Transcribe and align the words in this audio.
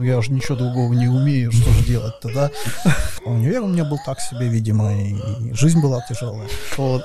Я 0.00 0.22
же 0.22 0.32
ничего 0.32 0.56
другого 0.56 0.94
не 0.94 1.08
умею, 1.08 1.52
что 1.52 1.70
же 1.72 1.84
делать 1.84 2.18
тогда? 2.20 2.50
Универ 3.26 3.62
у 3.62 3.66
меня 3.66 3.84
был 3.84 3.98
так 4.04 4.20
себе, 4.20 4.48
видимо, 4.48 4.92
и 4.92 5.14
жизнь 5.52 5.80
была 5.80 6.00
тяжелая. 6.08 6.48
Вот. 6.78 7.02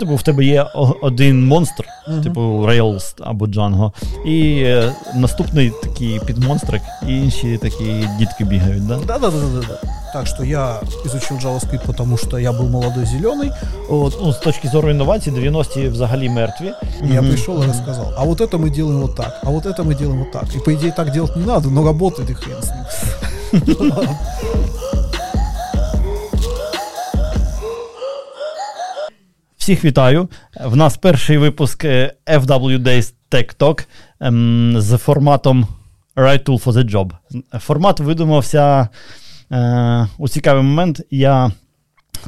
Типу, 0.00 0.16
в 0.16 0.22
тебе 0.22 0.44
є 0.44 0.62
один 1.02 1.46
монстр, 1.46 1.84
uh-huh. 2.08 2.22
типу 2.22 2.40
Rails 2.40 3.14
або 3.20 3.46
Django, 3.46 3.92
і 4.26 4.62
е, 4.62 4.92
наступний 5.14 5.72
такий 5.82 6.20
підмонстрик, 6.26 6.82
і 7.08 7.16
інші 7.16 7.58
такі 7.58 8.08
дітки 8.18 8.44
бігають, 8.44 8.86
да? 8.86 8.96
Да, 8.96 9.18
да, 9.18 9.30
да, 9.30 9.38
да, 9.38 9.66
да. 9.68 9.99
Так 10.13 10.27
что 10.27 10.43
я 10.43 10.79
изучил 11.05 11.37
JavaScript, 11.37 11.85
потому 11.85 12.17
что 12.17 12.37
я 12.37 12.51
был 12.51 12.69
молодой 12.69 13.05
зеленый. 13.05 13.51
Вот. 13.89 14.17
Ну, 14.21 14.31
с 14.31 14.37
точки 14.37 14.67
зрения 14.67 14.91
инноваций, 14.91 15.33
90-ті 15.33 15.87
взагалі 15.87 16.29
мертві. 16.29 16.65
Я 16.65 17.21
mm-hmm. 17.21 17.29
пришел 17.29 17.63
и 17.63 17.67
рассказал, 17.67 18.13
а 18.17 18.23
вот 18.23 18.41
это 18.41 18.57
мы 18.57 18.69
делаем 18.69 19.01
вот 19.01 19.15
так, 19.15 19.39
а 19.43 19.49
вот 19.49 19.65
это 19.65 19.83
мы 19.83 19.95
делаем 19.95 20.19
вот 20.19 20.31
так. 20.31 20.55
И 20.55 20.59
по 20.59 20.73
идее 20.73 20.91
так 20.91 21.11
делать 21.11 21.35
не 21.35 21.45
надо, 21.45 21.69
но 21.69 21.83
работает 21.83 22.29
и 22.29 22.33
хрен 22.33 22.63
с 22.63 22.71
ним. 22.71 22.85
Всіх 29.57 29.85
вітаю. 29.85 30.29
В 30.65 30.75
нас 30.75 30.97
перший 30.97 31.37
випуск 31.37 31.85
FW 31.85 32.77
Days 32.77 33.13
Tech 33.31 33.57
Talk 33.57 33.85
ем, 34.19 34.75
з 34.81 34.97
форматом 34.97 35.67
Right 36.15 36.43
Tool 36.43 36.63
for 36.63 36.71
the 36.71 36.83
Job. 36.91 37.11
Формат 37.59 37.99
видумався 37.99 38.89
Е, 39.52 40.08
у 40.18 40.28
цікавий 40.28 40.62
момент. 40.62 41.00
Я 41.10 41.52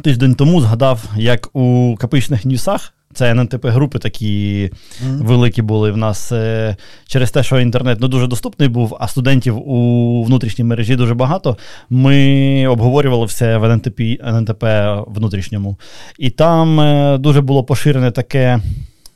тиждень 0.02 0.34
тому 0.34 0.60
згадав, 0.60 1.04
як 1.16 1.56
у 1.56 1.96
капичних 1.98 2.44
ньюсах. 2.44 2.94
Це 3.14 3.30
ННТП 3.30 3.66
групи 3.66 3.98
такі 3.98 4.70
mm-hmm. 4.72 5.24
великі 5.24 5.62
були 5.62 5.90
в 5.90 5.96
нас 5.96 6.32
е, 6.32 6.76
через 7.06 7.30
те, 7.30 7.42
що 7.42 7.60
інтернет 7.60 8.00
не 8.00 8.08
дуже 8.08 8.26
доступний 8.26 8.68
був, 8.68 8.96
а 9.00 9.08
студентів 9.08 9.68
у 9.68 10.24
внутрішній 10.24 10.64
мережі 10.64 10.96
дуже 10.96 11.14
багато. 11.14 11.56
Ми 11.90 12.66
обговорювали 12.66 13.26
все 13.26 13.58
в 13.58 13.64
ННТП 13.64 14.00
ННТП 14.24 14.64
внутрішньому. 15.06 15.76
І 16.18 16.30
там 16.30 16.80
е, 16.80 17.18
дуже 17.18 17.40
було 17.40 17.64
поширене 17.64 18.10
таке, 18.10 18.60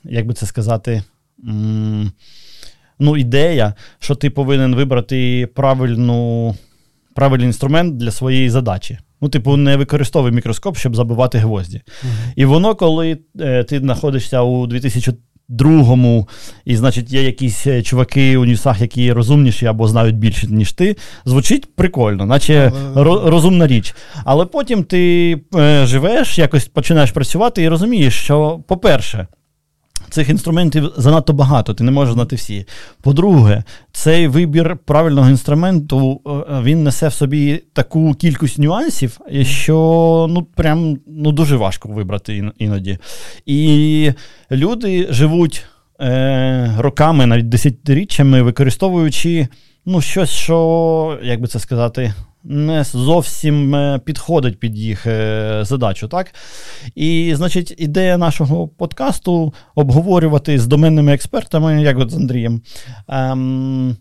як 0.04 0.26
би 0.26 0.34
це 0.34 0.46
сказати, 0.46 1.02
м- 1.48 2.12
ну, 2.98 3.16
ідея, 3.16 3.74
що 3.98 4.14
ти 4.14 4.30
повинен 4.30 4.74
вибрати 4.74 5.48
правильну, 5.54 6.54
правильний 7.16 7.46
інструмент 7.46 7.96
для 7.96 8.10
своєї 8.10 8.50
задачі. 8.50 8.98
Ну, 9.20 9.28
типу, 9.28 9.56
не 9.56 9.76
використовуй 9.76 10.30
мікроскоп, 10.30 10.76
щоб 10.76 10.96
забивати 10.96 11.38
гвозді. 11.38 11.76
Uh-huh. 11.76 12.32
І 12.36 12.44
воно, 12.44 12.74
коли 12.74 13.18
е, 13.40 13.64
ти 13.64 13.78
знаходишся 13.78 14.42
у 14.42 14.66
2002-му, 14.66 16.28
і, 16.64 16.76
значить, 16.76 17.12
є 17.12 17.22
якісь 17.22 17.66
е, 17.66 17.82
чуваки 17.82 18.36
у 18.36 18.44
ньюсах, 18.44 18.80
які 18.80 19.12
розумніші 19.12 19.66
або 19.66 19.88
знають 19.88 20.16
більше, 20.16 20.46
ніж 20.46 20.72
ти, 20.72 20.96
звучить 21.24 21.76
прикольно, 21.76 22.26
наче 22.26 22.68
uh-huh. 22.68 23.30
розумна 23.30 23.66
річ. 23.66 23.94
Але 24.24 24.46
потім 24.46 24.84
ти 24.84 25.32
е, 25.56 25.86
живеш, 25.86 26.38
якось 26.38 26.68
починаєш 26.68 27.10
працювати 27.10 27.62
і 27.62 27.68
розумієш, 27.68 28.14
що, 28.14 28.60
по-перше, 28.68 29.26
Цих 30.10 30.28
інструментів 30.28 30.92
занадто 30.96 31.32
багато, 31.32 31.74
ти 31.74 31.84
не 31.84 31.90
можеш 31.90 32.14
знати 32.14 32.36
всі. 32.36 32.66
По-друге, 33.02 33.64
цей 33.92 34.28
вибір 34.28 34.76
правильного 34.84 35.30
інструменту 35.30 36.20
е, 36.26 36.30
він 36.62 36.84
несе 36.84 37.08
в 37.08 37.12
собі 37.12 37.62
таку 37.72 38.14
кількість 38.14 38.58
нюансів, 38.58 39.20
що 39.42 40.26
ну 40.30 40.42
прям 40.42 40.98
ну, 41.06 41.32
дуже 41.32 41.56
важко 41.56 41.88
вибрати 41.88 42.52
іноді. 42.58 42.98
І 43.46 44.10
люди 44.50 45.06
живуть 45.10 45.64
е, 46.00 46.74
роками, 46.78 47.26
навіть 47.26 47.48
десятиріччями, 47.48 48.42
використовуючи 48.42 49.48
ну, 49.86 50.00
щось, 50.00 50.30
що, 50.30 51.18
як 51.22 51.40
би 51.40 51.46
це 51.46 51.58
сказати, 51.58 52.14
не 52.48 52.84
зовсім 52.84 53.74
е, 53.74 54.00
підходить 54.04 54.60
під 54.60 54.78
їх 54.78 55.06
е, 55.06 55.60
задачу. 55.62 56.08
так? 56.08 56.34
І, 56.94 57.32
значить, 57.36 57.74
ідея 57.78 58.18
нашого 58.18 58.68
подкасту 58.68 59.54
обговорювати 59.74 60.58
з 60.58 60.66
доменними 60.66 61.14
експертами, 61.14 61.82
як 61.82 61.98
от 61.98 62.10
з 62.10 62.14
Андрієм, 62.14 62.62
ем, 63.08 63.96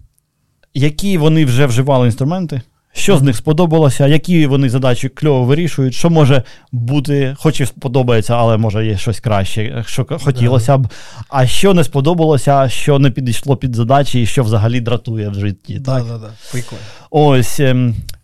які 0.73 1.17
вони 1.17 1.45
вже 1.45 1.65
вживали 1.65 2.05
інструменти. 2.05 2.61
Що 2.97 3.17
з 3.17 3.21
них 3.21 3.35
сподобалося, 3.35 4.07
які 4.07 4.45
вони 4.45 4.69
задачі 4.69 5.09
кльово 5.09 5.43
вирішують, 5.43 5.93
що 5.93 6.09
може 6.09 6.43
бути, 6.71 7.35
хоч 7.39 7.61
і 7.61 7.65
сподобається, 7.65 8.35
але 8.35 8.57
може 8.57 8.85
є 8.85 8.97
щось 8.97 9.19
краще, 9.19 9.83
що 9.87 10.05
хотілося 10.23 10.77
б. 10.77 10.87
А 11.29 11.47
що 11.47 11.73
не 11.73 11.83
сподобалося, 11.83 12.69
що 12.69 12.99
не 12.99 13.11
підійшло 13.11 13.57
під 13.57 13.75
задачі, 13.75 14.21
і 14.21 14.25
що 14.25 14.43
взагалі 14.43 14.81
дратує 14.81 15.29
в 15.29 15.33
житті. 15.33 15.79
Да, 15.79 15.99
так, 15.99 16.07
да, 16.07 16.17
да. 16.17 16.29
Прикольно. 16.51 16.83
Ось. 17.09 17.61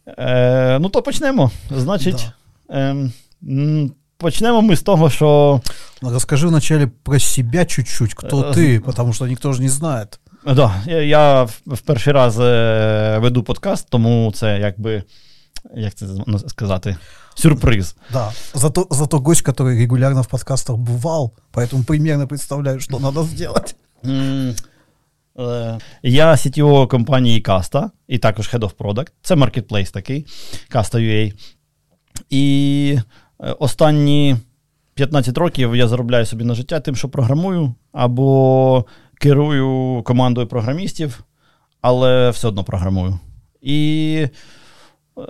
Ем, 0.07 0.15
Е, 0.19 0.79
Ну, 0.81 0.89
то 0.89 1.03
почнемо. 1.03 1.51
Значить, 1.71 2.29
да. 2.69 2.77
е, 2.77 3.11
почнемо 4.17 4.63
ми 4.63 4.77
з 4.77 4.83
того, 4.83 5.11
що. 5.11 5.61
Розкажи 6.03 6.47
вначале 6.47 6.87
про 7.03 7.21
себя 7.21 7.65
чуть-чуть, 7.65 8.15
кто 8.15 8.41
е, 8.51 8.55
ти, 8.55 8.81
потому 8.81 9.13
що 9.13 9.27
ніхто 9.27 9.53
ж 9.53 9.63
не 9.63 9.69
знає. 9.69 10.07
Да, 10.47 10.75
я 10.87 11.43
в 11.67 11.81
перший 11.85 12.13
раз 12.13 12.41
е, 12.41 13.19
веду 13.19 13.43
подкаст, 13.43 13.87
тому 13.91 14.33
це 14.35 14.59
якби, 14.59 15.03
як 15.75 15.95
це 15.95 16.07
сказати, 16.49 16.97
сюрприз. 17.35 17.97
Да. 18.13 18.33
Зато, 18.55 18.87
зато 18.91 19.19
гость, 19.19 19.49
который 19.49 19.79
регулярно 19.79 20.23
в 20.23 20.27
подкастах 20.27 20.77
бывал, 20.77 21.31
поэтому 21.53 21.85
примерно 21.85 22.27
представляю, 22.27 22.81
что 22.81 22.99
надо 22.99 23.25
сделать. 23.25 23.77
Е, 25.40 25.80
я 26.04 26.32
CTO 26.32 26.88
компанії 26.88 27.44
Kasta 27.44 27.90
і 28.08 28.18
також 28.18 28.54
Head 28.54 28.60
of 28.60 28.76
Product. 28.76 29.12
Це 29.22 29.36
маркетплейс 29.36 29.92
такий, 29.92 30.26
Kasta.ua. 30.72 31.34
І 32.30 32.98
е, 33.44 33.56
останні 33.60 34.36
15 34.94 35.38
років 35.38 35.76
я 35.76 35.88
заробляю 35.88 36.26
собі 36.26 36.44
на 36.44 36.54
життя 36.54 36.80
тим, 36.80 36.96
що 36.96 37.10
програмую, 37.10 37.74
або 37.92 38.86
керую 39.20 40.02
командою 40.04 40.48
програмістів, 40.48 41.24
але 41.82 42.30
все 42.30 42.48
одно 42.48 42.64
програмую. 42.64 43.20
І 43.62 44.28
е, 45.18 45.22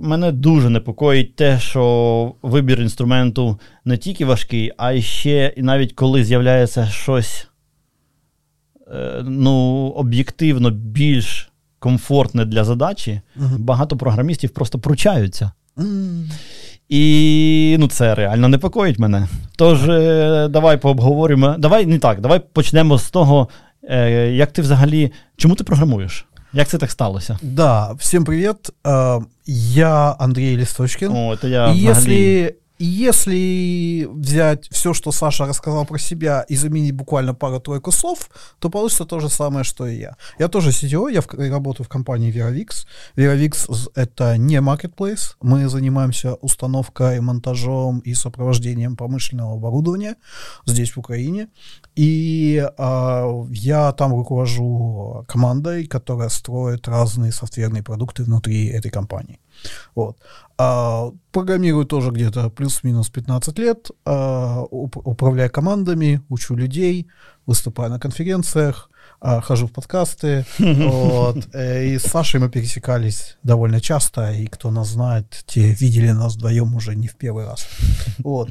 мене 0.00 0.32
дуже 0.32 0.70
непокоїть 0.70 1.36
те, 1.36 1.58
що 1.58 2.34
вибір 2.42 2.80
інструменту 2.80 3.60
не 3.84 3.96
тільки 3.96 4.24
важкий, 4.24 4.72
а 4.76 5.00
ще 5.00 5.54
і 5.56 5.62
навіть 5.62 5.92
коли 5.92 6.24
з'являється 6.24 6.86
щось 6.86 7.48
ну, 9.24 9.86
об'єктивно 9.96 10.70
більш 10.70 11.52
комфортне 11.78 12.44
для 12.44 12.64
задачі, 12.64 13.20
uh-huh. 13.36 13.58
багато 13.58 13.96
програмістів 13.96 14.50
просто 14.50 14.78
пручаються. 14.78 15.50
І 16.88 17.76
ну, 17.78 17.88
це 17.88 18.14
реально 18.14 18.48
непокоїть 18.48 18.98
мене. 18.98 19.28
Тож, 19.56 19.88
е, 19.88 20.48
давай 20.50 20.76
пообговоримо. 20.76 21.54
Давай 21.58 21.86
не 21.86 21.98
так, 21.98 22.20
давай 22.20 22.40
почнемо 22.52 22.98
з 22.98 23.10
того, 23.10 23.48
е, 23.82 24.10
як 24.30 24.52
ти 24.52 24.62
взагалі. 24.62 25.12
Чому 25.36 25.54
ти 25.54 25.64
програмуєш? 25.64 26.26
Як 26.52 26.68
це 26.68 26.78
так 26.78 26.90
сталося? 26.90 27.38
Да, 27.42 27.92
всім 27.92 28.24
привіт. 28.24 28.56
Я 29.46 30.16
Андрій 30.18 30.56
Листочкин. 30.56 31.12
О, 31.12 31.34
это 31.34 31.46
я 31.46 31.72
и 31.72 31.90
взагалі... 31.90 32.54
если 32.84 34.08
взять 34.10 34.68
все, 34.70 34.94
что 34.94 35.12
Саша 35.12 35.46
рассказал 35.46 35.86
про 35.86 35.98
себя 35.98 36.44
и 36.48 36.56
заменить 36.56 36.94
буквально 36.94 37.34
пару-тройку 37.34 37.92
слов, 37.92 38.28
то 38.58 38.70
получится 38.70 39.04
то 39.04 39.20
же 39.20 39.28
самое, 39.28 39.64
что 39.64 39.86
и 39.86 39.98
я. 39.98 40.16
Я 40.38 40.48
тоже 40.48 40.70
CTO, 40.70 41.12
я 41.12 41.20
в, 41.20 41.28
работаю 41.32 41.86
в 41.86 41.88
компании 41.88 42.32
VeraVix. 42.32 42.86
VeraVix— 43.16 43.90
это 43.94 44.36
не 44.36 44.56
marketplace. 44.56 45.36
Мы 45.40 45.68
занимаемся 45.68 46.34
установкой, 46.34 47.20
монтажом 47.20 48.00
и 48.00 48.14
сопровождением 48.14 48.96
промышленного 48.96 49.54
оборудования 49.54 50.16
здесь, 50.66 50.92
в 50.92 50.98
Украине. 50.98 51.48
И 51.94 52.66
э, 52.78 53.44
я 53.50 53.92
там 53.92 54.12
руковожу 54.12 55.24
командой, 55.28 55.86
которая 55.86 56.30
строит 56.30 56.88
разные 56.88 57.32
софтверные 57.32 57.82
продукты 57.82 58.24
внутри 58.24 58.66
этой 58.66 58.90
компании. 58.90 59.38
Вот. 59.94 60.18
А, 60.58 61.10
программирую 61.32 61.84
тоже 61.86 62.10
где-то 62.10 62.50
плюс-минус 62.50 63.10
15 63.10 63.58
лет, 63.58 63.90
а, 64.04 64.62
управляю 64.70 65.50
командами, 65.50 66.22
учу 66.28 66.54
людей, 66.54 67.08
выступаю 67.46 67.90
на 67.90 67.98
конференциях, 67.98 68.90
а, 69.20 69.40
хожу 69.40 69.66
в 69.66 69.72
подкасты. 69.72 70.44
вот. 70.58 71.48
Э, 71.52 71.86
и 71.86 71.98
с 71.98 72.02
Сашей 72.02 72.40
мы 72.40 72.48
пересекались 72.48 73.38
довольно 73.42 73.80
часто, 73.80 74.32
и 74.32 74.46
кто 74.46 74.70
нас 74.70 74.88
знает, 74.88 75.44
те 75.46 75.72
видели 75.72 76.10
нас 76.10 76.34
вдвоем 76.34 76.74
уже 76.74 76.94
не 76.94 77.08
в 77.08 77.16
первый 77.16 77.46
раз. 77.46 77.66
Вот. 78.18 78.50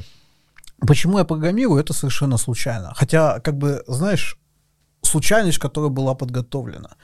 Почему 0.86 1.18
я 1.18 1.24
программирую, 1.24 1.80
это 1.80 1.92
совершенно 1.92 2.38
случайно. 2.38 2.92
Хотя, 2.94 3.38
как 3.40 3.56
бы, 3.56 3.84
знаешь, 3.86 4.36
случайность, 5.02 5.58
которая 5.58 5.90
была 5.90 6.14
подготовлена. 6.14 6.96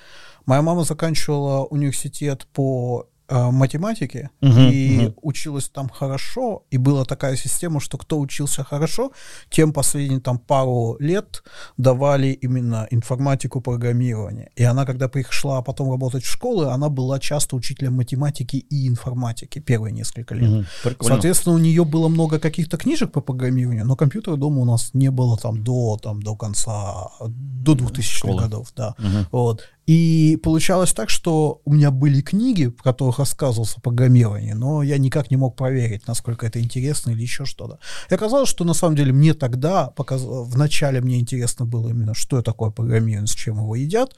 Моя 0.46 0.62
мама 0.62 0.84
заканчивала 0.84 1.64
университет 1.64 2.46
по 2.52 3.06
математики 3.30 4.30
Мгм, 4.40 4.70
и 4.70 4.98
мгм. 4.98 5.14
училась 5.22 5.68
там 5.68 5.88
хорошо, 5.88 6.64
и 6.70 6.78
была 6.78 7.04
такая 7.04 7.36
система, 7.36 7.80
что 7.80 7.98
кто 7.98 8.18
учился 8.18 8.64
хорошо, 8.64 9.12
тем 9.50 9.72
последние 9.72 10.20
там 10.20 10.38
пару 10.38 10.96
лет 10.98 11.42
давали 11.76 12.28
именно 12.28 12.86
информатику 12.90 13.60
программирования. 13.60 14.50
И 14.56 14.64
она, 14.64 14.84
когда 14.86 15.08
пришла 15.08 15.62
потом 15.62 15.90
работать 15.90 16.24
в 16.24 16.30
школы, 16.30 16.70
она 16.70 16.88
была 16.88 17.18
часто 17.18 17.56
учителем 17.56 17.94
математики 17.94 18.56
и 18.56 18.88
информатики 18.88 19.58
первые 19.58 19.92
несколько 19.92 20.34
лет. 20.34 20.66
Прикольно. 20.82 21.14
Соответственно, 21.14 21.54
у 21.56 21.58
нее 21.58 21.84
было 21.84 22.08
много 22.08 22.38
каких-то 22.38 22.76
книжек 22.76 23.12
по 23.12 23.20
программированию, 23.20 23.84
но 23.86 23.96
компьютера 23.96 24.36
дома 24.36 24.60
у 24.60 24.64
нас 24.64 24.90
не 24.94 25.10
было 25.10 25.36
там 25.36 25.62
до, 25.62 25.98
там, 26.02 26.22
до 26.22 26.36
конца, 26.36 27.10
до 27.20 27.72
2000-х 27.74 28.02
Школы. 28.02 28.42
годов, 28.42 28.72
да. 28.76 28.94
Мгм. 28.98 29.26
Вот. 29.32 29.64
И 29.88 30.36
получалось 30.42 30.92
так, 30.92 31.08
что 31.08 31.62
у 31.64 31.72
меня 31.72 31.90
были 31.90 32.20
книги, 32.20 32.66
в 32.66 32.82
которых 32.82 33.18
рассказывался 33.20 33.78
о 33.78 33.80
программировании, 33.80 34.52
но 34.52 34.82
я 34.82 34.98
никак 34.98 35.30
не 35.30 35.38
мог 35.38 35.56
проверить, 35.56 36.06
насколько 36.06 36.46
это 36.46 36.60
интересно 36.60 37.12
или 37.12 37.22
еще 37.22 37.46
что-то. 37.46 37.78
И 38.10 38.14
оказалось, 38.14 38.50
что 38.50 38.64
на 38.64 38.74
самом 38.74 38.96
деле 38.96 39.14
мне 39.14 39.32
тогда, 39.32 39.86
показ... 39.86 40.20
вначале 40.24 41.00
мне 41.00 41.18
интересно 41.18 41.64
было 41.64 41.88
именно, 41.88 42.12
что 42.12 42.42
такое 42.42 42.70
программирование, 42.70 43.26
с 43.26 43.34
чем 43.34 43.56
его 43.56 43.76
едят, 43.76 44.14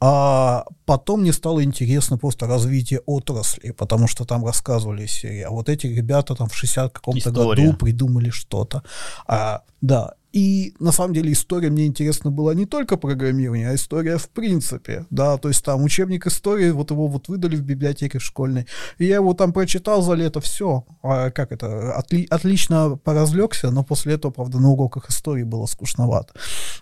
а 0.00 0.64
потом 0.84 1.20
мне 1.20 1.32
стало 1.32 1.62
интересно 1.62 2.18
просто 2.18 2.48
развитие 2.48 2.98
отрасли, 3.06 3.70
потому 3.70 4.08
что 4.08 4.24
там 4.24 4.44
рассказывали 4.44 5.06
серии, 5.06 5.42
а 5.42 5.50
вот 5.50 5.68
эти 5.68 5.86
ребята 5.86 6.34
там 6.34 6.48
в 6.48 6.56
60 6.56 6.92
каком-то 6.92 7.30
году 7.30 7.72
придумали 7.74 8.30
что-то. 8.30 8.82
А, 9.28 9.62
да, 9.80 10.14
и 10.34 10.74
на 10.80 10.90
самом 10.90 11.14
деле 11.14 11.32
история 11.32 11.70
мне 11.70 11.86
интересна 11.86 12.32
была 12.32 12.54
не 12.54 12.66
только 12.66 12.96
программирование, 12.96 13.70
а 13.70 13.74
история 13.76 14.18
в 14.18 14.28
принципе, 14.28 15.06
да, 15.08 15.38
то 15.38 15.46
есть 15.46 15.64
там 15.64 15.84
учебник 15.84 16.26
истории, 16.26 16.72
вот 16.72 16.90
его 16.90 17.06
вот 17.06 17.28
выдали 17.28 17.54
в 17.54 17.62
библиотеке 17.62 18.18
школьной, 18.18 18.66
и 18.98 19.04
я 19.04 19.16
его 19.16 19.34
там 19.34 19.52
прочитал 19.52 20.02
за 20.02 20.14
лето, 20.14 20.40
все, 20.40 20.84
а 21.04 21.30
как 21.30 21.52
это, 21.52 21.94
отли- 21.96 22.26
отлично 22.28 22.96
поразлегся, 22.96 23.70
но 23.70 23.84
после 23.84 24.14
этого, 24.14 24.32
правда, 24.32 24.58
на 24.58 24.70
уроках 24.70 25.08
истории 25.08 25.44
было 25.44 25.66
скучновато, 25.66 26.34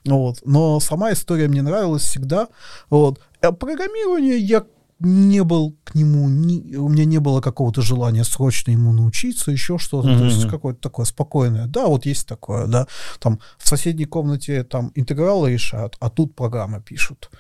вот, 0.07 0.39
но 0.47 0.81
сама 0.81 1.13
история 1.13 1.47
мне 1.47 1.61
нравилась 1.61 2.05
всегда, 2.05 2.49
вот, 2.89 3.21
а 3.43 3.53
программирование 3.53 4.39
я 4.39 4.65
не 5.03 5.43
был 5.45 5.77
к 5.85 5.95
нему, 5.95 6.29
ни- 6.29 6.77
у 6.77 6.89
меня 6.89 7.05
не 7.05 7.19
было 7.19 7.41
какого-то 7.41 7.83
желания 7.83 8.25
срочно 8.25 8.71
ему 8.71 8.93
научиться, 8.93 9.51
еще 9.51 9.79
что-то, 9.79 10.09
то 10.19 10.25
есть 10.25 10.49
какое-то 10.49 10.81
такое 10.81 11.07
спокойное. 11.07 11.67
Да, 11.67 11.87
вот 11.87 12.07
есть 12.07 12.27
такое, 12.27 12.67
да. 12.67 12.87
Там 13.21 13.39
в 13.59 13.69
соседней 13.69 14.05
комнате 14.07 14.65
там 14.65 14.93
интегралы 14.95 15.53
решают, 15.53 15.97
а 16.01 16.11
тут 16.11 16.35
программы 16.35 16.81
пишут. 16.81 17.31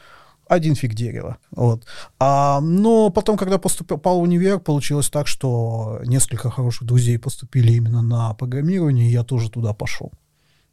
Один 0.48 0.74
фиг 0.74 0.94
дерева. 0.94 1.38
Вот. 1.50 1.86
А, 2.18 2.60
но 2.60 3.10
потом, 3.10 3.38
когда 3.38 3.58
поступил 3.58 3.98
в 3.98 4.18
универ, 4.18 4.58
получилось 4.58 5.08
так, 5.08 5.26
что 5.26 6.00
несколько 6.04 6.50
хороших 6.50 6.86
друзей 6.86 7.18
поступили 7.18 7.72
именно 7.72 8.02
на 8.02 8.34
программирование, 8.34 9.08
и 9.08 9.12
я 9.12 9.22
тоже 9.24 9.50
туда 9.50 9.72
пошел. 9.72 10.12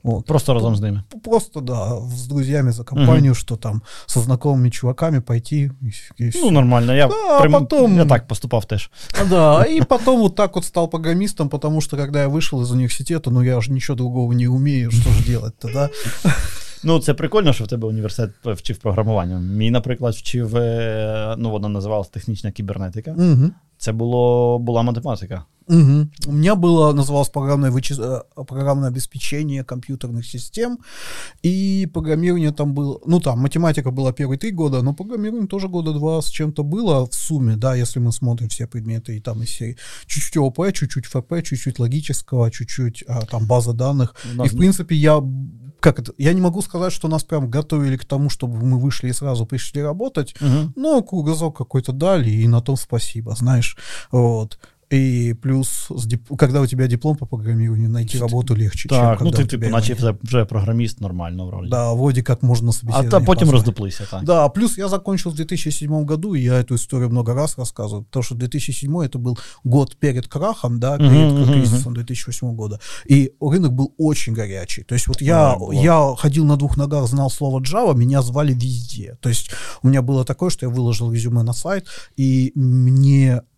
Вот. 0.03 0.27
Просто 0.27 0.55
разом 0.55 0.77
з 0.77 0.81
ними. 0.81 1.03
Просто, 1.25 1.61
да, 1.61 1.99
с 1.99 2.27
друзьями 2.27 2.73
за 2.73 2.85
компанию, 2.85 3.35
что 3.35 3.57
там 3.57 3.83
со 4.07 4.21
знакомыми 4.21 4.71
чуваками 4.71 5.21
пойти. 5.21 5.71
И, 5.83 6.25
и 6.25 6.29
всё. 6.31 6.41
Ну, 6.43 6.51
нормально. 6.51 6.93
Я, 6.93 7.07
Да, 7.09 7.15
а 7.39 7.41
прям- 7.41 7.53
потом- 7.53 7.97
я 7.97 8.05
так 8.05 8.27
поступав 8.29 8.65
теж. 8.67 8.91
Да, 9.31 9.65
и 9.65 9.81
потом 9.81 10.21
вот 10.21 10.35
так 10.35 10.55
вот 10.57 10.65
стал 10.65 10.89
программистом, 10.89 11.49
потому 11.49 11.81
что 11.81 11.97
когда 11.97 12.21
я 12.23 12.29
вышел 12.29 12.63
из 12.63 12.71
университета, 12.71 13.31
ну 13.31 13.43
я 13.43 13.57
уже 13.57 13.73
ничего 13.73 13.97
другого 13.97 14.35
не 14.35 14.49
умею, 14.49 14.91
что 14.91 15.11
же 15.11 15.25
делать-то, 15.25 15.69
да? 15.73 15.91
Ну, 16.87 16.99
це 16.99 17.15
прикольно, 17.15 17.53
що 17.53 17.65
в 17.65 17.69
тебе 17.69 17.89
університет 17.89 18.31
вчив 18.45 18.77
програмуванню. 18.79 19.39
Мій, 19.41 19.71
наприклад, 19.71 20.15
вчив, 20.15 20.57
е, 20.57 21.35
ну, 21.39 21.51
вона 21.51 21.69
називалась 21.69 22.09
технічна 22.09 22.51
кібернетика. 22.51 23.13
Мгм. 23.13 23.53
Це 23.80 23.92
було, 23.92 24.60
була 24.60 24.82
математика. 24.84 25.46
Мгм. 25.72 26.10
У 26.28 26.32
меня 26.32 26.56
было, 26.56 26.94
называлось 26.94 27.32
программное, 27.32 27.72
вычис- 27.72 28.00
э, 28.36 28.46
программное 28.46 28.90
обеспечение 28.90 29.64
компьютерных 29.64 30.24
систем, 30.24 30.78
и 31.46 31.88
программирование 31.94 32.52
там 32.52 32.74
было, 32.74 33.00
ну 33.08 33.20
там, 33.20 33.40
математика 33.40 33.92
была 33.92 34.12
первые 34.12 34.38
три 34.40 34.52
года, 34.52 34.82
но 34.82 34.94
программирование 34.94 35.48
тоже 35.48 35.68
года 35.68 35.94
два 35.94 36.22
с 36.22 36.30
чем-то 36.32 36.64
было 36.64 37.06
в 37.06 37.14
сумме, 37.14 37.56
да, 37.56 37.76
если 37.76 38.02
мы 38.02 38.12
смотрим 38.12 38.48
все 38.50 38.66
предметы 38.66 39.16
и 39.18 39.20
там 39.22 39.44
из 39.44 39.50
серии. 39.50 39.78
Чуть-чуть 40.08 40.38
ОП, 40.38 40.72
чуть-чуть 40.74 41.06
ФП, 41.06 41.34
чуть-чуть 41.44 41.80
логического, 41.80 42.50
чуть-чуть 42.52 43.04
а, 43.08 43.22
там 43.26 43.46
база 43.48 43.74
данных. 43.74 44.16
Нас- 44.36 44.48
И 44.48 44.56
в 44.56 44.58
принципе 44.58 44.96
я 44.96 45.22
как 45.80 46.00
это, 46.00 46.14
я 46.18 46.34
не 46.34 46.42
могу 46.42 46.62
сказать, 46.62 46.94
что 46.94 47.08
нас 47.08 47.24
прям 47.24 47.50
готовили 47.50 47.98
к 47.98 48.06
тому, 48.06 48.30
чтобы 48.30 48.58
мы 48.66 48.80
вышли 48.80 49.10
и 49.10 49.14
сразу 49.14 49.46
пришли 49.46 49.82
работать, 49.82 50.36
Угу. 50.42 50.74
ну, 50.76 51.04
кругозок 51.04 51.58
какой-то 51.58 51.92
дали, 51.92 52.30
и 52.30 52.48
на 52.48 52.62
том 52.62 52.76
спасибо, 52.76 53.36
знаешь. 53.36 53.78
Вот. 54.12 54.60
И 54.93 55.35
плюс, 55.43 55.87
с 55.91 56.07
дип- 56.07 56.37
когда 56.37 56.61
у 56.61 56.67
тебя 56.67 56.87
диплом 56.87 57.17
по 57.17 57.27
программированию, 57.27 57.91
найти 57.91 58.19
работу 58.19 58.55
легче, 58.55 58.89
чем 58.89 58.99
Так, 58.99 59.21
ну 59.21 59.25
когда 59.27 59.37
ти, 59.37 59.43
у 59.43 59.47
типу, 59.47 59.63
тебя 59.63 59.73
наче 59.73 59.93
его 59.93 60.07
нет. 60.07 60.17
вже, 60.23 60.27
вже 60.39 60.45
програміст 60.45 61.01
нормально 61.01 61.47
вроді. 61.47 61.71
Да, 61.71 61.93
вроде 61.93 62.23
как 62.23 62.43
можно 62.43 62.65
на 62.67 62.71
а 62.71 62.73
собеседование 62.73 63.11
та 63.11 63.21
потім 63.21 63.41
позвать. 63.41 63.53
роздуплися, 63.53 64.07
так. 64.11 64.25
Да, 64.25 64.49
плюс 64.49 64.79
я 64.79 64.89
закончил 64.89 65.33
в 65.33 65.35
2007 65.35 66.05
году, 66.05 66.35
и 66.35 66.41
я 66.43 66.53
эту 66.61 66.75
историю 66.75 67.11
много 67.11 67.35
раз 67.35 67.59
рассказываю, 67.59 68.03
потому 68.05 68.23
что 68.23 68.35
2007 68.35 68.93
это 69.05 69.19
был 69.19 69.39
год 69.65 69.97
перед 69.97 70.27
крахом, 70.27 70.79
да, 70.81 70.99
перед 70.99 71.11
Мгм, 71.33 71.41
мгм, 71.43 71.53
кризисом 71.53 71.95
2008 71.95 72.55
года, 72.55 72.79
и 73.11 73.33
рынок 73.41 73.73
был 73.73 73.93
очень 73.99 74.35
горячий. 74.35 74.83
То 74.85 74.95
есть 74.95 75.09
вот 75.09 75.23
я, 75.23 75.35
Да, 75.53 75.57
было. 75.59 75.73
я 75.73 76.15
ходил 76.19 76.45
на 76.45 76.57
двух 76.57 76.77
ногах, 76.77 77.07
знал 77.09 77.31
слово 77.31 77.61
Java, 77.61 77.95
меня 77.97 78.23
звали 78.23 78.53
везде. 78.53 79.17
То 79.21 79.29
есть 79.29 79.51
у 79.83 79.89
меня 79.89 80.03
было 80.03 80.25
такое, 80.25 80.51
что 80.51 80.67
я 80.67 80.71
выложил 80.73 81.13
резюме 81.13 81.43
на 81.43 81.53
сайт, 81.53 81.87
и 82.21 82.53
мне 82.55 83.35
ос- 83.35 83.43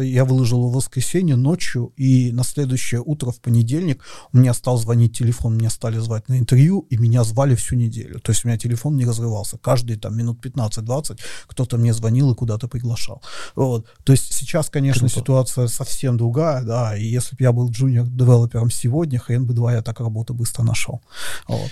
я 0.00 0.24
выложил 0.24 0.68
в 0.68 0.74
воскресенье 0.74 1.36
ночью, 1.36 1.92
и 1.96 2.32
на 2.32 2.44
следующее 2.44 3.02
утро, 3.04 3.30
в 3.30 3.40
понедельник, 3.40 4.02
у 4.32 4.38
меня 4.38 4.54
стал 4.54 4.78
звонить 4.78 5.16
телефон, 5.16 5.56
меня 5.56 5.70
стали 5.70 5.98
звать 5.98 6.28
на 6.28 6.38
интервью, 6.38 6.86
и 6.90 6.96
меня 6.96 7.24
звали 7.24 7.54
всю 7.54 7.76
неделю. 7.76 8.20
То 8.20 8.32
есть 8.32 8.44
у 8.44 8.48
меня 8.48 8.58
телефон 8.58 8.96
не 8.96 9.04
разрывался. 9.04 9.58
Каждые 9.58 9.98
там 9.98 10.16
минут 10.16 10.44
15-20 10.44 11.18
кто-то 11.46 11.76
мне 11.76 11.92
звонил 11.92 12.32
и 12.32 12.34
куда-то 12.34 12.68
приглашал. 12.68 13.22
Вот. 13.54 13.86
То 14.04 14.12
есть 14.12 14.32
сейчас, 14.32 14.70
конечно, 14.70 15.08
Круто. 15.08 15.14
ситуация 15.14 15.68
совсем 15.68 16.16
другая, 16.16 16.62
да, 16.62 16.96
и 16.96 17.04
если 17.04 17.36
бы 17.36 17.42
я 17.42 17.52
был 17.52 17.70
junior-developer 17.70 18.59
ом 18.59 18.70
сегодня, 18.70 19.18
хрен 19.18 19.46
бы 19.46 19.54
два, 19.54 19.72
я 19.72 19.82
так 19.82 20.00
работу 20.00 20.34
быстро 20.34 20.62
нашел. 20.62 21.02
Вот. 21.48 21.70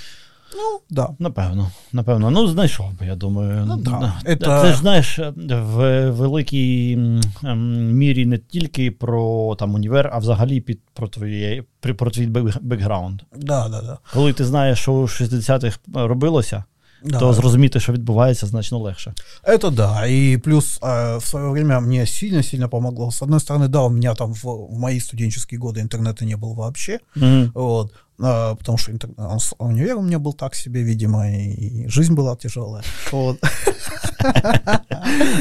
Ну, 0.56 0.80
да. 0.90 1.10
Напевно, 1.20 1.72
напевно. 1.94 2.30
Ну, 2.32 2.48
знайшов 2.48 3.00
би, 3.00 3.06
я 3.06 3.16
думаю. 3.16 3.66
Ну, 3.66 3.78
да. 3.78 4.14
Це 4.26 4.32
Это- 4.36 4.72
ж 4.72 4.78
знаєш, 4.78 5.20
в 5.48 6.10
великій 6.10 6.94
м, 6.94 7.22
ем, 7.44 7.92
мірі 7.92 8.26
не 8.26 8.38
тільки 8.38 8.92
про 8.92 9.56
там 9.60 9.74
універ, 9.76 10.10
а 10.14 10.18
взагалі 10.20 10.62
під 10.62 10.80
про 10.94 11.08
твоє 11.08 11.64
при- 11.80 11.94
про 11.94 12.12
твій 12.12 12.28
бек- 12.28 12.62
бекграунд. 12.62 13.22
Да, 13.36 13.68
да, 13.70 13.82
да. 13.82 13.98
Коли 14.14 14.34
ти 14.34 14.46
знаєш, 14.46 14.80
що 14.80 14.94
у 14.94 15.08
60-х 15.08 15.80
робилося, 15.94 16.64
Да. 17.04 17.20
то 17.20 17.34
зрозуміти, 17.34 17.80
що 17.80 17.94
відбувається, 17.94 18.46
значно 18.48 18.80
легше. 18.80 19.14
Это 19.44 19.72
да, 19.72 20.08
и 20.08 20.38
плюс 20.38 20.80
э, 20.82 21.18
в 21.18 21.26
свое 21.26 21.50
время 21.50 21.80
мне 21.80 22.06
сильно-сильно 22.08 22.70
помогло. 22.70 23.12
С 23.12 23.22
одной 23.22 23.40
стороны, 23.40 23.68
да, 23.68 23.82
у 23.82 23.90
меня 23.90 24.16
там 24.16 24.34
в, 24.34 24.44
в 24.44 24.80
мои 24.80 25.00
студенческие 25.00 25.60
годы 25.60 25.80
интернета 25.80 26.26
не 26.26 26.36
было 26.36 26.56
вообще, 26.56 27.00
Мгм. 27.16 27.52
вот, 27.54 27.94
А, 28.23 28.55
потому 28.55 28.79
что 28.79 28.93
он 29.17 29.39
с- 29.41 29.55
универ 29.59 29.97
у 29.97 30.03
меня 30.03 30.19
был 30.19 30.33
так 30.35 30.55
себе, 30.55 30.83
видимо, 30.83 31.29
и 31.31 31.89
жизнь 31.89 32.15
была 32.15 32.37
тяжелая. 32.37 32.83
Вот. 33.13 33.39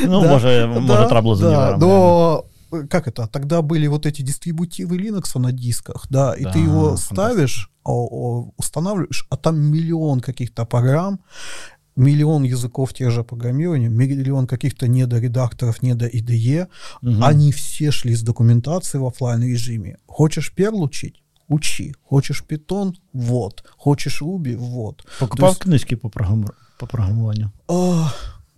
Ну, 0.03 0.21
Да, 0.21 0.29
може, 0.29 0.67
може, 0.67 0.88
да, 0.88 1.07
трабло 1.07 1.35
з 1.35 1.39
да, 1.39 1.47
універом. 1.47 1.79
но 1.79 2.43
э, 2.71 2.88
как 2.88 3.07
это? 3.07 3.27
Тогда 3.27 3.61
были 3.61 3.88
вот 3.88 4.05
эти 4.05 4.21
дистрибутивы 4.23 4.97
Linux 4.97 5.39
на 5.39 5.51
дисках, 5.51 6.07
да, 6.09 6.33
и 6.39 6.43
Да, 6.43 6.51
ты 6.53 6.59
его 6.59 6.97
ставишь, 6.97 7.69
о- 7.83 8.07
о, 8.11 8.51
устанавливаешь, 8.57 9.27
а 9.29 9.35
там 9.38 9.59
миллион 9.59 10.19
каких-то 10.21 10.65
программ, 10.65 11.19
миллион 11.97 12.43
языков 12.43 12.93
тех 12.93 13.11
же 13.11 13.23
программирования, 13.23 13.89
миллион 13.89 14.47
каких-то 14.47 14.88
недоредакторов, 14.88 15.83
недо 15.83 16.05
IDE, 16.07 16.67
Мгм. 17.01 17.23
они 17.23 17.51
все 17.51 17.91
шли 17.91 18.15
с 18.15 18.21
документацией 18.23 19.01
в 19.01 19.05
оффлайн 19.05 19.43
режиме. 19.43 19.97
Хочешь 20.07 20.53
Perl 20.57 20.81
учить? 20.81 21.21
Учи. 21.51 21.93
Хочешь 22.03 22.43
Python? 22.48 22.93
Вот. 23.13 23.63
Хочешь 23.77 24.22
Ruby? 24.22 24.55
Вот. 24.55 25.03
Покупав 25.20 25.50
есть, 25.50 25.60
книжки 25.62 25.96
по, 25.96 26.10
програм... 26.10 26.46
по 26.79 26.86
програмуванню. 26.86 27.51
а, 27.67 28.12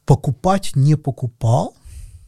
покупать 0.05 0.71
не 0.75 0.95
покупал, 0.95 1.73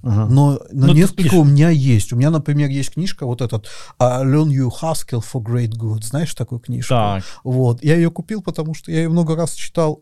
Ага. 0.02 0.26
но, 0.28 0.60
но 0.72 0.88
Ну, 0.88 0.94
несколько 0.94 1.36
у 1.36 1.44
меня 1.44 1.70
есть. 1.70 2.14
У 2.14 2.16
меня, 2.16 2.30
например, 2.32 2.70
есть 2.70 2.94
книжка 2.94 3.26
вот 3.26 3.42
этот 3.42 3.68
а, 4.00 4.24
Learn 4.24 4.50
You 4.50 4.70
Haskell 4.82 5.22
for 5.24 5.42
Great 5.44 5.72
Good. 5.78 6.04
Знаешь 6.04 6.34
такую 6.34 6.60
книжку? 6.60 6.90
Так. 6.90 7.24
Вот. 7.44 7.84
Я 7.84 7.96
ее 7.96 8.10
купил, 8.12 8.42
потому 8.42 8.74
что 8.74 8.92
я 8.92 9.04
ее 9.04 9.10
много 9.10 9.36
раз 9.36 9.54
читал. 9.54 10.02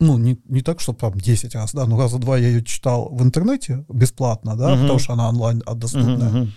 Ну, 0.00 0.18
не, 0.18 0.36
не 0.48 0.60
так, 0.60 0.80
что 0.80 0.92
там 0.92 1.14
10 1.14 1.54
раз, 1.54 1.72
да, 1.72 1.86
но 1.86 1.96
раза 1.98 2.18
два 2.18 2.36
я 2.36 2.48
ее 2.48 2.64
читал 2.64 3.08
в 3.14 3.22
интернете 3.22 3.84
бесплатно, 3.88 4.56
да, 4.56 4.70
Мгм. 4.70 4.80
потому 4.82 4.98
что 4.98 5.12
она 5.12 5.28
онлайн 5.28 5.62
а, 5.66 5.74
доступная. 5.74 6.30
Мгм. 6.30 6.52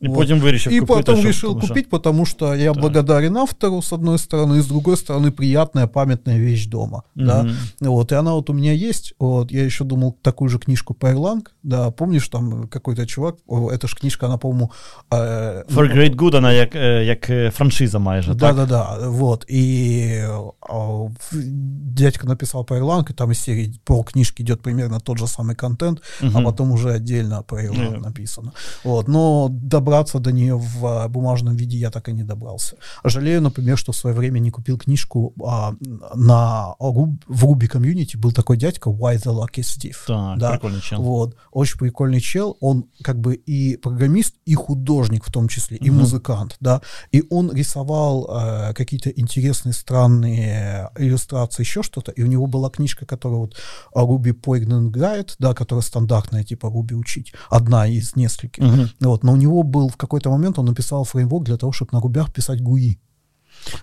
И 0.00 0.08
вот. 0.08 0.18
потом 0.18 0.40
вирішив 0.40 0.72
И 0.72 0.80
потом 0.80 1.24
решил 1.24 1.54
потому 1.54 1.68
купить, 1.68 1.90
потому 1.90 2.26
что 2.26 2.54
я 2.54 2.72
да. 2.72 2.80
благодарен 2.80 3.36
автору, 3.36 3.82
с 3.82 3.92
одной 3.92 4.18
стороны, 4.18 4.58
и 4.58 4.60
с 4.60 4.66
другой 4.66 4.96
стороны, 4.96 5.30
приятная 5.30 5.86
памятная 5.86 6.38
вещь 6.38 6.66
дома. 6.66 7.02
Mm-hmm. 7.16 7.26
Да? 7.26 7.46
Вот, 7.80 8.12
и 8.12 8.14
она 8.14 8.32
вот 8.32 8.50
у 8.50 8.52
меня 8.52 8.72
есть. 8.72 9.14
Вот, 9.18 9.50
я 9.50 9.64
еще 9.64 9.84
думал 9.84 10.16
такую 10.22 10.50
же 10.50 10.58
книжку 10.58 10.94
по 10.94 11.10
Ирланг. 11.10 11.54
Да, 11.62 11.90
помнишь, 11.90 12.28
там 12.28 12.68
какой-то 12.68 13.06
чувак, 13.06 13.36
эта 13.72 13.88
же 13.88 13.96
книжка, 13.96 14.26
она, 14.26 14.36
по-моему... 14.36 14.70
Э, 15.10 15.64
For 15.68 15.92
Great 15.92 16.14
Good, 16.14 16.36
она 16.36 16.52
як, 16.52 16.74
як 16.74 17.54
франшиза 17.54 17.98
майже, 17.98 18.34
Да-да-да, 18.34 18.98
вот. 19.10 19.44
И 19.48 20.22
э, 20.22 21.08
дядька 21.32 22.26
написал 22.26 22.64
по 22.64 22.76
Ирланг, 22.76 23.10
и 23.10 23.14
там 23.14 23.30
из 23.30 23.40
серии 23.40 23.74
пол 23.84 24.04
книжки 24.04 24.42
идет 24.42 24.60
примерно 24.60 25.00
тот 25.00 25.18
же 25.18 25.26
самый 25.26 25.56
контент, 25.56 26.02
mm-hmm. 26.20 26.32
а 26.34 26.42
потом 26.42 26.72
уже 26.72 26.92
отдельно 26.92 27.42
по 27.42 27.56
Ирланг 27.64 27.96
yeah. 27.96 28.00
написано. 28.00 28.52
Вот, 28.84 29.08
но 29.08 29.48
добраться 29.88 30.18
до 30.18 30.32
нее 30.32 30.56
в 30.56 30.86
а, 30.86 31.08
бумажном 31.08 31.56
виде 31.56 31.78
я 31.78 31.90
так 31.90 32.08
и 32.08 32.12
не 32.12 32.22
добрался. 32.22 32.76
Жалею, 33.04 33.40
например, 33.40 33.78
что 33.78 33.92
в 33.92 33.96
свое 33.96 34.14
время 34.14 34.38
не 34.38 34.50
купил 34.50 34.78
книжку 34.78 35.32
а, 35.42 35.74
на 36.14 36.74
в 36.78 37.44
Руби 37.44 37.68
комьюнити 37.68 38.16
был 38.16 38.32
такой 38.32 38.56
дядька 38.56 38.90
Why 38.90 39.16
the 39.16 39.32
Lucky 39.32 39.62
Steve. 39.62 39.96
Так, 40.06 40.38
да, 40.38 40.50
прикольный 40.52 40.80
чел. 40.80 41.02
Вот, 41.02 41.36
очень 41.52 41.78
прикольный 41.78 42.20
чел. 42.20 42.56
Он 42.60 42.84
как 43.02 43.18
бы 43.18 43.34
и 43.34 43.76
программист, 43.76 44.34
и 44.44 44.54
художник 44.54 45.24
в 45.24 45.32
том 45.32 45.48
числе, 45.48 45.78
и 45.78 45.90
угу. 45.90 46.00
музыкант, 46.00 46.56
да. 46.60 46.82
И 47.12 47.24
он 47.30 47.50
рисовал 47.52 48.28
э, 48.30 48.74
какие-то 48.74 49.08
интересные, 49.10 49.72
странные 49.72 50.90
иллюстрации, 50.98 51.62
еще 51.62 51.82
что-то. 51.82 52.12
И 52.12 52.22
у 52.22 52.26
него 52.26 52.46
была 52.46 52.68
книжка, 52.68 53.06
которая 53.06 53.38
вот 53.38 53.56
Ruby 53.94 54.32
Poignant 54.32 54.90
Guide, 54.90 55.30
да, 55.38 55.54
которая 55.54 55.82
стандартная, 55.82 56.44
типа 56.44 56.66
Ruby 56.66 56.94
учить. 56.94 57.32
Одна 57.48 57.86
из 57.86 58.16
нескольких. 58.16 58.62
Угу. 58.62 58.88
Вот, 59.00 59.24
но 59.24 59.32
у 59.32 59.36
него 59.36 59.62
был 59.62 59.77
в 59.86 59.96
какой-то 59.96 60.30
момент, 60.30 60.58
он 60.58 60.66
написал 60.66 61.04
фреймворк 61.04 61.44
для 61.44 61.56
того, 61.56 61.72
чтобы 61.72 61.90
на 61.92 62.00
рубях 62.00 62.32
писать 62.32 62.60
GUI. 62.60 62.98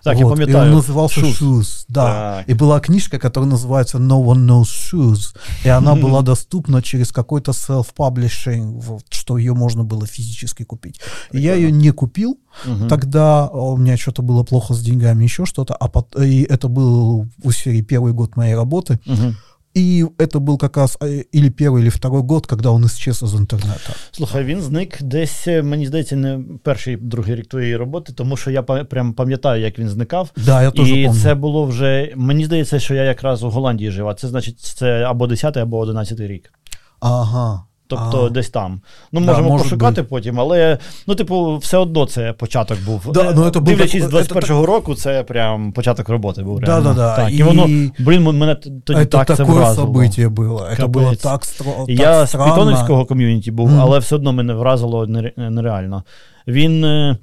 Так, 0.02 0.16
вот. 0.16 0.20
я 0.20 0.26
пам'ятаю. 0.26 0.56
И 0.56 0.68
он 0.68 0.74
назывался 0.74 1.20
Shoes. 1.20 1.40
Shoes 1.40 1.84
да. 1.88 2.38
Так. 2.38 2.48
И 2.48 2.54
была 2.54 2.80
книжка, 2.80 3.18
которая 3.18 3.50
называется 3.50 3.98
No 3.98 4.22
One 4.24 4.46
Knows 4.46 4.64
Shoes. 4.64 5.36
И 5.64 5.68
она 5.68 5.94
была 5.94 6.22
доступна 6.22 6.82
через 6.82 7.12
какой-то 7.12 7.52
self-publishing, 7.52 8.80
вот, 8.80 9.04
что 9.10 9.38
ее 9.38 9.54
можно 9.54 9.84
было 9.84 10.06
физически 10.06 10.64
купить. 10.64 11.00
И 11.32 11.40
я 11.40 11.54
ее 11.54 11.70
не 11.70 11.90
купил. 11.92 12.38
Угу. 12.66 12.88
Тогда 12.88 13.48
у 13.48 13.76
меня 13.76 13.96
что-то 13.96 14.22
было 14.22 14.42
плохо 14.42 14.74
с 14.74 14.80
деньгами, 14.80 15.24
еще 15.24 15.46
что-то. 15.46 15.74
А 15.74 15.88
под... 15.88 16.16
И 16.16 16.42
это 16.42 16.68
был 16.68 17.26
в 17.42 17.52
сфере 17.52 17.82
первый 17.82 18.12
год 18.12 18.36
моей 18.36 18.54
работы. 18.54 18.98
Угу. 19.06 19.34
І 19.76 20.04
це 20.32 20.38
був 20.38 20.58
якраз 20.62 20.98
і 21.32 21.40
перший, 21.40 21.86
і 21.86 21.88
второй 21.88 22.22
год, 22.22 22.46
коли 22.46 22.76
він 22.76 22.84
исчез 22.84 23.16
з 23.16 23.34
інтернету. 23.34 23.92
Слухай, 24.10 24.44
він 24.44 24.60
зник 24.60 25.02
десь, 25.02 25.46
мені 25.46 25.86
здається, 25.86 26.16
не 26.16 26.40
перший, 26.62 26.96
другий 26.96 27.34
рік 27.34 27.46
твоєї 27.46 27.76
роботи, 27.76 28.12
тому 28.12 28.36
що 28.36 28.50
я 28.50 28.62
прям 28.62 29.12
пам'ятаю, 29.12 29.62
як 29.62 29.78
він 29.78 29.88
зникав. 29.88 30.30
Да, 30.36 30.62
я 30.62 30.70
теж 30.70 30.90
І 30.90 31.04
помню. 31.04 31.20
це 31.22 31.34
було 31.34 31.64
вже. 31.64 32.12
Мені 32.16 32.44
здається, 32.44 32.80
що 32.80 32.94
я 32.94 33.02
якраз 33.02 33.42
у 33.42 33.50
Голландії 33.50 33.90
жив, 33.90 34.08
а 34.08 34.14
це 34.14 34.28
значить, 34.28 34.58
це 34.60 35.02
або 35.02 35.26
10 35.26 35.56
або 35.56 35.78
11 35.78 36.20
рік. 36.20 36.52
Ага. 37.00 37.62
Тобто 37.91 38.25
а, 38.25 38.29
десь 38.29 38.49
там. 38.49 38.81
Ну, 39.11 39.21
да, 39.21 39.25
можемо 39.25 39.57
пошукати 39.57 40.01
бути. 40.01 40.09
потім, 40.09 40.39
але 40.39 40.77
ну, 41.07 41.15
типу, 41.15 41.57
все 41.57 41.77
одно 41.77 42.05
це 42.05 42.33
початок 42.33 42.77
був. 42.85 43.11
Да, 43.13 43.33
ну, 43.35 43.43
это 43.43 43.61
Дивлячись 43.61 44.03
з 44.03 44.13
21-го 44.13 44.61
так... 44.61 44.69
року, 44.69 44.95
це 44.95 45.23
прям 45.23 45.71
початок 45.71 46.09
роботи 46.09 46.43
був. 46.43 46.59
Да, 46.59 46.81
да, 46.81 46.93
да. 46.93 47.15
Так, 47.15 47.31
і, 47.31 47.37
і 47.37 47.43
воно, 47.43 47.63
блін, 47.99 48.23
мене 48.23 48.55
тоді 48.55 48.99
это 48.99 49.05
так 49.05 49.37
це 49.37 49.43
вразило. 49.43 49.87
событие 49.87 50.29
було. 50.29 50.67
Це 50.77 50.87
було 50.87 51.15
так, 51.15 51.45
стро... 51.45 51.65
так 51.71 51.89
Я 51.89 52.25
з 52.25 52.31
Питоновського 52.31 53.05
ком'юніті 53.05 53.51
був, 53.51 53.69
mm. 53.69 53.79
але 53.81 53.99
все 53.99 54.15
одно 54.15 54.33
мене 54.33 54.53
вразило 54.53 55.07
нереально. 55.37 56.03
Він. 56.47 56.85
Е, 56.85 57.17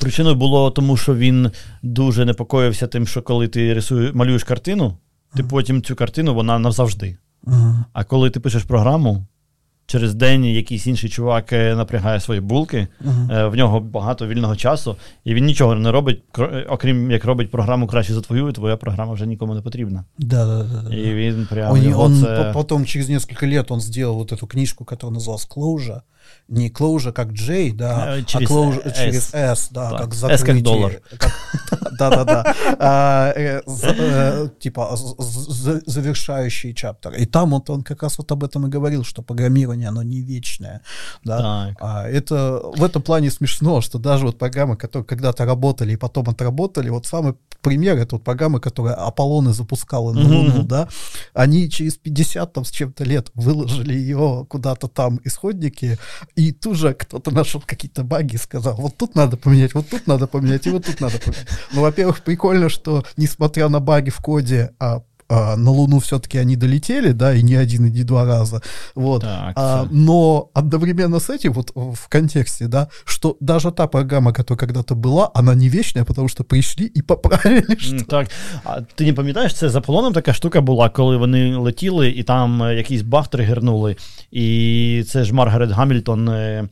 причиною 0.00 0.34
було 0.34 0.70
тому, 0.70 0.96
що 0.96 1.14
він 1.14 1.50
дуже 1.82 2.24
непокоївся 2.24 2.86
тим, 2.86 3.06
що 3.06 3.22
коли 3.22 3.48
ти 3.48 3.74
рисуєш, 3.74 4.14
малюєш 4.14 4.44
картину, 4.44 4.96
ти 5.36 5.42
потім 5.42 5.82
цю 5.82 5.96
картину 5.96 6.34
вона 6.34 6.58
назавжди. 6.58 7.16
Mm. 7.46 7.84
А 7.92 8.04
коли 8.04 8.30
ти 8.30 8.40
пишеш 8.40 8.62
програму, 8.62 9.26
через 9.85 10.13
день 10.13 10.45
якийсь 10.45 10.87
інший 10.87 11.09
чувак 11.09 11.53
е, 11.53 11.75
напрягає 11.75 12.19
свої 12.19 12.39
булки, 12.41 12.87
uh-huh. 13.05 13.49
в 13.49 13.55
нього 13.55 13.79
багато 13.79 14.27
вільного 14.27 14.55
часу, 14.55 14.95
і 15.23 15.33
він 15.33 15.45
нічого 15.45 15.75
не 15.75 15.91
робить, 15.91 16.23
окрім 16.69 17.11
як 17.11 17.25
робить 17.25 17.51
програму 17.51 17.87
краще 17.87 18.13
за 18.13 18.21
твою, 18.21 18.49
і 18.49 18.51
твоя 18.51 18.77
програма 18.77 19.13
вже 19.13 19.25
нікому 19.25 19.55
не 19.55 19.61
потрібна. 19.61 20.05
Да, 20.17 20.45
да, 20.45 20.63
да, 20.63 20.95
І 20.95 21.13
він 21.13 21.47
прямо. 21.49 21.73
он, 21.73 21.93
он 21.93 22.21
це... 22.21 22.51
Потім 22.53 22.85
через 22.85 23.09
несколько 23.09 23.47
лет 23.47 23.71
він 23.71 23.79
зробив 23.79 24.15
вот 24.15 24.31
эту 24.31 24.47
книжку, 24.47 24.87
яка 24.91 25.09
називалась 25.09 25.49
Closure, 25.49 26.01
не 26.51 26.69
closure 26.69 27.13
как 27.13 27.31
J, 27.31 27.71
да, 27.73 28.17
э, 28.17 28.23
через 28.23 28.49
а 28.49 28.53
closure 28.53 28.87
S. 28.87 28.97
через 28.97 29.33
S, 29.33 29.69
да, 29.71 29.91
да. 29.91 29.97
как 29.97 30.13
закрытие. 30.13 30.35
S 30.35 30.43
как 30.43 30.63
доллар. 30.63 31.01
Да-да-да. 31.97 32.55
А, 32.77 33.31
э, 33.35 33.61
э, 33.65 34.47
типа 34.59 34.95
завершающий 35.85 36.73
чаптер. 36.73 37.13
И 37.13 37.25
там 37.25 37.51
вот 37.51 37.69
он 37.69 37.83
как 37.83 38.03
раз 38.03 38.17
вот 38.17 38.31
об 38.31 38.43
этом 38.43 38.67
и 38.67 38.69
говорил, 38.69 39.03
что 39.03 39.21
программирование, 39.21 39.87
оно 39.87 40.03
не 40.03 40.21
вечное. 40.21 40.81
Да? 41.23 41.73
А 41.79 42.07
это 42.07 42.61
в 42.75 42.83
этом 42.83 43.01
плане 43.01 43.31
смешно, 43.31 43.81
что 43.81 43.97
даже 43.97 44.25
вот 44.25 44.37
программы, 44.37 44.75
которые 44.75 45.05
когда-то 45.05 45.45
работали 45.45 45.93
и 45.93 45.97
потом 45.97 46.29
отработали, 46.29 46.89
вот 46.89 47.05
самый 47.05 47.35
пример, 47.61 47.97
это 47.97 48.15
вот 48.15 48.23
программы, 48.23 48.59
которые 48.59 48.95
Аполлоны 48.95 49.53
запускала 49.53 50.13
на 50.13 50.21
Луну, 50.21 50.63
да, 50.63 50.87
они 51.33 51.69
через 51.69 51.95
50 51.95 52.53
там 52.53 52.65
с 52.65 52.71
чем-то 52.71 53.03
лет 53.03 53.29
выложили 53.35 53.93
ее 53.93 54.45
куда-то 54.49 54.87
там 54.87 55.19
исходники, 55.23 55.97
и 56.41 56.51
тут 56.51 56.75
же 56.75 56.93
кто-то 56.95 57.29
нашел 57.29 57.61
какие-то 57.61 58.03
баги 58.03 58.33
и 58.33 58.37
сказал, 58.37 58.75
вот 58.75 58.97
тут 58.97 59.13
надо 59.15 59.37
поменять, 59.37 59.75
вот 59.75 59.87
тут 59.89 60.07
надо 60.07 60.25
поменять, 60.25 60.65
и 60.65 60.71
вот 60.71 60.85
тут 60.85 60.99
надо 60.99 61.19
поменять. 61.19 61.47
Ну, 61.71 61.81
во-первых, 61.81 62.23
прикольно, 62.23 62.69
что 62.69 63.05
несмотря 63.15 63.69
на 63.69 63.79
баги 63.79 64.09
в 64.09 64.17
коде, 64.17 64.71
а 64.79 65.03
а, 65.30 65.56
на 65.56 65.70
Луну 65.70 65.98
все-таки 65.98 66.38
они 66.38 66.56
долетели, 66.56 67.12
да, 67.12 67.34
и 67.34 67.42
не 67.42 67.54
один, 67.54 67.86
и 67.86 67.90
не 67.90 68.04
два 68.04 68.24
раза, 68.24 68.62
вот, 68.94 69.22
так, 69.22 69.52
а, 69.56 69.86
но 69.90 70.50
одновременно 70.54 71.18
с 71.18 71.30
этим, 71.30 71.52
вот 71.52 71.72
в 71.74 72.08
контексте, 72.08 72.68
да, 72.68 72.88
что 73.04 73.36
даже 73.40 73.72
та 73.72 73.86
программа, 73.86 74.32
которая 74.32 74.58
когда-то 74.58 74.94
была, 74.94 75.30
она 75.34 75.54
не 75.54 75.68
вечная, 75.68 76.04
потому 76.04 76.28
что 76.28 76.44
прийшли 76.44 76.90
і 76.94 77.02
поправили. 77.02 77.76
Що... 77.78 78.04
Так, 78.04 78.28
а 78.64 78.80
ти 78.80 79.04
не 79.04 79.12
пам'ятаєш, 79.12 79.54
це 79.54 79.68
за 79.68 79.80
полоном 79.80 80.12
така 80.12 80.32
штука 80.32 80.60
була, 80.60 80.88
коли 80.88 81.16
вони 81.16 81.56
летіли, 81.56 82.08
і 82.08 82.22
там 82.22 82.60
якийсь 82.60 83.02
баг 83.02 83.28
тригернули, 83.28 83.96
і 84.30 85.04
це 85.08 85.24
ж 85.24 85.34
Маргарет 85.34 85.70
Гамільтон 85.70 86.28
е, 86.28 86.68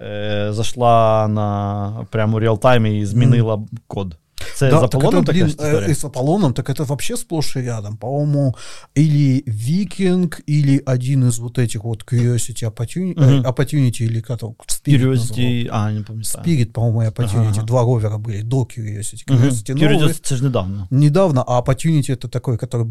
е, 0.00 0.48
зайшла 0.50 1.28
на 1.28 2.06
прямо 2.10 2.40
реал-таймі 2.40 3.00
і 3.00 3.06
змінила 3.06 3.54
mm. 3.54 3.66
код. 3.86 4.16
Це 4.55 4.69
да, 4.69 4.79
з 4.79 4.83
Аполлоном 4.83 5.25
так 5.25 5.35
это, 5.35 5.45
блин, 5.45 5.55
э, 5.59 5.95
с 5.95 6.05
Аполлоном, 6.05 6.53
так 6.53 6.69
это 6.69 6.83
вообще 6.83 7.17
сплошь 7.17 7.55
и 7.55 7.61
рядом. 7.61 7.97
По-моему, 7.97 8.55
или 8.95 9.43
Викинг, 9.45 10.41
или 10.49 10.81
один 10.85 11.27
из 11.27 11.39
вот 11.39 11.57
этих 11.57 11.83
вот 11.83 12.03
Curiosity 12.03 12.63
Opportunity, 12.63 13.15
uh-huh. 13.15 13.43
Opportunity 13.43 14.05
или 14.05 14.21
как 14.21 14.39
то 14.39 14.55
Spirit 14.67 15.01
Curiosity, 15.01 15.67
а, 15.71 15.91
не 15.91 16.03
помню. 16.03 16.23
Spirit, 16.23 16.71
по-моему, 16.71 17.01
и 17.01 17.05
Opportunity. 17.05 17.51
Ага. 17.51 17.63
Два 17.63 17.81
ровера 17.81 18.17
были 18.17 18.41
до 18.41 18.63
Curiosity. 18.63 19.25
Curiosity, 19.27 19.73
uh-huh. 19.73 19.89
новый, 19.89 20.07
Curiosity 20.07 20.19
это 20.25 20.35
же 20.35 20.43
недавно. 20.43 20.87
Недавно, 20.91 21.43
а 21.47 21.61
Opportunity 21.61 22.13
это 22.13 22.27
такой, 22.27 22.57
который 22.57 22.87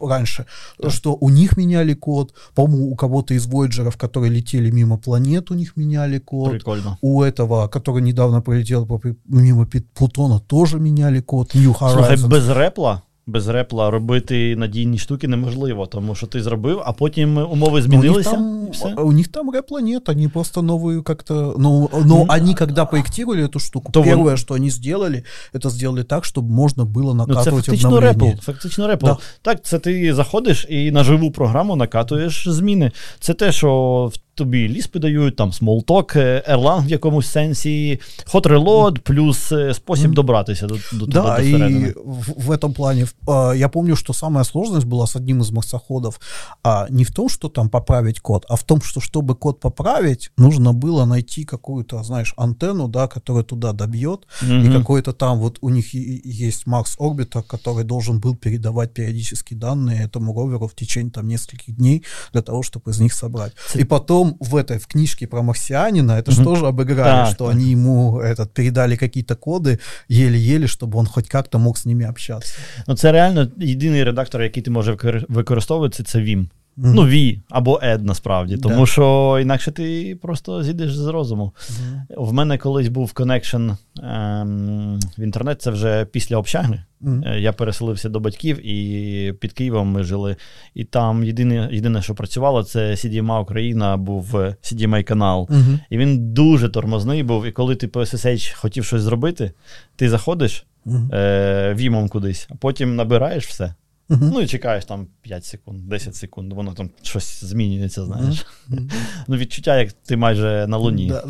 раньше. 0.00 0.46
Да. 0.78 0.90
Что 0.90 1.16
у 1.20 1.30
них 1.30 1.56
меняли 1.56 1.94
код, 1.94 2.34
по-моему, 2.54 2.90
у 2.90 2.96
кого-то 2.96 3.34
из 3.34 3.46
Voyager, 3.46 3.96
которые 3.96 4.30
летели 4.32 4.70
мимо 4.70 4.98
планет, 4.98 5.50
у 5.50 5.54
них 5.54 5.76
меняли 5.76 6.18
код. 6.18 6.50
Прикольно. 6.50 6.98
У 7.00 7.22
этого, 7.22 7.68
который 7.68 8.02
недавно 8.02 8.42
пролетел 8.42 8.88
мимо 9.26 9.66
Плутона, 9.94 10.40
тоже 10.40 10.78
меняли 10.78 10.89
код 11.21 11.51
New 11.55 11.79
Horizons. 11.79 11.93
Слухай, 11.93 12.17
без 12.17 12.49
репла 12.49 13.01
без 13.27 13.47
репла 13.47 13.91
робити 13.91 14.55
надійні 14.55 14.97
штуки 14.97 15.27
неможливо, 15.27 15.85
тому 15.85 16.15
що 16.15 16.27
ти 16.27 16.41
зробив, 16.41 16.81
а 16.85 16.93
потім 16.93 17.37
умови 17.37 17.81
змінилися. 17.81 18.31
У 18.31 18.39
них 18.39 18.79
там, 18.79 19.07
у 19.07 19.11
них 19.11 19.27
там 19.27 19.51
репла 19.51 19.81
нет, 19.81 20.09
они 20.09 20.27
просто 20.27 20.61
новую 20.61 21.03
как-то... 21.03 21.55
Но, 21.57 21.89
но 22.05 22.23
mm. 22.23 22.25
они, 22.29 22.55
когда 22.55 22.85
проектировали 22.85 23.43
эту 23.43 23.59
штуку, 23.59 23.91
То 23.91 24.03
первое, 24.03 24.23
вон... 24.23 24.37
что 24.37 24.53
они 24.53 24.69
сделали, 24.69 25.23
это 25.53 25.69
сделали 25.69 26.03
так, 26.03 26.23
чтобы 26.23 26.49
можно 26.49 26.85
было 26.85 27.13
накатывать 27.13 27.45
ну, 27.45 27.61
це 27.61 27.71
фактично 27.71 27.99
репл, 27.99 28.25
фактично 28.41 28.87
репл. 28.87 29.05
Да. 29.05 29.17
Так, 29.41 29.63
це 29.63 29.79
ти 29.79 30.13
заходиш 30.13 30.65
і 30.69 30.91
на 30.91 31.03
живу 31.03 31.31
програму 31.31 31.75
накатуєш 31.75 32.47
зміни. 32.47 32.91
Це 33.19 33.33
те, 33.33 33.51
що 33.51 34.11
тобі 34.35 34.69
ліспи 34.69 34.99
дають, 34.99 35.35
там 35.35 35.51
Smalltalk, 35.51 36.15
Erlang 36.51 36.85
в 36.85 36.89
якомусь 36.89 37.27
сенсі, 37.27 37.99
Hot 38.33 38.47
Reload, 38.47 38.99
плюс 38.99 39.53
спосіб 39.73 40.13
добратися 40.13 40.67
до, 40.67 40.75
до 40.93 41.05
Да, 41.05 41.37
до 41.37 41.43
и 41.43 41.93
в, 42.05 42.47
в 42.47 42.51
этом 42.51 42.73
плане 42.73 43.07
я 43.55 43.69
помню, 43.69 43.95
что 43.95 44.13
самая 44.13 44.43
сложность 44.43 44.87
была 44.87 45.07
с 45.07 45.15
одним 45.15 45.41
из 45.41 45.51
марсоходов 45.51 46.19
а, 46.63 46.87
не 46.89 47.03
в 47.03 47.11
том, 47.11 47.29
что 47.29 47.49
там 47.49 47.69
поправить 47.69 48.19
код, 48.19 48.45
а 48.49 48.55
в 48.55 48.65
в 48.65 48.67
том, 48.67 48.81
что 48.81 48.99
чтобы 48.99 49.35
код 49.35 49.59
поправить, 49.59 50.31
нужно 50.37 50.73
было 50.73 51.05
найти 51.05 51.45
какую-то, 51.45 52.03
знаешь, 52.03 52.33
антенну, 52.37 52.87
да, 52.87 53.07
которая 53.07 53.43
туда 53.43 53.73
добьет, 53.73 54.25
mm-hmm. 54.41 54.65
и 54.65 54.71
какой-то 54.71 55.13
там 55.13 55.39
вот 55.39 55.59
у 55.61 55.69
них 55.69 55.93
есть 55.93 56.67
Марс 56.67 56.95
орбита, 56.99 57.43
который 57.43 57.83
должен 57.83 58.19
был 58.19 58.35
передавать 58.35 58.91
периодически 58.93 59.53
данные 59.53 60.05
этому 60.05 60.33
роверу 60.33 60.67
в 60.67 60.73
течение 60.73 61.11
там 61.11 61.27
нескольких 61.27 61.75
дней 61.75 62.03
для 62.33 62.41
того, 62.41 62.63
чтобы 62.63 62.89
из 62.89 62.99
них 62.99 63.13
собрать. 63.13 63.53
И 63.75 63.83
потом 63.83 64.18
в 64.40 64.56
этой 64.56 64.78
в 64.78 64.86
книжке 64.86 65.26
про 65.26 65.42
марсианина 65.42 66.12
это 66.12 66.30
же 66.30 66.44
тоже 66.44 66.66
обыграли, 66.66 67.24
так, 67.24 67.34
что 67.34 67.46
так. 67.46 67.54
они 67.54 67.70
ему 67.70 68.20
этот 68.20 68.52
передали 68.52 68.96
какие-то 68.96 69.34
коды 69.34 69.78
еле-еле, 70.08 70.66
чтобы 70.66 70.98
он 70.98 71.06
хоть 71.06 71.28
как-то 71.28 71.58
мог 71.58 71.76
с 71.76 71.86
ними 71.86 72.04
общаться. 72.04 72.54
Ну 72.86 72.96
це 72.96 73.12
реально 73.12 73.50
єдиний 73.58 74.04
редактор, 74.04 74.42
який 74.42 74.62
ти 74.62 74.70
можеш 74.70 74.96
використовувати, 75.28 76.02
це 76.02 76.18
Vim. 76.18 76.46
Mm-hmm. 76.78 76.92
Ну, 76.94 77.02
V 77.02 77.38
або 77.50 77.80
Ed, 77.82 78.02
насправді, 78.02 78.56
тому 78.56 78.80
yeah. 78.80 78.86
що 78.86 79.38
інакше 79.42 79.72
ти 79.72 80.16
просто 80.22 80.62
зійдеш 80.62 80.96
з 80.96 81.06
розуму. 81.06 81.52
Mm-hmm. 81.58 82.24
В 82.24 82.32
мене 82.32 82.58
колись 82.58 82.88
був 82.88 83.12
коннекшн 83.12 83.70
ем, 84.02 85.00
в 85.18 85.20
інтернет, 85.20 85.62
це 85.62 85.70
вже 85.70 86.04
після 86.04 86.36
общаги. 86.36 86.82
Mm-hmm. 87.02 87.38
Я 87.38 87.52
переселився 87.52 88.08
до 88.08 88.20
батьків, 88.20 88.66
і 88.66 89.32
під 89.32 89.52
Києвом 89.52 89.88
ми 89.88 90.02
жили. 90.02 90.36
І 90.74 90.84
там 90.84 91.24
єдине, 91.24 91.68
єдине 91.72 92.02
що 92.02 92.14
працювало, 92.14 92.62
це 92.62 92.90
CDMA 92.90 93.40
Україна, 93.40 93.96
був 93.96 94.34
CDMA 94.34 95.02
канал. 95.02 95.48
І 95.90 95.98
він 95.98 96.32
дуже 96.32 96.68
тормозний 96.68 97.22
був. 97.22 97.46
І 97.46 97.52
коли 97.52 97.76
ти 97.76 97.88
по 97.88 98.00
SSH 98.00 98.56
хотів 98.56 98.84
щось 98.84 99.02
зробити, 99.02 99.52
ти 99.96 100.10
заходиш 100.10 100.66
е, 101.12 101.74
вімом 101.76 102.08
кудись, 102.08 102.48
а 102.50 102.54
потім 102.54 102.96
набираєш 102.96 103.46
все. 103.46 103.74
Uh-huh. 104.10 104.30
Ну 104.32 104.40
і 104.40 104.46
чекаєш 104.46 104.84
там 104.84 105.06
5 105.22 105.44
секунд, 105.44 105.88
10 105.88 106.16
секунд, 106.16 106.52
воно 106.52 106.72
там 106.72 106.90
щось 107.02 107.44
змінюється, 107.44 108.04
знаєш. 108.04 108.46
Uh-huh. 108.70 108.92
Ну, 109.28 109.36
відчуття, 109.36 109.78
як 109.78 109.92
ти 109.92 110.16
майже 110.16 110.66
на 110.68 110.76
луні. 110.76 111.12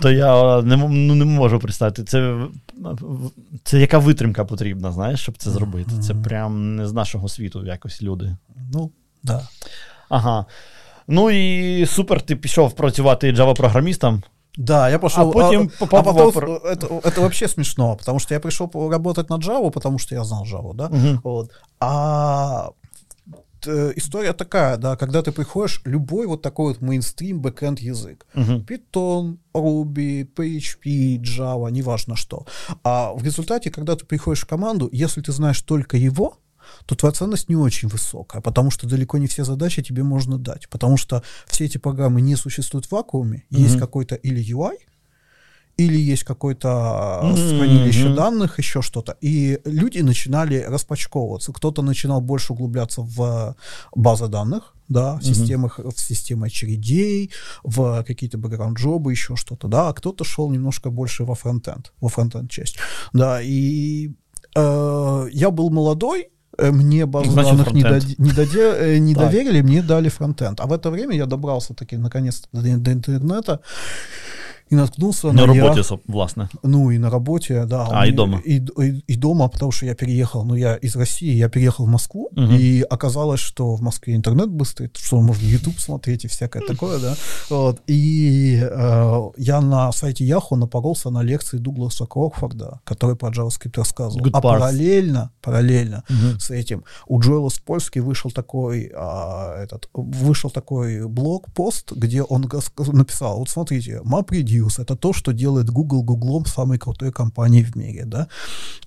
То 0.00 0.10
я 0.10 0.62
не 0.62 0.76
ну, 0.76 1.14
не 1.14 1.24
можу 1.24 1.58
представити. 1.58 2.04
Це 2.04 2.46
це 3.64 3.80
яка 3.80 3.98
витримка 3.98 4.44
потрібна, 4.44 4.92
знаєш, 4.92 5.20
щоб 5.20 5.36
це 5.36 5.50
зробити. 5.50 5.90
Це 6.02 6.14
прям 6.14 6.76
не 6.76 6.88
з 6.88 6.92
нашого 6.92 7.28
світу 7.28 7.66
якось 7.66 8.02
люди. 8.02 8.36
Ну, 8.72 8.90
да. 9.22 9.48
Ага. 10.08 10.46
Ну 11.08 11.30
і 11.30 11.86
супер, 11.86 12.22
ти 12.22 12.36
пішов 12.36 12.72
працювати 12.72 13.32
Java-програмістом. 13.32 14.22
Да, 14.58 14.88
я 14.88 14.98
пошел. 14.98 15.30
А 15.30 15.32
потом 15.32 15.70
а, 15.80 15.84
а 15.84 16.02
потом, 16.02 16.30
это, 16.64 17.00
это 17.04 17.20
вообще 17.20 17.46
смешно, 17.46 17.96
потому 17.96 18.18
что 18.18 18.34
я 18.34 18.40
пришел 18.40 18.68
работать 18.90 19.30
на 19.30 19.38
Java, 19.38 19.70
потому 19.70 19.98
что 19.98 20.16
я 20.16 20.24
знал 20.24 20.44
Java, 20.44 20.74
да. 20.74 20.86
Угу. 20.86 21.20
Вот. 21.22 21.52
А 21.78 22.70
история 23.96 24.32
такая, 24.32 24.76
да, 24.76 24.96
когда 24.96 25.22
ты 25.22 25.30
приходишь, 25.30 25.80
любой 25.84 26.26
вот 26.26 26.42
такой 26.42 26.72
вот 26.72 26.80
мейнстрим 26.80 27.40
бэкэнд 27.40 27.80
язык, 27.80 28.26
uh-huh. 28.34 28.64
Python, 28.66 29.38
Ruby, 29.54 30.28
PHP, 30.32 31.20
Java, 31.22 31.70
неважно 31.70 32.16
что. 32.16 32.46
А 32.84 33.12
в 33.14 33.22
результате, 33.22 33.70
когда 33.70 33.94
ты 33.94 34.06
приходишь 34.06 34.42
в 34.42 34.46
команду, 34.46 34.88
если 34.92 35.20
ты 35.20 35.32
знаешь 35.32 35.60
только 35.60 35.96
его, 35.96 36.36
то 36.86 36.94
твоя 36.94 37.12
ценность 37.12 37.48
не 37.48 37.56
очень 37.56 37.88
высокая, 37.88 38.40
потому 38.40 38.70
что 38.70 38.86
далеко 38.86 39.18
не 39.18 39.26
все 39.26 39.44
задачи 39.44 39.82
тебе 39.82 40.02
можно 40.02 40.38
дать, 40.38 40.68
потому 40.68 40.96
что 40.96 41.22
все 41.46 41.64
эти 41.64 41.78
программы 41.78 42.20
не 42.20 42.36
существуют 42.36 42.86
в 42.86 42.92
вакууме, 42.92 43.44
mm-hmm. 43.50 43.60
есть 43.60 43.78
какой-то 43.78 44.14
или 44.14 44.42
UI, 44.42 44.76
или 45.78 45.96
есть 45.96 46.24
какое-то 46.24 46.68
mm-hmm. 47.22 47.58
хранилище 47.58 48.14
данных, 48.14 48.58
еще 48.58 48.82
что-то. 48.82 49.16
И 49.20 49.60
люди 49.64 50.00
начинали 50.00 50.58
распачковываться. 50.58 51.52
Кто-то 51.52 51.82
начинал 51.82 52.20
больше 52.20 52.52
углубляться 52.52 53.02
в 53.02 53.54
базы 53.94 54.26
данных, 54.26 54.74
да, 54.88 55.14
в 55.14 55.20
mm-hmm. 55.20 55.24
системах, 55.24 55.78
в 55.78 56.00
системы 56.00 56.48
очередей, 56.48 57.30
в 57.62 58.02
какие-то 58.02 58.38
бэкграунд-джобы, 58.38 59.12
еще 59.12 59.36
что-то, 59.36 59.68
да, 59.68 59.88
а 59.88 59.92
кто-то 59.92 60.24
шел 60.24 60.50
немножко 60.50 60.90
больше 60.90 61.24
во 61.24 61.34
фронтенд, 61.34 61.92
во 62.00 62.08
фронтенд 62.08 62.50
часть, 62.50 62.76
да, 63.12 63.40
и 63.40 64.10
э, 64.56 65.28
я 65.30 65.50
был 65.50 65.70
молодой, 65.70 66.30
мне 66.58 67.06
базу 67.06 67.34
данных 67.34 67.72
не, 67.72 67.82
доди, 67.82 68.14
не, 68.18 68.32
доди, 68.32 68.58
э, 68.58 68.98
не 68.98 69.14
доверили, 69.14 69.62
мне 69.62 69.82
дали 69.82 70.08
фронтенд. 70.08 70.60
А 70.60 70.66
в 70.66 70.72
это 70.72 70.90
время 70.90 71.16
я 71.16 71.26
добрался 71.26 71.74
таки 71.74 71.96
наконец-то 71.96 72.48
до, 72.52 72.76
до 72.76 72.92
интернета 72.92 73.60
и 74.70 74.74
наткнулся 74.74 75.28
на... 75.28 75.46
На 75.46 75.46
работе, 75.46 75.82
я, 75.88 75.98
власне. 76.06 76.48
Ну, 76.62 76.90
и 76.90 76.98
на 76.98 77.10
работе, 77.10 77.64
да. 77.64 77.88
А, 77.90 78.06
и 78.06 78.12
дома. 78.12 78.38
И, 78.44 78.56
и, 78.56 79.02
и 79.06 79.16
дома, 79.16 79.48
потому 79.48 79.72
что 79.72 79.86
я 79.86 79.94
переехал, 79.94 80.44
ну, 80.44 80.54
я 80.54 80.76
из 80.76 80.94
России, 80.96 81.32
я 81.32 81.48
переехал 81.48 81.86
в 81.86 81.88
Москву, 81.88 82.28
угу. 82.32 82.42
и 82.52 82.82
оказалось, 82.82 83.40
что 83.40 83.74
в 83.76 83.80
Москве 83.80 84.14
интернет 84.14 84.50
быстрый, 84.50 84.90
что 84.94 85.20
можно 85.20 85.46
YouTube 85.46 85.78
смотреть 85.78 86.24
и 86.24 86.28
всякое 86.28 86.62
такое, 86.66 86.98
да. 86.98 87.14
Вот. 87.48 87.80
И 87.86 88.60
э, 88.62 89.30
я 89.36 89.60
на 89.60 89.92
сайте 89.92 90.24
Яху 90.24 90.56
напоролся 90.56 91.10
на 91.10 91.22
лекции 91.22 91.58
Дугласа 91.58 92.06
Крокфорда, 92.06 92.80
который 92.84 93.16
про 93.16 93.30
JavaScript 93.30 93.76
рассказывал. 93.76 94.26
Good 94.26 94.30
а 94.34 94.38
parts. 94.38 94.42
параллельно, 94.42 95.30
параллельно 95.40 96.04
угу. 96.08 96.38
с 96.38 96.50
этим 96.50 96.84
у 97.06 97.20
Джоэла 97.20 97.48
Спольски 97.48 98.00
вышел 98.00 98.30
такой, 98.30 98.92
а, 98.94 99.62
этот, 99.62 99.88
вышел 99.94 100.50
такой 100.50 101.08
блог-пост, 101.08 101.92
где 101.92 102.22
он 102.22 102.42
написал, 102.92 103.38
вот 103.38 103.48
смотрите, 103.48 104.00
MapReduce 104.04 104.57
Reuse. 104.58 104.82
Это 104.82 104.96
то, 104.96 105.12
что 105.12 105.32
делает 105.32 105.70
Google 105.70 106.02
Гуглом 106.02 106.46
самой 106.46 106.78
крутой 106.78 107.12
компанией 107.12 107.64
в 107.64 107.76
мире, 107.76 108.04
да. 108.04 108.28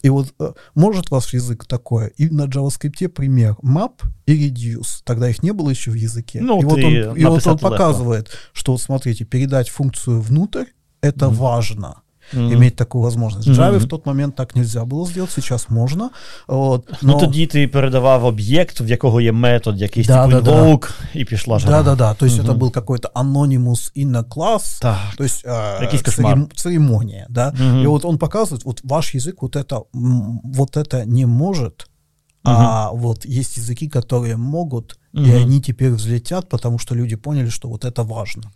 И 0.01 0.09
вот 0.09 0.33
э, 0.39 0.53
может 0.75 1.11
ваш 1.11 1.33
язык 1.33 1.65
такое. 1.65 2.07
И 2.17 2.29
на 2.29 2.45
JavaScript 2.45 3.09
пример 3.09 3.55
map 3.63 3.93
и 4.25 4.49
reduce. 4.49 5.01
Тогда 5.03 5.29
их 5.29 5.43
не 5.43 5.51
было 5.51 5.69
еще 5.69 5.91
в 5.91 5.95
языке. 5.95 6.41
Ну, 6.41 6.61
и 6.61 6.65
вот 6.65 6.77
он, 6.83 7.15
и 7.17 7.25
вот 7.25 7.47
он 7.47 7.57
показывает, 7.57 8.29
что 8.53 8.77
смотрите, 8.77 9.25
передать 9.25 9.69
функцию 9.69 10.21
внутрь 10.21 10.65
это 11.01 11.25
mm-hmm. 11.25 11.33
важно 11.33 12.01
mm-hmm. 12.32 12.54
иметь 12.54 12.76
такую 12.76 13.02
возможность. 13.02 13.48
В 13.48 13.52
Java 13.52 13.76
mm-hmm. 13.76 13.78
в 13.78 13.88
тот 13.88 14.06
момент 14.06 14.36
так 14.36 14.54
нельзя 14.54 14.84
было 14.84 15.06
сделать, 15.06 15.30
сейчас 15.30 15.68
можно. 15.68 16.10
От, 16.46 16.88
ну, 16.88 16.96
но... 17.02 17.12
Ну 17.12 17.20
тоді 17.20 17.46
ти 17.46 17.68
передавав 17.68 18.24
об'єкт, 18.24 18.80
в 18.80 18.88
якого 18.88 19.20
є 19.20 19.32
метод, 19.32 19.80
якийсь 19.80 20.06
да, 20.06 20.28
типу 20.28 20.40
да, 20.40 20.50
invoke, 20.50 20.90
да. 21.14 21.20
і 21.20 21.24
пішла 21.24 21.58
жара. 21.58 21.82
Да, 21.82 21.90
да, 21.90 21.96
да. 21.96 22.14
То 22.14 22.26
есть 22.26 22.38
mm-hmm. 22.38 22.50
это 22.50 22.58
был 22.58 22.70
какой-то 22.70 23.10
anonymous 23.14 23.92
inner 23.96 24.24
class, 24.24 24.80
так. 24.80 25.16
то 25.16 25.24
есть 25.24 25.44
э, 25.44 26.10
церем, 26.10 26.48
церемония, 26.54 27.26
да. 27.28 27.50
Mm-hmm. 27.50 27.82
И 27.82 27.86
вот 27.86 28.04
он 28.04 28.18
показывает, 28.18 28.64
вот 28.64 28.80
ваш 28.84 29.14
язык 29.14 29.42
вот 29.42 29.56
это, 29.56 29.82
вот 29.92 30.76
это 30.76 31.04
не 31.06 31.26
может, 31.26 31.86
Uh-huh. 32.46 32.54
А 32.56 32.90
вот 32.92 33.24
есть 33.24 33.56
языки, 33.56 33.88
которые 33.88 34.36
могут, 34.36 34.98
uh-huh. 35.12 35.26
и 35.26 35.32
они 35.32 35.60
теперь 35.60 35.90
взлетят, 35.90 36.48
потому 36.48 36.78
что 36.78 36.94
люди 36.94 37.16
поняли, 37.16 37.48
что 37.48 37.68
вот 37.68 37.84
это 37.84 38.04
важно. 38.04 38.52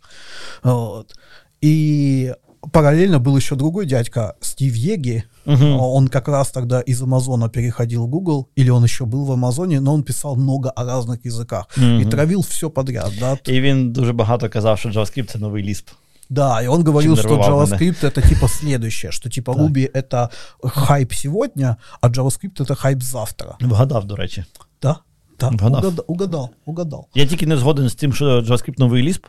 Вот. 0.63 1.17
И 1.61 2.33
параллельно 2.73 3.19
был 3.19 3.37
еще 3.37 3.57
другой 3.57 3.87
дядька, 3.87 4.37
Стив 4.41 4.75
Еги. 4.75 5.25
Угу. 5.47 5.65
Он 5.65 6.09
как 6.09 6.29
раз 6.29 6.51
тогда 6.51 6.81
из 6.81 7.03
Амазона 7.03 7.49
переходил 7.49 8.07
в 8.07 8.09
Google, 8.09 8.49
или 8.57 8.71
он 8.71 8.85
еще 8.85 9.05
был 9.05 9.25
в 9.25 9.33
Амазоне, 9.33 9.81
но 9.81 9.95
он 9.95 10.03
писал 10.03 10.37
много 10.37 10.71
о 10.71 10.85
разных 10.85 11.25
языках 11.25 11.69
угу. 11.77 12.01
и 12.01 12.05
травил 12.05 12.43
все 12.43 12.71
подряд. 12.71 13.13
Да. 13.21 13.39
І 13.47 13.61
він 13.61 13.93
дуже 13.93 14.13
багато 14.13 14.49
казав, 14.49 14.79
що 14.79 14.89
JavaScript 14.89 15.33
це 15.33 15.39
новий 15.39 15.65
Lisp. 15.65 15.85
Да, 16.31 16.63
и 16.63 16.69
он 16.69 16.85
говорил, 16.85 17.17
что 17.17 17.29
JavaScript 17.29 18.05
это 18.05 18.29
типа 18.29 18.49
следующее, 18.49 19.11
что 19.11 19.29
типа 19.29 19.53
Ruby 19.53 19.91
это 19.93 20.31
хайп 20.63 21.13
сегодня, 21.13 21.77
а 22.01 22.09
JavaScript 22.09 22.61
это 22.61 22.75
хайп 22.77 23.03
завтра. 23.03 23.57
Вгадав, 23.61 24.05
до 24.05 24.17
речі. 24.17 24.45
Да, 24.83 24.97
да, 25.41 25.49
угадав. 25.49 26.05
угадал, 26.07 26.51
угадал. 26.65 27.07
Я 27.15 27.27
тільки 27.27 27.47
не 27.47 27.57
згоден 27.57 27.89
з 27.89 27.95
тим, 27.95 28.13
що 28.13 28.25
JavaScript 28.41 28.79
новий 28.79 29.09
Lisp, 29.09 29.25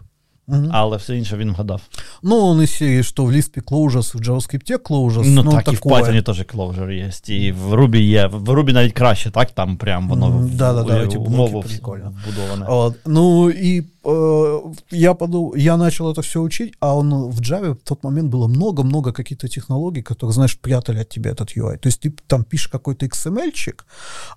Угу. 0.51 0.67
Але 0.71 0.97
все 0.97 1.17
інше 1.17 1.37
він 1.37 1.51
вгадав. 1.51 1.81
Ну, 2.23 2.37
он 2.37 2.61
из 2.61 2.71
серии, 2.71 3.03
что 3.03 3.25
в 3.25 3.31
Lisp 3.31 3.63
closures, 3.63 4.17
в 4.17 4.21
JavaScript 4.21 4.81
closures. 4.89 5.25
Ну, 5.25 5.43
ну 5.43 5.51
так, 5.51 5.63
такое. 5.63 5.99
і 5.99 6.03
в 6.03 6.07
Python 6.07 6.23
теж 6.23 6.39
closure 6.39 6.91
є. 6.91 7.35
І 7.35 7.51
в 7.51 7.73
Ruby 7.73 7.97
є. 7.97 8.27
В 8.27 8.49
Ruby 8.49 8.73
навіть 8.73 8.93
краще, 8.93 9.31
так? 9.31 9.51
Там 9.51 9.77
прям 9.77 10.09
воно 10.09 10.27
mm, 10.27 10.55
да, 10.55 10.73
да, 10.73 10.83
да, 10.83 11.03
эти 11.03 11.17
умову 11.17 11.59
вбудоване. 11.59 12.65
Вот. 12.67 12.95
Ну, 13.05 13.49
и 13.49 13.83
э, 14.03 14.59
я 14.91 15.13
подумал, 15.13 15.55
я 15.55 15.77
начал 15.77 16.11
это 16.11 16.21
все 16.21 16.39
учить, 16.39 16.73
а 16.79 16.95
он 16.95 17.13
в 17.29 17.39
Java 17.39 17.73
в 17.73 17.83
тот 17.83 18.03
момент 18.03 18.29
было 18.33 18.47
много-много 18.47 19.11
каких-то 19.13 19.47
технологий, 19.47 20.01
которые, 20.01 20.33
знаешь, 20.33 20.57
прятали 20.57 21.01
от 21.01 21.09
тебя 21.09 21.31
этот 21.31 21.57
UI. 21.57 21.77
То 21.77 21.87
есть 21.87 22.05
ты 22.05 22.13
там 22.27 22.43
пишешь 22.43 22.67
какой-то 22.67 23.05
XML-чик, 23.05 23.85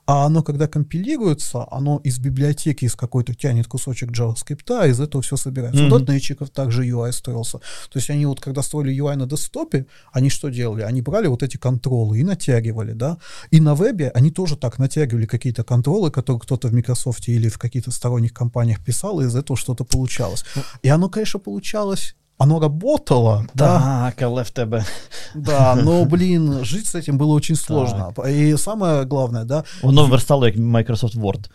а 0.07 0.27
оно, 0.27 0.43
когда 0.43 0.67
компилируется, 0.67 1.67
оно 1.71 2.01
из 2.05 2.19
библиотеки, 2.19 2.85
из 2.87 2.95
какой-то 2.95 3.35
тянет 3.35 3.67
кусочек 3.67 4.11
JavaScript, 4.11 4.81
а 4.81 4.87
из 4.87 5.01
этого 5.01 5.23
все 5.23 5.37
собирается. 5.37 5.83
Mm-hmm 5.83 5.98
.NET 6.04 6.48
также 6.52 6.86
UI 6.86 7.12
строился. 7.12 7.58
То 7.58 8.00
есть 8.00 8.10
они 8.10 8.26
вот, 8.26 8.40
когда 8.40 8.62
строили 8.62 8.96
UI 8.96 9.16
на 9.16 9.26
десктопе, 9.26 9.86
они 10.12 10.30
что 10.30 10.50
делали? 10.50 10.82
Они 10.82 11.02
брали 11.02 11.28
вот 11.28 11.44
эти 11.44 11.58
контролы 11.58 12.20
и 12.20 12.24
натягивали, 12.24 12.94
да. 12.94 13.18
И 13.52 13.60
на 13.60 13.76
вебе 13.76 14.12
они 14.14 14.32
тоже 14.32 14.56
так 14.56 14.80
натягивали 14.80 15.26
какие-то 15.26 15.64
контролы, 15.64 16.12
которые 16.12 16.40
кто-то 16.40 16.68
в 16.68 16.74
Microsoft 16.74 17.28
или 17.28 17.50
в 17.50 17.58
каких-то 17.58 17.92
сторонних 17.92 18.34
компаниях 18.34 18.84
писал, 18.84 19.22
и 19.22 19.26
из 19.26 19.36
этого 19.36 19.58
что-то 19.58 19.84
получалось. 19.84 20.46
И 20.82 20.90
оно, 20.90 21.10
конечно, 21.10 21.40
получалось 21.40 22.16
оно 22.40 22.60
работало, 22.60 23.46
да. 23.54 24.14
Так, 24.18 24.54
тебе. 24.54 24.84
Да, 25.36 25.76
но, 25.76 26.06
блин, 26.06 26.64
жить 26.64 26.88
с 26.88 26.96
этим 26.96 27.18
было 27.18 27.34
очень 27.34 27.56
сложно. 27.56 28.14
И 28.28 28.56
самое 28.58 29.06
главное, 29.06 29.44
да, 29.44 29.64
Воно 29.84 30.08
верстало 30.08 30.46
як 30.46 30.56
Microsoft 30.56 31.16
Word. 31.16 31.50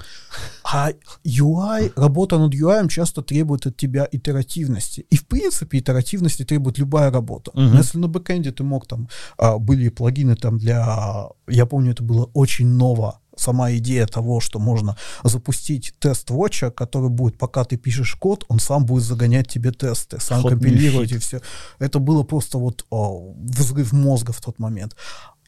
а 0.62 0.90
UI, 1.24 1.92
работа 1.96 2.38
над 2.38 2.54
UI 2.54 2.88
часто 2.88 3.22
требует 3.22 3.66
от 3.66 3.76
тебя 3.76 4.06
итеративности. 4.12 5.06
И, 5.10 5.16
в 5.16 5.26
принципе, 5.26 5.78
итеративности 5.78 6.44
требует 6.44 6.78
любая 6.78 7.10
работа. 7.10 7.50
Но 7.54 7.78
Если 7.78 7.98
на 7.98 8.08
бэкэнде 8.08 8.52
ты 8.52 8.62
мог 8.62 8.86
там, 8.86 9.08
а, 9.38 9.58
были 9.58 9.88
плагины 9.88 10.36
там 10.36 10.58
для, 10.58 11.28
я 11.48 11.66
помню, 11.66 11.92
это 11.92 12.02
было 12.02 12.30
очень 12.34 12.66
ново, 12.66 13.20
сама 13.36 13.72
идея 13.72 14.06
того, 14.06 14.40
что 14.40 14.58
можно 14.58 14.96
запустить 15.22 15.94
тест 15.98 16.30
вотча, 16.30 16.70
который 16.70 17.10
будет, 17.10 17.38
пока 17.38 17.64
ты 17.64 17.76
пишешь 17.76 18.14
код, 18.14 18.44
он 18.48 18.58
сам 18.58 18.84
будет 18.86 19.04
загонять 19.04 19.48
тебе 19.48 19.70
тесты, 19.70 20.20
сам 20.20 20.42
new 20.42 20.48
компилировать 20.50 21.12
и 21.12 21.18
все. 21.18 21.40
Это 21.78 21.98
было 21.98 22.22
просто 22.22 22.58
вот 22.58 22.84
о, 22.90 23.34
взрыв 23.38 23.92
мозга 23.92 24.32
в 24.32 24.40
тот 24.40 24.58
момент. 24.58 24.96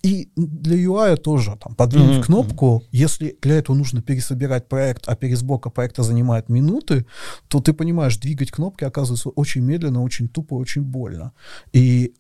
И 0.03 0.29
для 0.37 0.77
UI 0.77 1.17
тоже, 1.17 1.57
там, 1.61 1.75
подвинуть 1.75 2.19
Мгм. 2.19 2.23
кнопку, 2.23 2.85
если 2.93 3.37
для 3.43 3.57
этого 3.57 3.75
нужно 3.77 4.03
пересобирать 4.03 4.69
проект, 4.69 5.09
а 5.09 5.17
пересборка 5.17 5.71
проекта 5.71 6.03
занимает 6.05 6.49
минуты, 6.49 7.07
то 7.49 7.59
ты 7.61 7.73
понимаешь, 7.73 8.17
двигать 8.19 8.53
кнопки 8.53 8.85
оказывается 8.85 9.31
очень 9.31 9.63
медленно, 9.63 10.03
очень 10.03 10.29
тупо, 10.29 10.55
очень 10.55 10.83
больно. 10.83 11.33
И 11.73 12.15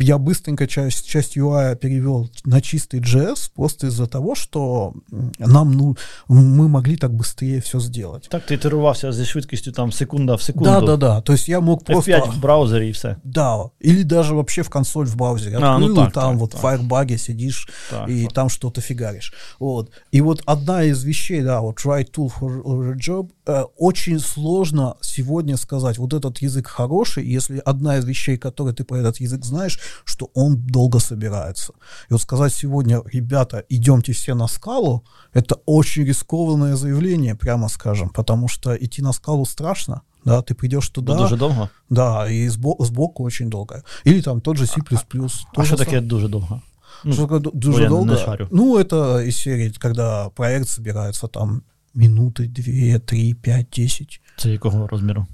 я 0.00 0.18
быстренько 0.18 0.66
часть, 0.66 1.06
часть 1.06 1.36
UI 1.36 1.76
перевел 1.76 2.30
на 2.44 2.60
чистый 2.60 3.00
JS 3.00 3.50
просто 3.54 3.88
из-за 3.88 4.06
того, 4.06 4.34
что 4.34 4.94
м, 5.12 5.32
нам, 5.38 5.72
ну, 5.72 5.96
мы 6.28 6.68
могли 6.68 6.96
так 6.96 7.12
быстрее 7.12 7.60
все 7.60 7.80
сделать. 7.80 8.28
Так, 8.30 8.46
ти 8.46 8.54
ітерувався 8.54 9.12
зі 9.12 9.24
швидкістю 9.24 9.72
там 9.72 9.92
секунда 9.92 10.34
в 10.34 10.42
секунду. 10.42 10.70
Да, 10.70 10.80
да, 10.80 10.96
да. 10.96 11.20
То 11.20 11.32
есть 11.32 11.48
я 11.48 11.60
мог 11.60 11.84
просто... 11.84 12.12
F5 12.12 12.32
в 12.32 12.40
браузері 12.40 12.88
і 12.88 12.90
все. 12.90 13.16
Да, 13.24 13.64
или 13.84 14.04
даже 14.04 14.34
вообще 14.34 14.62
в 14.62 14.68
консоль 14.68 15.06
в 15.06 15.16
браузере 15.16 15.56
А, 15.56 15.78
ну 15.78 15.86
открыл, 15.86 15.96
так, 15.96 16.08
и 16.08 16.12
там 16.12 16.30
так, 16.32 16.40
вот 16.40 16.50
так. 16.50 16.62
в 16.62 16.64
Firebug 16.64 17.18
сидишь 17.18 17.68
Так, 17.90 18.08
и 18.08 18.24
так. 18.24 18.32
там 18.32 18.48
что-то 18.48 18.80
фигаришь. 18.80 19.34
Вот. 19.60 19.90
И 20.12 20.20
вот 20.20 20.42
одна 20.46 20.84
из 20.84 21.04
вещей, 21.04 21.42
да, 21.42 21.60
вот 21.60 21.84
write 21.84 22.10
tool 22.12 22.30
for 22.40 22.92
a 22.92 22.96
job, 22.96 23.28
э, 23.37 23.37
очень 23.77 24.19
сложно 24.19 24.95
сегодня 25.01 25.57
сказать, 25.57 25.97
вот 25.97 26.13
этот 26.13 26.41
язык 26.41 26.67
хороший, 26.67 27.25
если 27.35 27.61
одна 27.65 27.97
из 27.97 28.05
вещей, 28.05 28.37
которые 28.37 28.73
ты 28.73 28.83
про 28.83 28.97
этот 28.99 29.21
язык 29.21 29.45
знаешь, 29.45 29.79
что 30.05 30.29
он 30.33 30.55
долго 30.57 30.99
собирается. 30.99 31.73
И 32.09 32.13
вот 32.13 32.21
сказать 32.21 32.53
сегодня, 32.53 33.01
ребята, 33.13 33.63
идемте 33.69 34.11
все 34.13 34.35
на 34.35 34.47
скалу, 34.47 35.03
это 35.33 35.55
очень 35.65 36.05
рискованное 36.05 36.75
заявление, 36.75 37.35
прямо 37.35 37.69
скажем, 37.69 38.09
потому 38.09 38.47
что 38.47 38.75
идти 38.75 39.01
на 39.01 39.13
скалу 39.13 39.45
страшно, 39.45 40.01
да, 40.25 40.41
ты 40.41 40.53
придешь 40.53 40.89
Бо 40.89 40.93
туда, 40.93 41.17
дуже 41.17 41.37
довго. 41.37 41.69
да, 41.89 42.29
и 42.29 42.47
сбо- 42.49 42.85
сбоку 42.85 43.23
очень 43.23 43.49
долго. 43.49 43.83
Или 44.05 44.21
там 44.21 44.41
тот 44.41 44.57
же 44.57 44.65
C++. 44.67 44.81
А 44.81 45.55
тоже 45.55 45.67
що 45.67 45.77
сам- 45.77 45.85
таке 45.85 46.01
дуже 46.01 46.27
довго? 46.27 46.61
Ну, 47.03 47.13
что 47.13 47.21
такое 47.21 47.39
дуже 47.53 47.87
долго? 47.87 48.47
Ну, 48.51 48.77
это 48.77 49.27
из 49.27 49.37
серии, 49.37 49.71
когда 49.79 50.29
проект 50.29 50.67
собирается 50.67 51.27
там 51.27 51.61
минуты, 51.95 52.47
две, 52.47 52.99
три, 52.99 53.33
пять, 53.33 53.67
десять. 53.77 54.21
Це 54.37 54.49
якого 54.49 54.87
розміру? 54.87 55.25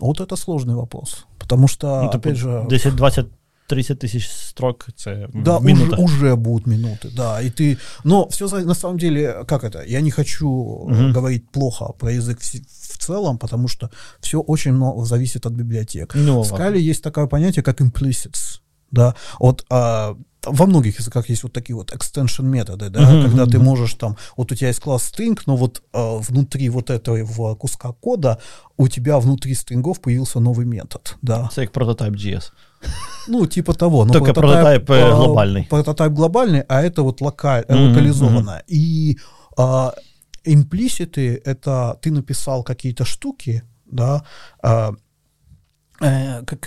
Вот 0.00 0.20
это 0.20 0.36
сложный 0.36 0.74
вопрос. 0.74 1.24
Потому 1.38 1.68
что, 1.68 2.02
Ну, 2.02 2.08
опять 2.18 2.36
же, 2.36 2.66
10, 2.70 2.94
20, 2.94 3.26
30 3.66 3.98
тисяч 3.98 4.28
строк 4.28 4.88
це 4.96 5.28
да, 5.34 5.56
уже, 5.58 5.66
минута. 5.66 5.96
уже 5.96 6.34
будут 6.34 6.66
минуты, 6.66 7.14
да, 7.16 7.40
и 7.42 7.44
ты, 7.50 7.78
но 8.04 8.26
все 8.26 8.44
на 8.64 8.74
самом 8.74 8.98
деле, 8.98 9.44
как 9.46 9.64
это, 9.64 9.84
я 9.86 10.00
не 10.00 10.10
хочу 10.10 10.48
Мгм. 10.88 11.12
говорить 11.12 11.48
плохо 11.52 11.92
про 11.98 12.10
язык 12.12 12.38
в, 12.40 12.94
в 12.94 12.98
целом, 12.98 13.38
потому 13.38 13.68
что 13.68 13.90
все 14.20 14.38
очень 14.40 14.72
много 14.72 15.04
зависит 15.04 15.46
от 15.46 15.52
библиотек. 15.52 16.14
Ну, 16.14 16.32
В 16.34 16.38
ладно. 16.38 16.56
скале 16.56 16.80
есть 16.90 17.02
такое 17.02 17.26
понятие, 17.26 17.62
как 17.62 17.80
implicits. 17.80 18.60
Да, 18.90 19.14
вот 19.40 19.64
а, 19.70 20.14
во 20.46 20.66
многих 20.66 20.98
языках 21.00 21.30
есть 21.30 21.42
вот 21.42 21.52
такие 21.52 21.76
вот 21.76 21.92
extension 21.92 22.42
методы, 22.44 22.90
да, 22.90 23.00
Мгм, 23.00 23.22
когда 23.22 23.44
ты 23.46 23.58
мгм. 23.58 23.64
можешь 23.64 23.94
там, 23.94 24.16
вот 24.36 24.52
у 24.52 24.54
тебя 24.54 24.68
есть 24.68 24.80
класс 24.80 25.12
string, 25.12 25.38
но 25.46 25.56
вот 25.56 25.82
а, 25.92 26.18
внутри 26.18 26.68
вот 26.70 26.90
этого 26.90 27.54
куска 27.54 27.92
кода 27.92 28.38
у 28.76 28.88
тебя 28.88 29.18
внутри 29.18 29.54
стрингов 29.54 30.00
появился 30.00 30.40
новый 30.40 30.66
метод, 30.66 31.16
да. 31.22 31.48
Це 31.52 31.60
як 31.60 31.72
прототип 31.72 32.14
JS. 32.16 32.52
Ну, 33.28 33.46
типа 33.46 33.72
того. 33.74 34.04
Но 34.04 34.12
Только 34.12 34.32
прототип, 34.32 34.90
э, 34.90 35.02
а, 35.02 35.16
глобальный. 35.16 35.66
Прототип 35.70 36.12
глобальный, 36.12 36.62
а 36.68 36.82
это 36.82 37.02
вот 37.02 37.20
локаль, 37.20 37.64
Мгм, 37.68 37.88
локализованное. 37.88 38.62
И 38.68 39.16
а, 39.56 39.92
имплиситы— 40.44 41.40
это 41.44 41.96
ты 42.02 42.10
написал 42.10 42.62
какие-то 42.64 43.04
штуки, 43.04 43.62
да, 43.86 44.22
а, 44.62 44.90
э, 44.90 44.92
как- 44.92 44.98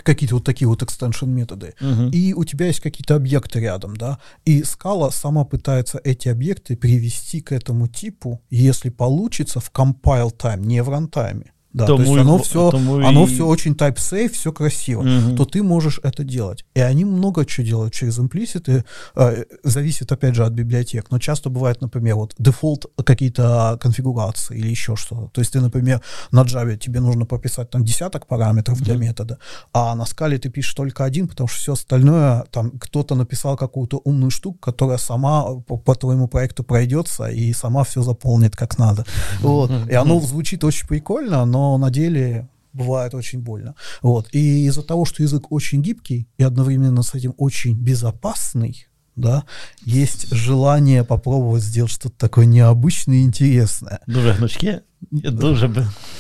какие-то 0.04 0.36
вот 0.36 0.44
такие 0.46 0.68
вот 0.68 0.82
extension 0.82 1.28
методы, 1.28 1.74
Мгм. 1.80 2.10
и 2.10 2.34
у 2.34 2.44
тебя 2.44 2.68
есть 2.68 2.80
какие-то 2.80 3.16
объекты 3.16 3.60
рядом, 3.60 3.96
да, 3.96 4.18
и 4.46 4.64
скала 4.64 5.12
сама 5.12 5.44
пытается 5.46 6.00
эти 6.04 6.30
объекты 6.30 6.76
привести 6.76 7.42
к 7.42 7.52
этому 7.52 7.88
типу, 7.88 8.42
если 8.50 8.90
получится, 8.90 9.60
в 9.60 9.72
compile 9.72 10.32
time, 10.36 10.66
не 10.66 10.82
в 10.84 10.90
рантайме. 10.90 11.52
Да, 11.78 11.86
то 11.86 11.94
Тому 11.98 12.06
есть 12.06 12.18
и 12.18 12.22
оно 12.22 12.38
в- 12.38 12.44
все, 12.44 12.72
тому 12.72 12.96
оно 13.08 13.24
и- 13.24 13.28
все 13.28 13.46
очень 13.46 13.74
type-safe, 13.74 14.30
все 14.34 14.52
красиво, 14.52 15.04
Мгм. 15.04 15.36
то 15.38 15.46
ты 15.46 15.62
можешь 15.64 16.00
это 16.04 16.24
делать. 16.24 16.66
И 16.76 16.80
они 16.80 17.06
много 17.06 17.46
чего 17.46 17.68
делают 17.68 17.94
через 17.94 18.18
имплиситы, 18.20 18.84
э, 19.16 19.44
зависит, 19.64 20.12
опять 20.12 20.34
же, 20.36 20.44
от 20.46 20.54
библиотек. 20.54 21.06
Но 21.12 21.20
часто 21.20 21.50
бывает, 21.50 21.82
например, 21.82 22.16
вот 22.16 22.34
дефолт 22.40 22.86
какие-то 23.04 23.78
конфигурации 23.82 24.58
или 24.58 24.70
еще 24.70 24.96
что-то. 24.96 25.28
То 25.34 25.42
есть 25.42 25.54
ты, 25.54 25.62
например, 25.62 26.02
на 26.32 26.44
Java 26.44 26.78
тебе 26.78 27.00
нужно 27.00 27.26
прописать 27.26 27.70
там 27.70 27.84
десяток 27.84 28.26
параметров 28.28 28.82
для 28.82 28.96
метода, 28.96 29.38
а 29.74 29.96
на 29.96 30.06
скале 30.06 30.38
ты 30.38 30.50
пишешь 30.50 30.74
только 30.74 31.04
один, 31.06 31.28
потому 31.28 31.48
что 31.48 31.60
все 31.60 31.74
остальное, 31.74 32.44
там 32.52 32.72
кто-то 32.72 33.16
написал 33.16 33.56
какую-то 33.58 34.02
умную 34.04 34.32
штуку, 34.32 34.58
которая 34.60 34.98
сама 34.98 35.44
по, 35.68 35.78
по 35.78 35.94
твоему 35.96 36.28
проекту 36.28 36.64
пройдется 36.64 37.28
и 37.28 37.54
сама 37.54 37.84
все 37.84 38.02
заполнит 38.02 38.56
как 38.56 38.80
надо. 38.80 39.06
Вот. 39.42 39.72
И 39.92 39.94
оно 39.94 40.20
звучит 40.20 40.64
очень 40.64 40.88
прикольно, 40.88 41.46
но 41.46 41.67
на 41.78 41.90
деле 41.90 42.48
бывает 42.74 43.14
очень 43.14 43.40
больно. 43.40 43.76
Вот. 44.02 44.30
И 44.32 44.66
из-за 44.68 44.84
того, 44.84 45.06
что 45.06 45.24
язык 45.24 45.52
очень 45.52 45.82
гибкий 45.82 46.28
и 46.38 46.44
одновременно 46.44 47.04
с 47.04 47.16
этим 47.16 47.34
очень 47.38 47.74
безопасный, 47.74 48.88
да, 49.16 49.44
есть 49.86 50.32
желание 50.32 51.04
попробовать 51.04 51.64
сделать 51.64 51.92
что-то 51.92 52.16
такое 52.18 52.46
необычное 52.46 53.18
и 53.18 53.24
интересное. 53.24 54.00
Дуже 54.08 54.34
гнучке, 54.34 54.82
і 54.97 54.97
дуже 55.12 55.68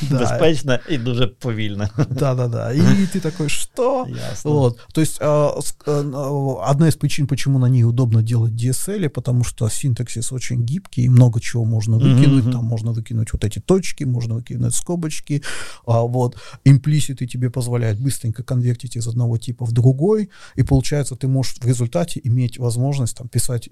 Да. 0.01 0.19
безпечне 0.19 0.79
і 0.89 0.97
дуже 0.97 1.27
повільне. 1.27 1.89
Да-да-да. 2.09 2.73
И 2.73 2.79
ты 2.79 3.19
такой, 3.19 3.49
что? 3.49 4.05
Ясно. 4.07 4.51
Вот. 4.51 4.79
То 4.93 5.01
есть 5.01 5.21
а, 5.21 5.59
а, 5.85 6.71
одна 6.71 6.87
из 6.87 6.95
причин, 6.95 7.27
почему 7.27 7.59
на 7.59 7.69
ней 7.69 7.83
удобно 7.83 8.23
делать 8.23 8.53
DSL, 8.53 9.09
потому 9.09 9.43
что 9.43 9.69
синтаксис 9.69 10.31
очень 10.31 10.63
гибкий, 10.63 11.03
и 11.03 11.09
много 11.09 11.39
чего 11.39 11.65
можно 11.65 11.97
выкинуть. 11.97 12.43
Мгм. 12.43 12.51
Там 12.51 12.65
можно 12.65 12.91
выкинуть 12.91 13.33
вот 13.33 13.43
эти 13.43 13.59
точки, 13.59 14.05
можно 14.05 14.35
выкинуть 14.35 14.75
скобочки. 14.75 15.41
А, 15.85 16.01
вот. 16.01 16.37
Имплиситы 16.65 17.27
тебе 17.27 17.49
позволяют 17.49 17.99
быстренько 17.99 18.43
конвертить 18.43 18.95
из 18.97 19.07
одного 19.07 19.37
типа 19.37 19.65
в 19.65 19.71
другой, 19.71 20.29
и 20.55 20.63
получается, 20.63 21.15
ты 21.15 21.27
можешь 21.27 21.57
в 21.61 21.65
результате 21.65 22.21
иметь 22.23 22.59
возможность 22.59 23.17
там, 23.17 23.27
писать 23.27 23.69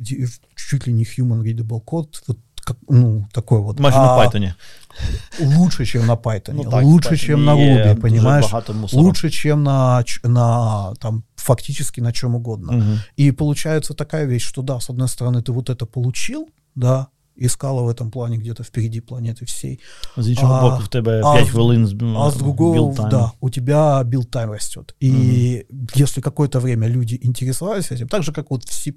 чуть 0.55 0.87
ли 0.87 0.93
не 0.93 1.03
human 1.03 1.43
readable 1.43 1.81
код, 1.81 2.23
вот 2.27 2.37
как, 2.65 2.77
ну, 2.89 3.25
такой 3.31 3.61
вот. 3.61 3.79
Майже 3.79 3.97
А, 3.97 4.17
на 4.17 4.25
Python. 4.25 4.53
Лучше, 5.39 5.85
чем 5.85 6.07
на 6.07 6.13
Python, 6.13 6.53
Ну, 6.53 6.63
так, 6.69 6.83
лучше, 6.83 7.15
чем 7.15 7.45
на 7.45 7.51
Ruby, 7.51 7.99
понимаешь? 7.99 8.45
лучше, 8.93 9.29
чем 9.29 9.63
на, 9.63 10.03
на 10.23 10.93
там, 10.99 11.23
фактически 11.35 12.01
на 12.01 12.11
чем 12.11 12.35
угодно. 12.35 12.73
Мгм. 12.73 12.99
И 13.15 13.31
получается 13.31 13.93
такая 13.93 14.25
вещь, 14.25 14.45
что 14.45 14.61
да, 14.61 14.79
с 14.79 14.89
одной 14.89 15.07
стороны, 15.07 15.41
ты 15.41 15.51
вот 15.51 15.69
это 15.69 15.85
получил, 15.85 16.49
да, 16.75 17.07
и 17.35 17.47
Scala 17.49 17.81
в 17.81 17.89
этом 17.89 18.11
плане 18.11 18.37
где-то 18.37 18.63
впереди 18.63 18.99
планеты 19.01 19.45
всей. 19.45 19.79
З 20.17 20.29
іншого 20.29 20.53
А, 20.53 20.61
боку, 20.61 20.83
в 20.83 20.87
тебе 20.87 21.21
а 21.23 21.33
5 21.35 21.45
з- 21.45 21.49
хвилин 21.49 21.83
А 22.17 22.31
с 22.31 22.35
другого, 22.35 23.09
да, 23.09 23.31
у 23.41 23.49
тебя 23.49 24.03
build 24.03 24.31
time 24.31 24.51
растет. 24.51 24.95
И 25.03 25.65
если 25.95 26.21
какое-то 26.21 26.59
время 26.59 26.87
люди 26.87 27.19
интересовались 27.23 27.91
этим, 27.91 28.07
так 28.07 28.23
же, 28.23 28.31
как 28.31 28.51
вот 28.51 28.63
в 28.65 28.73
C++, 28.73 28.91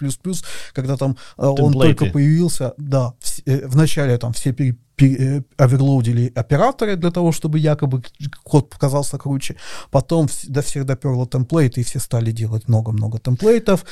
когда 0.72 0.96
там 0.96 1.16
э, 1.38 1.46
он 1.46 1.72
только 1.72 2.04
появился, 2.12 2.72
да, 2.78 3.12
вс- 3.20 3.42
э, 3.46 3.66
вначале 3.68 4.18
там 4.18 4.32
все 4.32 4.52
пере- 4.52 4.76
пере- 4.96 5.16
э, 5.38 5.42
overload 5.64 6.14
или 6.14 6.32
операторы 6.34 6.96
для 6.96 7.10
того, 7.10 7.32
чтобы 7.32 7.58
якобы 7.58 8.02
код 8.44 8.70
показался 8.70 9.18
круче. 9.18 9.54
Потом 9.90 10.28
до 10.48 10.60
всех 10.60 10.84
доперло 10.84 11.26
template 11.26 11.69
ы, 11.69 11.80
и 11.80 11.84
все 11.84 12.00
стали 12.00 12.32
делать 12.32 12.68
много-много 12.68 13.18
template 13.18 13.66
ов. 13.66 13.84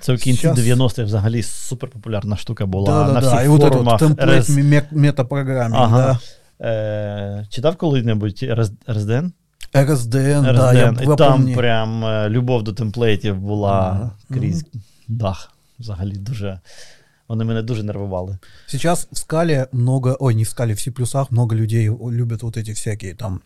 Це 0.00 0.12
в 0.14 0.18
кінці 0.18 0.38
Щас- 0.40 0.58
90-х 0.58 1.02
взагалі 1.04 1.42
суперпопулярна 1.42 2.36
штука 2.36 2.66
була 2.66 2.86
Да, 3.06 3.12
на 3.12 3.20
да, 3.20 3.26
всіх 3.26 3.32
да. 3.38 3.44
И 3.44 3.48
вот 3.48 3.60
этот 3.62 3.68
форумах. 3.72 3.98
темплейт 3.98 4.44
RS. 4.44 4.62
ме- 4.64 4.88
метапрограмминг, 4.90 5.82
Ага. 5.82 6.18
да. 6.60 6.66
Е, 6.68 7.46
читав 7.50 7.76
коли-небудь 7.76 8.42
RS- 8.42 8.72
RSDN? 8.88 9.30
RSDN, 9.74 10.42
да, 10.42 10.72
я, 10.72 10.86
RSDN. 10.90 11.06
я 11.08 11.12
І 11.14 11.16
там 11.16 11.32
помню. 11.38 11.56
прям 11.56 12.04
е, 12.04 12.28
любов 12.28 12.62
до 12.62 12.72
темплейтів 12.72 13.36
була 13.38 13.72
Ага. 13.72 14.10
крізь 14.30 14.64
дах. 15.08 15.50
Взагалі 15.78 16.12
дуже. 16.12 16.60
Вони 17.28 17.44
мене 17.44 17.62
дуже 17.62 17.82
нервували. 17.82 18.38
Сейчас 18.66 19.08
в 19.12 19.16
скале 19.18 19.66
много, 19.72 20.16
ой, 20.20 20.34
не 20.34 20.42
в 20.42 20.48
скале, 20.48 20.72
в 20.74 20.78
C++ 20.78 20.92
много 21.30 21.56
людей 21.56 21.90
любят 22.10 22.42
вот 22.42 22.56
эти 22.56 22.70
всякие 22.74 23.14
там 23.14 23.40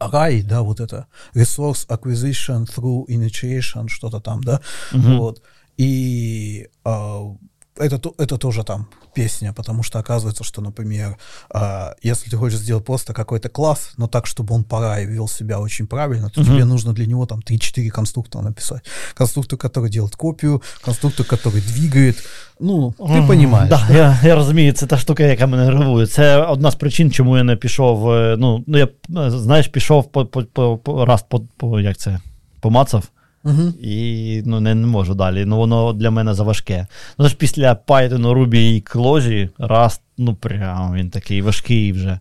RAI, 0.00 0.42
да, 0.46 0.60
вот 0.62 0.80
это 0.80 1.04
Resource 1.34 1.86
Acquisition 1.88 2.66
Through 2.76 3.06
Initiation, 3.08 3.88
что-то 3.88 4.20
там, 4.20 4.42
да, 4.42 4.60
угу. 4.94 5.16
вот. 5.18 5.42
И 5.78 6.68
э, 6.84 7.34
это, 7.76 8.00
это 8.18 8.38
тоже 8.38 8.62
там 8.64 8.88
песня, 9.14 9.52
потому 9.52 9.82
что 9.82 9.98
оказывается, 9.98 10.44
что, 10.44 10.62
например, 10.62 11.16
э, 11.54 11.92
если 12.02 12.30
ты 12.30 12.36
хочешь 12.36 12.58
сделать 12.58 12.84
просто 12.84 13.12
какой-то 13.12 13.48
класс, 13.48 13.92
но 13.96 14.06
так, 14.06 14.26
чтобы 14.26 14.54
он 14.54 14.64
пора 14.64 15.00
и 15.00 15.06
вел 15.06 15.28
себя 15.28 15.60
очень 15.60 15.86
правильно, 15.86 16.30
то 16.30 16.40
uh-huh. 16.40 16.44
тебе 16.44 16.64
нужно 16.64 16.92
для 16.92 17.06
него 17.06 17.26
там 17.26 17.40
3-4 17.40 17.88
конструктора 17.90 18.42
написать. 18.42 18.84
Конструктор, 19.14 19.58
который 19.58 19.90
делает 19.90 20.16
копию, 20.16 20.62
конструктор, 20.82 21.26
который 21.26 21.60
двигает. 21.60 22.16
Ну, 22.60 22.94
ти 22.96 23.02
uh-huh. 23.02 23.26
понимаєш. 23.26 23.70
Да, 23.70 23.88
я 23.90 24.20
я 24.24 24.34
розумію, 24.34 24.72
це 24.72 24.86
та 24.86 24.98
штука, 24.98 25.22
яка 25.22 25.46
мене 25.46 25.64
нервує. 25.64 26.06
Це 26.06 26.36
одна 26.36 26.70
з 26.70 26.74
причин, 26.74 27.12
чому 27.12 27.36
я 27.36 27.44
не 27.44 27.56
пішов. 27.56 28.04
Ну, 28.38 28.64
ну 28.66 28.78
я 28.78 28.88
знаєш, 29.30 29.68
пішов 29.68 30.12
по, 30.12 30.26
по, 30.26 30.42
по, 30.42 30.78
по 30.78 31.04
раз 31.04 31.24
по, 31.28 31.40
по 31.56 31.80
як 31.80 31.96
це, 31.96 32.20
помацав. 32.60 33.04
Угу. 33.43 33.73
І 33.81 34.43
ну, 34.45 34.59
не, 34.59 34.75
не 34.75 34.87
можу 34.87 35.15
далі. 35.15 35.45
Ну, 35.45 35.57
Воно 35.57 35.93
для 35.93 36.11
мене 36.11 36.33
заважке. 36.33 36.87
Ну, 37.17 37.27
ж 37.27 37.35
після 37.35 37.73
Python, 37.73 38.33
Ruby 38.33 38.55
і 38.55 38.81
Clojі, 38.81 39.49
Rust, 39.59 39.99
ну 40.17 40.35
прям 40.35 40.93
він 40.93 41.09
такий 41.09 41.41
важкий 41.41 41.91
вже. 41.91 42.19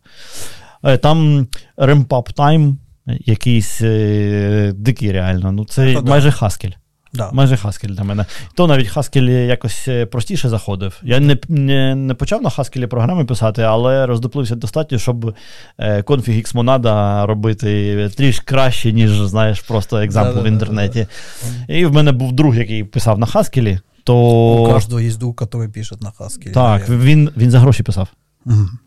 Е, 0.83 0.97
там 0.99 1.49
Ramp-up 1.77 2.35
Time 2.35 2.77
якийсь 3.07 3.81
е, 3.83 4.73
дикий 4.77 5.13
реально. 5.13 5.53
Ну, 5.53 5.65
Це 5.65 5.97
а 5.97 6.01
майже 6.01 6.29
Haskell. 6.29 6.73
Да. 7.13 7.31
Майже 7.33 7.55
Haskell 7.55 7.95
для 7.95 8.05
мене. 8.05 8.25
То 8.55 8.67
навіть 8.67 8.97
Haskell 8.97 9.29
якось 9.31 9.89
е, 9.89 10.07
простіше 10.07 10.49
заходив. 10.49 11.01
Я 11.03 11.21
не 11.21 11.39
не, 11.49 11.95
не 11.95 12.15
почав 12.15 12.43
на 12.43 12.49
Haskell 12.49 12.87
програми 12.87 13.25
писати, 13.25 13.63
але 13.63 14.07
роздуплився 14.07 14.57
достатньо, 14.57 14.99
щоб 14.99 15.35
е, 15.79 16.03
конфіг 16.03 16.35
X 16.35 16.55
Monada 16.55 17.27
робити 17.27 18.11
трішки 18.17 18.45
краще, 18.45 18.93
ніж 18.93 19.11
знаєш, 19.11 19.61
просто 19.61 19.99
екзампл 19.99 20.35
да, 20.35 20.41
в 20.41 20.47
інтернеті. 20.47 21.07
Да, 21.69 21.75
І 21.75 21.87
в 21.87 21.93
мене 21.93 22.13
був 22.13 22.33
друг, 22.33 22.57
який 22.57 22.85
писав 22.85 23.19
на 23.19 23.27
Haskell, 23.27 23.81
то... 24.05 24.17
У 24.53 24.73
кожного 24.73 25.03
друг, 25.11 25.35
який 25.53 25.69
пише 25.69 25.97
на 26.01 26.11
Haskell. 26.11 26.53
Так, 26.53 26.89
він, 26.89 27.31
він 27.37 27.51
за 27.51 27.61
гроші 27.61 27.83
писав. 27.83 28.09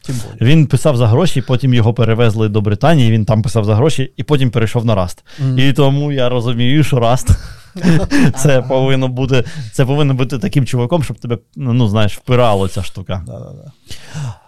Тим 0.02 0.16
Він 0.40 0.66
писав 0.66 0.96
за 0.96 1.06
гроші, 1.06 1.42
потім 1.42 1.74
його 1.74 1.94
перевезли 1.94 2.48
до 2.48 2.60
Британії, 2.60 3.10
він 3.10 3.24
там 3.24 3.42
писав 3.42 3.64
за 3.64 3.74
гроші, 3.74 4.12
і 4.16 4.22
потім 4.22 4.50
перейшов 4.50 4.84
на 4.84 4.94
Раст. 4.94 5.24
Mm. 5.44 5.60
І 5.60 5.72
тому 5.72 6.12
я 6.12 6.28
розумію, 6.28 6.84
що 6.84 7.00
Раст 7.00 7.30
це 8.36 8.62
повинно 8.62 9.08
бути 9.08 9.44
це 9.72 9.86
повинно 9.86 10.14
бути 10.14 10.38
таким 10.38 10.66
чуваком, 10.66 11.02
щоб 11.02 11.18
тебе 11.18 11.38
ну, 11.56 11.88
знаєш, 11.88 12.16
впирало 12.16 12.68
ця 12.68 12.82
штука. 12.82 13.22
Да-да-да. 13.26 13.72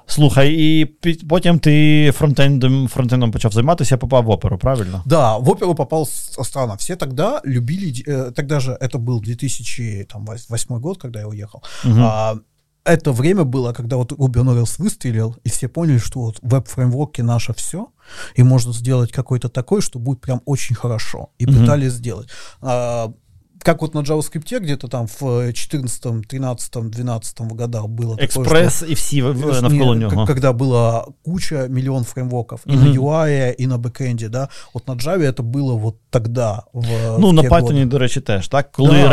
Слухай, 0.06 0.56
і 0.58 0.84
потім 1.28 1.58
ти 1.58 2.12
фронтендом 2.14 2.88
фронтендом 2.88 3.30
почав 3.30 3.52
займатися, 3.52 3.96
попав 3.96 4.24
в 4.24 4.30
оперу, 4.30 4.58
правильно? 4.58 5.02
Да, 5.06 5.36
в 5.36 5.50
оперу 5.50 5.74
попал 5.74 6.06
странно. 6.06 6.74
Все 6.74 6.96
тогда 6.96 7.42
любили, 7.44 7.92
э, 8.06 8.32
тогда 8.32 8.60
же 8.60 8.72
это 8.72 8.98
был 8.98 9.20
2008 9.20 10.80
год, 10.80 10.98
когда 10.98 11.20
я 11.20 11.26
уехал. 11.26 11.62
Угу. 11.84 12.40
Это 12.85 13.13
время 13.13 13.45
было, 13.45 13.71
когда 13.71 13.95
вот 13.95 14.11
Ruby 14.11 14.43
on 14.43 14.57
Rails 14.57 14.75
выстрелил, 14.77 15.37
и 15.43 15.49
все 15.49 15.69
поняли, 15.69 15.99
что 15.99 16.19
вот 16.19 16.39
веб-фреймворки 16.41 17.21
наше 17.21 17.53
все, 17.53 17.93
и 18.35 18.43
можно 18.43 18.73
сделать 18.73 19.11
какой-то 19.11 19.47
такой, 19.47 19.81
что 19.81 19.99
будет 19.99 20.19
прям 20.19 20.41
очень 20.45 20.75
хорошо. 20.75 21.29
И 21.37 21.45
mm-hmm. 21.45 21.59
пытались 21.59 21.93
сделать. 21.93 22.27
А, 22.61 23.13
как 23.62 23.82
вот 23.82 23.94
на 23.94 23.98
JavaScript 23.98 24.60
где-то 24.60 24.88
там 24.88 25.06
в 25.06 25.52
14, 25.52 26.26
13, 26.28 26.90
12 26.90 27.40
годах 27.40 27.88
было 27.88 28.16
Экспресс 28.18 28.46
такое, 28.46 28.70
что, 28.70 28.86
и 28.86 28.94
все 28.94 29.32
навколо 29.60 29.94
него. 29.94 30.26
Когда 30.26 30.52
было 30.52 31.06
куча, 31.24 31.66
миллион 31.68 32.04
фреймворков 32.04 32.60
mm-hmm. 32.64 32.72
и 32.72 32.76
на 32.76 32.94
UI, 32.94 33.52
и 33.52 33.66
на 33.66 33.78
бэкенде, 33.78 34.28
да, 34.28 34.48
от 34.72 34.86
на 34.86 34.92
Java 34.92 35.22
это 35.22 35.42
было 35.42 35.74
вот 35.74 35.96
тогда. 36.10 36.62
В, 36.72 37.18
ну, 37.18 37.28
в 37.28 37.32
на 37.32 37.42
Python, 37.42 37.72
годи. 37.72 37.84
до 37.84 37.98
речі, 37.98 38.20
теж, 38.20 38.48
так? 38.48 38.72
Коли 38.72 38.88
да. 38.88 39.10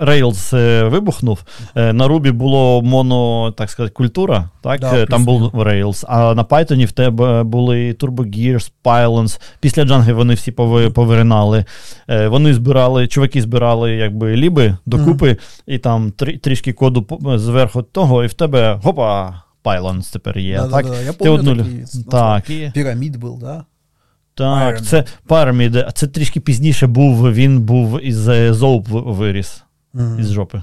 Rails 0.00 0.88
вибухнув, 0.88 1.44
на 1.74 2.08
Ruby 2.08 2.32
було 2.32 2.82
моно, 2.82 3.52
так 3.52 3.70
сказати, 3.70 3.94
культура, 3.94 4.50
так? 4.62 4.80
Да, 4.80 5.06
там 5.06 5.24
був 5.24 5.42
Rails, 5.42 6.04
а 6.08 6.34
на 6.34 6.44
Python 6.44 6.86
в 6.86 6.92
тебе 6.92 7.42
були 7.42 7.92
TurboGears, 7.92 8.72
Pylons, 8.84 9.40
після 9.60 9.82
Django 9.82 10.12
вони 10.12 10.34
всі 10.34 10.52
повиринали, 10.94 11.64
вони 12.08 12.54
збирали, 12.54 13.08
чуваки 13.08 13.42
збирали 13.42 13.65
збирали 13.67 13.95
якби 13.95 14.35
ліби 14.35 14.77
докупи, 14.85 15.29
mm. 15.29 15.39
і 15.65 15.77
там 15.77 16.11
трі, 16.11 16.37
трішки 16.37 16.73
коду 16.73 17.19
зверху 17.37 17.81
того, 17.81 18.23
і 18.23 18.27
в 18.27 18.33
тебе 18.33 18.79
гопа, 18.83 19.41
Pylons 19.63 20.13
тепер 20.13 20.37
є. 20.37 20.57
Да, 20.57 20.69
так? 20.69 20.85
Да, 20.85 20.91
да. 20.91 21.01
Я 21.01 21.13
Ти 21.13 21.29
одну... 21.29 21.57
такий, 21.57 21.85
так, 22.11 22.49
і... 22.49 22.71
Пірамід 22.73 23.17
був, 23.17 23.39
да? 23.39 23.65
Так, 24.33 24.77
Pyramid. 24.77 24.81
це 24.81 25.05
Pyramid. 25.27 25.91
Це 25.91 26.07
трішки 26.07 26.39
пізніше 26.39 26.87
був, 26.87 27.33
він 27.33 27.61
був 27.61 28.05
із 28.05 28.17
Зоуп 28.55 28.87
виріс, 28.89 29.63
mm. 29.93 30.19
із 30.19 30.31
жопи. 30.31 30.61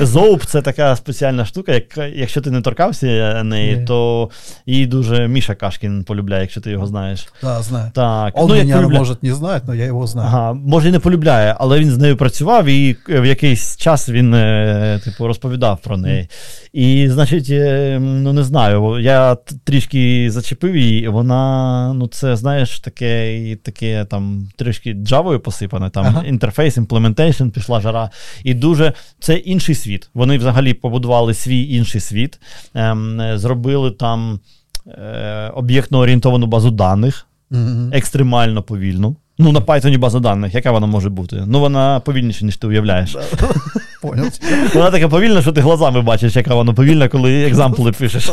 Зоуп 0.00 0.44
це 0.44 0.62
така 0.62 0.96
спеціальна 0.96 1.44
штука, 1.44 1.72
як, 1.72 1.98
якщо 2.14 2.40
ти 2.40 2.50
не 2.50 2.60
торкався 2.60 3.42
неї, 3.44 3.76
yeah. 3.76 3.84
то 3.84 4.30
її 4.66 4.86
дуже 4.86 5.28
Міша 5.28 5.54
Кашкін 5.54 6.04
полюбляє, 6.04 6.42
якщо 6.42 6.60
ти 6.60 6.70
його 6.70 6.86
знаєш. 6.86 7.32
Да, 7.42 7.62
знаю. 7.62 7.90
Так. 7.94 8.32
Он 8.36 8.48
ну, 8.48 8.54
меня, 8.54 8.76
полюбля... 8.76 8.98
може, 8.98 9.16
не 9.22 9.34
знає, 9.34 9.60
але 9.66 9.76
я 9.76 9.84
його 9.84 10.06
знаю. 10.06 10.28
Ага, 10.28 10.52
Може, 10.52 10.88
і 10.88 10.92
не 10.92 10.98
полюбляє, 10.98 11.56
але 11.58 11.78
він 11.78 11.90
з 11.90 11.98
нею 11.98 12.16
працював, 12.16 12.66
і 12.66 12.96
в 13.08 13.24
якийсь 13.24 13.76
час 13.76 14.08
він 14.08 14.34
е, 14.34 15.00
типу, 15.04 15.26
розповідав 15.26 15.78
про 15.82 15.96
неї. 15.96 16.22
Mm. 16.22 16.28
І, 16.72 17.08
значить, 17.08 17.50
е, 17.50 17.98
ну 18.00 18.32
не 18.32 18.44
знаю, 18.44 18.98
я 19.00 19.36
трішки 19.64 20.30
зачепив 20.30 20.76
її, 20.76 21.04
і 21.04 21.08
вона, 21.08 21.92
ну, 21.94 22.06
це, 22.06 22.36
знаєш, 22.36 22.80
таке 22.80 23.56
таке 23.62 24.04
там 24.04 24.48
трішки 24.56 24.92
джавою 24.92 25.40
посипане, 25.40 25.90
там 25.90 26.06
ага. 26.06 26.22
інтерфейс, 26.24 26.76
implementation, 26.76 27.48
пішла 27.48 27.80
жара. 27.80 28.10
І 28.44 28.54
дуже 28.54 28.92
це 29.22 29.34
інший 29.34 29.74
світ. 29.74 30.10
Вони 30.14 30.38
взагалі 30.38 30.74
побудували 30.74 31.34
свій 31.34 31.74
інший 31.74 32.00
світ, 32.00 32.40
ем, 32.74 33.22
зробили 33.34 33.90
там 33.90 34.40
е, 34.86 35.50
об'єктно 35.54 35.98
орієнтовану 35.98 36.46
базу 36.46 36.70
даних, 36.70 37.26
mm-hmm. 37.50 37.96
екстремально 37.96 38.62
повільну. 38.62 39.16
Ну, 39.38 39.52
на 39.52 39.60
Python 39.60 39.98
база 39.98 40.18
даних, 40.18 40.54
яка 40.54 40.70
вона 40.70 40.86
може 40.86 41.10
бути? 41.10 41.42
Ну, 41.46 41.60
вона 41.60 42.00
повільніша, 42.00 42.44
ніж 42.44 42.56
ти 42.56 42.66
уявляєш. 42.66 43.16
Вона 44.74 44.90
така 44.90 45.08
повільна, 45.08 45.42
що 45.42 45.52
ти 45.52 45.60
глазами 45.60 46.02
бачиш, 46.02 46.36
яка 46.36 46.54
вона 46.54 46.72
повільна, 46.72 47.08
коли 47.08 47.44
екзампли 47.44 47.92
пишеш. 47.92 48.30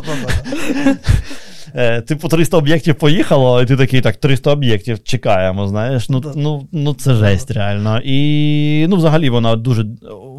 Е, 1.75 2.01
типу 2.01 2.27
300 2.27 2.58
об'єктів 2.58 2.95
поїхало, 2.95 3.62
і 3.62 3.65
ти 3.65 3.77
такий, 3.77 4.01
так, 4.01 4.17
300 4.17 4.51
об'єктів 4.51 5.03
чекаємо, 5.03 5.67
знаєш. 5.67 6.10
Ну 6.10 6.23
ну, 6.36 6.67
ну 6.71 6.93
це 6.93 7.13
жесть, 7.13 7.51
реально. 7.51 7.99
І 8.03 8.86
ну, 8.89 8.95
взагалі 8.95 9.29
воно 9.29 9.55
дуже. 9.55 9.86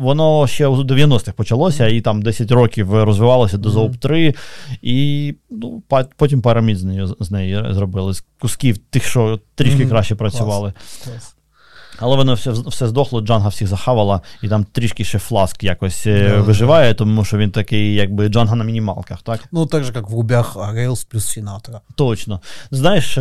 Воно 0.00 0.46
ще 0.46 0.66
у 0.66 0.76
90-х 0.76 1.32
почалося, 1.32 1.86
і 1.86 2.00
там 2.00 2.22
10 2.22 2.50
років 2.50 2.94
розвивалося 2.94 3.58
до 3.58 3.68
Zoop 3.68 3.96
3, 3.96 4.34
і 4.82 5.34
ну, 5.50 5.82
потім 6.16 6.42
парамід 6.42 6.78
з 6.78 6.84
нею 6.84 7.16
з 7.20 7.30
неї 7.30 7.64
зробили 7.70 8.14
з 8.14 8.24
кусків 8.40 8.78
тих, 8.78 9.04
що 9.04 9.40
трішки 9.54 9.86
краще 9.86 10.14
працювали. 10.14 10.72
Клас. 11.04 11.34
Але 12.00 12.16
воно 12.16 12.34
все 12.34 12.50
все 12.50 12.88
здохло, 12.88 13.20
Джанга 13.20 13.48
всіх 13.48 13.68
захавала, 13.68 14.20
і 14.42 14.48
там 14.48 14.64
трішки 14.64 15.04
ще 15.04 15.18
фласк 15.18 15.64
якось 15.64 16.06
yeah, 16.06 16.42
виживає, 16.42 16.94
тому 16.94 17.24
що 17.24 17.38
він 17.38 17.50
такий, 17.50 17.94
якби 17.94 18.28
Джанга 18.28 18.56
на 18.56 18.64
мінімалках, 18.64 19.22
так? 19.22 19.40
Ну, 19.52 19.66
так 19.66 19.84
же, 19.84 19.92
як 19.94 20.10
в 20.10 20.12
губях 20.12 20.56
Рейлс 20.72 21.04
плюс 21.04 21.26
Сінатра. 21.26 21.80
Точно. 21.94 22.40
Знаєш. 22.70 23.18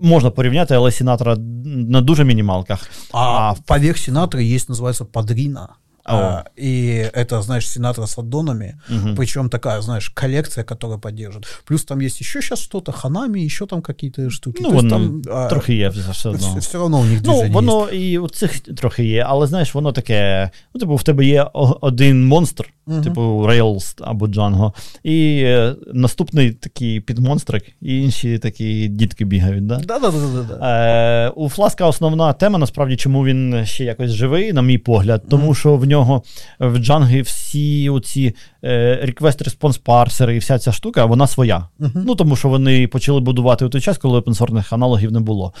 Можна 0.00 0.30
порівняти, 0.30 0.74
але 0.74 0.92
Сінатра 0.92 1.36
на 1.64 2.00
дуже 2.00 2.24
мінімалках. 2.24 2.90
А, 3.12 3.18
а 3.18 3.54
поверх 3.66 3.98
Сінатра 3.98 4.40
є, 4.40 4.58
називається 4.68 5.04
Падріна. 5.04 5.68
А, 6.08 6.44
и 6.56 7.10
это, 7.12 7.42
знаешь, 7.42 7.68
сенатор 7.68 8.06
с 8.06 8.18
аддонами, 8.18 8.80
угу. 8.90 9.14
причем 9.16 9.50
такая, 9.50 9.80
знаешь, 9.80 10.10
коллекция, 10.10 10.64
которая 10.64 10.98
поддержит. 10.98 11.46
Плюс 11.64 11.84
там 11.84 12.00
есть 12.00 12.20
еще 12.20 12.40
сейчас 12.40 12.60
что-то, 12.60 12.92
Ханами, 12.92 13.40
еще 13.40 13.66
там 13.66 13.82
какие-то 13.82 14.30
штуки. 14.30 14.62
Ну, 14.62 14.70
воно 14.70 14.90
там, 14.90 15.22
трохи 15.48 15.74
є 15.74 15.88
все 15.88 16.28
одно. 16.28 16.56
Все, 16.60 16.78
одно 16.78 17.00
у 17.00 17.04
них 17.04 17.20
Ну, 17.24 17.42
воно 17.50 17.88
є. 17.92 18.10
і 18.12 18.18
у 18.18 18.28
цих 18.28 18.60
трохи 18.60 19.04
є, 19.04 19.24
але 19.28 19.46
знаєш, 19.46 19.74
воно 19.74 19.92
таке, 19.92 20.50
ну, 20.74 20.80
типу, 20.80 20.96
в 20.96 21.02
тебе 21.02 21.24
є 21.24 21.46
один 21.80 22.26
монстр, 22.26 22.72
угу. 22.86 23.02
типу 23.02 23.20
Rails 23.20 23.94
або 24.00 24.26
Django, 24.26 24.72
і 25.02 25.40
е, 25.44 25.74
наступний 25.92 26.52
такий 26.52 27.00
підмонстрик, 27.00 27.64
і 27.80 27.98
інші 28.02 28.38
такі 28.38 28.88
дітки 28.88 29.24
бігають, 29.24 29.66
да? 29.66 29.76
Да, 29.76 29.98
да, 29.98 30.10
да, 30.10 30.42
да, 30.42 31.28
Е, 31.28 31.28
У 31.28 31.48
Фласка 31.48 31.86
основна 31.86 32.32
тема, 32.32 32.58
насправді, 32.58 32.96
чому 32.96 33.24
він 33.24 33.66
ще 33.66 33.84
якось 33.84 34.10
живий, 34.10 34.52
на 34.52 34.62
мій 34.62 34.78
погляд, 34.78 35.22
тому 35.30 35.44
угу. 35.44 35.54
що 35.54 35.76
в 35.76 35.84
нього 35.84 35.97
нього 35.98 36.22
в 36.58 36.76
Django 36.76 37.22
всі 37.22 37.90
оці 37.90 38.34
е, 38.64 39.00
request 39.04 39.48
response 39.48 39.80
парсери 39.80 40.36
і 40.36 40.38
вся 40.38 40.58
ця 40.58 40.72
штука, 40.72 41.04
вона 41.04 41.26
своя. 41.26 41.68
Uh-huh. 41.80 42.02
Ну 42.06 42.14
тому 42.14 42.36
що 42.36 42.48
вони 42.48 42.88
почали 42.88 43.20
будувати 43.20 43.64
у 43.64 43.68
той 43.68 43.80
час, 43.80 43.98
коли 43.98 44.18
опенсорних 44.18 44.72
аналогів 44.72 45.12
не 45.12 45.20
було. 45.20 45.52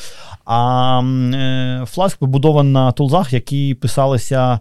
А 0.44 1.00
е, 1.00 1.86
Flask 1.96 2.18
побудований 2.18 2.72
на 2.72 2.92
тулзах, 2.92 3.32
які 3.32 3.74
писалися 3.74 4.60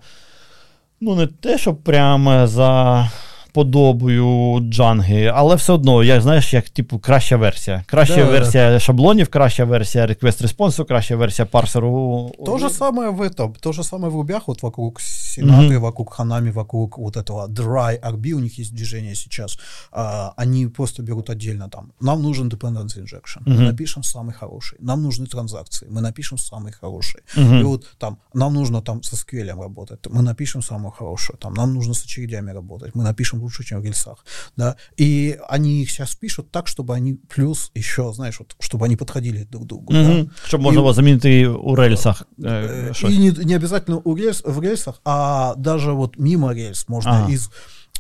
ну, 1.02 1.16
не 1.16 1.28
те, 1.28 1.58
що 1.58 1.74
прямо 1.74 2.48
за 2.48 3.10
вподобою 3.57 4.61
джанги, 4.61 5.33
але 5.35 5.55
все 5.55 5.73
одно, 5.73 6.03
я 6.03 6.21
знаєш, 6.21 6.55
як 6.55 6.69
типу 6.69 6.99
краща 6.99 7.37
версія. 7.37 7.85
Краща 7.87 8.17
Да, 8.17 8.25
версія 8.25 8.71
да. 8.71 8.79
шаблонів, 8.79 9.29
краща 9.29 9.65
версія 9.65 10.07
request 10.07 10.43
респонсу, 10.43 10.85
краща 10.85 11.17
версія 11.17 11.47
парсеру. 11.47 12.31
То 12.47 12.59
же 12.59 12.71
самое 12.71 13.11
в 13.11 13.23
этом, 13.23 13.55
то 13.61 13.73
же 13.73 13.85
самое 13.85 14.13
в 14.13 14.15
рубях, 14.15 14.49
вот 14.49 14.63
вокруг 14.63 15.01
Сенаты, 15.01 15.69
mm-hmm. 15.69 15.79
вокруг 15.79 16.15
Ханами, 16.15 16.51
вокруг 16.51 16.99
вот 16.99 17.17
этого 17.17 17.47
Dry 17.49 18.01
RB, 18.01 18.33
у 18.33 18.41
них 18.41 18.59
есть 18.59 18.75
движение 18.75 19.15
сейчас. 19.15 19.59
А, 19.93 20.33
они 20.37 20.67
просто 20.67 21.03
берут 21.03 21.31
отдельно 21.31 21.69
там. 21.69 21.93
Нам 22.01 22.23
нужен 22.23 22.49
dependency 22.49 23.01
injection. 23.01 23.45
Mm-hmm. 23.45 23.59
Мы 23.59 23.73
напишем 23.73 24.03
самый 24.03 24.35
хороший. 24.35 24.79
Нам 24.81 25.03
нужны 25.03 25.27
транзакции. 25.27 25.87
Мы 25.91 26.01
напишем 26.01 26.39
самый 26.39 26.73
хороший. 26.73 27.21
Mm-hmm. 27.37 27.61
И 27.61 27.63
вот 27.63 27.97
там 27.99 28.19
нам 28.35 28.55
нужно 28.55 28.81
там 28.83 29.03
со 29.03 29.17
SQL 29.17 29.63
работать. 29.63 29.99
Мы 30.11 30.23
напишем 30.23 30.63
самую 30.63 30.93
хорошую. 30.93 31.39
Там 31.39 31.55
нам 31.55 31.75
нужно 31.75 31.95
с 31.95 32.05
очередями 32.05 32.53
работать. 32.53 32.95
Мы 32.95 33.05
напишем 33.05 33.41
лучше, 33.48 33.64
чем 33.64 33.82
в 33.82 33.86
рельсах. 33.86 34.26
Да? 34.58 34.76
И 35.00 35.38
они 35.50 35.82
их 35.82 35.92
сейчас 35.92 36.16
пишут 36.16 36.52
так, 36.52 36.68
чтобы 36.68 36.96
они 36.96 37.14
плюс 37.14 37.72
еще, 37.76 38.14
знаешь, 38.14 38.40
вот, 38.40 38.56
чтобы 38.60 38.86
они 38.86 38.96
подходили 38.96 39.44
друг 39.44 39.64
к 39.64 39.68
другу. 39.68 39.94
Mm-hmm. 39.94 40.24
Да? 40.24 40.32
Щоб 40.48 40.62
можна 40.62 40.82
було 40.82 40.94
замінити 40.94 41.48
у 41.48 41.76
рельсах. 41.76 42.24
Э, 42.44 42.92
и 43.10 43.18
не, 43.18 43.32
не 43.46 43.56
обязательно 43.56 44.02
у 44.04 44.16
рельс, 44.16 44.44
в 44.46 44.62
рельсах, 44.62 45.02
а 45.06 45.54
даже 45.58 45.92
вот 45.92 46.18
мимо 46.18 46.54
рельс 46.54 46.88
можно 46.90 47.12
ага. 47.12 47.32
из 47.32 47.50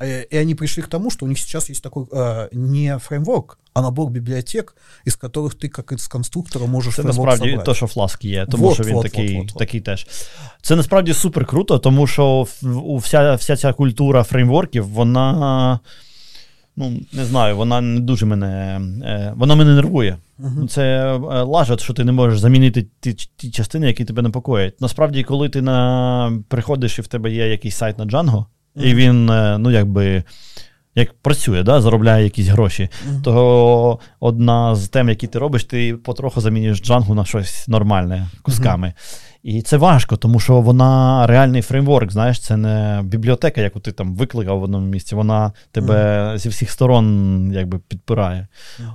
и 0.01 0.37
они 0.37 0.55
пришли 0.55 0.83
к 0.83 0.87
тому, 0.87 1.11
что 1.11 1.25
у 1.25 1.29
них 1.29 1.39
сейчас 1.39 1.69
есть 1.69 1.83
такой 1.83 2.05
э, 2.11 2.49
не 2.51 2.97
фреймворк, 2.97 3.57
а 3.73 3.81
набор 3.81 4.09
бібліотек, 4.09 4.75
із 5.05 5.17
которых 5.17 5.53
ти 5.53 5.71
як 5.77 5.91
із 5.91 6.07
конструктора 6.07 6.65
можеш 6.65 6.95
Це 6.95 7.03
насправді 7.03 7.49
собрати. 7.49 7.65
то, 7.65 7.73
що 7.73 7.85
Flask 7.85 8.25
є, 8.25 8.45
тому 8.45 8.63
вот, 8.63 8.73
що 8.73 8.83
він 8.83 8.93
вот, 8.93 9.03
такий 9.03 9.37
вот, 9.37 9.51
вот, 9.51 9.59
такий 9.59 9.81
теж. 9.81 10.07
Це 10.61 10.75
насправді 10.75 11.13
супер 11.13 11.45
круто, 11.45 11.79
тому 11.79 12.07
що 12.07 12.47
вся, 12.97 13.35
вся 13.35 13.55
ця 13.55 13.73
культура 13.73 14.23
фреймворків, 14.23 14.87
вона. 14.87 15.79
Ну, 16.79 16.99
не 17.13 17.25
знаю, 17.25 17.57
вона 17.57 17.81
не 17.81 17.99
дуже 17.99 18.25
мене. 18.25 18.81
Е, 19.03 19.33
вона 19.35 19.55
мене 19.55 19.75
нервує. 19.75 20.17
Uh-huh. 20.39 20.67
Це 20.67 20.83
е, 20.83 21.17
лажать, 21.41 21.81
що 21.81 21.93
ти 21.93 22.03
не 22.03 22.11
можеш 22.11 22.39
замінити 22.39 22.87
ті 22.99 23.13
ті 23.13 23.51
частини, 23.51 23.87
які 23.87 24.05
тебе 24.05 24.21
непокоять. 24.21 24.81
Насправді, 24.81 25.23
коли 25.23 25.49
ти 25.49 25.61
на, 25.61 26.43
приходиш 26.47 26.99
і 26.99 27.01
в 27.01 27.07
тебе 27.07 27.31
є 27.31 27.47
якийсь 27.47 27.75
сайт 27.75 27.97
на 27.97 28.05
Django. 28.05 28.45
І 28.79 28.95
він, 28.95 29.29
е, 29.29 29.57
ну, 29.57 29.71
якби. 29.71 30.23
Як 30.95 31.13
працює, 31.13 31.63
да, 31.63 31.81
заробляє 31.81 32.23
якісь 32.23 32.47
гроші, 32.47 32.89
uh-huh. 33.07 33.21
то 33.21 33.99
одна 34.19 34.75
з 34.75 34.89
тем, 34.89 35.09
які 35.09 35.27
ти 35.27 35.39
робиш, 35.39 35.63
ти 35.63 35.95
потроху 35.95 36.41
замінюєш 36.41 36.81
джангу 36.81 37.15
на 37.15 37.25
щось 37.25 37.67
нормальне 37.67 38.27
кусками. 38.41 38.87
Uh-huh. 38.87 39.27
І 39.47 39.61
це 39.61 39.77
важко, 39.77 40.17
тому 40.17 40.39
що 40.39 40.61
вона 40.61 41.27
реальний 41.27 41.61
фреймворк, 41.61 42.11
знаєш, 42.11 42.39
це 42.39 42.57
не 42.57 43.01
бібліотека, 43.03 43.61
яку 43.61 43.79
ти 43.79 43.91
там 43.91 44.15
викликав 44.15 44.59
в 44.59 44.63
одному 44.63 44.87
місці, 44.87 45.15
вона 45.15 45.51
тебе 45.71 45.93
mm. 45.95 46.37
зі 46.37 46.49
всіх 46.49 46.71
сторон 46.71 47.51
якби 47.53 47.79
підпирає. 47.87 48.47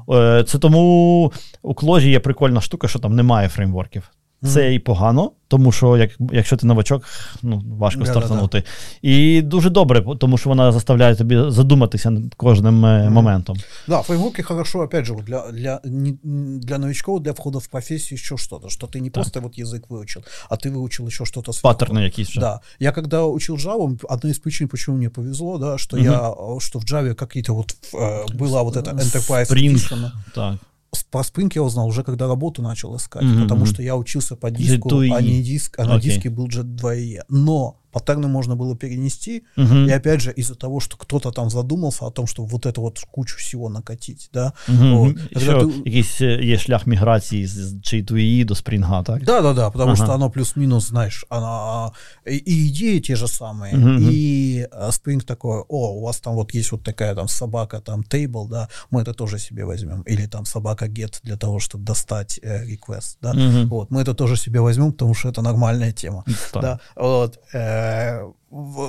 Mm. 0.06 0.44
Це 0.44 0.58
тому 0.58 1.32
у 1.62 1.74
кложі 1.74 2.10
є 2.10 2.20
прикольна 2.20 2.60
штука, 2.60 2.88
що 2.88 2.98
там 2.98 3.16
немає 3.16 3.48
фреймворків. 3.48 4.10
Це 4.43 4.61
mm. 4.61 4.71
і 4.71 4.79
погано, 4.79 5.31
тому 5.47 5.71
що 5.71 5.97
як, 5.97 6.11
якщо 6.31 6.57
ти 6.57 6.67
новачок, 6.67 7.03
ну, 7.41 7.63
важко 7.77 8.01
yeah, 8.01 8.05
стартанути. 8.05 8.57
Yeah, 8.57 8.61
yeah. 8.61 9.09
І 9.09 9.41
дуже 9.41 9.69
добре, 9.69 10.05
тому 10.19 10.37
що 10.37 10.49
вона 10.49 10.71
заставляє 10.71 11.15
тобі 11.15 11.43
задуматися 11.47 12.09
над 12.09 12.35
кожним 12.35 12.85
mm. 12.85 13.09
моментом. 13.09 13.57
Да, 13.87 14.01
фреймворки 14.01 14.43
хорошо, 14.43 14.79
опять 14.79 15.05
же, 15.05 15.15
для, 15.15 15.51
для, 15.51 15.79
для 15.83 16.77
новичков, 16.77 17.19
для 17.19 17.31
входа 17.31 17.59
в 17.59 17.67
профессию 17.67 18.17
еще 18.17 18.37
что-то, 18.37 18.69
что 18.69 18.87
ты 18.87 18.99
не 18.99 19.09
так. 19.09 19.13
просто 19.13 19.39
вот 19.39 19.57
язык 19.57 19.89
выучил, 19.89 20.23
а 20.49 20.55
ты 20.55 20.71
выучил 20.71 21.07
еще 21.07 21.25
что-то 21.25 21.53
сверху. 21.53 21.77
Паттерны 21.77 22.09
какие-то. 22.09 22.39
Да. 22.39 22.61
Я 22.79 22.91
когда 22.91 23.25
учил 23.25 23.55
Java, 23.55 23.97
одна 24.09 24.29
из 24.29 24.39
причин, 24.39 24.67
почему 24.67 24.97
мне 24.97 25.09
повезло, 25.09 25.57
да, 25.57 25.77
что 25.77 25.97
mm-hmm. 25.97 26.55
я, 26.55 26.59
что 26.59 26.79
в 26.79 26.83
Java 26.83 27.15
какие-то 27.15 27.53
вот, 27.53 27.75
э, 27.93 28.25
была 28.33 28.63
вот 28.63 28.75
эта 28.75 28.91
Enterprise 28.91 29.49
Spring, 29.49 29.73
Edition. 29.73 30.11
Так 30.35 30.57
Про 31.10 31.22
Spring 31.22 31.50
я 31.54 31.62
узнал 31.62 31.88
уже, 31.88 32.04
когда 32.04 32.26
работу 32.26 32.62
начал 32.62 32.96
искать, 32.96 33.22
mm-hmm. 33.22 33.42
потому 33.42 33.66
что 33.66 33.82
я 33.82 33.96
учился 33.96 34.36
по 34.36 34.50
диску, 34.50 34.98
а 34.98 35.20
не 35.20 35.42
диск, 35.42 35.78
а 35.78 35.82
okay. 35.82 35.88
на 35.88 36.00
диске 36.00 36.30
был 36.30 36.48
Jet 36.48 36.76
2E. 36.76 37.22
Но 37.28 37.81
паттерны 37.91 38.27
можно 38.27 38.55
было 38.55 38.75
перенести, 38.75 39.43
угу. 39.57 39.75
и 39.87 39.91
опять 39.91 40.21
же 40.21 40.31
из-за 40.31 40.55
того, 40.55 40.79
что 40.79 40.97
кто-то 40.97 41.31
там 41.31 41.49
задумался 41.49 42.05
о 42.05 42.11
том, 42.11 42.27
что 42.27 42.43
вот 42.43 42.65
это 42.65 42.81
вот 42.81 42.99
кучу 43.11 43.37
всего 43.37 43.69
накатить, 43.69 44.29
да. 44.33 44.53
Угу. 44.67 44.97
Вот. 44.97 45.41
Що, 45.41 45.65
ти... 45.65 45.73
Якийсь 45.85 46.21
є 46.21 46.57
шлях 46.57 46.87
міграції 46.87 47.47
з 47.47 47.73
J2E 47.73 48.45
до 48.45 48.53
Spring, 48.53 49.03
так? 49.03 49.23
Да, 49.23 49.41
да, 49.41 49.53
да, 49.53 49.69
потому 49.71 49.91
ага. 49.91 50.03
что 50.05 50.13
оно 50.13 50.29
плюс-минус, 50.29 50.87
знаешь, 50.87 51.25
она, 51.29 51.91
и, 52.27 52.35
и 52.35 52.67
идеи 52.67 52.99
те 52.99 53.15
же 53.15 53.27
самые, 53.27 53.75
угу. 53.75 54.09
и 54.11 54.67
Spring 54.89 55.25
такой, 55.25 55.63
о, 55.67 55.93
у 55.93 56.01
вас 56.01 56.19
там 56.19 56.35
вот 56.35 56.55
есть 56.55 56.71
вот 56.71 56.83
такая 56.83 57.15
там 57.15 57.27
собака, 57.27 57.79
там 57.79 58.01
table, 58.01 58.47
да, 58.49 58.67
мы 58.91 59.01
это 59.01 59.13
тоже 59.13 59.39
себе 59.39 59.65
возьмем, 59.65 60.01
или 60.01 60.27
там 60.27 60.45
собака 60.45 60.85
get 60.85 61.19
для 61.23 61.37
того, 61.37 61.59
чтобы 61.59 61.83
достать 61.85 62.39
э, 62.43 62.65
request, 62.65 63.17
да, 63.21 63.31
угу. 63.31 63.67
вот, 63.67 63.91
мы 63.91 64.01
это 64.01 64.13
тоже 64.13 64.37
себе 64.37 64.59
возьмем, 64.59 64.91
потому 64.91 65.15
что 65.15 65.29
это 65.29 65.41
нормальная 65.41 65.91
тема, 65.91 66.23
так. 66.53 66.61
да, 66.61 66.79
вот, 66.95 67.39
э, 67.53 67.80
uh, 67.82 68.32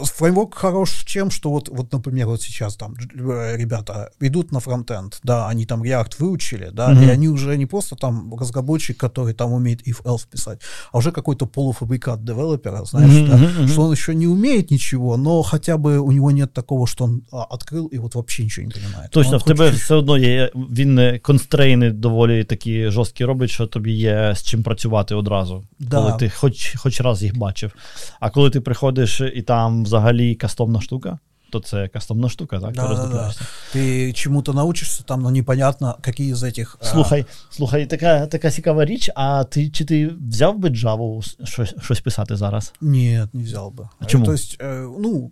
фреймворк 0.04 0.54
хорош 0.54 1.04
чем, 1.04 1.30
что 1.30 1.50
вот, 1.50 1.68
вот, 1.68 1.92
например, 1.92 2.26
вот 2.26 2.42
сейчас 2.42 2.76
там 2.76 2.94
ребята 2.94 4.10
идут 4.20 4.52
на 4.52 4.60
фронтенд, 4.60 5.18
да, 5.24 5.48
они 5.48 5.66
там 5.66 5.82
React 5.82 6.12
выучили, 6.20 6.70
да, 6.72 6.92
mm-hmm. 6.92 7.04
и 7.04 7.10
они 7.10 7.28
уже 7.28 7.56
не 7.56 7.66
просто 7.66 7.96
там 7.96 8.34
разработчик, 8.34 8.96
который 8.96 9.34
там 9.34 9.52
умеет 9.52 9.86
if-else 9.88 10.28
писать, 10.30 10.60
а 10.92 10.98
уже 10.98 11.10
какой-то 11.10 11.46
полуфабрикат 11.46 12.24
девелопера, 12.24 12.84
знаешь, 12.84 13.12
mm-hmm. 13.12 13.28
да, 13.28 13.36
mm-hmm. 13.36 13.68
что 13.68 13.82
он 13.82 13.92
еще 13.92 14.14
не 14.14 14.26
умеет 14.26 14.70
ничего, 14.70 15.16
но 15.16 15.42
хотя 15.42 15.76
бы 15.76 15.98
у 15.98 16.12
него 16.12 16.30
нет 16.30 16.52
такого, 16.52 16.86
что 16.86 17.04
он 17.04 17.22
а, 17.32 17.42
открыл 17.42 17.86
и 17.86 17.98
вот 17.98 18.14
вообще 18.14 18.44
ничего 18.44 18.66
не 18.66 18.72
понимает. 18.72 19.10
Точно, 19.10 19.38
в 19.38 19.44
тебе 19.44 19.70
все 19.70 19.94
одно 19.94 20.18
є, 20.18 20.50
він 20.54 21.18
констрейни 21.22 21.90
доволі 21.90 22.44
такі 22.44 22.90
жорсткі 22.90 23.24
робить, 23.24 23.50
що 23.50 23.66
тобі 23.66 23.92
є 23.92 24.34
з 24.36 24.42
чим 24.42 24.62
працювати 24.62 25.14
одразу, 25.14 25.64
да. 25.78 25.96
коли 25.96 26.12
ти 26.12 26.30
хоч, 26.30 26.76
хоч 26.76 27.00
раз 27.00 27.22
їх 27.22 27.36
бачив. 27.38 27.72
А 28.20 28.30
коли 28.30 28.50
ти 28.50 28.60
приходиш 28.60 29.20
і 29.34 29.42
там 29.42 29.51
там 29.52 29.84
взагалі 29.84 30.34
кастомна 30.34 30.80
штука, 30.80 31.18
то 31.50 31.60
це 31.60 31.88
кастомна 31.88 32.28
штука, 32.28 32.60
так? 32.60 32.72
Да, 32.72 32.88
да, 32.88 33.06
да. 33.06 33.34
Ти 33.72 34.12
чому-то 34.12 34.52
научишся 34.52 35.02
там, 35.02 35.22
но 35.22 35.30
непонятно, 35.30 35.98
які 36.06 36.34
з 36.34 36.52
цих. 36.52 36.78
Слухай, 36.80 37.26
а... 37.28 37.54
слухай, 37.54 37.86
така 37.86 38.26
така 38.26 38.50
цікава 38.50 38.84
річ, 38.84 39.10
а 39.14 39.44
ти 39.44 39.70
чи 39.70 39.84
ти 39.84 40.10
взяв 40.28 40.58
би 40.58 40.68
Java 40.68 41.22
щось, 41.44 41.74
щось 41.80 42.00
писати 42.00 42.36
зараз? 42.36 42.72
Ні, 42.80 43.26
не 43.32 43.42
взяв 43.42 43.74
би. 43.74 43.88
А 43.98 44.04
чому? 44.04 44.24
То 44.24 44.32
есть, 44.32 44.56
ну, 44.98 45.30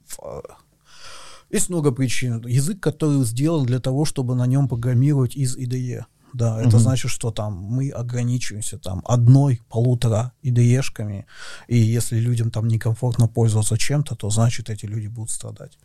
есть 1.54 1.70
много 1.70 1.92
причин. 1.92 2.44
Язык, 2.46 2.80
который 2.80 3.24
сделан 3.24 3.66
для 3.66 3.78
того, 3.78 4.04
чтобы 4.04 4.34
на 4.34 4.46
нем 4.46 4.68
программировать 4.68 5.36
из 5.36 5.56
IDE. 5.56 6.04
Да, 6.33 6.59
это 6.59 6.75
угу. 6.75 6.79
значит, 6.79 7.11
что 7.11 7.31
там 7.31 7.53
мы 7.53 7.89
ограничиваемся 7.89 8.77
там 8.77 9.01
одной, 9.05 9.61
полутора 9.69 10.31
IDE-шками, 10.43 11.25
и 11.67 11.77
если 11.77 12.19
людям 12.19 12.51
там 12.51 12.67
некомфортно 12.67 13.27
пользоваться 13.27 13.77
чем-то, 13.77 14.15
то 14.15 14.29
значит 14.29 14.69
эти 14.69 14.85
люди 14.85 15.07
будут 15.07 15.29
страдать. 15.29 15.77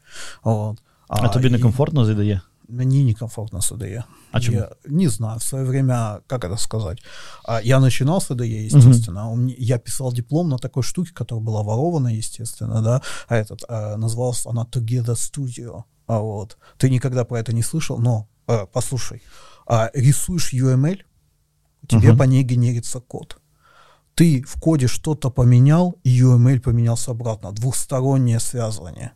Вот. 0.45 0.83
А, 1.09 1.27
а 1.27 1.29
тобі 1.29 1.51
некомфортно 1.51 2.05
з 2.05 2.09
IDE? 2.11 2.41
Мне 2.69 3.05
некомфортно 3.05 3.61
с 3.61 3.73
IDE. 3.73 4.03
А 4.33 4.41
чему? 4.41 4.57
Я 4.57 4.71
не 4.85 5.09
знаю, 5.09 5.39
в 5.39 5.43
свое 5.43 5.65
время, 5.65 6.21
как 6.27 6.45
это 6.45 6.57
сказать, 6.57 7.03
а, 7.45 7.61
я 7.63 7.81
начинал 7.81 8.21
с 8.21 8.31
IDE, 8.31 8.65
естественно, 8.65 9.31
угу. 9.31 9.55
я 9.59 9.79
писал 9.79 10.13
диплом 10.13 10.49
на 10.49 10.59
такой 10.59 10.83
штуке, 10.83 11.13
которая 11.15 11.45
была 11.45 11.63
ворована, 11.63 12.09
естественно, 12.09 12.83
да, 12.83 13.03
а 13.29 13.37
этот, 13.37 13.65
а, 13.69 13.97
называлась 13.97 14.47
она 14.47 14.65
Together 14.65 15.15
Studio, 15.15 15.83
а 16.07 16.19
вот, 16.19 16.59
ты 16.77 16.91
никогда 16.91 17.25
про 17.25 17.39
это 17.39 17.53
не 17.53 17.63
слышал, 17.63 17.99
но, 17.99 18.27
а, 18.47 18.67
послушай, 18.67 19.23
а, 19.67 19.91
рисуешь 19.95 20.53
UML, 20.53 21.01
тебе 21.89 22.11
uh-huh. 22.11 22.17
по 22.17 22.23
ней 22.23 22.43
генерится 22.43 23.01
код. 23.01 23.39
Ты 24.15 24.43
в 24.43 24.59
коде 24.61 24.87
что-то 24.87 25.31
поменял, 25.31 25.97
и 26.03 26.23
UML 26.23 26.61
поменялся 26.61 27.11
обратно. 27.11 27.53
Двухстороннее 27.53 28.41
связывание. 28.41 29.13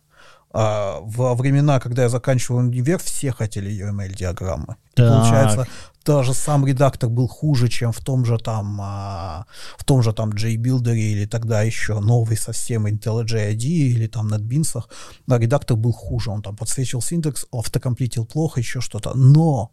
А, 0.53 0.99
во 1.01 1.33
времена, 1.33 1.79
когда 1.79 2.03
я 2.03 2.09
заканчивал 2.09 2.59
универ, 2.59 2.99
все 2.99 3.31
хотели 3.31 3.71
UML-диаграммы. 3.71 4.75
Получается, 4.95 5.65
даже 6.05 6.33
сам 6.33 6.65
редактор 6.65 7.09
был 7.09 7.27
хуже, 7.27 7.69
чем 7.69 7.91
в 7.93 7.99
том 7.99 8.25
же 8.25 8.37
там, 8.37 8.79
а, 8.81 9.45
в 9.77 9.85
том 9.85 10.03
же 10.03 10.13
там 10.13 10.31
JBuilder 10.31 10.95
или 10.95 11.25
тогда 11.25 11.61
еще 11.61 11.99
новый 11.99 12.37
совсем 12.37 12.85
IntelliJ 12.85 13.53
IDE 13.53 13.93
или 13.95 14.07
там 14.07 14.27
NetBeans. 14.27 14.83
Да, 15.25 15.39
редактор 15.39 15.77
был 15.77 15.93
хуже, 15.93 16.31
он 16.31 16.41
там 16.41 16.57
подсвечивал 16.57 17.01
синтекс, 17.01 17.45
автокомплитил 17.51 18.25
плохо, 18.25 18.59
еще 18.59 18.81
что-то. 18.81 19.13
Но 19.15 19.71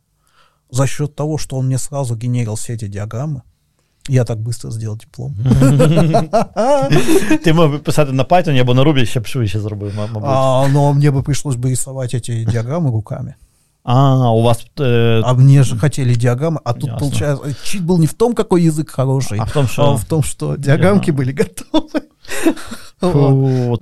за 0.70 0.86
счет 0.86 1.14
того, 1.14 1.38
что 1.38 1.56
он 1.56 1.66
мне 1.66 1.78
сразу 1.78 2.16
генерил 2.16 2.54
все 2.54 2.74
эти 2.74 2.86
диаграммы, 2.86 3.42
я 4.08 4.24
так 4.24 4.38
быстро 4.38 4.70
сделал 4.70 4.96
диплом. 4.96 5.34
Ты 7.44 7.52
мог 7.52 7.70
бы 7.70 7.78
писать 7.78 8.10
на 8.10 8.22
Python 8.22 8.58
або 8.60 8.74
на 8.74 8.80
Ruby, 8.80 9.04
ще 9.04 9.20
б 9.20 9.26
швидше 9.26 9.60
зробив, 9.60 9.94
мабуть. 9.94 10.22
А, 10.24 10.66
но 10.68 10.92
мне 10.92 11.10
бы 11.10 11.22
пришлось 11.22 11.56
бы 11.56 11.70
рисовать 11.70 12.14
эти 12.14 12.44
диаграммы 12.44 12.90
руками. 12.90 13.36
А, 13.84 14.30
у 14.32 14.42
вас... 14.42 14.66
Э... 14.78 15.20
А 15.24 15.34
мне 15.34 15.62
же 15.62 15.76
хотели 15.76 16.14
диаграммы, 16.14 16.60
а 16.64 16.74
тут, 16.74 16.84
Ясно. 16.84 16.98
получается, 16.98 17.54
чит 17.64 17.84
был 17.84 17.98
не 17.98 18.06
в 18.06 18.14
том, 18.14 18.34
какой 18.34 18.62
язык 18.62 18.90
хороший, 18.90 19.38
а 19.38 19.44
в 19.44 19.52
том, 19.52 19.66
что, 19.66 19.92
а 19.92 19.96
в 19.96 20.04
том, 20.04 20.22
что 20.22 20.56
диаграммки 20.56 21.10
yeah. 21.10 21.14
были 21.14 21.32
готовы. 21.32 22.02
Фу. 23.00 23.78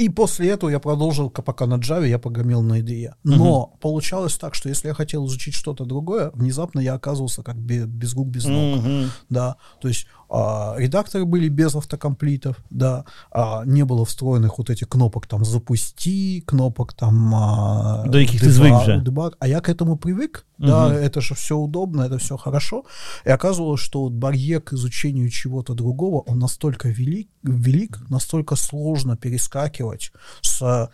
И 0.00 0.08
после 0.08 0.48
этого 0.48 0.70
я 0.70 0.80
продолжил, 0.80 1.28
пока 1.28 1.66
на 1.66 1.74
Java 1.74 2.08
я 2.08 2.18
погромил 2.18 2.62
на 2.62 2.80
IDE. 2.80 3.12
Но 3.22 3.64
угу. 3.64 3.76
получалось 3.80 4.38
так, 4.38 4.54
что 4.54 4.70
если 4.70 4.88
я 4.88 4.94
хотел 4.94 5.26
изучить 5.26 5.52
что-то 5.52 5.84
другое, 5.84 6.30
внезапно 6.32 6.80
я 6.80 6.94
оказывался 6.94 7.42
как 7.42 7.56
без, 7.56 7.84
без 7.84 8.14
рук, 8.14 8.28
без 8.28 8.46
ног. 8.46 8.78
Угу. 8.78 9.10
Да, 9.28 9.56
то 9.78 9.88
есть 9.88 10.06
а, 10.30 10.76
редакторы 10.78 11.24
были 11.24 11.48
без 11.48 11.74
автокомплитов, 11.74 12.56
да, 12.70 13.04
а, 13.32 13.64
не 13.64 13.84
было 13.84 14.04
встроенных 14.04 14.58
вот 14.58 14.70
этих 14.70 14.88
кнопок 14.88 15.26
там 15.26 15.44
«запусти», 15.44 16.42
кнопок 16.46 16.92
там... 16.92 17.34
А, 17.34 18.04
До 18.06 18.18
яких 18.18 18.40
ты 18.40 18.50
звык 18.50 18.82
же. 18.84 19.00
Дебаг. 19.00 19.36
А 19.40 19.48
я 19.48 19.60
к 19.60 19.68
этому 19.68 19.96
привык, 19.96 20.46
угу. 20.58 20.68
да, 20.68 20.94
это 20.94 21.20
же 21.20 21.34
все 21.34 21.56
удобно, 21.56 22.02
это 22.02 22.18
все 22.18 22.36
хорошо. 22.36 22.84
И 23.24 23.30
оказывалось, 23.30 23.80
что 23.80 24.02
вот 24.02 24.12
барьер 24.12 24.60
к 24.60 24.72
изучению 24.74 25.28
чего-то 25.30 25.74
другого, 25.74 26.20
он 26.20 26.38
настолько 26.38 26.88
велик, 26.88 27.28
велик, 27.42 27.98
настолько 28.08 28.54
сложно 28.54 29.16
перескакивать 29.16 30.12
с 30.42 30.90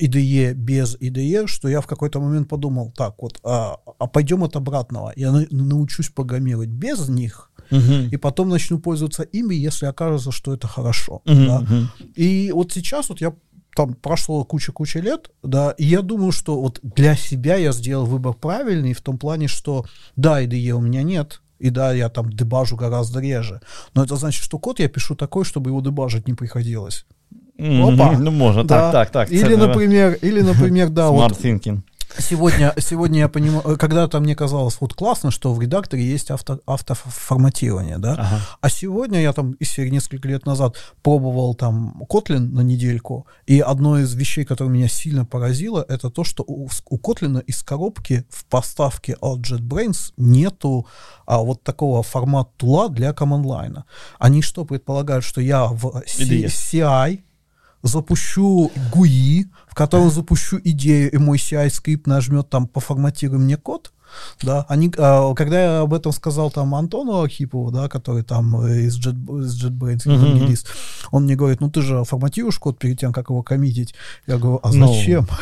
IDE 0.00 0.54
без 0.54 0.96
IDE, 0.96 1.46
что 1.46 1.68
я 1.68 1.80
в 1.80 1.86
какой-то 1.86 2.20
момент 2.20 2.48
подумал, 2.48 2.92
так 2.96 3.14
вот, 3.22 3.40
а, 3.44 3.78
а 3.98 4.06
пойдем 4.06 4.42
от 4.44 4.56
обратного. 4.56 5.12
Я 5.16 5.32
на, 5.32 5.46
научусь 5.50 6.08
программировать 6.08 6.68
без 6.68 7.08
них, 7.08 7.50
uh 7.70 8.08
и 8.10 8.16
потом 8.16 8.48
начну 8.48 8.78
пользоваться 8.78 9.22
ими, 9.22 9.54
если 9.54 9.86
окажется, 9.86 10.32
что 10.32 10.54
это 10.54 10.66
хорошо. 10.66 11.22
uh 11.24 11.46
Да? 11.46 11.60
uh 11.60 11.86
И 12.16 12.52
вот 12.52 12.72
сейчас 12.72 13.08
вот 13.08 13.20
я 13.20 13.34
там 13.74 13.94
прошло 13.94 14.44
куча-куча 14.44 15.00
лет, 15.00 15.30
да, 15.42 15.72
и 15.72 15.84
я 15.84 16.02
думаю, 16.02 16.32
что 16.32 16.60
вот 16.60 16.80
для 16.82 17.16
себя 17.16 17.56
я 17.56 17.72
сделал 17.72 18.06
выбор 18.06 18.34
правильный 18.34 18.92
в 18.92 19.00
том 19.00 19.18
плане, 19.18 19.48
что 19.48 19.84
да, 20.16 20.42
IDE 20.42 20.70
у 20.70 20.80
меня 20.80 21.02
нет, 21.02 21.40
и 21.58 21.70
да, 21.70 21.92
я 21.92 22.08
там 22.08 22.30
дебажу 22.30 22.76
гораздо 22.76 23.20
реже, 23.20 23.60
но 23.94 24.04
это 24.04 24.16
значит, 24.16 24.44
что 24.44 24.58
код 24.58 24.80
я 24.80 24.88
пишу 24.88 25.16
такой, 25.16 25.44
чтобы 25.44 25.70
его 25.70 25.80
дебажить 25.80 26.28
не 26.28 26.34
приходилось. 26.34 27.06
Опа. 27.58 28.12
Ну, 28.18 28.30
можно, 28.30 28.64
да. 28.64 28.90
так, 28.90 29.10
так, 29.10 29.28
так. 29.28 29.32
Или, 29.32 29.54
например, 29.54 30.18
или, 30.22 30.40
например, 30.40 30.88
да, 30.90 31.08
Smart 31.08 31.10
вот... 31.10 31.32
thinking. 31.32 31.82
Сегодня, 32.18 32.72
сегодня 32.78 33.20
я 33.20 33.28
понимаю, 33.28 33.76
когда-то 33.76 34.20
мне 34.20 34.36
казалось 34.36 34.76
вот 34.80 34.94
классно, 34.94 35.30
что 35.30 35.52
в 35.52 35.60
редакторе 35.60 36.04
есть 36.04 36.30
авто, 36.30 36.60
автоформатирование, 36.66 37.98
да, 37.98 38.12
ага. 38.12 38.40
а 38.60 38.68
сегодня 38.68 39.20
я 39.20 39.32
там, 39.32 39.56
если 39.58 39.88
несколько 39.88 40.28
лет 40.28 40.46
назад 40.46 40.76
пробовал 41.02 41.54
там 41.54 42.02
Kotlin 42.08 42.38
на 42.38 42.60
недельку, 42.60 43.26
и 43.46 43.58
одно 43.58 43.98
из 43.98 44.14
вещей, 44.14 44.44
которое 44.44 44.70
меня 44.70 44.88
сильно 44.88 45.24
поразило, 45.24 45.84
это 45.88 46.08
то, 46.08 46.22
что 46.22 46.44
у, 46.46 46.68
у 46.88 46.98
Kotlin 46.98 47.42
из 47.46 47.62
коробки 47.64 48.24
в 48.30 48.44
поставке 48.44 49.16
от 49.20 49.40
JetBrains 49.40 50.12
нету 50.16 50.86
а, 51.26 51.38
вот 51.38 51.64
такого 51.64 52.02
формат 52.04 52.56
тула 52.56 52.88
для 52.88 53.12
команд-лайна. 53.12 53.86
Они 54.20 54.40
что 54.40 54.64
предполагают, 54.64 55.24
что 55.24 55.40
я 55.40 55.66
в 55.66 56.02
CI 56.06 57.20
запущу 57.84 58.70
GUI, 58.92 59.44
в 59.68 59.74
котором 59.74 60.10
запущу 60.10 60.58
идею, 60.62 61.10
и 61.10 61.16
мой 61.18 61.38
CI-скрипт 61.38 62.06
нажмет 62.06 62.50
там 62.50 62.66
«поформатируй 62.66 63.38
мне 63.38 63.56
код», 63.56 63.92
да, 64.42 64.64
они, 64.68 64.92
а, 64.96 65.34
когда 65.34 65.62
я 65.62 65.80
об 65.80 65.92
этом 65.92 66.12
сказал 66.12 66.50
там 66.50 66.74
Антону 66.74 67.20
Архипову, 67.20 67.70
да, 67.70 67.88
который 67.88 68.22
там 68.22 68.66
из, 68.66 68.98
Jet, 68.98 69.16
из 69.42 69.62
JetBrains, 69.62 70.06
uh-huh. 70.06 70.66
он 71.10 71.24
мне 71.24 71.34
говорит, 71.34 71.60
ну 71.60 71.70
ты 71.70 71.82
же 71.82 72.04
форматируешь 72.04 72.58
код 72.58 72.78
перед 72.78 73.00
тем, 73.00 73.12
как 73.12 73.30
его 73.30 73.42
коммитить. 73.42 73.94
Я 74.26 74.38
говорю, 74.38 74.60
а 74.62 74.72
ну, 74.72 74.86
зачем? 74.86 75.24
No. 75.24 75.34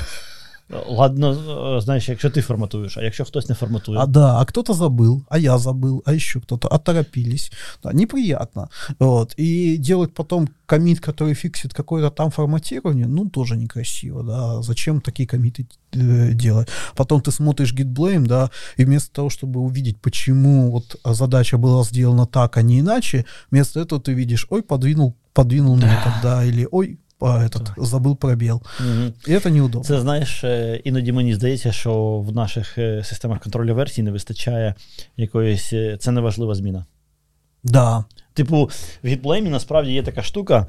Ладно, 0.72 1.32
э, 1.32 1.82
знаєш, 1.82 2.10
якщо 2.10 2.30
ти 2.30 2.42
форматуєш, 2.42 2.98
а 2.98 3.02
якщо 3.02 3.26
хтось 3.26 3.50
не 3.50 3.56
форматує. 3.56 4.00
А 4.00 4.06
да, 4.06 4.36
а 4.36 4.46
кто-то 4.46 4.74
забыл, 4.74 5.22
а 5.30 5.38
я 5.38 5.58
забыл, 5.58 6.02
а 6.06 6.14
еще 6.14 6.40
кто-то, 6.40 6.68
оторопились. 6.68 7.52
Да, 7.84 7.94
неприятно. 7.94 8.70
Вот. 9.00 9.34
И 9.40 9.78
делать 9.78 10.14
потом 10.14 10.50
комит, 10.66 11.00
который 11.00 11.34
фиксит 11.34 11.74
какое-то 11.74 12.10
там 12.10 12.32
форматирование, 12.32 13.08
ну, 13.08 13.30
тоже 13.30 13.56
некрасиво, 13.56 14.24
да. 14.24 14.62
Зачем 14.62 15.02
такие 15.02 15.26
комиты 15.26 15.66
э, 15.94 16.34
делать? 16.34 16.68
Потом 16.96 17.22
ты 17.22 17.32
смотришь 17.32 17.74
git 17.74 18.28
да, 18.28 18.50
и 18.80 18.86
вместо 18.86 19.14
того, 19.14 19.30
чтобы 19.30 19.62
увидеть, 19.62 19.98
почему 20.02 20.72
вот 20.72 20.96
задача 21.06 21.58
была 21.58 21.84
сделана 21.84 22.26
так, 22.26 22.58
а 22.58 22.62
не 22.62 22.80
иначе, 22.80 23.26
вместо 23.52 23.80
этого 23.80 24.02
ты 24.02 24.14
видишь, 24.14 24.48
ой, 24.50 24.62
подвинул, 24.62 25.16
подвинул 25.34 25.76
метод, 25.76 26.14
да, 26.22 26.44
или 26.44 26.68
ой, 26.72 27.00
этот, 27.27 27.75
забыл 27.77 28.17
пробіл. 28.17 28.63
Угу. 28.81 29.13
І 29.27 29.39
це 29.39 29.51
неудобно. 29.51 29.85
Це 29.85 30.01
знаєш, 30.01 30.45
іноді 30.85 31.13
мені 31.13 31.35
здається, 31.35 31.73
що 31.73 32.19
в 32.19 32.33
наших 32.35 32.73
системах 33.03 33.41
контролю 33.41 33.75
версій 33.75 34.03
не 34.03 34.11
вистачає 34.11 34.75
якоїсь. 35.17 35.73
Це 35.99 36.11
неважлива 36.11 36.55
зміна. 36.55 36.87
Да. 37.65 38.05
Типу, 38.35 38.71
в 39.03 39.07
гітблеймі 39.07 39.49
насправді 39.49 39.93
є 39.93 40.03
така 40.03 40.23
штука. 40.23 40.67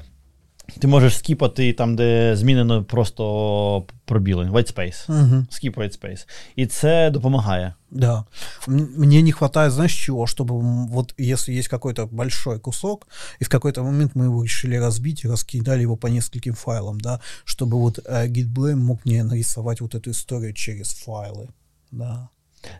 Ти 0.79 0.87
можеш 0.87 1.17
скіпати 1.17 1.73
там, 1.73 1.95
де 1.95 2.35
змінено 2.35 2.83
просто 2.83 3.85
пробіли, 4.05 4.45
white 4.45 4.75
space. 4.75 5.11
Угу. 5.11 5.45
Skip 5.49 5.75
white 5.75 6.01
space. 6.01 6.27
І 6.55 6.65
це 6.65 7.09
допомагає. 7.09 7.73
Да. 7.91 8.25
Мне 8.67 9.21
не 9.21 9.31
хватает, 9.31 9.71
знаешь, 9.71 10.05
чего? 10.05 10.25
Чтобы 10.25 10.87
вот 10.87 11.13
если 11.19 11.53
есть 11.53 11.67
какой-то 11.67 12.07
большой 12.11 12.59
кусок, 12.59 13.07
и 13.41 13.45
в 13.45 13.49
какой-то 13.49 13.83
момент 13.83 14.15
мы 14.15 14.25
его 14.25 14.43
решили 14.43 14.79
разбить 14.79 15.25
и 15.25 15.27
раскидали 15.27 15.81
его 15.81 15.97
по 15.97 16.07
нескольким 16.07 16.53
файлам, 16.53 16.99
да, 16.99 17.19
чтобы 17.45 17.77
вот 17.77 17.99
э, 18.05 18.27
GitBlame 18.27 18.75
мог 18.75 18.97
мне 19.05 19.23
нарисовать 19.23 19.81
вот 19.81 19.95
эту 19.95 20.11
историю 20.11 20.53
через 20.53 20.93
файлы. 21.07 21.47
Да. 21.91 22.27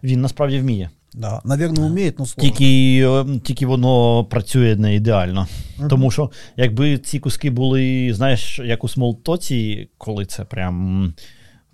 Він 0.04 0.22
насправді 0.22 0.60
вміє. 0.60 0.90
Да, 1.15 1.41
Навірно, 1.45 1.89
вміють, 1.89 2.15
але 2.19 2.27
сложно. 2.27 2.51
Тільки 2.51 3.01
е, 3.07 3.39
тільки 3.45 3.67
воно 3.67 4.25
працює 4.25 4.77
не 4.77 4.95
ідеально. 4.95 5.47
Uh-huh. 5.79 5.89
Тому 5.89 6.11
що, 6.11 6.31
якби 6.57 6.99
ці 6.99 7.19
куски 7.19 7.51
були, 7.51 8.15
знаєш, 8.15 8.59
як 8.59 8.85
у 8.85 8.89
смолтоці, 8.89 9.89
коли 9.99 10.27
це 10.27 10.45
прям. 10.45 11.15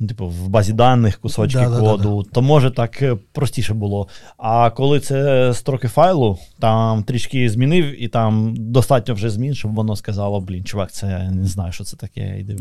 Типу, 0.08 0.28
в 0.28 0.48
базі 0.48 0.72
даних 0.72 1.18
кусочки 1.18 1.58
да, 1.58 1.80
коду, 1.80 2.22
да, 2.22 2.28
да, 2.28 2.34
то 2.34 2.42
може 2.42 2.70
так 2.70 3.02
е, 3.02 3.16
простіше 3.32 3.74
було. 3.74 4.08
А 4.36 4.70
коли 4.70 5.00
це 5.00 5.50
строки 5.54 5.88
файлу, 5.88 6.38
там 6.58 7.02
трішки 7.02 7.50
змінив, 7.50 8.02
і 8.02 8.08
там 8.08 8.54
достатньо 8.56 9.14
вже 9.14 9.30
змін, 9.30 9.54
щоб 9.54 9.74
воно 9.74 9.96
сказало: 9.96 10.40
блін, 10.40 10.64
чувак, 10.64 10.92
це 10.92 11.06
я 11.06 11.30
не 11.30 11.46
знаю, 11.46 11.72
що 11.72 11.84
це 11.84 11.96
таке. 11.96 12.40
Іди 12.40 12.56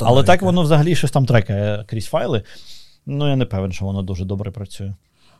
Але 0.00 0.24
так 0.24 0.42
воно 0.42 0.62
взагалі 0.62 0.94
щось 0.94 1.10
там 1.10 1.26
трекає 1.26 1.84
крізь 1.86 2.06
файли. 2.06 2.42
Ну, 3.06 3.28
я 3.28 3.36
не 3.36 3.44
певен, 3.44 3.72
що 3.72 3.84
воно 3.84 4.02
дуже 4.02 4.24
добре 4.24 4.50
працює. 4.50 4.94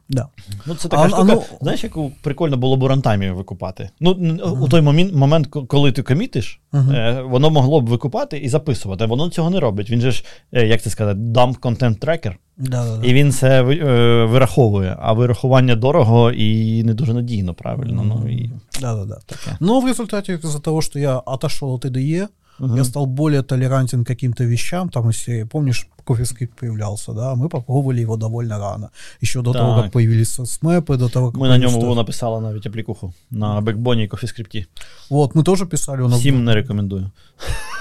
Да. 0.09 0.29
Ну, 0.67 0.75
Це 0.75 0.89
така 0.89 1.03
а, 1.03 1.09
штука, 1.09 1.25
ну... 1.25 1.43
знаєш, 1.61 1.85
яку 1.85 2.13
прикольно 2.23 2.57
було 2.57 2.77
б 2.77 2.83
у 2.83 2.89
runtime 2.89 3.26
і 3.26 3.31
викупати. 3.31 3.91
Ну, 4.01 4.13
uh-huh. 4.13 4.61
У 4.61 4.69
той 4.69 4.81
момент, 4.81 5.15
момент, 5.15 5.47
коли 5.47 5.93
ти 5.93 6.03
комітиш, 6.03 6.61
uh-huh. 6.73 7.29
воно 7.29 7.51
могло 7.51 7.81
б 7.81 7.87
викупати 7.87 8.39
і 8.39 8.49
записувати. 8.49 9.07
Воно 9.07 9.29
цього 9.29 9.51
не 9.51 9.61
робить. 9.61 9.91
Він 9.91 10.01
же 10.01 10.11
ж, 10.11 10.25
е, 10.53 10.67
як 10.67 10.83
це 10.83 10.91
сказати, 10.91 11.21
dump 11.21 11.61
content 11.61 11.99
tracker. 11.99 12.35
Да-да-да. 12.57 13.07
І 13.07 13.15
він 13.15 13.33
це 13.33 13.63
е, 13.63 14.25
вираховує, 14.25 14.97
а 15.01 15.13
вирахування 15.13 15.77
дорого 15.77 16.33
і 16.33 16.83
не 16.85 16.95
дуже 16.95 17.15
надійно, 17.15 17.55
правильно. 17.55 18.03
Mm-hmm. 18.03 18.21
Ну, 18.25 18.31
і... 18.31 18.51
Да-да-да. 18.81 19.19
Ну, 19.61 19.81
в 19.81 19.87
результаті, 19.87 20.33
из-за 20.33 20.59
того, 20.59 20.83
что 20.83 20.99
я 20.99 21.19
отошел 21.19 21.75
от 21.75 21.85
IDE, 21.85 22.27
uh-huh. 22.60 22.78
я 22.78 22.84
стал 22.84 23.06
более 23.06 23.42
толерантен 23.42 24.04
к 24.04 24.08
каким-то 24.08 24.44
вещам, 24.44 24.90
там, 24.90 25.10
если, 25.10 25.44
помнишь, 25.44 25.88
CoffeeScript 26.06 26.50
появлялся, 26.60 27.14
да, 27.14 27.36
мы 27.36 27.50
попробовали 27.50 28.02
его 28.02 28.18
довольно 28.18 28.60
рано. 28.60 28.90
Еще 29.22 29.42
до 29.42 29.54
так. 29.54 29.62
того, 29.62 29.82
как 29.82 29.92
появились 29.92 30.40
смэпы, 30.40 30.98
до 30.98 31.10
того, 31.10 31.32
как... 31.32 31.42
Мы 31.42 31.48
на 31.48 31.58
нем 31.58 31.80
его 31.80 31.96
написали 31.96 32.42
навіть 32.42 32.68
аплікуху 32.68 33.14
на 33.32 33.62
бекбоні 33.62 34.04
и 34.04 34.10
CoffeeScript. 34.10 34.66
Вот, 35.10 35.36
мы 35.36 35.44
тоже 35.44 35.66
писали. 35.66 36.02
У 36.02 36.08
нас 36.08 36.20
Всем 36.20 36.46
не 36.46 36.56
рекомендую. 36.56 37.12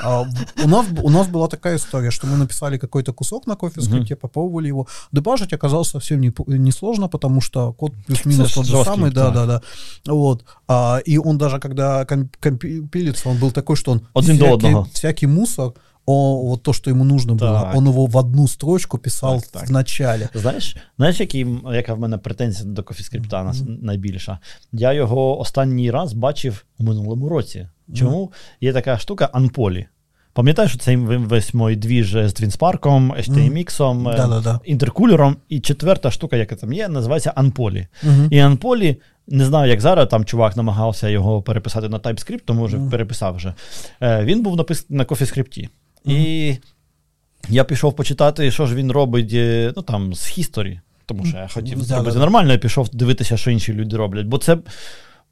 А, 0.04 0.22
у, 0.64 0.68
нас, 0.68 0.86
у 1.02 1.10
нас 1.10 1.28
была 1.28 1.48
такая 1.48 1.76
история, 1.76 2.10
что 2.10 2.26
мы 2.26 2.36
написали 2.36 2.78
какой-то 2.78 3.12
кусок 3.12 3.46
на 3.46 3.52
CoffeeScript, 3.52 4.08
uh-huh. 4.08 4.16
попробовали 4.16 4.68
его. 4.68 4.86
Дебажить 5.12 5.52
оказалось 5.52 5.88
совсем 5.88 6.20
не, 6.20 6.32
не 6.46 6.72
сложно, 6.72 7.08
потому 7.08 7.40
что 7.40 7.72
код 7.72 7.92
плюс-минус 8.06 8.54
тот 8.54 8.66
же 8.66 8.84
самый, 8.84 9.10
да, 9.10 9.30
да, 9.30 9.46
да. 9.46 9.62
Вот. 10.06 10.44
А, 10.68 11.00
и 11.04 11.18
он 11.18 11.38
даже, 11.38 11.58
когда 11.58 12.04
компилится, 12.04 13.28
он 13.28 13.38
был 13.38 13.50
такой, 13.50 13.76
что 13.76 13.92
он 13.92 14.02
Один 14.14 14.36
всякий, 14.36 14.48
до 14.48 14.54
одного. 14.54 14.88
всякий 14.92 15.26
мусор 15.26 15.74
о, 16.06 16.48
вот 16.48 16.62
то, 16.62 16.72
что 16.72 16.90
ему 16.90 17.04
нужно 17.04 17.36
так. 17.36 17.48
було, 17.48 17.72
он 17.74 17.88
его 17.88 18.06
в 18.06 18.16
одну 18.16 18.48
строчку 18.48 18.98
писав 18.98 19.42
так, 19.42 19.50
так. 19.50 19.68
в 19.68 19.72
началі. 19.72 20.28
Знаєш, 20.34 20.76
знаєш, 20.96 21.20
які, 21.20 21.46
яка 21.72 21.94
в 21.94 22.00
мене 22.00 22.18
претензія 22.18 22.70
до 22.70 22.82
CoffeeScript 22.82 23.28
mm-hmm. 23.28 23.82
найбільша? 23.82 24.38
Я 24.72 24.92
його 24.92 25.40
останній 25.40 25.90
раз 25.90 26.12
бачив 26.12 26.64
у 26.78 26.84
минулому 26.84 27.28
році. 27.28 27.68
Чому? 27.94 28.24
Mm-hmm. 28.24 28.56
Є 28.60 28.72
така 28.72 28.98
штука 28.98 29.30
Анполі. 29.32 29.86
Пам'ятаєш, 30.35 30.77
цей 30.77 30.97
весь 30.97 31.53
мой 31.53 31.75
двіж 31.75 32.11
з 32.11 32.33
Твінспарком, 32.33 33.13
HTMX, 33.13 33.77
mm. 33.77 34.59
інтеркулером. 34.63 35.37
І 35.49 35.59
четверта 35.59 36.11
штука, 36.11 36.37
яка 36.37 36.55
там 36.55 36.73
є, 36.73 36.87
називається 36.87 37.33
Анполі. 37.35 37.87
Mm-hmm. 38.03 38.27
І 38.31 38.39
Анполі, 38.39 38.97
не 39.27 39.45
знаю, 39.45 39.69
як 39.69 39.81
зараз 39.81 40.07
там 40.09 40.25
чувак 40.25 40.57
намагався 40.57 41.09
його 41.09 41.41
переписати 41.41 41.89
на 41.89 41.99
TypeScript, 41.99 42.41
тому 42.45 42.65
вже 42.65 42.77
mm. 42.77 42.89
переписав 42.89 43.35
вже. 43.35 43.53
Він 44.01 44.43
був 44.43 44.55
написаний 44.55 44.97
на 44.97 45.05
CoffeeScript. 45.05 45.69
І 46.05 46.57
я 47.49 47.63
пішов 47.63 47.95
почитати, 47.95 48.51
що 48.51 48.65
ж 48.65 48.75
він 48.75 48.91
робить 48.91 49.31
ну, 49.75 49.81
там, 49.81 50.13
з 50.13 50.25
хісторі. 50.25 50.79
Тому 51.05 51.25
що 51.25 51.37
я 51.37 51.47
хотів 51.47 51.83
зробити 51.83 52.19
нормально, 52.19 52.51
я 52.51 52.57
пішов 52.57 52.89
дивитися, 52.93 53.37
що 53.37 53.51
інші 53.51 53.73
люди 53.73 53.97
роблять. 53.97 54.25
Бо 54.25 54.37
це 54.37 54.57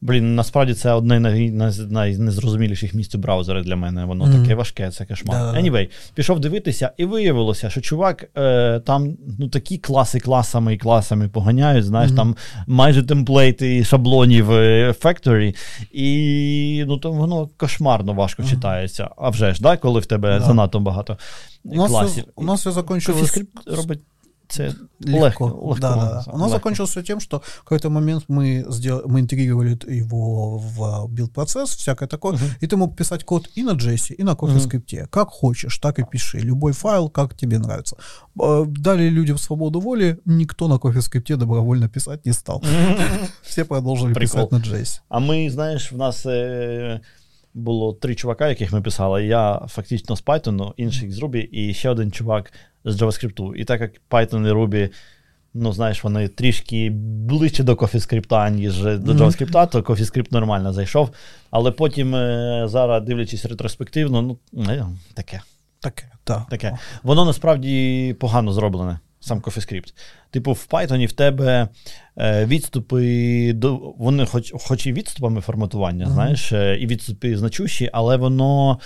Блін, 0.04 0.36
насправді 0.36 0.74
це 0.74 0.92
одне 0.92 1.72
з 1.72 1.80
найнезрозуміліших 1.80 2.94
місць 2.94 3.16
у 3.16 3.18
браузері 3.18 3.62
для 3.62 3.76
мене. 3.76 4.06
Воно 4.06 4.26
mm-hmm. 4.26 4.42
таке 4.42 4.56
важке, 4.56 4.92
це 4.92 5.06
кошмар. 5.06 5.38
Да-да-да. 5.38 5.60
Anyway, 5.60 5.90
пішов 6.14 6.40
дивитися, 6.40 6.92
і 6.98 7.06
виявилося, 7.06 7.70
що 7.70 7.82
чувак 7.82 8.30
е, 8.38 8.80
там 8.80 9.18
ну, 9.40 9.48
такі 9.48 9.78
класи 9.78 10.20
класами 10.20 10.74
і 10.74 10.78
класами 10.78 11.30
поганяють. 11.30 11.86
Знаєш, 11.86 12.12
mm-hmm. 12.12 12.16
там 12.16 12.36
майже 12.68 13.04
template 13.04 13.75
и 13.75 13.84
шаблонів 13.84 14.52
е, 14.52 14.92
Factory, 14.92 15.56
і 15.92 16.84
ну, 16.88 16.98
то 16.98 17.12
воно 17.12 17.50
кошмарно 17.58 18.14
важко 18.14 18.44
mm-hmm. 18.44 18.50
читається. 18.50 19.10
А 19.18 19.30
вже 19.30 19.54
ж, 19.54 19.62
да, 19.62 19.78
коли 19.78 20.00
в 20.00 20.06
тебе 20.06 20.40
занадто 20.40 20.80
багато 20.80 21.18
у 21.64 21.76
нас 21.76 21.92
классов. 21.92 22.12
Все, 22.12 22.26
у 22.36 22.44
нас 22.44 22.68
все. 22.68 22.84
CoffeeScript 22.84 23.68
робить 23.68 24.00
це 24.48 24.74
легко. 25.00 25.46
легко, 25.46 25.78
да, 25.80 25.96
да. 25.96 26.24
У 26.28 26.38
нас 26.38 26.48
легко. 26.48 26.50
закончилось 26.50 26.98
тем, 27.06 27.20
что 27.20 27.40
в 27.40 27.64
какой-то 27.64 27.90
момент 27.90 28.26
мы, 28.28 28.66
сделали, 28.70 29.04
мы 29.08 29.20
интегрировали 29.20 29.78
его 29.88 30.58
в 30.58 31.08
build-процесс, 31.10 31.76
всякое 31.76 32.08
такое, 32.08 32.34
uh-huh. 32.34 32.58
и 32.62 32.68
ты 32.68 32.76
мог 32.78 32.96
писать 32.96 33.24
код 33.24 33.50
и 33.56 33.64
на 33.64 33.72
JS, 33.72 34.16
и 34.16 34.24
на 34.24 34.32
CoffeeScript. 34.32 34.86
Uh-huh. 34.86 35.08
Как 35.08 35.30
хочешь, 35.30 35.78
так 35.78 36.00
и 36.00 36.04
пиши. 36.04 36.40
Любой 36.40 36.74
файл, 36.74 37.10
как 37.10 37.36
тебе 37.36 37.60
нравится. 37.60 37.98
Дали 38.36 39.10
людям 39.10 39.38
свободу 39.38 39.80
воли, 39.80 40.20
никто 40.26 40.68
на 40.68 40.76
CoffeeScript 40.76 41.36
добровольно 41.36 41.90
писать 41.90 42.26
не 42.26 42.34
стал. 42.34 42.64
Все 43.42 43.66
продолжили 43.66 44.14
писать 44.14 44.52
на 44.52 44.58
JS. 44.58 45.02
А 45.10 45.20
мы, 45.20 45.50
знаешь, 45.50 45.92
в 45.92 45.98
нас... 45.98 46.26
було 47.54 47.94
три 47.94 48.16
чувака, 48.16 48.50
яких 48.50 48.74
ми 48.74 48.82
писали. 48.82 49.26
Я 49.26 49.66
фактично 49.70 50.16
з 50.16 50.24
Python, 50.24 50.74
інший 50.78 51.12
з 51.12 51.20
Ruby, 51.20 51.50
і 51.52 51.74
ще 51.74 51.90
один 51.90 52.12
чувак 52.12 52.54
з 52.86 53.02
JavaScript. 53.02 53.56
І 53.56 53.66
так 53.66 53.82
як 53.82 53.92
Python 54.10 54.48
і 54.48 54.52
Ruby, 54.52 54.90
ну 55.54 55.74
знаєш, 55.74 56.04
вони 56.04 56.28
трішки 56.28 56.90
ближче 57.30 57.64
до 57.64 57.74
CoffeeScript, 57.74 58.50
ніж 58.50 58.82
до 58.82 59.14
JavaScript, 59.14 59.70
то 59.70 59.80
CoffeeScript 59.80 60.28
нормально 60.32 60.74
зайшов. 60.74 61.10
Але 61.52 61.72
потім, 61.72 62.16
е, 62.16 62.64
зараз, 62.68 63.04
дивлячись 63.04 63.46
ретроспективно, 63.46 64.22
ну, 64.22 64.38
таке. 65.14 65.42
Таке, 65.80 66.06
так. 66.24 66.48
Таке. 66.50 66.78
Воно 67.04 67.26
насправді 67.26 68.16
погано 68.20 68.54
зроблене 68.54 69.00
сам 69.24 69.40
CoffeeScript. 69.40 69.94
Типу, 70.32 70.52
в 70.52 70.68
Python 70.70 71.06
в 71.06 71.12
тебе 71.12 71.68
е, 72.18 72.46
відступи, 72.46 73.54
до, 73.54 73.76
вони 73.98 74.26
хоч 74.26 74.54
хоч 74.56 74.86
і 74.88 74.94
відступами 74.94 75.42
форматування, 75.42 76.06
mm-hmm. 76.06 76.14
знаєш, 76.14 76.52
е, 76.52 76.78
і 76.80 76.88
відступи 76.88 77.38
значущі, 77.38 77.90
але 77.94 78.18
воно 78.18 78.80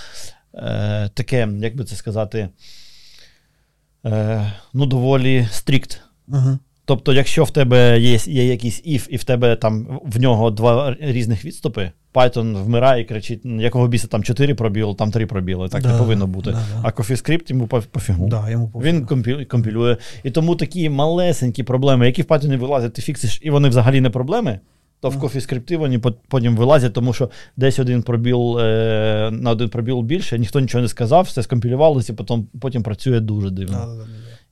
е, 0.53 1.09
таке, 1.13 1.47
як 1.59 1.75
би 1.75 1.83
це 1.83 1.95
сказати, 1.95 2.49
е, 4.05 4.51
ну, 4.73 4.85
доволі 4.85 5.47
стрікт. 5.51 6.01
Mm-hmm. 6.27 6.57
Тобто, 6.87 7.13
якщо 7.13 7.43
в 7.43 7.51
тебе 7.51 7.99
є 7.99 8.17
є 8.25 8.45
якийсь 8.45 8.83
if, 8.87 9.07
і 9.09 9.17
в 9.17 9.23
тебе 9.23 9.55
там 9.55 9.99
в 10.05 10.19
нього 10.19 10.51
два 10.51 10.95
різних 10.99 11.45
відступи, 11.45 11.91
Python 12.13 12.63
вмирає 12.63 13.01
і 13.01 13.05
кричить, 13.05 13.41
якого 13.45 13.87
біса 13.87 14.07
там 14.07 14.23
4 14.23 14.55
пробіли, 14.55 14.95
там 14.95 15.11
3 15.11 15.25
пробіли. 15.25 15.69
Так 15.69 15.83
да, 15.83 15.91
не 15.91 15.97
повинно 15.97 16.27
бути. 16.27 16.51
Да, 16.51 16.57
да. 16.57 16.81
А 16.83 16.87
CoffeeScript 16.89 17.49
йому 17.49 17.67
пофігу. 17.67 18.27
Да, 18.27 18.49
йому 18.49 18.71
Він 18.75 19.05
компілює. 19.45 19.97
І 20.23 20.31
тому 20.31 20.55
такі 20.55 20.89
малесенькі 20.89 21.63
проблеми, 21.63 22.05
які 22.05 22.21
в 22.21 22.25
Python 22.25 22.57
вилазять, 22.57 22.93
ти 22.93 23.01
фіксиш, 23.01 23.39
і 23.41 23.49
вони 23.49 23.69
взагалі 23.69 24.01
не 24.01 24.09
проблеми. 24.09 24.59
То 25.01 25.09
в 25.09 25.15
CoffeeScript 25.15 25.77
вони 25.77 25.99
потім 26.27 26.55
вилазять, 26.55 26.93
тому 26.93 27.13
що 27.13 27.29
десь 27.57 27.79
один 27.79 28.03
пробіл 28.03 28.59
е, 28.59 29.29
на 29.31 29.51
один 29.51 29.69
пробіл 29.69 30.01
більше, 30.01 30.39
ніхто 30.39 30.59
нічого 30.59 30.81
не 30.81 30.87
сказав, 30.87 31.23
все 31.23 31.43
скомпілювалося, 31.43 32.13
потім 32.13 32.47
потім 32.59 32.83
працює 32.83 33.19
дуже 33.19 33.49
дивно. 33.49 34.05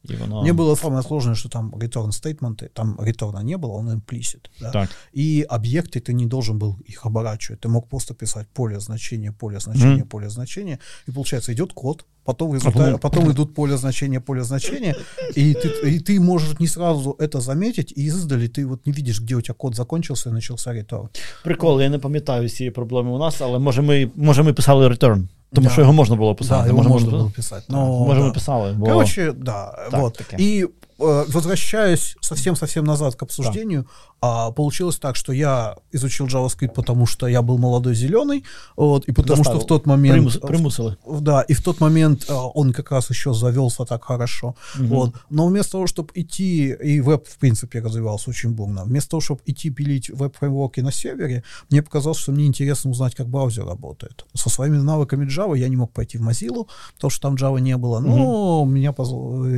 Да, 0.04 0.14
да, 0.14 0.18
да. 0.18 0.20
И 0.20 0.24
оно... 0.24 0.42
Мне 0.42 0.52
было 0.52 0.76
самое 0.76 1.02
сложное, 1.02 1.34
что 1.34 1.48
там 1.48 1.74
return 1.74 2.12
стейтменты, 2.12 2.68
там 2.74 2.98
реторна 3.00 3.42
не 3.42 3.56
было, 3.56 3.72
он 3.72 3.90
implicit. 3.90 4.46
Да? 4.60 4.70
Так. 4.70 4.90
И 5.12 5.46
объекты 5.48 6.00
ты 6.00 6.14
не 6.14 6.26
должен 6.26 6.58
был 6.58 6.78
их 6.90 7.06
оборачивать. 7.06 7.60
Ты 7.60 7.68
мог 7.68 7.88
просто 7.88 8.14
писать 8.14 8.48
поле 8.54 8.80
значения, 8.80 9.32
поле 9.32 9.60
значения, 9.60 10.02
mm. 10.02 10.08
поле 10.08 10.28
значения. 10.28 10.78
И 11.08 11.12
получается, 11.12 11.52
идет 11.52 11.72
код, 11.72 12.04
потом, 12.24 12.54
результат, 12.54 13.00
потом 13.00 13.30
идут 13.30 13.54
поле 13.54 13.76
значения, 13.76 14.20
поле 14.20 14.42
значения, 14.42 14.96
и 15.36 15.54
ты, 15.54 15.68
и 15.90 15.98
ты 16.00 16.20
можешь 16.20 16.58
не 16.60 16.66
сразу 16.66 17.16
это 17.18 17.40
заметить, 17.40 17.92
и 17.96 18.06
издали 18.06 18.48
ты 18.48 18.66
вот 18.66 18.86
не 18.86 18.92
видишь, 18.92 19.20
где 19.20 19.34
у 19.34 19.40
тебя 19.40 19.54
код 19.54 19.74
закончился 19.74 20.30
и 20.30 20.32
начался 20.32 20.74
return. 20.74 21.08
Прикол, 21.44 21.80
я 21.80 21.88
не 21.88 21.98
пам'ятаю 21.98 22.48
цієї 22.48 22.70
проблеми 22.70 23.10
у 23.10 23.18
нас, 23.18 23.40
але 23.40 23.58
може 23.58 23.82
ми, 23.82 24.10
може 24.16 24.42
ми 24.42 24.52
писали 24.52 24.88
return. 24.88 25.28
Тому 25.53 25.67
да. 25.67 25.73
що 25.73 25.81
його 25.81 25.93
можна 25.93 26.15
було 26.15 26.35
писати. 26.35 26.61
Да, 26.61 26.67
його 26.67 26.77
можна, 26.77 26.91
можна 26.91 27.11
було 27.11 27.31
писати. 27.35 27.65
Но, 27.69 28.05
може, 28.05 28.19
да. 28.19 28.27
ми 28.27 28.33
писали. 28.33 28.73
Бо... 28.73 28.85
Короче, 28.85 29.31
да. 29.31 29.71
Так, 29.91 30.01
вот. 30.01 30.13
Таке. 30.13 30.37
Э, 30.37 30.67
возвращаясь 30.97 32.15
совсем-совсем 32.21 32.85
назад 32.85 33.15
к 33.15 33.23
обсуждению, 33.23 33.83
да. 34.21 34.47
а, 34.47 34.51
получилось 34.51 34.97
так, 34.97 35.15
что 35.15 35.33
я 35.33 35.75
изучил 35.91 36.27
JavaScript, 36.27 36.73
потому 36.73 37.05
что 37.05 37.27
я 37.27 37.41
был 37.41 37.57
молодой 37.57 37.95
зеленый, 37.95 38.45
вот, 38.77 39.05
и 39.05 39.11
потому 39.11 39.37
Заставил. 39.37 39.59
что 39.59 39.65
в 39.65 39.67
тот 39.67 39.85
момент... 39.85 40.15
Примус, 40.15 40.37
примусили. 40.37 40.97
Да, 41.05 41.41
и 41.41 41.53
в 41.53 41.61
тот 41.61 41.81
момент 41.81 42.25
а, 42.29 42.47
он 42.47 42.71
как 42.71 42.91
раз 42.91 43.09
еще 43.09 43.33
завелся 43.33 43.85
так 43.85 44.05
хорошо. 44.05 44.55
Угу. 44.79 44.85
Вот. 44.85 45.15
Но 45.29 45.47
вместо 45.47 45.73
того, 45.73 45.87
чтобы 45.87 46.09
идти, 46.13 46.71
и 46.71 47.01
веб, 47.01 47.27
в 47.27 47.37
принципе, 47.37 47.81
развивался 47.81 48.29
очень 48.29 48.51
бурно, 48.51 48.85
вместо 48.85 49.11
того, 49.11 49.21
чтобы 49.21 49.41
идти 49.45 49.69
пилить 49.69 50.09
веб-фреймворки 50.09 50.79
на 50.79 50.91
сервере, 50.91 51.43
мне 51.69 51.81
показалось, 51.81 52.19
что 52.19 52.31
мне 52.31 52.45
интересно 52.45 52.91
узнать, 52.91 53.15
как 53.15 53.27
браузер 53.27 53.65
работает. 53.65 54.25
Со 54.33 54.49
своими 54.49 54.77
навыками 54.77 55.25
Java 55.25 55.57
я 55.57 55.67
не 55.67 55.75
мог 55.75 55.91
пойти 55.91 56.17
в 56.17 56.27
Mozilla, 56.27 56.67
потому 56.95 57.11
что 57.11 57.21
там 57.21 57.35
Java 57.35 57.59
не 57.59 57.75
было, 57.75 57.99
но 57.99 58.61
угу. 58.61 58.69
меня 58.69 58.93
поз... 58.93 59.09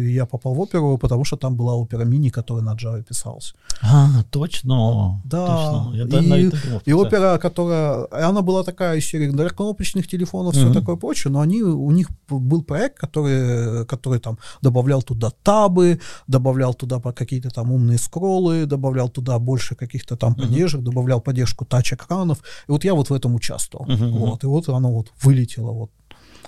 я 0.02 0.26
попал 0.26 0.56
в 0.56 0.62
Opera, 0.62 0.98
потому 0.98 1.27
что 1.28 1.38
там 1.38 1.56
была 1.56 1.76
опера 1.76 2.06
мини, 2.06 2.30
которая 2.30 2.64
на 2.64 2.76
Java 2.76 3.04
писалась. 3.04 3.54
А, 3.82 4.24
точно. 4.32 5.22
Да. 5.26 5.46
Точно. 5.48 5.96
Я 5.96 6.38
и, 6.38 6.52
и 6.86 6.94
опера, 6.94 7.38
которая, 7.38 8.08
она 8.12 8.42
была 8.42 8.64
такая 8.64 8.98
из 8.98 9.06
серии 9.06 9.30
для 9.30 9.50
кнопочных 9.50 10.08
телефонов, 10.08 10.56
mm-hmm. 10.56 10.72
все 10.72 10.74
такое 10.74 10.96
прочее, 10.96 11.32
но 11.32 11.40
они, 11.40 11.62
у 11.62 11.92
них 11.92 12.10
был 12.30 12.64
проект, 12.64 12.98
который, 12.98 13.86
который 13.86 14.20
там 14.20 14.38
добавлял 14.62 15.02
туда 15.02 15.32
табы, 15.44 16.00
добавлял 16.28 16.74
туда 16.74 17.00
какие-то 17.00 17.50
там 17.50 17.72
умные 17.72 17.98
скроллы, 17.98 18.66
добавлял 18.66 19.10
туда 19.10 19.40
больше 19.40 19.76
каких-то 19.76 20.16
там 20.16 20.34
mm-hmm. 20.34 20.42
поддержек, 20.42 20.82
добавлял 20.82 21.22
поддержку 21.22 21.66
тач-экранов. 21.66 22.40
И 22.68 22.72
вот 22.72 22.84
я 22.84 22.94
вот 22.94 23.10
в 23.10 23.14
этом 23.14 23.36
участвовал. 23.36 23.86
Mm-hmm. 23.86 24.12
Вот, 24.18 24.44
и 24.44 24.48
вот 24.48 24.70
оно 24.70 24.92
вот 24.92 25.12
вылетело 25.22 25.72
вот 25.72 25.92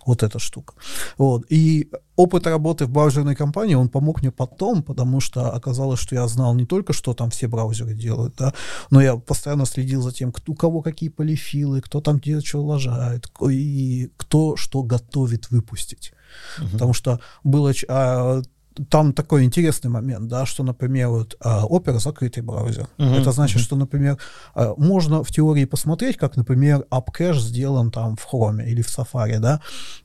вот 0.10 0.24
эта 0.24 0.40
штука. 0.40 0.74
Вот. 1.18 1.46
И 1.50 1.88
опыт 2.16 2.48
работы 2.48 2.86
в 2.86 2.90
браузерной 2.90 3.36
компании, 3.36 3.76
он 3.76 3.90
помог 3.90 4.22
мне 4.22 4.32
потом, 4.32 4.82
потому 4.82 5.22
что 5.22 5.52
оказалось, 5.52 6.00
что 6.00 6.16
я 6.16 6.28
знал 6.28 6.56
не 6.56 6.66
только, 6.66 6.94
что 6.94 7.14
там 7.14 7.30
все 7.30 7.48
браузеры 7.48 7.94
делают, 7.94 8.36
да, 8.38 8.54
но 8.90 9.02
я 9.02 9.16
постоянно 9.18 9.66
следил 9.66 10.02
за 10.02 10.12
тем, 10.12 10.32
кто, 10.32 10.52
у 10.52 10.56
кого 10.56 10.82
какие 10.82 11.10
полифилы, 11.10 11.82
кто 11.82 12.02
там 12.02 12.18
где 12.18 12.42
что 12.42 12.66
лажает, 12.66 13.32
и 13.52 14.12
кто 14.18 14.56
что 14.56 14.82
готовит 14.82 15.52
выпустить. 15.52 16.14
Uh-huh. 16.60 16.72
Потому 16.72 16.94
что 16.94 17.20
было... 17.44 17.72
А, 17.88 18.42
там 18.90 19.14
такой 19.14 19.44
интересный 19.44 19.90
момент, 19.90 20.28
да, 20.28 20.46
что, 20.46 20.64
например, 20.64 21.10
вот 21.10 21.36
а, 21.42 21.66
Opera 21.66 22.00
закрытый 22.00 22.44
браузер. 22.44 22.88
Uh-huh, 22.98 23.22
Это 23.22 23.32
значит, 23.32 23.58
uh-huh. 23.58 23.64
что, 23.64 23.76
например, 23.76 24.18
а, 24.54 24.74
можно 24.78 25.24
в 25.24 25.32
теории 25.32 25.66
посмотреть, 25.66 26.18
как, 26.18 26.38
например, 26.38 26.86
AppCache 26.92 27.40
сделан 27.40 27.92
там 27.92 28.16
в 28.16 28.28
Chrome 28.32 28.64
или 28.64 28.82
в 28.82 28.88
Safari, 28.88 29.40
да, 29.40 29.62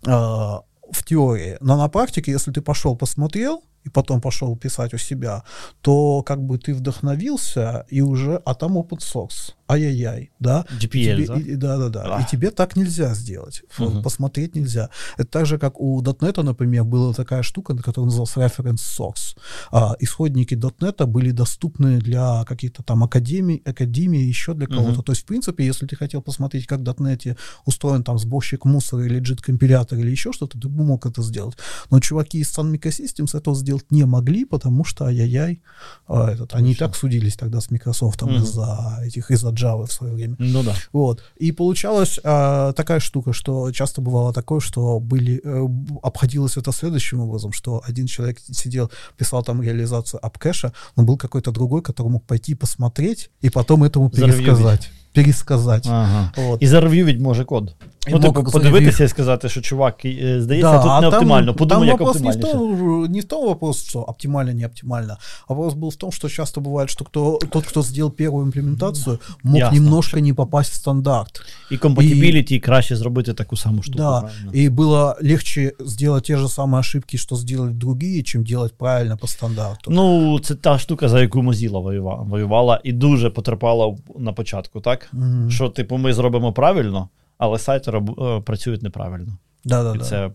а, 0.06 0.62
в 0.90 1.04
теории. 1.04 1.56
Но 1.60 1.76
на 1.76 1.88
практике, 1.88 2.32
если 2.32 2.52
ты 2.52 2.60
пошел 2.62 2.96
посмотрел, 2.96 3.62
и 3.84 3.90
потом 3.90 4.20
пошел 4.20 4.56
писать 4.56 4.94
у 4.94 4.98
себя, 4.98 5.44
то 5.80 6.22
как 6.22 6.42
бы 6.42 6.58
ты 6.58 6.74
вдохновился 6.74 7.86
и 7.88 8.00
уже, 8.00 8.40
а 8.44 8.54
там 8.54 8.78
open 8.78 8.98
source 8.98 9.54
ай-яй-яй, 9.68 10.30
да? 10.38 10.66
GPL, 10.80 10.88
тебе, 10.88 11.26
да? 11.26 11.34
И, 11.34 11.56
да, 11.56 11.78
да, 11.78 11.88
да. 11.88 12.16
А. 12.16 12.20
И 12.20 12.26
тебе 12.30 12.50
так 12.50 12.76
нельзя 12.76 13.14
сделать. 13.14 13.62
Угу. 13.78 14.02
Посмотреть 14.02 14.54
нельзя. 14.54 14.90
Это 15.16 15.28
так 15.28 15.46
же, 15.46 15.58
как 15.58 15.80
у 15.80 16.02
.NET, 16.02 16.42
например, 16.42 16.84
была 16.84 17.12
такая 17.12 17.42
штука, 17.42 17.76
которая 17.76 18.06
называлась 18.06 18.36
reference 18.36 18.82
source. 18.98 19.36
А, 19.70 19.96
исходники 19.98 20.54
.NET 20.54 21.06
были 21.06 21.30
доступны 21.30 21.98
для 21.98 22.44
каких-то 22.44 22.82
там 22.82 23.04
академий, 23.04 23.62
академии, 23.64 24.20
еще 24.20 24.54
для 24.54 24.66
кого-то. 24.66 24.98
Угу. 24.98 25.02
То 25.02 25.12
есть, 25.12 25.22
в 25.22 25.26
принципе, 25.26 25.64
если 25.64 25.86
ты 25.86 25.96
хотел 25.96 26.20
посмотреть, 26.22 26.66
как 26.66 26.80
в 26.80 26.82
.NET 26.82 27.36
устроен 27.64 28.04
там 28.04 28.18
сборщик 28.18 28.64
мусора 28.64 29.04
или 29.04 29.20
JIT-компилятор 29.20 29.98
или 29.98 30.10
еще 30.10 30.32
что-то, 30.32 30.58
ты 30.58 30.68
бы 30.68 30.84
мог 30.84 31.06
это 31.06 31.22
сделать. 31.22 31.56
Но 31.90 32.00
чуваки 32.00 32.38
из 32.38 32.56
Sun 32.56 32.72
Microsystems 32.72 33.36
этого 33.36 33.56
сделать 33.74 33.90
не 33.90 34.04
могли, 34.04 34.44
потому 34.44 34.84
что 34.84 35.06
ай-яй-яй, 35.06 35.60
а, 36.06 36.30
этот, 36.30 36.54
они 36.54 36.72
и 36.72 36.74
так 36.74 36.94
судились 36.94 37.36
тогда 37.36 37.60
с 37.60 37.70
Microsoft 37.70 38.22
угу. 38.22 38.32
из-за 38.32 39.00
этих, 39.02 39.30
из-за 39.30 39.50
Java 39.50 39.86
в 39.86 39.92
свое 39.92 40.14
время. 40.14 40.36
Ну 40.38 40.62
да. 40.62 40.74
Вот. 40.92 41.22
И 41.36 41.52
получалась 41.52 42.18
а, 42.22 42.72
такая 42.72 43.00
штука, 43.00 43.32
что 43.32 43.70
часто 43.72 44.00
бывало 44.00 44.32
такое, 44.32 44.60
что 44.60 45.00
были, 45.00 45.40
э, 45.42 45.68
обходилось 46.02 46.56
это 46.56 46.72
следующим 46.72 47.20
образом, 47.20 47.52
что 47.52 47.82
один 47.84 48.06
человек 48.06 48.38
сидел, 48.40 48.90
писал 49.16 49.42
там 49.42 49.62
реализацию 49.62 50.24
апкэша, 50.24 50.72
но 50.96 51.02
был 51.02 51.16
какой-то 51.16 51.50
другой, 51.50 51.82
который 51.82 52.08
мог 52.08 52.24
пойти 52.24 52.54
посмотреть 52.54 53.30
и 53.40 53.50
потом 53.50 53.84
этому 53.84 54.10
пересказать 54.10 54.90
пересказать. 55.13 55.87
Ага. 55.91 56.31
Вот. 56.37 56.63
І 56.63 56.67
зарев'ювіть 56.67 57.19
може 57.19 57.43
код. 57.45 57.75
І 58.07 58.11
Ну, 58.11 58.19
типу, 58.19 58.41
мог 58.41 58.51
подивитися 58.51 59.03
і 59.03 59.07
сказати, 59.07 59.49
що 59.49 59.61
чувак, 59.61 60.05
е, 60.05 60.41
здається, 60.41 60.71
Да, 60.71 60.81
тут 60.81 60.91
а 60.91 61.01
не 61.01 61.07
там- 61.09 61.13
оптимально. 61.13 61.53
Подумай, 61.53 61.81
там 61.81 61.87
як 61.89 61.99
вопрос 61.99 62.19
не 62.21 62.31
в, 62.31 62.35
оптимальніше. 62.35 62.77
том, 62.77 63.11
не 63.11 63.19
в 63.19 63.23
том 63.23 63.45
вопрос, 63.45 63.85
что 63.89 63.99
оптимально, 63.99 64.53
не 64.53 64.65
оптимально. 64.65 65.17
А 65.47 65.53
вопрос 65.53 65.73
был 65.73 65.89
в 65.91 65.95
том, 65.95 66.11
что 66.11 66.29
часто 66.29 66.61
бывает, 66.61 66.87
что 66.87 67.05
кто, 67.05 67.39
тот, 67.49 67.65
кто 67.65 67.83
сделал 67.83 68.11
первую 68.11 68.45
имплементацию, 68.45 69.19
мог 69.43 69.55
Ясно. 69.57 69.79
немножко 69.79 70.19
не 70.19 70.33
попасть 70.33 70.71
в 70.71 70.75
стандарт. 70.75 71.41
І 71.71 71.77
компатибіліті 71.77 72.59
краще 72.59 72.95
зробити 72.95 73.33
таку 73.33 73.57
саму 73.57 73.81
штуку. 73.83 73.97
да, 73.97 74.19
правильно? 74.21 74.51
и 74.55 74.69
было 74.69 75.13
легче 75.31 75.71
сделать 75.85 76.23
те 76.23 76.37
же 76.37 76.45
самые 76.45 76.79
ошибки, 76.79 77.17
что 77.17 77.35
сделали 77.35 77.71
другие, 77.71 78.23
чем 78.23 78.43
делать 78.43 78.73
правильно 78.77 79.17
по 79.17 79.27
стандарту. 79.27 79.91
Ну, 79.91 80.39
це 80.39 80.55
та 80.55 80.79
штука, 80.79 81.09
за 81.09 81.21
яку 81.21 81.39
Mozilla 81.39 81.81
воювала, 81.83 82.23
воювала 82.23 82.81
і 82.83 82.91
дуже 82.93 83.29
потерпала 83.29 83.87
в- 83.87 83.97
на 84.19 84.33
початку, 84.33 84.81
так? 84.81 85.02
Мгм. 85.13 85.51
Що, 85.51 85.69
типу, 85.69 85.97
ми 85.97 86.13
зробимо 86.13 86.53
правильно, 86.53 87.09
але 87.37 87.59
сайти 87.59 87.91
роб- 87.91 88.37
е, 88.37 88.41
працюють 88.41 88.83
неправильно. 88.83 89.37
І 89.65 89.69
Да-да-да. 89.69 90.03
це, 90.05 90.31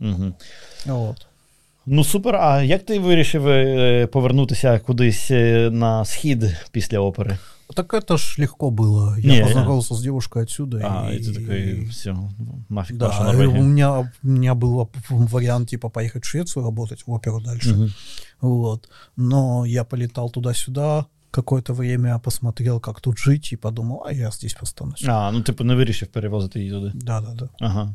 угу. 0.00 0.32
Вот. 0.86 1.26
Ну, 1.86 2.04
супер. 2.04 2.36
А 2.36 2.62
як 2.62 2.84
ти 2.86 2.98
вирішив 2.98 3.48
е, 3.48 4.06
повернутися 4.06 4.78
кудись 4.78 5.30
е, 5.30 5.70
на 5.70 6.04
схід 6.04 6.56
після 6.72 6.98
опери? 7.00 7.38
Так 7.74 7.94
это 7.94 8.16
ж 8.16 8.36
легко 8.38 8.70
было. 8.70 9.18
Я 9.20 9.32
Не, 9.32 9.44
познакомился 9.44 9.94
с 9.94 10.02
девушкой 10.02 10.42
отсюда. 10.42 10.78
А, 10.78 11.10
и, 11.10 11.16
і 11.16 11.20
ти 11.24 11.32
такий, 11.32 11.84
все, 11.84 12.16
нафіг 12.68 12.96
Да, 12.96 13.06
ваша 13.06 13.18
и 13.18 13.22
у 13.22 13.26
Норвегія. 13.32 13.62
меня, 13.62 13.98
у 13.98 14.28
меня 14.28 14.54
был 14.54 14.88
вариант 15.10 15.68
типа 15.68 15.88
поехать 15.88 16.24
в 16.24 16.26
Швецию 16.26 16.64
работать 16.64 17.06
в 17.06 17.12
оперу 17.12 17.40
дальше. 17.40 17.70
Мгм. 17.74 17.92
Вот. 18.40 18.88
Но 19.16 19.66
я 19.66 19.84
полетал 19.84 20.30
туда-сюда, 20.30 21.04
какое-то 21.36 21.72
время 21.74 22.18
посмотрел, 22.18 22.80
как 22.80 23.00
тут 23.00 23.18
жить, 23.18 23.52
и 23.52 23.56
подумал, 23.56 24.02
а 24.06 24.12
я 24.12 24.30
здесь 24.30 24.56
останусь. 24.60 25.04
А, 25.08 25.30
ну 25.32 25.40
типу 25.42 25.64
не 25.64 25.74
вирішив 25.74 26.08
перевозити 26.08 26.58
її 26.58 26.70
туди. 26.70 26.90
Да-да-да. 26.94 27.48
Ага. 27.60 27.94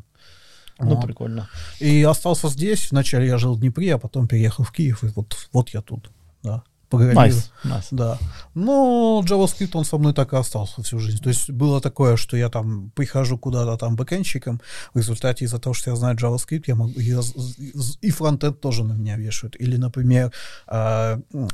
Ну, 0.80 0.88
Вот. 0.94 1.04
прикольно. 1.04 1.48
И 1.82 2.04
остался 2.06 2.48
здесь. 2.48 2.92
Вначале 2.92 3.26
я 3.26 3.38
жил 3.38 3.54
в 3.54 3.58
Днепре, 3.60 3.94
а 3.94 3.98
потом 3.98 4.26
переехал 4.28 4.64
в 4.64 4.70
Киев, 4.70 5.04
и 5.04 5.06
вот, 5.16 5.48
вот 5.52 5.74
я 5.74 5.80
тут. 5.80 6.10
Да. 6.44 6.62
Программирую. 6.88 7.24
Найс, 7.32 7.50
найс. 7.64 7.88
Да. 7.90 8.18
Но 8.54 9.22
JavaScript, 9.26 9.70
он 9.76 9.84
со 9.84 9.98
мной 9.98 10.12
так 10.12 10.32
и 10.32 10.36
остался 10.36 10.80
всю 10.82 10.98
жизнь. 11.00 11.18
То 11.22 11.28
есть 11.30 11.50
было 11.50 11.80
такое, 11.80 12.16
что 12.16 12.36
я 12.36 12.48
там 12.48 12.90
прихожу 12.94 13.38
куда-то 13.38 13.76
там 13.76 13.96
бэкэнщиком, 13.96 14.60
в 14.94 14.98
результате 14.98 15.44
из-за 15.44 15.58
того, 15.58 15.74
что 15.74 15.90
я 15.90 15.96
знаю 15.96 16.16
JavaScript, 16.16 16.64
я 16.68 16.74
могу, 16.74 17.00
я 17.00 17.22
з- 17.22 17.34
з- 17.74 17.98
и 18.04 18.10
фронтенд 18.10 18.60
тоже 18.60 18.84
на 18.84 18.94
меня 18.94 19.16
вешают. 19.18 19.56
Или, 19.60 19.76
например, 19.78 20.32
э, 20.68 21.18
м, 21.34 21.48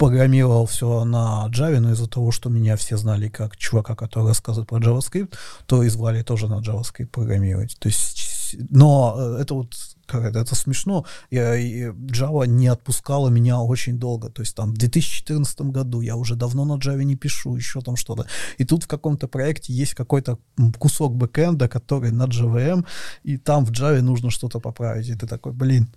программировал 0.00 0.64
все 0.64 1.04
на 1.04 1.46
Java, 1.52 1.78
но 1.78 1.92
из-за 1.92 2.08
того, 2.08 2.30
что 2.30 2.48
меня 2.48 2.76
все 2.76 2.96
знали 2.96 3.28
как 3.28 3.58
чувака, 3.58 3.94
который 3.94 4.28
рассказывает 4.28 4.66
про 4.66 4.78
JavaScript, 4.78 5.34
то 5.66 5.82
и 5.82 5.90
звали 5.90 6.22
тоже 6.22 6.48
на 6.48 6.60
JavaScript 6.60 7.08
программировать. 7.08 7.76
То 7.78 7.88
есть, 7.88 8.56
но 8.70 9.14
э, 9.18 9.42
это 9.42 9.52
вот 9.52 9.74
как 10.06 10.24
это, 10.24 10.38
это 10.38 10.54
смешно. 10.54 11.04
Я, 11.30 11.54
Java 11.90 12.46
не 12.46 12.68
отпускала 12.68 13.28
меня 13.28 13.60
очень 13.60 13.98
долго. 13.98 14.30
То 14.30 14.40
есть 14.40 14.56
там 14.56 14.72
в 14.72 14.78
2014 14.78 15.60
году 15.60 16.00
я 16.00 16.16
уже 16.16 16.34
давно 16.34 16.64
на 16.64 16.78
Java 16.78 17.04
не 17.04 17.16
пишу, 17.16 17.54
еще 17.56 17.82
там 17.82 17.96
что-то. 17.96 18.24
И 18.56 18.64
тут 18.64 18.84
в 18.84 18.88
каком-то 18.88 19.28
проекте 19.28 19.74
есть 19.74 19.92
какой-то 19.92 20.38
кусок 20.78 21.14
бэкэнда, 21.14 21.68
который 21.68 22.10
на 22.10 22.24
JVM, 22.24 22.86
и 23.22 23.36
там 23.36 23.66
в 23.66 23.70
Java 23.70 24.00
нужно 24.00 24.30
что-то 24.30 24.60
поправить. 24.60 25.10
И 25.10 25.14
ты 25.14 25.26
такой, 25.26 25.52
блин, 25.52 25.88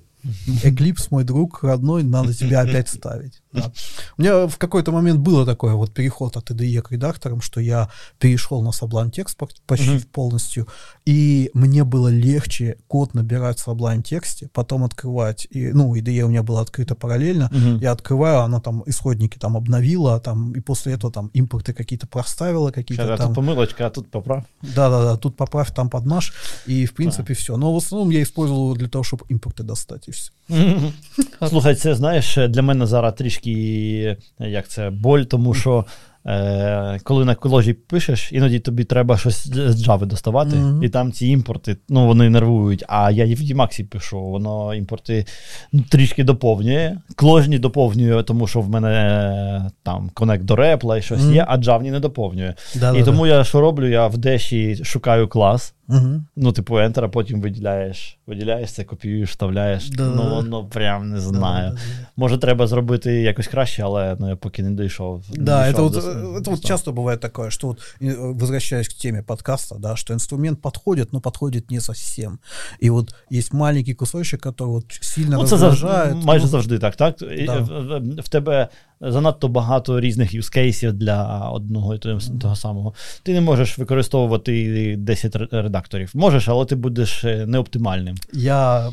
Eclipse, 0.64 1.08
мой 1.10 1.24
друг 1.24 1.64
родной, 1.64 2.04
надо 2.04 2.34
тебя 2.34 2.62
опять 2.62 2.90
ставить. 2.98 3.43
Да. 3.54 3.72
У 4.18 4.22
меня 4.22 4.48
в 4.48 4.58
какой-то 4.58 4.92
момент 4.92 5.20
было 5.20 5.46
такое 5.46 5.74
вот 5.74 5.94
переход 5.94 6.38
от 6.38 6.52
IDE 6.52 6.82
к 6.82 6.92
редакторам, 6.92 7.42
что 7.42 7.62
я 7.62 7.88
перешел 8.20 8.62
на 8.64 8.70
Sublime 8.70 9.12
Text 9.12 9.38
по- 9.38 9.48
почти 9.68 9.90
Мгм. 9.90 10.02
полностью, 10.12 10.68
и 11.06 11.50
мне 11.54 11.84
было 11.84 12.08
легче 12.08 12.76
код 12.88 13.14
набирать 13.14 13.60
в 13.60 13.68
Sublime 13.68 14.02
тексте, 14.02 14.50
потом 14.54 14.84
открывать, 14.84 15.48
и, 15.52 15.72
ну, 15.74 15.96
IDE 15.96 16.24
у 16.24 16.30
меня 16.30 16.44
было 16.44 16.62
открыто 16.62 16.96
параллельно, 16.96 17.50
я 17.82 17.92
открываю, 17.92 18.40
она 18.40 18.60
там 18.60 18.84
исходники 18.88 19.38
там 19.38 19.56
обновила, 19.58 20.20
там, 20.20 20.52
и 20.54 20.60
после 20.62 20.94
этого 20.94 21.12
там 21.14 21.30
импорты 21.34 21.74
какие-то 21.74 22.08
проставила, 22.08 22.72
какие-то 22.72 23.14
а 23.14 23.18
там... 23.18 23.28
тут 23.28 23.36
помилочка, 23.36 23.86
а 23.86 23.90
тут 23.90 24.12
поправ. 24.12 24.44
Да-да-да, 24.62 25.18
тут 25.18 25.36
поправь, 25.36 25.72
там 25.76 25.90
подмажь, 25.90 26.34
и 26.68 26.86
в 26.86 26.94
принципе 26.94 27.34
все. 27.34 27.58
Но 27.58 27.74
в 27.74 27.78
основном 27.78 28.10
я 28.12 28.22
использовал 28.22 28.76
для 28.76 28.88
того, 28.88 29.04
чтобы 29.04 29.26
импорты 29.30 29.64
достать, 29.64 30.08
и 30.08 30.12
все. 30.12 30.32
Слухай, 31.50 31.76
це 31.76 31.96
знаєш, 31.96 32.38
для 32.50 32.62
мене 32.62 32.86
зараз 32.86 33.14
трішки 33.14 33.43
е, 33.52 34.18
як 34.40 34.68
це 34.68 34.90
боль, 34.90 35.22
тому 35.22 35.54
що 35.54 35.86
е, 36.26 37.00
коли 37.04 37.26
на 37.26 37.36
коложі 37.36 37.74
пишеш, 37.74 38.30
іноді 38.34 38.60
тобі 38.60 38.84
треба 38.84 39.18
щось 39.18 39.48
з 39.48 39.88
Java 39.88 40.06
доставати, 40.06 40.56
Мгм. 40.56 40.84
і 40.84 40.90
там 40.90 41.12
ці 41.12 41.28
імпорти, 41.28 41.78
ну 41.90 42.06
вони 42.08 42.30
нервують. 42.30 42.84
А 42.88 43.12
я 43.12 43.26
і 43.26 43.36
в 43.36 43.40
Emacs 43.40 43.86
пишу, 43.86 44.22
воно 44.22 44.74
імпорти 44.74 45.26
ну, 45.74 45.84
трішки 45.90 46.24
доповнює. 46.24 46.98
Кложні 47.16 47.60
доповнює, 47.60 48.24
тому 48.24 48.48
що 48.48 48.62
в 48.62 48.70
мене 48.70 48.90
е, 48.90 49.72
там 49.84 50.10
конект 50.14 50.44
до 50.44 50.56
репла 50.56 50.98
і 50.98 51.02
щось 51.02 51.22
Мгм. 51.22 51.34
є, 51.34 51.46
а 51.48 51.58
Java 51.58 51.92
не 51.92 52.00
доповнює. 52.00 52.54
Да, 52.76 52.98
і 52.98 53.04
тому 53.04 53.28
я 53.28 53.44
що 53.44 53.62
роблю? 53.62 53.88
Я 53.90 54.08
в 54.08 54.18
деші 54.18 54.80
шукаю 54.84 55.28
клас. 55.28 55.74
Угу. 55.89 56.23
Ну, 56.37 56.53
типу, 56.53 56.75
Enter, 56.75 57.05
а 57.05 57.09
потім 57.09 57.41
виділяєш. 57.41 58.19
Виділяєш 58.27 58.73
це, 58.73 58.85
копіюєш, 58.85 59.31
вставляєш. 59.31 59.91
Да. 59.91 60.03
Ну, 60.17 60.31
воно 60.35 60.65
прям 60.65 61.11
не 61.11 61.21
знаю. 61.21 61.77
Може, 62.17 62.39
треба 62.39 62.67
зробити 62.67 63.13
якось 63.13 63.47
краще, 63.49 63.83
але 63.83 64.17
ну, 64.21 64.29
я 64.29 64.37
поки 64.37 64.63
не 64.63 64.71
дійшов. 64.83 65.25
не 65.35 65.45
Да, 65.45 65.61
это 65.63 65.71
дійшов 65.71 65.83
вот, 65.85 65.93
до- 65.93 66.01
э, 66.01 66.15
это 66.15 66.23
до 66.23 66.33
вот 66.33 66.45
того. 66.45 66.57
часто 66.57 66.93
бывает 66.93 67.19
такое, 67.19 67.51
что 67.51 67.67
вот, 67.67 67.79
э, 68.03 68.39
возвращаясь 68.39 68.89
к 68.89 68.95
теме 68.95 69.23
подкаста, 69.23 69.75
да, 69.79 69.97
что 69.97 70.13
инструмент 70.15 70.61
подходит, 70.63 71.13
но 71.13 71.21
подходит 71.21 71.71
не 71.71 71.81
совсем. 71.81 72.39
И 72.83 72.91
вот 72.91 73.15
есть 73.33 73.53
маленький 73.55 73.95
кусочек, 73.95 74.47
который 74.47 74.67
вот 74.73 74.85
сильно 75.01 75.37
Ну, 75.37 75.45
це 75.47 75.57
завжди, 75.57 75.87
раздражает. 75.87 76.25
майже 76.25 76.45
ну, 76.45 76.51
завжди 76.51 76.79
так. 76.79 76.97
так? 76.97 77.23
І, 77.23 77.47
Да. 77.47 77.59
в, 77.59 77.65
в- 77.67 78.21
в 78.21 78.29
тебе 78.29 78.69
занадто 79.03 79.49
багато 79.49 80.01
різних 80.01 80.35
юзкейсів 80.35 80.93
для 80.93 81.49
одного 81.51 81.95
і 81.95 81.99
того, 81.99 82.21
того 82.41 82.57
самого. 82.57 82.95
Ти 83.23 83.33
не 83.33 83.41
можеш 83.41 83.79
використовувати 83.79 84.97
10 84.99 85.37
ре- 85.37 85.49
редакторів. 85.53 86.11
Можеш, 86.15 86.49
але 86.49 86.65
ти 86.65 86.77
будеш 86.77 87.25
е, 87.25 87.47
неоптимальним. 87.47 88.17
Я 88.33 88.91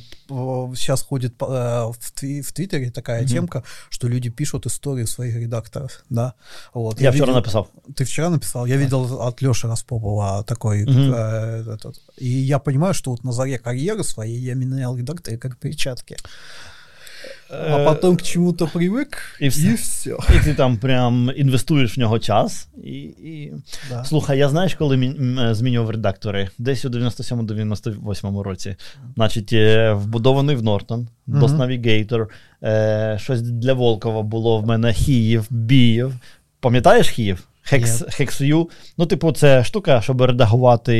сейчас 0.75 1.01
ходит 1.01 1.37
по- 1.37 1.45
э, 1.45 1.91
в, 1.91 1.97
тви- 1.97 2.41
в 2.41 2.51
Твиттере 2.51 2.89
такая 2.91 3.21
Мгм. 3.21 3.29
темка, 3.33 3.63
что 3.89 4.09
люди 4.09 4.29
пишут 4.29 4.65
истории 4.65 5.05
своих 5.05 5.35
редакторов, 5.35 6.03
да. 6.09 6.33
Вот. 6.73 7.01
Я, 7.01 7.09
вчора 7.11 7.25
видел- 7.25 7.35
написав. 7.35 7.67
Ты 7.93 8.03
вчера 8.03 8.29
написал, 8.29 8.67
я 8.67 8.77
видел 8.77 9.21
от 9.21 9.41
Леши 9.43 9.67
Распопова 9.67 10.43
такой, 10.43 10.83
Мгм. 10.85 11.13
э, 11.13 11.63
этот. 11.75 11.95
и 12.21 12.27
я 12.47 12.59
понимаю, 12.59 12.93
что 12.93 13.11
вот 13.11 13.23
на 13.23 13.31
заре 13.31 13.57
карьеры 13.57 14.03
своей 14.03 14.39
я 14.41 14.55
менял 14.55 14.97
редакторы 14.97 15.37
как 15.37 15.57
перчатки, 15.57 16.15
а 17.52 17.80
Е, 17.80 17.84
потом 17.84 18.16
к 18.16 18.22
чему-то 18.22 18.64
привык, 18.66 19.16
и 19.42 19.48
всё. 19.48 19.70
и 19.70 19.74
все. 19.74 20.10
І 20.36 20.44
ти 20.44 20.54
там 20.54 20.76
прям 20.76 21.30
інвестуєш 21.36 21.96
в 21.96 22.00
нього 22.00 22.18
час. 22.18 22.68
І, 22.84 22.90
і... 23.00 23.52
Да. 23.90 24.04
Слухай, 24.04 24.38
я 24.38 24.48
знаєш, 24.48 24.74
коли 24.74 24.96
мі- 24.96 25.54
змінював 25.54 25.90
редактори? 25.90 26.48
Десь 26.58 26.84
у 26.84 26.88
97-98 26.88 28.42
році. 28.42 28.76
Значить, 29.16 29.52
е, 29.52 29.92
вбудований 29.92 30.56
в 30.56 30.62
Нортон, 30.62 31.08
Мгм. 31.26 31.42
DOS 31.44 31.56
Navigator, 31.56 32.26
е, 32.62 33.18
щось 33.20 33.42
для 33.42 33.72
Волкова 33.72 34.22
було 34.22 34.58
в 34.58 34.66
мене 34.66 34.92
Хіїв, 34.92 35.46
Біїв. 35.50 36.14
Пам'ятаєш 36.60 37.08
Хіїв? 37.08 37.44
Хекс, 37.62 38.04
Хексв'ю. 38.08 38.68
Ну, 38.98 39.06
типу, 39.06 39.32
це 39.32 39.64
штука, 39.64 40.00
щоб 40.00 40.22
редагувати 40.22 40.94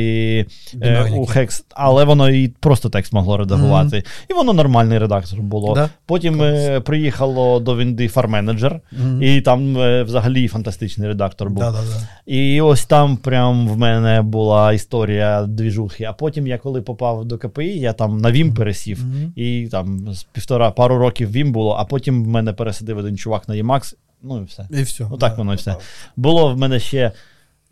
е, 0.81 1.09
у 1.11 1.25
Хекс, 1.25 1.65
але 1.69 2.03
воно 2.03 2.29
і 2.29 2.47
просто 2.47 2.89
текст 2.89 3.13
могло 3.13 3.37
редагувати. 3.37 4.03
І 4.29 4.33
воно 4.33 4.53
нормальний 4.53 4.97
редактор 4.97 5.39
було. 5.39 5.75
Да? 5.75 5.89
Потім 6.05 6.41
е, 6.41 6.79
приїхало 6.79 7.59
до 7.59 7.77
Вінди 7.77 8.07
Manager, 8.07 8.79
Мгм. 8.91 9.23
і 9.23 9.41
там 9.41 9.77
е, 9.77 10.03
взагалі 10.03 10.47
фантастичний 10.47 11.07
редактор 11.07 11.49
був. 11.49 11.63
Да, 11.63 11.71
да, 11.71 11.77
да. 11.77 12.07
І 12.25 12.61
ось 12.61 12.85
там 12.85 13.17
прям 13.17 13.67
в 13.67 13.77
мене 13.77 14.21
була 14.21 14.73
історія 14.73 15.45
двіжухи. 15.45 16.03
А 16.03 16.13
потім 16.13 16.47
я 16.47 16.57
коли 16.57 16.81
попав 16.81 17.25
до 17.25 17.37
КПІ, 17.37 17.79
я 17.79 17.93
там 17.93 18.17
на 18.17 18.31
Вім 18.31 18.53
пересів. 18.53 19.05
Мгм. 19.05 19.33
І 19.35 19.67
там 19.71 20.13
з 20.13 20.23
півтора 20.23 20.71
пару 20.71 20.97
років 20.97 21.31
Вім 21.31 21.51
було, 21.51 21.75
а 21.79 21.85
потім 21.85 22.23
в 22.23 22.27
мене 22.27 22.53
пересадив 22.53 22.97
один 22.97 23.17
чувак 23.17 23.49
на 23.49 23.55
Emacs, 23.55 23.95
ну 24.22 24.40
і 24.42 24.44
все. 24.44 24.68
И 24.72 24.82
все. 24.82 25.06
Ну 25.10 25.16
так 25.18 25.38
воно 25.38 25.52
і 25.52 25.56
все. 25.56 25.76
Було 26.16 26.54
в 26.54 26.58
мене 26.58 26.80
ще 26.80 27.12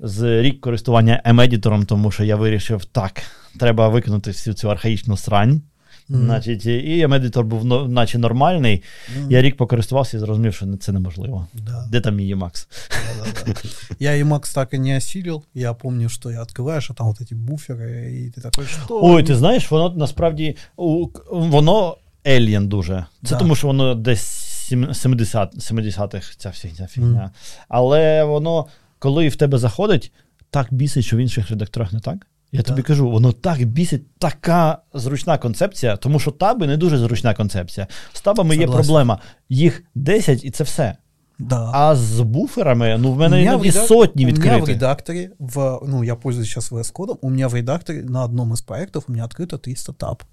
з 0.00 0.42
рік 0.42 0.60
користування 0.60 1.22
Емедітором, 1.24 1.86
тому 1.86 2.10
що 2.10 2.24
я 2.24 2.36
вирішив, 2.36 2.84
так, 2.84 3.22
треба 3.60 3.88
викинути 3.88 4.30
всю 4.30 4.54
цю 4.54 4.70
архаїчну 4.70 5.16
срань. 5.16 5.62
Значить, 6.08 6.66
і 6.66 7.00
Емедітор 7.00 7.44
був 7.44 7.64
ну, 7.64 7.88
наче 7.88 8.18
нормальний. 8.18 8.82
Я 9.28 9.42
рік 9.42 9.56
покористувався 9.56 10.16
і 10.16 10.20
зрозумів, 10.20 10.54
що 10.54 10.76
це 10.76 10.92
неможливо. 10.92 11.46
Да. 11.54 11.86
Де 11.90 12.00
там 12.00 12.16
мій 12.16 12.34
Emacs? 12.34 12.66
Да-да-да. 12.90 13.60
Я 13.98 14.10
Emacs 14.24 14.54
так 14.54 14.74
и 14.74 14.78
не 14.78 14.96
осилил. 14.96 15.44
Я 15.54 15.74
помню, 15.74 16.08
что 16.08 16.30
я 16.30 16.42
открываешь, 16.42 16.86
а 16.90 16.94
там 16.94 17.06
вот 17.06 17.20
эти 17.20 17.34
буферы, 17.34 18.10
и 18.10 18.30
ты 18.36 18.40
такой, 18.42 18.66
что? 18.66 19.00
Ой, 19.02 19.22
ти 19.22 19.36
знаєш, 19.36 19.70
воно 19.70 19.94
насправді 19.96 20.56
у- 20.76 21.08
воно 21.30 21.96
Alien 22.24 22.66
дуже. 22.66 23.04
Це 23.24 23.30
Да. 23.30 23.36
тому, 23.36 23.56
що 23.56 23.66
воно 23.66 23.94
десь 23.94 24.47
сім- 24.69 24.93
70, 24.93 25.55
70-х 25.57 26.35
ця 26.37 26.49
вся 26.49 26.69
ця 26.77 26.87
фігня. 26.87 27.31
Але 27.67 28.23
воно, 28.23 28.67
коли 28.99 29.27
в 29.29 29.35
тебе 29.35 29.57
заходить, 29.57 30.11
так 30.49 30.67
бісить, 30.71 31.05
що 31.05 31.17
в 31.17 31.19
інших 31.19 31.49
редакторах 31.49 31.93
не 31.93 31.99
так. 31.99 32.27
Я 32.51 32.59
Да. 32.61 32.63
тобі 32.67 32.81
кажу, 32.81 33.09
воно 33.11 33.31
так 33.31 33.63
бісить, 33.65 34.15
така 34.17 34.77
зручна 34.93 35.37
концепція, 35.37 35.97
тому 35.97 36.19
що 36.19 36.31
таби 36.31 36.67
не 36.67 36.77
дуже 36.77 36.97
зручна 36.97 37.33
концепція. 37.33 37.87
З 38.13 38.21
табами 38.21 38.55
є 38.55 38.61
Согласен. 38.61 38.85
проблема. 38.85 39.19
Їх 39.49 39.83
10 39.95 40.43
і 40.43 40.51
це 40.51 40.63
все. 40.63 40.95
Да. 41.39 41.71
А 41.73 41.95
з 41.95 42.19
буферами, 42.21 42.97
ну 42.99 43.13
в 43.13 43.17
мене 43.17 43.55
в 43.55 43.61
редак- 43.61 43.87
сотні 43.87 44.25
У 44.25 44.29
меня 44.35 44.57
в 44.57 44.65
редакторе, 44.65 45.29
в, 45.39 45.79
ну, 45.87 46.03
я 46.03 46.15
пользуюсь 46.15 46.49
сейчас 46.49 46.71
VS 46.71 46.91
кодом, 46.91 47.17
у 47.21 47.29
меня 47.29 47.47
в 47.47 47.53
редакторе 47.55 48.03
на 48.03 48.23
одном 48.23 48.53
из 48.53 48.61
проектов 48.61 49.05
у 49.07 49.11
меня 49.11 49.25
открыто 49.25 49.57
300 49.57 49.93
таб. 49.93 50.23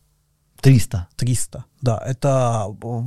300. 0.61 1.07
300, 1.17 1.65
да, 1.83 2.03
это... 2.07 2.67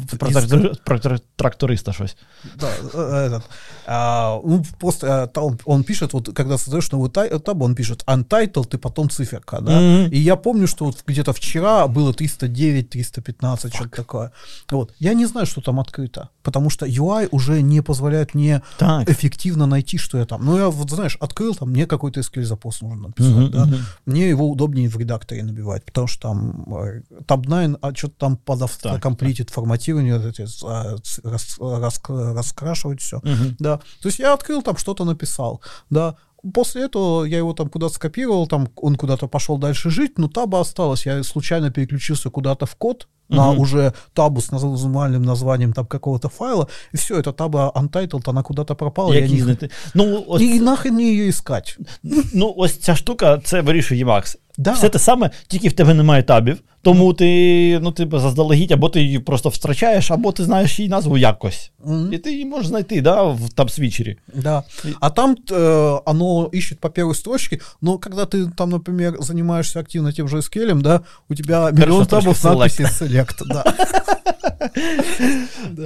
Це 0.09 0.17
про, 0.17 0.29
из- 0.29 0.77
про 0.83 0.97
трак- 0.97 1.21
тракториста 1.35 1.93
щось. 1.93 2.17
Да, 2.59 2.67
э, 2.93 3.25
этот, 3.27 3.41
а, 3.87 4.39
ну, 4.45 4.63
просто 4.79 5.29
а, 5.35 5.41
он 5.65 5.83
пишет, 5.83 6.13
вот 6.13 6.29
когда 6.33 6.57
создаешь 6.57 6.91
новый 6.91 7.09
тай- 7.09 7.39
таб, 7.39 7.61
он 7.61 7.75
пишет 7.75 8.03
untitled 8.07 8.75
и 8.75 8.77
потом 8.77 9.09
циферка, 9.09 9.59
да. 9.61 9.79
Мгм. 9.79 10.11
И 10.13 10.17
я 10.19 10.35
помню, 10.35 10.67
что 10.67 10.85
вот 10.85 11.03
где-то 11.07 11.31
вчера 11.33 11.87
было 11.87 12.13
309, 12.13 12.89
315, 12.89 13.73
что-то 13.75 13.95
такое. 13.95 14.31
Вот. 14.71 14.93
Я 14.99 15.13
не 15.13 15.25
знаю, 15.27 15.45
что 15.45 15.61
там 15.61 15.79
открыто, 15.79 16.27
потому 16.43 16.69
что 16.69 16.85
UI 16.85 17.27
уже 17.31 17.61
не 17.61 17.81
позволяет 17.81 18.35
мне 18.35 18.61
Так. 18.77 19.09
эффективно 19.09 19.65
найти, 19.67 19.97
что 19.97 20.17
я 20.17 20.25
там. 20.25 20.45
Ну, 20.45 20.57
я 20.57 20.67
вот, 20.69 20.89
знаешь, 20.91 21.17
открыл, 21.19 21.55
там, 21.55 21.69
мне 21.69 21.85
какой-то 21.85 22.19
SQL 22.19 22.43
запрос 22.45 22.81
нужно 22.81 23.07
написать, 23.07 23.31
Мгм, 23.35 23.51
да. 23.51 23.65
мгм. 23.65 23.77
Мне 24.05 24.29
его 24.29 24.49
удобнее 24.49 24.89
в 24.89 24.97
редакторе 24.97 25.43
набивать, 25.43 25.83
потому 25.85 26.07
что 26.07 26.21
там 26.21 26.65
э, 26.73 27.01
Tab9, 27.27 27.77
а 27.81 27.95
что-то 27.95 28.13
там 28.17 28.37
под 28.58 28.58
Так, 28.60 28.68
автокомплитит 28.70 29.50
форматирование, 29.50 30.18
вот 30.18 30.26
эти, 30.26 30.46
а, 30.64 30.96
ц- 31.02 31.20
рас- 31.24 31.58
рас- 31.60 32.00
раскрашивать 32.36 33.00
все. 33.00 33.20
Мгм. 33.22 33.56
Да. 33.58 33.76
То 34.02 34.08
есть 34.08 34.18
я 34.18 34.34
открыл, 34.34 34.62
там 34.62 34.76
что-то 34.76 35.04
написал, 35.04 35.60
да. 35.90 36.14
После 36.52 36.82
этого 36.84 37.24
я 37.24 37.38
его 37.38 37.54
там 37.54 37.68
куда-то 37.70 37.94
скопировал, 37.94 38.46
там 38.46 38.68
он 38.76 38.96
куда-то 38.96 39.28
пошел 39.28 39.56
дальше 39.58 39.90
жить, 39.90 40.18
но 40.18 40.28
таба 40.28 40.60
осталась. 40.60 41.06
Я 41.06 41.22
случайно 41.24 41.70
переключился 41.70 42.30
куда-то 42.30 42.66
в 42.66 42.74
код 42.74 43.08
на 43.30 43.50
Мгм. 43.52 43.60
уже 43.60 43.92
табу 44.12 44.40
с 44.40 44.50
нормальным 44.52 45.22
названием 45.22 45.72
там 45.72 45.86
какого-то 45.86 46.28
файла, 46.28 46.68
и 46.92 46.96
все, 46.96 47.14
эта 47.18 47.32
таба 47.32 47.72
untitled, 47.74 48.30
она 48.30 48.42
куда-то 48.42 48.74
пропала. 48.74 49.14
я 49.14 49.20
Які 49.20 49.34
не... 49.34 49.42
знайти? 49.42 49.70
Ну, 49.94 50.24
ось, 50.28 50.42
И 50.42 50.60
нахрен 50.60 50.94
мне 50.94 51.04
ее 51.04 51.28
искать? 51.30 51.78
ну, 52.34 52.54
ось 52.56 52.78
ця 52.78 52.94
штука, 52.96 53.38
це 53.44 53.60
вирішує 53.62 54.04
Emacs. 54.04 54.36
Да. 54.59 54.71
Все 54.71 54.89
те 54.89 54.99
саме, 54.99 55.29
тільки 55.47 55.69
в 55.69 55.73
тебе 55.73 55.93
немає 55.93 56.23
табів, 56.23 56.57
тому 56.81 57.13
ти, 57.13 57.79
ну, 57.81 57.91
ти 57.91 58.07
заздалегідь, 58.13 58.71
або 58.71 58.89
ти 58.89 59.01
її 59.01 59.19
просто 59.19 59.49
втрачаєш, 59.49 60.11
або 60.11 60.31
ти 60.31 60.43
знаєш 60.43 60.79
її 60.79 60.89
назву 60.89 61.17
якось. 61.17 61.71
Мгм. 61.85 62.13
І 62.13 62.17
ти 62.17 62.31
її 62.31 62.45
можеш 62.45 62.67
знайти, 62.67 63.01
да, 63.01 63.23
в 63.23 63.39
таб-свічері. 63.55 64.15
Да. 64.33 64.63
А 64.99 65.09
там 65.09 65.35
э, 65.51 66.01
оно 66.05 66.49
ищет 66.53 66.79
по 66.79 66.89
первой 66.89 67.15
строчке, 67.15 67.59
но 67.81 67.97
когда 67.97 68.25
ты 68.25 68.51
там, 68.55 68.69
например, 68.69 69.15
занимаешься 69.19 69.79
активно 69.79 70.11
тем 70.11 70.27
же 70.27 70.37
SQL, 70.37 70.81
да, 70.81 71.01
у 71.29 71.35
тебя 71.35 71.71
миллион 71.71 72.05
табов 72.05 72.45
надписью 72.45 72.85
select, 72.85 73.45
да. 73.47 73.63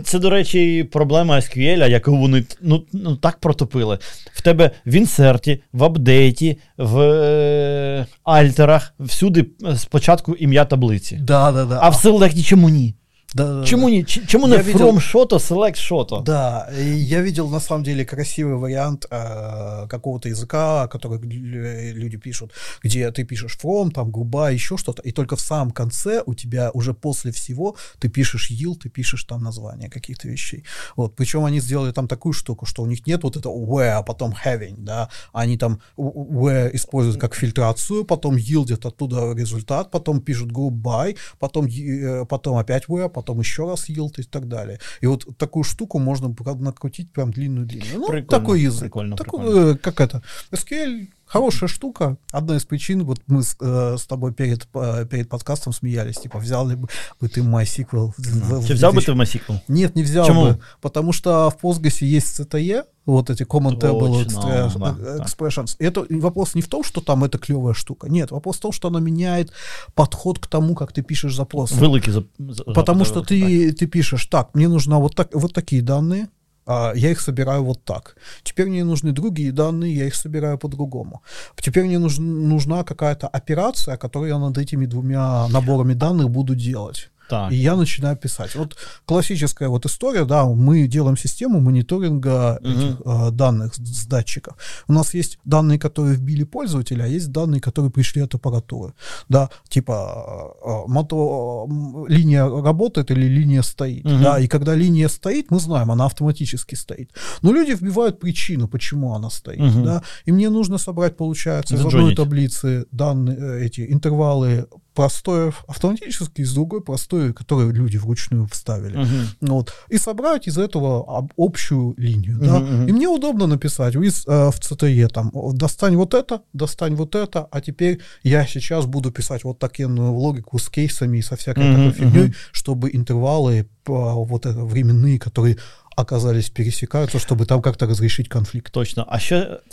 Це, 0.04 0.20
до 0.20 0.30
речі, 0.30 0.90
проблема 0.92 1.36
SQL, 1.36 1.90
яку 1.90 2.18
вони 2.18 2.46
ну, 2.62 2.84
ну, 2.94 3.16
так 3.16 3.38
протопили. 3.38 4.00
В 4.34 4.42
тебе 4.42 4.72
в 4.86 4.96
інсерті, 4.96 5.64
в 5.74 5.84
апдейті, 5.84 6.58
в 6.79 7.01
е, 7.01 8.07
альтерах, 8.25 8.95
всюди 9.01 9.47
е, 9.67 9.77
спочатку 9.77 10.35
ім'я 10.35 10.65
таблиці. 10.65 11.17
Да, 11.17 11.53
да, 11.53 11.65
да. 11.65 11.79
А 11.83 11.89
в 11.89 11.95
селекті 11.95 12.43
чому 12.43 12.69
ні? 12.69 12.95
Да, 13.34 13.44
да, 13.46 13.60
да. 13.60 13.66
Чому 13.66 13.90
ні? 13.90 14.04
Ч- 14.04 14.26
Чому 14.28 14.48
не 14.48 14.56
Я 14.56 14.62
видел- 14.62 14.88
from 14.90 15.00
шото, 15.00 15.38
select 15.38 15.76
шото? 15.76 16.20
Да, 16.26 16.70
я 16.96 17.22
видел 17.22 17.50
на 17.50 17.60
самом 17.60 17.84
деле 17.84 18.06
красивый 18.06 18.56
вариант 18.56 19.08
э, 19.12 19.88
какого-то 19.88 20.30
языка, 20.30 20.88
который 20.88 21.20
лю- 21.20 21.94
люди 21.94 22.18
пишут, 22.18 22.52
где 22.84 23.12
ты 23.12 23.24
пишешь 23.26 23.58
from, 23.64 23.92
там 23.92 24.12
губа, 24.12 24.52
еще 24.52 24.78
что-то, 24.78 25.02
и 25.02 25.12
только 25.12 25.36
в 25.36 25.40
самом 25.42 25.72
конце 25.72 26.22
у 26.26 26.34
тебя 26.36 26.70
уже 26.74 26.94
после 26.94 27.32
всего 27.32 27.76
ты 28.00 28.10
пишешь 28.10 28.52
yield, 28.52 28.76
ты 28.84 28.90
пишешь 28.90 29.24
там 29.24 29.44
название 29.44 29.90
каких-то 29.90 30.28
вещей. 30.28 30.64
Вот, 30.96 31.16
причем 31.16 31.44
они 31.46 31.60
сделали 31.62 31.92
там 31.92 32.08
такую 32.08 32.34
штуку, 32.34 32.66
что 32.66 32.84
у 32.84 32.86
них 32.88 33.08
нет 33.08 33.24
вот 33.24 33.38
этого 33.38 33.54
where, 33.66 33.98
а 34.00 34.04
потом 34.04 34.34
having, 34.46 34.76
да, 34.78 35.10
они 35.34 35.58
там 35.58 35.80
where 35.98 36.70
используют 36.76 37.20
как 37.20 37.34
фильтрацию, 37.36 38.04
потом 38.06 38.36
yieldят 38.38 38.86
оттуда 38.86 39.34
результат, 39.36 39.92
потом 39.92 40.20
пишут 40.22 40.52
group 40.52 40.72
by, 40.82 41.18
потом, 41.40 41.66
э, 41.68 42.26
потом 42.26 42.58
опять 42.58 42.86
where, 42.90 43.10
потом 43.10 43.23
еще 43.40 43.68
раз 43.70 43.90
yield 43.90 44.14
и 44.18 44.24
так 44.24 44.48
далее. 44.48 44.80
И 45.02 45.08
вот 45.08 45.26
такую 45.38 45.64
штуку 45.64 46.00
можно 46.00 46.34
накрутить 46.60 47.12
прям 47.12 47.32
длинную-длинную. 47.32 48.00
Ну, 48.00 48.08
Прикольно, 48.08 48.28
такой 48.28 48.62
язык. 48.62 48.82
прикольно, 48.82 49.16
Такой, 49.16 49.40
прикольно. 49.40 49.70
э, 49.72 49.76
как 49.78 50.02
это? 50.02 50.22
SQL 50.52 51.08
хорошая 51.34 51.68
штука. 51.70 52.16
Одна 52.32 52.56
из 52.56 52.64
причин, 52.66 53.04
вот 53.04 53.20
мы 53.28 53.42
с, 53.42 53.58
э, 53.62 53.98
с 53.98 54.06
тобой 54.06 54.32
перед, 54.34 54.68
э, 54.76 55.06
перед 55.10 55.30
подкастом 55.30 55.74
смеялись, 55.74 56.18
типа, 56.18 56.38
взял 56.40 56.68
ли 56.70 56.76
бы 56.76 56.88
бы 57.22 57.28
ты 57.28 57.42
MySQL? 57.42 58.14
в- 58.18 58.60
в 58.62 58.68
Чи 58.68 58.74
взяв 58.74 58.94
би 58.94 59.00
2000? 59.02 59.06
ти 59.06 59.12
в 59.12 59.16
MySQL? 59.16 59.60
Нет, 59.68 59.96
не 59.96 60.04
взял 60.04 60.26
Почему? 60.28 60.42
бы, 60.46 60.58
потому 60.82 61.14
что 61.14 61.50
в 61.50 61.56
Postgres 61.66 62.06
есть 62.06 62.40
CTE, 62.40 62.84
вот 63.06 63.30
эти 63.30 63.44
Common 63.46 63.80
Table 63.80 64.24
Точно, 64.24 64.40
Extra- 64.40 64.80
да, 64.80 64.96
э, 65.00 65.18
да. 65.18 65.24
Expressions. 65.26 65.76
Это 65.80 66.06
вопрос 66.10 66.56
не 66.56 66.62
в 66.62 66.68
том, 66.68 66.84
что 66.84 67.02
там 67.02 67.24
это 67.24 67.38
клевая 67.38 67.74
штука. 67.74 68.08
Нет, 68.10 68.32
вопрос 68.32 68.58
в 68.58 68.60
том, 68.62 68.72
что 68.72 68.88
она 68.88 69.00
меняет 69.00 69.52
подход 69.96 70.40
к 70.40 70.48
тому, 70.48 70.76
как 70.76 70.92
ты 70.94 71.02
пишешь 71.02 71.36
запрос. 71.36 71.72
Великий 71.72 72.12
зап... 72.12 72.26
за- 72.40 72.64
Потому 72.64 73.00
запит, 73.06 73.12
что 73.12 73.22
ты, 73.22 73.72
ты 73.72 73.88
пишешь, 73.88 74.26
так, 74.28 74.50
мне 74.56 74.68
нужно 74.68 75.00
вот, 75.00 75.16
так, 75.16 75.30
вот 75.34 75.54
такие 75.54 75.82
данные, 75.82 76.28
а, 76.66 76.94
я 76.96 77.12
их 77.12 77.22
собираю 77.22 77.64
вот 77.64 77.84
так. 77.84 78.16
Теперь 78.44 78.68
мне 78.68 78.84
нужны 78.84 79.12
другие 79.12 79.52
данные, 79.52 79.96
я 79.96 80.06
их 80.06 80.16
собираю 80.16 80.58
по-другому. 80.58 81.22
Теперь 81.56 81.86
мне 81.86 81.98
нужн- 81.98 82.48
нужна 82.48 82.84
какая-то 82.84 83.28
операция, 83.28 83.98
которую 83.98 84.30
я 84.30 84.40
над 84.40 84.58
этими 84.58 84.86
двумя 84.86 85.48
наборами 85.48 85.94
данных 85.94 86.30
буду 86.30 86.56
делать. 86.56 87.10
Так. 87.34 87.52
И 87.52 87.56
я 87.56 87.76
начинаю 87.76 88.16
писать. 88.16 88.56
Вот 88.56 88.78
классическая 89.06 89.68
вот 89.68 89.86
история, 89.88 90.24
да, 90.24 90.46
мы 90.46 90.88
делаем 90.88 91.18
систему 91.18 91.60
мониторинга 91.60 92.60
Мгм. 92.62 92.72
этих 92.72 93.02
э, 93.06 93.32
данных 93.32 93.74
с, 93.74 94.06
датчиков. 94.06 94.56
У 94.88 94.94
нас 94.94 95.16
есть 95.16 95.40
данные, 95.44 95.80
которые 95.80 96.16
вбили 96.16 96.44
пользователи, 96.44 97.02
а 97.02 97.08
есть 97.08 97.32
данные, 97.32 97.60
которые 97.60 97.90
пришли 97.92 98.22
от 98.22 98.36
аппаратуры. 98.36 98.94
Да, 99.30 99.50
типа 99.68 100.54
э, 100.64 100.70
э, 100.70 100.88
мото, 100.88 101.66
линия 102.08 102.48
работает 102.48 103.10
или 103.10 103.26
линия 103.26 103.64
стоит. 103.64 104.06
Мгм. 104.06 104.24
Да, 104.24 104.40
и 104.40 104.48
когда 104.48 104.76
линия 104.76 105.10
стоит, 105.10 105.52
мы 105.52 105.60
знаем, 105.60 105.90
она 105.90 106.06
автоматически 106.06 106.76
стоит. 106.76 107.10
Но 107.42 107.52
люди 107.52 107.72
вбивают 107.72 108.20
причину, 108.20 108.68
почему 108.68 109.16
она 109.16 109.32
стоит. 109.32 109.60
Мгм. 109.60 109.84
Да, 109.84 110.04
и 110.26 110.32
мне 110.32 110.50
нужно 110.50 110.78
собрать, 110.78 111.18
получается, 111.18 111.76
из 111.76 111.86
одной 111.86 112.16
таблицы 112.16 112.86
данные, 112.92 113.38
э, 113.40 113.66
эти 113.66 113.92
интервалы 113.92 114.68
простоев 114.94 115.64
автоматически, 115.68 116.42
из 116.42 116.54
другой 116.54 116.82
простой, 116.82 117.34
которые 117.34 117.72
люди 117.72 117.98
вручную 117.98 118.48
вставили. 118.48 118.98
Мгм. 118.98 119.28
Вот. 119.42 119.74
И 119.90 119.98
собрать 119.98 120.48
из 120.48 120.58
этого 120.58 121.18
об- 121.18 121.32
общую 121.38 121.94
линию. 121.98 122.38
да. 122.40 122.60
Мгм, 122.60 122.74
мгм. 122.76 122.88
И 122.88 122.92
мне 122.92 123.08
удобно 123.08 123.48
написать 123.48 123.96
из, 123.96 124.26
э, 124.28 124.50
в 124.52 124.60
CTE 124.60 125.08
там, 125.08 125.32
достань 125.54 125.96
вот 125.96 126.14
это, 126.14 126.42
достань 126.54 126.96
вот 126.96 127.16
это, 127.16 127.48
а 127.52 127.62
теперь 127.62 128.00
я 128.24 128.46
сейчас 128.46 128.86
буду 128.86 129.12
писать 129.12 129.44
вот 129.44 129.60
такую 129.60 129.74
логику 130.14 130.60
с 130.60 130.70
кейсами 130.70 131.18
и 131.18 131.22
со 131.22 131.36
всякой 131.36 131.64
Мгм, 131.66 131.76
такой 131.76 131.92
фигней, 131.92 132.24
мгм. 132.26 132.34
чтобы 132.52 132.90
интервалы 132.94 133.68
по- 133.84 134.24
вот 134.24 134.46
это, 134.46 134.64
временные, 134.64 135.20
которые 135.20 135.58
оказались 135.98 136.50
пересікаються, 136.50 137.20
щоб 137.20 137.46
там 137.46 137.62
як-то 137.66 137.86
розрішити 137.86 138.30
конфлікт. 138.30 138.72
Точно. 138.72 139.06
А 139.10 139.20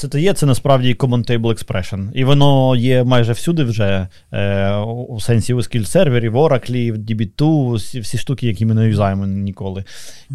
то 0.09 0.19
є, 0.19 0.33
це 0.35 0.47
насправді 0.47 0.95
Common 0.95 1.31
Table 1.31 1.41
Expression. 1.41 2.13
І 2.15 2.25
воно 2.25 2.77
є 2.77 3.05
майже 3.05 3.33
всюди 3.33 3.65
вже, 3.65 4.09
е, 4.33 4.75
у 5.09 5.21
сенсі 5.21 5.55
у 5.55 5.57
SQL 5.57 5.85
сервері, 5.85 6.29
в 6.29 6.37
Oracle, 6.37 6.93
в 6.93 6.97
DB2, 6.97 7.75
всі, 7.75 8.01
всі 8.01 8.19
штуки, 8.19 8.47
які 8.47 8.67
ми 8.67 8.75
не 8.75 8.89
юзаємо 8.89 9.27
ніколи. 9.27 9.85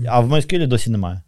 А 0.08 0.20
в 0.20 0.34
MySQL 0.34 0.68
досі 0.68 0.90
немає. 0.90 1.22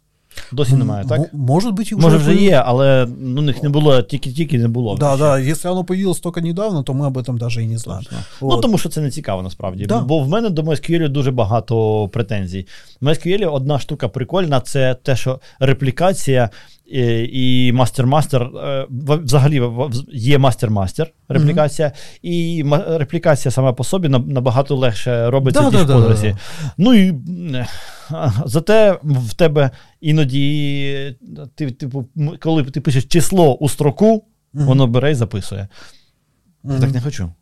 Досі 0.51 0.75
немає, 0.75 1.05
так? 1.09 1.19
М- 1.19 1.25
Может 1.33 1.73
быть, 1.73 1.93
и 1.93 1.95
Може, 1.95 2.17
вже 2.17 2.25
появилось. 2.25 2.51
є, 2.51 2.63
але 2.65 3.07
ну, 3.19 3.41
них 3.41 3.63
не 3.63 3.69
було, 3.69 4.01
тільки-тільки 4.01 4.57
не 4.57 4.67
було. 4.67 4.95
Да, 4.95 5.09
ще. 5.15 5.17
да, 5.23 5.39
если 5.41 5.71
оно 5.71 5.83
появилось 5.83 6.19
только 6.19 6.41
недавно, 6.41 6.83
то 6.83 6.93
мы 6.93 7.05
об 7.07 7.17
этом 7.17 7.37
даже 7.37 7.63
и 7.63 7.67
не 7.67 7.77
знаем. 7.77 8.03
Точно. 8.03 8.17
Вот. 8.39 8.55
Ну, 8.55 8.61
тому 8.61 8.77
що 8.77 8.89
це 8.89 9.01
не 9.01 9.11
цікаво 9.11 9.41
насправді. 9.41 9.85
Да. 9.85 9.99
Бо 9.99 10.19
в 10.19 10.27
мене 10.29 10.49
до 10.49 10.61
MySQL 10.61 11.09
дуже 11.09 11.31
багато 11.31 12.07
претензій. 12.13 12.67
В 13.01 13.05
MySQL 13.07 13.53
одна 13.53 13.79
штука 13.79 14.07
прикольна 14.07 14.61
це 14.61 14.95
те, 15.03 15.15
що 15.15 15.39
реплікація 15.59 16.43
е, 16.43 16.49
і 17.32 17.72
мастер-мастер 17.72 18.42
е, 18.42 18.86
взагалі 18.90 19.62
є 20.12 20.38
мастер-мастер 20.38 21.10
реплікація, 21.28 21.92
і 22.22 22.64
реплікація 22.86 23.52
сама 23.52 23.72
по 23.72 23.84
собі 23.84 24.08
набагато 24.08 24.76
легше 24.76 25.30
робиться, 25.30 25.60
Да, 25.60 25.66
ніж 25.70 25.86
да, 25.86 25.96
в 25.96 26.20
да, 26.22 26.38
Ну 26.78 26.94
і 26.94 27.08
е, 27.54 27.66
зате 28.44 28.98
в 29.02 29.34
тебе 29.34 29.70
іноді 30.00 31.16
е, 31.38 31.46
ти, 31.54 31.70
типу, 31.70 32.08
коли 32.40 32.64
ти 32.64 32.80
пишеш 32.80 33.04
число 33.04 33.54
у 33.54 33.68
строку, 33.68 34.24
воно 34.52 34.86
бере 34.86 35.10
і 35.10 35.14
записує. 35.14 35.68
Я 36.64 36.80
так 36.80 36.94
не 36.94 37.00
хочу. 37.00 37.32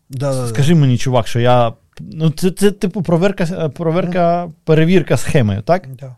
Скажи 0.49 0.75
мені, 0.75 0.99
чувак, 0.99 1.29
що 1.29 1.41
я. 1.41 1.73
Ну, 2.01 2.31
це, 2.31 2.51
це 2.51 2.71
типу 2.71 3.03
проверка, 3.03 3.69
проверка, 3.69 4.53
перевірка 4.65 5.17
схеми, 5.17 5.63
так? 5.67 5.89
Да. 6.01 6.17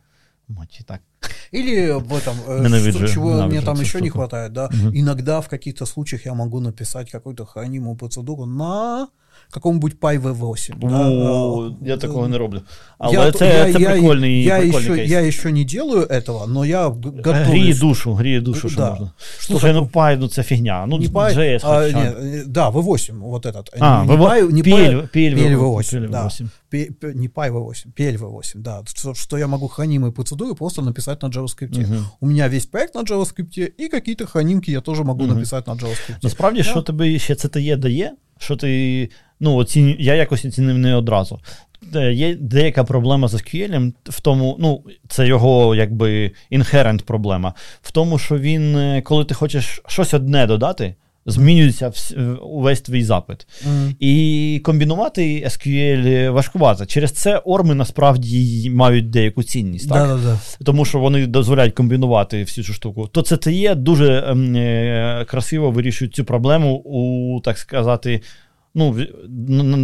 Мочі, 0.49 0.85
так. 0.87 1.01
Или 1.51 1.91
в 1.91 2.14
этом, 2.14 2.36
э, 2.47 2.64
Ненавижу, 2.64 2.97
что- 2.99 3.08
чего 3.08 3.30
ненавижу 3.32 3.47
мне 3.49 3.62
там 3.62 3.76
эту 3.76 3.82
еще 3.82 4.01
не 4.01 4.08
штуку. 4.08 4.20
хватает, 4.20 4.54
да, 4.54 4.70
иногда 4.93 5.39
в 5.39 5.47
каких-то 5.47 5.86
случаях 5.86 6.26
я 6.26 6.34
могу 6.34 6.60
написать 6.60 7.12
какую-то 7.12 7.45
хранимую 7.45 7.95
процедуру 7.95 8.45
на 8.45 9.08
каком-нибудь 9.51 9.93
PyV8. 9.99 10.76
да, 10.89 11.10
О, 11.10 11.70
э, 11.70 11.74
я 11.88 11.97
такого 11.97 12.28
не 12.28 12.38
роблю. 12.38 12.58
я 12.58 13.20
Але 13.20 13.32
то- 13.32 13.38
це, 13.38 13.45
я- 13.68 13.74
це 13.74 13.80
я- 13.80 13.89
прикольний, 13.91 14.43
я 14.43 14.60
прикольний 14.60 14.86
еще, 14.91 14.95
кейс. 14.95 15.12
я 15.12 15.22
еще 15.22 15.51
не 15.51 15.64
делаю 15.64 16.08
этого, 16.10 16.47
но 16.47 16.66
я 16.66 16.89
г- 16.89 16.95
Гріє 17.24 17.43
готовлюсь. 17.45 17.80
душу, 17.80 18.14
гріє 18.14 18.41
душу, 18.41 18.70
що 18.70 18.78
Да. 18.80 18.89
можна. 18.89 19.12
Что 19.39 19.54
Слушай, 19.54 19.74
ну 19.74 19.89
Py, 19.93 20.18
ну 20.20 20.28
це 20.28 20.43
фігня. 20.43 20.86
Ну, 20.88 20.97
не 20.97 21.06
Py, 21.08 21.34
JS, 21.36 21.60
а, 21.64 21.84
хоча. 21.86 21.97
не, 21.97 22.10
э, 22.10 22.43
да, 22.47 22.70
V8, 22.70 23.20
вот 23.20 23.45
этот. 23.45 23.70
А, 23.80 24.04
не, 24.04 24.14
V8, 24.14 24.47
Py- 24.47 24.51
не 24.51 24.62
PL, 24.62 24.95
Py- 25.01 25.10
PL, 25.16 25.36
PLV8, 25.36 26.10
да. 26.10 26.24
PLV8. 26.24 26.43
P- 26.43 26.49
P- 26.66 26.66
Не 26.73 27.29
PyV8, 27.29 27.87
PLV8, 27.97 28.53
да. 28.55 28.83
Что, 28.87 29.14
что 29.14 29.39
я 29.39 29.47
могу 29.47 29.69
хранимые 29.69 30.12
процедуры 30.12 30.55
просто 30.55 30.83
написать 30.83 31.23
на 31.23 31.29
JavaScript. 31.29 31.79
Мгм. 31.81 32.07
У 32.21 32.27
меня 32.27 32.49
весь 32.49 32.66
проект 32.66 32.95
на 32.95 33.03
JavaScript, 33.03 33.73
и 33.81 33.89
какие-то 33.89 34.27
хранимки 34.27 34.71
я 34.71 34.81
тоже 34.81 35.05
могу 35.05 35.27
написать 35.27 35.66
на 35.66 35.75
JavaScript. 35.75 36.19
Насправді, 36.23 36.59
Да. 36.62 36.64
що 36.71 36.83
тобі 36.83 37.19
ще 37.19 37.35
CTE 37.35 37.77
дає, 37.77 38.12
що 38.39 38.57
ти, 38.57 39.11
ну, 39.41 39.55
оціню, 39.57 39.97
я 39.99 40.14
якось 40.14 40.45
оцінив 40.45 40.79
не 40.79 40.95
одразу. 40.95 41.41
Є 42.12 42.35
деяка 42.35 42.85
проблема 42.85 43.29
з 43.29 43.35
SQL 43.35 43.93
в 44.05 44.21
тому, 44.21 44.57
ну, 44.61 44.85
це 45.09 45.27
його 45.27 45.75
якби 45.75 46.33
інхерент 46.51 47.03
проблема. 47.03 47.55
В 47.83 47.93
тому, 47.93 48.19
що 48.19 48.39
він, 48.39 48.77
е, 48.77 49.03
коли 49.03 49.25
ти 49.25 49.35
хочеш 49.35 49.83
щось 49.87 50.14
одне 50.14 50.47
додати, 50.47 50.95
змінюється 51.29 51.93
увесь 52.43 52.81
твій 52.81 53.05
запит. 53.05 53.47
Мгм. 53.66 53.95
І 54.01 54.61
комбінувати 54.64 55.45
SQL 55.45 56.31
важкувато. 56.31 56.87
Через 56.87 57.12
це 57.12 57.39
орми 57.39 57.74
насправді 57.74 58.70
мають 58.70 59.11
деяку 59.11 59.43
цінність. 59.43 59.89
Так? 59.89 60.09
Да-да-да. 60.09 60.64
тому 60.64 60.85
що 60.85 60.99
вони 60.99 61.26
дозволяють 61.26 61.74
комбінувати 61.74 62.43
всю 62.43 62.64
цю 62.64 62.72
штуку, 62.72 63.09
то 63.12 63.20
CTE 63.20 63.74
дуже 63.74 64.24
ем, 64.26 64.57
е, 64.57 65.24
красиво 65.29 65.70
вирішують 65.70 66.14
цю 66.14 66.24
проблему 66.24 66.74
у, 66.74 67.41
так 67.41 67.59
сказати, 67.59 68.22
ну, 68.74 68.97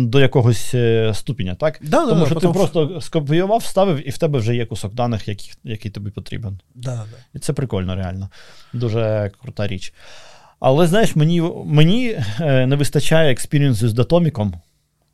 до 0.06 0.20
якогось 0.20 0.74
е, 0.74 1.12
ступеня, 1.14 1.54
так? 1.54 1.80
Да, 1.82 2.06
тому 2.06 2.20
да, 2.20 2.26
що 2.26 2.34
ти 2.34 2.48
просто 2.48 3.00
скопіював, 3.00 3.58
вставив, 3.58 4.08
і 4.08 4.10
в 4.10 4.18
тебе 4.18 4.38
вже 4.38 4.56
є 4.56 4.66
кусок 4.66 4.94
даних, 4.94 5.28
який, 5.28 5.52
який 5.64 5.90
тобі 5.90 6.10
потрібен. 6.10 6.60
Да-да. 6.74 7.04
І 7.34 7.38
це 7.38 7.52
прикольно, 7.52 7.96
реально. 7.96 8.28
Дуже 8.72 9.30
крута 9.42 9.66
річ. 9.66 9.92
Але 10.66 10.86
знаєш, 10.86 11.16
мені, 11.16 11.42
мені 11.66 12.16
е, 12.40 12.66
не 12.66 12.76
вистачає 12.76 13.32
експіріенсу 13.32 13.88
з 13.88 13.92
датоміком. 13.92 14.54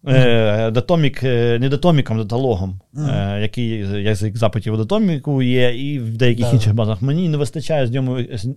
Е, 0.08 0.70
Датомік, 0.70 1.24
е, 1.24 1.58
не 1.58 1.68
датоміком, 1.68 2.18
даталогом, 2.18 2.80
е, 2.96 3.38
який 3.42 3.68
язик 4.02 4.36
запитів 4.36 4.74
у 4.74 4.76
датоміку 4.76 5.42
є, 5.42 5.74
і 5.76 5.98
в 5.98 6.16
деяких 6.16 6.46
Да. 6.46 6.52
інших 6.52 6.74
базах. 6.74 7.02
Мені 7.02 7.28
не 7.28 7.36
вистачає 7.36 7.86
з 7.86 7.90
ньому 7.90 8.18
з, 8.34 8.54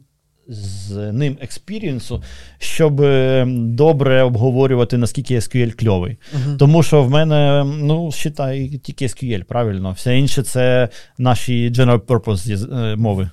з 0.47 1.11
ним 1.11 1.37
експірієнсу, 1.41 2.23
щоб 2.57 2.95
добре 3.75 4.23
обговорювати, 4.23 4.97
наскільки 4.97 5.35
SQL 5.35 5.71
кльовий. 5.71 6.17
Мгм. 6.33 6.57
Тому 6.57 6.83
що 6.83 7.03
в 7.03 7.09
мене, 7.09 7.65
ну, 7.65 8.11
считай, 8.11 8.67
тільки 8.83 9.05
SQL, 9.05 9.43
правильно. 9.43 9.91
Все 9.91 10.17
інше 10.17 10.43
це 10.43 10.89
наші 11.17 11.71
general 11.71 11.99
purpose 11.99 12.95
мови. 12.97 13.29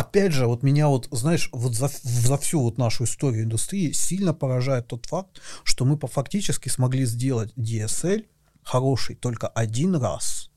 Опять 0.00 0.32
же, 0.32 0.46
вот 0.46 0.62
меня 0.62 0.86
вот, 0.88 1.08
знаешь, 1.12 1.50
вот 1.52 1.74
за, 1.74 1.88
за 2.02 2.36
всю 2.36 2.60
вот 2.60 2.78
нашу 2.78 3.04
историю 3.04 3.42
индустрии 3.44 3.92
сильно 3.92 4.34
поражает 4.34 4.86
тот 4.88 5.06
факт, 5.06 5.40
что 5.64 5.84
мы 5.84 5.96
по- 5.96 6.06
фактически 6.08 6.70
смогли 6.70 7.06
сделать 7.06 7.52
DSL 7.58 8.24
хороший 8.62 9.16
только 9.16 9.46
один 9.48 9.96
раз. 9.96 10.50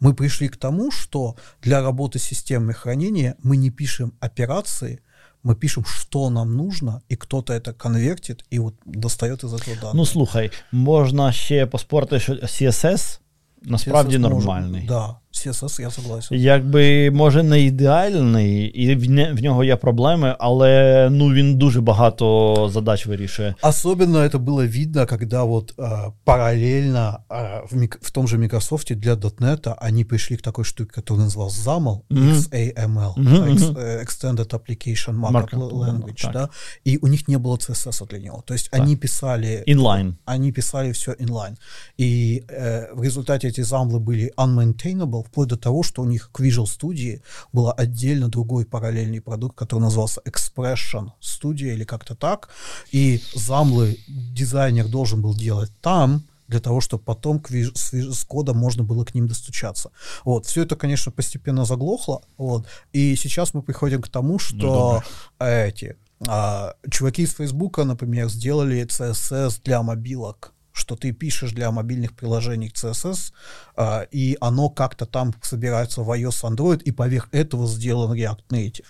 Мы 0.00 0.12
пришли 0.14 0.48
к 0.48 0.56
тому, 0.56 0.90
что 0.90 1.34
для 1.62 1.80
работы 1.82 2.18
системы 2.18 2.74
хранения 2.74 3.34
мы 3.42 3.56
не 3.56 3.70
пишем 3.70 4.12
операции, 4.20 4.98
мы 5.42 5.54
пишем, 5.54 5.84
что 5.84 6.30
нам 6.30 6.56
нужно, 6.56 7.00
и 7.12 7.16
кто-то 7.16 7.52
это 7.52 7.72
конвертит 7.72 8.44
и 8.50 8.58
вот 8.58 8.74
достает 8.86 9.44
из 9.44 9.52
этого 9.54 9.76
данные. 9.76 9.94
Ну, 9.94 10.06
слухай, 10.06 10.50
можна 10.72 11.32
ще 11.32 11.66
поспорити, 11.66 12.20
що 12.20 12.32
CSS 12.34 13.20
насправді 13.62 14.16
CSS 14.16 14.20
может- 14.20 14.46
нормальний. 14.46 14.86
Да, 14.88 15.16
CSS, 15.33 15.81
я 15.81 15.89
согласен. 15.91 16.37
Якби, 16.37 17.11
може, 17.11 17.43
не 17.43 17.61
ідеальний, 17.61 18.63
і 18.65 18.95
в, 18.95 19.09
не, 19.09 19.33
в 19.33 19.41
нього 19.43 19.63
є 19.63 19.75
проблеми, 19.75 20.35
але 20.39 21.07
ну, 21.11 21.33
він 21.33 21.55
дуже 21.57 21.81
багато 21.81 22.69
задач 22.73 23.05
вирішує. 23.05 23.55
Особенно 23.61 24.17
это 24.17 24.37
было 24.39 24.67
видно, 24.79 25.05
когда 25.07 25.43
вот 25.43 25.73
э, 25.77 26.11
параллельно 26.25 27.19
э, 27.29 27.61
в, 27.71 27.75
мик- 27.77 27.97
в 28.01 28.11
том 28.11 28.27
же 28.27 28.37
Microsoft 28.37 28.95
для 28.95 29.13
.NET 29.13 29.75
они 29.87 30.03
пришли 30.05 30.37
к 30.37 30.41
такой 30.41 30.65
штуке, 30.65 30.91
которая 31.01 31.25
называлась 31.27 31.65
XAML, 31.65 31.99
Мгм. 32.09 32.31
XAML, 32.31 33.13
Мгм, 33.17 33.43
Ex- 33.43 33.69
мгм. 33.71 33.77
э, 33.77 34.03
Extended 34.03 34.47
Application 34.49 35.15
Markup 35.19 35.31
Markup 35.53 35.71
Language, 35.71 36.21
так. 36.23 36.33
да, 36.33 36.49
и 36.85 36.97
у 37.01 37.07
них 37.07 37.27
не 37.27 37.37
было 37.37 37.57
CSS 37.57 38.07
для 38.09 38.19
него. 38.19 38.41
То 38.45 38.53
есть 38.53 38.69
Так. 38.71 38.81
они 38.81 38.95
писали 38.95 39.63
Inline. 39.67 40.13
они 40.25 40.51
писали 40.51 40.91
все 40.91 41.11
inline. 41.13 41.55
И 41.97 42.43
э, 42.49 42.87
в 42.95 43.03
результате 43.03 43.47
эти 43.47 43.61
замлы 43.61 43.99
были 43.99 44.31
unmaintainable, 44.37 45.19
вплоть 45.26 45.48
до 45.48 45.56
того, 45.56 45.82
что 45.82 46.02
у 46.02 46.04
них 46.04 46.30
к 46.32 46.40
Visual 46.40 46.64
Studio 46.64 47.20
был 47.52 47.72
отдельно 47.76 48.28
другой 48.28 48.66
параллельный 48.66 49.20
продукт, 49.20 49.56
который 49.56 49.80
назывался 49.80 50.20
Expression 50.24 51.10
Studio 51.20 51.72
или 51.72 51.84
как-то 51.84 52.14
так. 52.14 52.48
И 52.92 53.22
замлы 53.34 53.98
дизайнер 54.08 54.88
должен 54.88 55.22
был 55.22 55.34
делать 55.34 55.72
там, 55.80 56.22
для 56.48 56.60
того, 56.60 56.80
чтобы 56.80 57.02
потом 57.02 57.40
к 57.40 57.50
виж- 57.50 57.72
с, 57.74 57.92
виж- 57.92 58.12
с 58.12 58.24
кодом 58.24 58.58
можно 58.58 58.84
было 58.84 59.04
к 59.04 59.14
ним 59.14 59.28
достучаться. 59.28 59.90
Вот. 60.24 60.46
Все 60.46 60.62
это, 60.62 60.76
конечно, 60.76 61.10
постепенно 61.10 61.64
заглохло. 61.64 62.22
Вот. 62.36 62.66
И 62.92 63.16
сейчас 63.16 63.54
мы 63.54 63.62
приходим 63.62 64.02
к 64.02 64.08
тому, 64.08 64.38
что 64.38 65.02
эти 65.38 65.96
а, 66.26 66.74
чуваки 66.90 67.22
из 67.22 67.34
Фейсбука, 67.34 67.84
например, 67.84 68.28
сделали 68.28 68.86
CSS 68.86 69.60
для 69.64 69.82
мобилок 69.82 70.53
что 70.74 70.96
ты 70.96 71.12
пишешь 71.12 71.52
для 71.52 71.70
мобильных 71.70 72.12
приложений 72.16 72.72
CSS, 72.74 73.32
а, 73.76 74.06
и 74.10 74.36
оно 74.40 74.68
как-то 74.68 75.06
там 75.06 75.32
собирается 75.40 76.02
в 76.02 76.10
iOS, 76.10 76.42
Android, 76.42 76.82
и 76.82 76.90
поверх 76.90 77.28
этого 77.32 77.66
сделан 77.68 78.12
React 78.12 78.40
Native. 78.50 78.84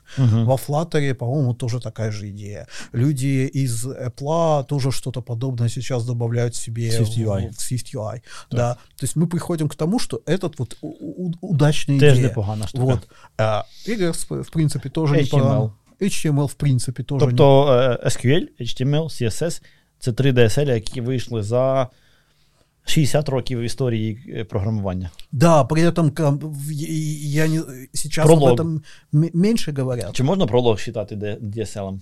Во 0.45 0.57
Flutter, 0.57 1.14
по-моему, 1.14 1.53
тоже 1.55 1.80
такая 1.80 2.11
же 2.11 2.30
идея. 2.30 2.66
Люди 2.93 3.47
из 3.64 3.87
Apple 3.87 4.64
тоже 4.64 4.91
что-то 4.93 5.20
подобное 5.20 5.68
сейчас 5.68 6.07
добавляют 6.07 6.57
себе 6.57 6.89
SwiftUI. 6.89 7.51
в, 7.53 7.59
в. 7.59 8.20
Да. 8.51 8.74
То 8.97 9.05
есть 9.05 9.16
мы 9.16 9.26
приходим 9.26 9.68
к 9.68 9.74
тому, 9.76 9.99
что 9.99 10.22
этот 10.26 10.59
вот 10.59 10.78
у- 10.80 11.26
у- 11.26 11.32
удачная 11.43 11.99
Теж 12.01 12.16
идея. 12.18 12.30
непогана 12.30 12.66
штука. 12.66 12.85
Вот. 12.85 13.09
Regex, 13.87 14.43
в 14.43 14.51
принципе, 14.51 14.89
тоже 14.89 15.16
HTML. 15.16 15.24
непогано. 15.24 15.74
HTML, 16.01 16.47
в 16.49 16.57
принципе, 16.57 17.03
тоже 17.03 17.26
Тобто 17.26 17.99
е, 18.03 18.09
SQL, 18.09 18.49
HTML, 18.61 19.07
CSS 19.07 19.62
це 20.04 20.12
три 20.14 20.32
DSL, 20.32 20.74
які 20.74 21.02
вийшли 21.02 21.43
за 21.43 21.88
60 22.86 23.30
років 23.30 23.60
історії 23.60 24.20
е, 24.30 24.43
програмування. 24.43 25.10
Да, 25.32 25.64
при 25.64 25.89
этом 25.89 26.12
ком- 26.12 26.39
в- 26.39 26.72
и- 26.72 27.32
я 27.32 27.47
не, 27.47 27.62
сейчас 27.93 28.26
Пролог. 28.26 28.50
об 28.52 28.60
этом 28.60 28.82
м- 29.14 29.30
меньше 29.34 29.72
говорят. 29.72 30.14
Чи 30.16 30.24
можна 30.24 30.47
пролог 30.47 30.76
вважати 30.88 31.16
DSL? 31.41 32.00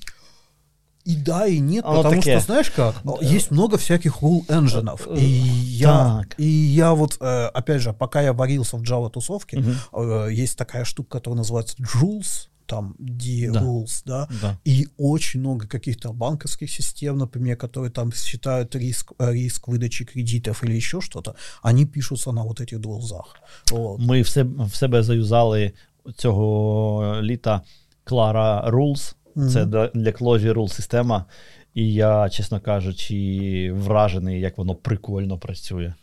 И 1.07 1.15
да, 1.15 1.45
и 1.47 1.59
нет, 1.61 1.85
Оно 1.85 2.03
потому 2.03 2.15
такие. 2.21 2.37
что, 2.39 2.45
знаешь 2.45 2.69
как, 2.69 2.95
есть 3.21 3.51
много 3.51 3.75
всяких 3.77 4.21
rule 4.21 4.45
engines. 4.47 5.17
И 5.17 5.29
я, 5.77 5.87
Так. 5.87 6.35
и 6.39 6.73
я 6.73 6.93
вот, 6.93 7.17
э, 7.21 7.47
опять 7.53 7.79
же, 7.81 7.93
пока 7.93 8.21
я 8.21 8.31
варился 8.33 8.77
в 8.77 8.81
Java 8.81 9.09
тусовке, 9.09 9.63
э, 9.93 10.29
есть 10.43 10.57
такая 10.57 10.83
штука, 10.85 11.09
которая 11.19 11.41
называется 11.43 11.75
Jules, 11.79 12.49
там 12.65 12.95
D 12.99 13.51
Да. 13.51 13.59
rules, 13.61 14.03
да, 14.05 14.27
Да. 14.41 14.57
и 14.67 14.87
очень 14.97 15.41
много 15.41 15.67
каких-то 15.67 16.13
банковских 16.13 16.69
систем, 16.71 17.17
например, 17.17 17.57
которые 17.57 17.89
там 17.91 18.11
считают 18.13 18.75
риск, 18.75 19.11
э, 19.19 19.33
риск 19.33 19.67
выдачи 19.67 20.05
кредитов 20.05 20.63
или 20.63 20.75
еще 20.77 21.01
что-то, 21.01 21.35
они 21.63 21.85
пишутся 21.85 22.31
на 22.31 22.43
вот 22.43 22.59
этих 22.61 22.83
рулзах. 22.83 23.35
Вот. 23.71 23.99
Ми 24.01 24.21
в 24.21 24.27
себе, 24.27 24.65
в 24.65 24.75
себе 24.75 25.03
заюзали 25.03 25.71
цього 26.15 27.21
літа 27.21 27.61
Clara 28.05 28.71
Rules. 28.71 29.13
Це 29.53 29.65
для 29.65 29.87
для 29.87 30.11
Clojure 30.11 30.53
Rule 30.53 30.67
система. 30.69 31.25
І 31.73 31.93
я, 31.93 32.29
чесно 32.29 32.59
кажучи, 32.59 33.71
вражений, 33.75 34.39
як 34.39 34.57
воно 34.57 34.75
прикольно 34.75 35.37
працює. 35.37 35.93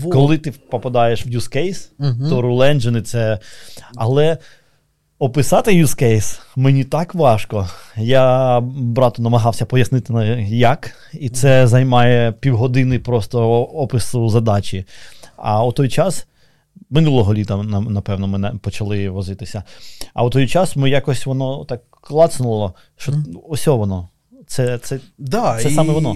Вот. 0.00 0.12
Коли 0.12 0.38
ти 0.38 0.50
попадаєш 0.50 1.26
в 1.26 1.28
use 1.28 1.56
case, 1.56 1.88
Мгм. 1.98 2.28
то 2.30 2.40
rule 2.42 2.74
engine 2.74 3.02
це. 3.02 3.38
Але 3.94 4.38
описати 5.23 5.71
use 5.71 6.03
case 6.03 6.39
мені 6.55 6.83
так 6.83 7.15
важко. 7.15 7.69
Я 7.97 8.59
брату 8.61 9.21
намагався 9.21 9.65
пояснити, 9.65 10.13
як, 10.49 10.91
і 11.13 11.29
це 11.29 11.67
займає 11.67 12.31
півгодини 12.31 12.99
просто 12.99 13.63
опису 13.63 14.29
задачі. 14.29 14.85
А 15.37 15.65
у 15.65 15.71
той 15.71 15.89
час. 15.89 16.27
Минулого 16.89 17.33
літа, 17.33 17.57
напевно, 17.63 18.27
ми 18.27 18.59
почали 18.61 19.09
возитися. 19.09 19.63
А 20.13 20.23
у 20.23 20.29
той 20.29 20.47
час 20.47 20.75
ми 20.75 20.89
якось 20.89 21.25
воно 21.25 21.65
так 21.65 21.81
клацнуло, 21.89 22.73
що 22.97 23.13
ось 23.49 23.67
воно. 23.67 24.09
Це, 24.47 24.77
це 24.77 24.99
Да, 25.17 25.59
Це 25.61 25.67
и, 25.69 25.71
саме 25.71 25.93
воно. 25.93 26.15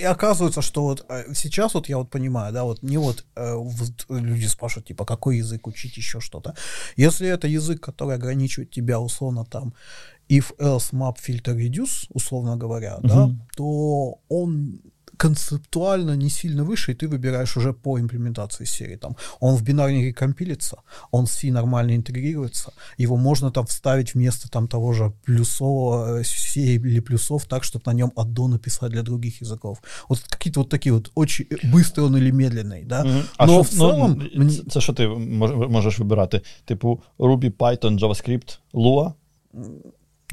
И 0.00 0.04
оказывается, 0.04 0.62
что 0.62 0.82
вот 0.82 1.04
э, 1.08 1.34
сейчас 1.34 1.74
вот 1.74 1.88
я 1.88 1.96
вот 1.96 2.10
понимаю, 2.10 2.52
да, 2.52 2.64
вот 2.64 2.82
не 2.82 2.98
вот, 2.98 3.24
э, 3.36 3.54
вот 3.54 4.06
люди 4.08 4.46
спрашивают, 4.46 4.88
типа, 4.88 5.04
какой 5.04 5.38
язык 5.38 5.66
учить, 5.66 5.96
еще 5.96 6.20
что-то. 6.20 6.54
Если 6.96 7.26
это 7.28 7.48
язык, 7.48 7.80
который 7.80 8.14
ограничивает 8.16 8.70
тебя, 8.70 9.00
условно, 9.00 9.44
там, 9.44 9.72
if 10.28 10.56
else 10.58 10.92
map 10.92 11.16
filter 11.26 11.56
reduce, 11.56 12.06
условно 12.10 12.56
говоря, 12.56 12.98
Мгм. 12.98 13.08
да, 13.08 13.30
то 13.56 14.18
он 14.28 14.80
концептуально 15.16 16.16
не 16.16 16.28
сильно 16.30 16.64
выше, 16.64 16.92
и 16.92 16.94
ты 16.94 17.08
выбираешь 17.08 17.56
уже 17.56 17.72
по 17.72 17.98
имплементации 17.98 18.66
серии. 18.66 18.96
Там, 18.96 19.16
он 19.40 19.56
в 19.56 19.62
бинарнике 19.62 20.12
компилится, 20.12 20.76
он 21.10 21.26
с 21.26 21.32
C 21.32 21.50
нормально 21.50 21.94
интегрируется, 21.96 22.72
его 22.98 23.16
можно 23.16 23.50
там 23.50 23.64
вставить 23.66 24.14
вместо 24.14 24.48
там 24.48 24.68
того 24.68 24.92
же 24.92 25.12
плюсового 25.24 26.20
э, 26.20 26.24
C 26.24 26.60
или 26.60 27.00
плюсов 27.00 27.44
так, 27.44 27.64
чтобы 27.64 27.82
на 27.86 27.92
нем 27.94 28.12
аддон 28.16 28.50
написать 28.50 28.92
для 28.92 29.02
других 29.02 29.42
языков. 29.42 29.78
Вот 30.08 30.20
какие-то 30.28 30.60
вот 30.60 30.68
такие 30.68 30.92
вот 30.92 31.10
очень 31.14 31.46
э, 31.50 31.56
быстрый 31.72 32.04
он 32.06 32.16
или 32.16 32.30
медленный, 32.32 32.84
да. 32.84 33.04
Мгм. 33.04 33.22
А 33.36 33.46
Но 33.46 33.52
що, 33.52 33.62
в 33.62 33.68
целом 33.68 34.22
ну, 34.34 34.38
мені- 34.44 34.62
це, 34.70 34.80
що 34.80 34.92
ти 34.92 35.06
мож- 35.08 35.68
можеш 35.70 35.98
вибирати? 35.98 36.40
Типу 36.64 37.00
Ruby, 37.18 37.50
Python, 37.52 37.98
JavaScript, 37.98 38.58
Lua? 38.74 39.12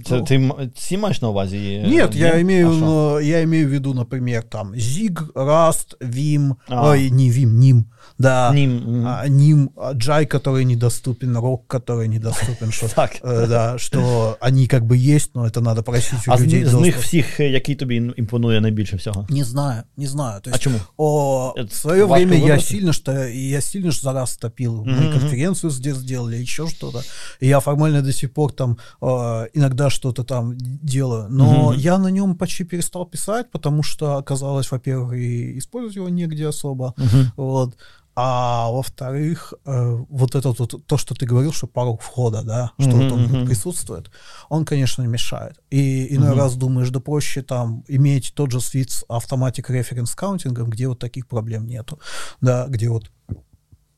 Це 0.04 0.16
Ну. 0.16 0.24
ти 0.24 0.34
м- 0.34 0.52
ці 0.74 0.98
маєш 0.98 1.22
на 1.22 1.28
увазі? 1.28 1.84
Нет, 1.86 2.14
Ні? 2.14 2.20
я 2.20 2.32
А 2.32 2.38
имею, 2.38 2.72
що? 2.72 2.80
но 2.84 3.20
я 3.20 3.40
имею 3.42 3.66
в 3.66 3.70
виду, 3.70 3.94
например, 3.94 4.42
там 4.42 4.74
Zig, 4.74 5.32
Rust, 5.32 5.96
Vim, 6.00 6.54
А. 6.68 6.88
ой, 6.88 7.10
не 7.10 7.22
Vim, 7.22 7.58
Nim, 7.58 7.82
да, 8.18 8.52
Ним, 8.54 8.76
мгм. 8.76 9.06
а, 9.06 9.28
Nim, 9.28 9.68
а, 9.76 9.92
Jai, 9.94 10.26
который 10.26 10.64
недоступен, 10.64 11.36
Rock, 11.36 11.58
который 11.68 12.08
недоступен, 12.08 12.72
что, 12.72 12.88
Так. 12.88 13.10
э, 13.22 13.46
да, 13.46 13.78
что 13.78 14.36
они 14.40 14.66
как 14.66 14.84
бы 14.84 14.96
есть, 14.96 15.34
но 15.34 15.46
это 15.46 15.60
надо 15.60 15.82
просить 15.82 16.28
у 16.28 16.32
А 16.32 16.38
з, 16.38 16.42
людей 16.42 16.64
з 16.64 16.72
них 16.74 16.84
доступ. 16.94 17.02
всіх, 17.04 17.40
е, 17.40 17.48
який 17.50 17.74
тобі 17.74 18.00
ім- 18.00 18.14
імпонує 18.16 18.60
найбільше 18.60 18.96
всього? 18.96 19.26
Не 19.30 19.44
знаю, 19.44 19.82
не 19.96 20.06
знаю. 20.06 20.40
То 20.40 20.50
А 20.50 20.54
есть, 20.54 20.62
чому? 20.62 20.78
о, 20.96 21.54
Это 21.56 21.66
в 21.68 21.72
свое 21.72 22.04
важно 22.04 22.26
время 22.26 22.46
я 22.46 22.54
выбрать. 22.54 22.62
сильно 22.62 22.92
что 22.92 23.12
я 23.28 23.60
сильно 23.60 23.90
ж 23.90 24.00
за 24.02 24.12
раз 24.12 24.36
топил. 24.36 24.84
Мы 24.84 24.92
Мгм, 24.92 25.04
мгм. 25.08 25.20
конференцию 25.20 25.70
здесь 25.70 25.96
сделали, 25.96 26.36
еще 26.42 26.66
что-то. 26.66 27.02
И 27.42 27.46
я 27.48 27.60
формально 27.60 28.02
до 28.02 28.12
сих 28.12 28.32
пор 28.32 28.52
там 28.52 28.76
э, 29.02 29.46
иногда 29.54 29.90
что-то 29.90 30.24
там 30.24 30.54
делаю. 30.82 31.26
Но 31.30 31.44
Мгм. 31.70 31.78
я 31.78 31.98
на 31.98 32.10
нем 32.10 32.34
почти 32.34 32.64
перестал 32.64 33.06
писать, 33.06 33.50
потому 33.52 33.82
что 33.82 34.16
оказалось, 34.16 34.70
во-первых, 34.72 35.14
и 35.14 35.58
использовать 35.58 35.96
его 35.96 36.08
негде 36.08 36.48
особо. 36.48 36.94
Мгм. 36.96 37.32
Вот. 37.36 37.76
А 38.15 38.69
во-вторых, 38.69 39.53
э, 39.65 39.95
вот 40.09 40.35
это 40.35 40.51
вот, 40.51 40.85
то, 40.85 40.97
что 40.97 41.15
ты 41.15 41.25
говорил, 41.25 41.51
что 41.51 41.65
порог 41.65 42.01
входа, 42.01 42.43
да, 42.43 42.71
что 42.77 42.89
Мгм, 42.89 42.99
вот 42.99 43.11
он 43.11 43.45
присутствует, 43.45 44.11
он, 44.49 44.65
конечно, 44.65 45.01
мешает. 45.01 45.59
И 45.71 46.15
иной 46.15 46.29
Мгм. 46.29 46.37
раз 46.37 46.55
думаешь, 46.55 46.89
да 46.91 46.99
проще 46.99 47.41
там 47.41 47.83
иметь 47.87 48.33
тот 48.35 48.51
же 48.51 48.61
свит 48.61 48.91
с 48.91 49.03
автоматик 49.09 49.69
референс 49.71 50.13
каунтингом, 50.13 50.69
где 50.69 50.87
вот 50.87 50.99
таких 50.99 51.27
проблем 51.27 51.65
нету, 51.65 51.99
да, 52.39 52.67
где 52.67 52.89
вот, 52.89 53.09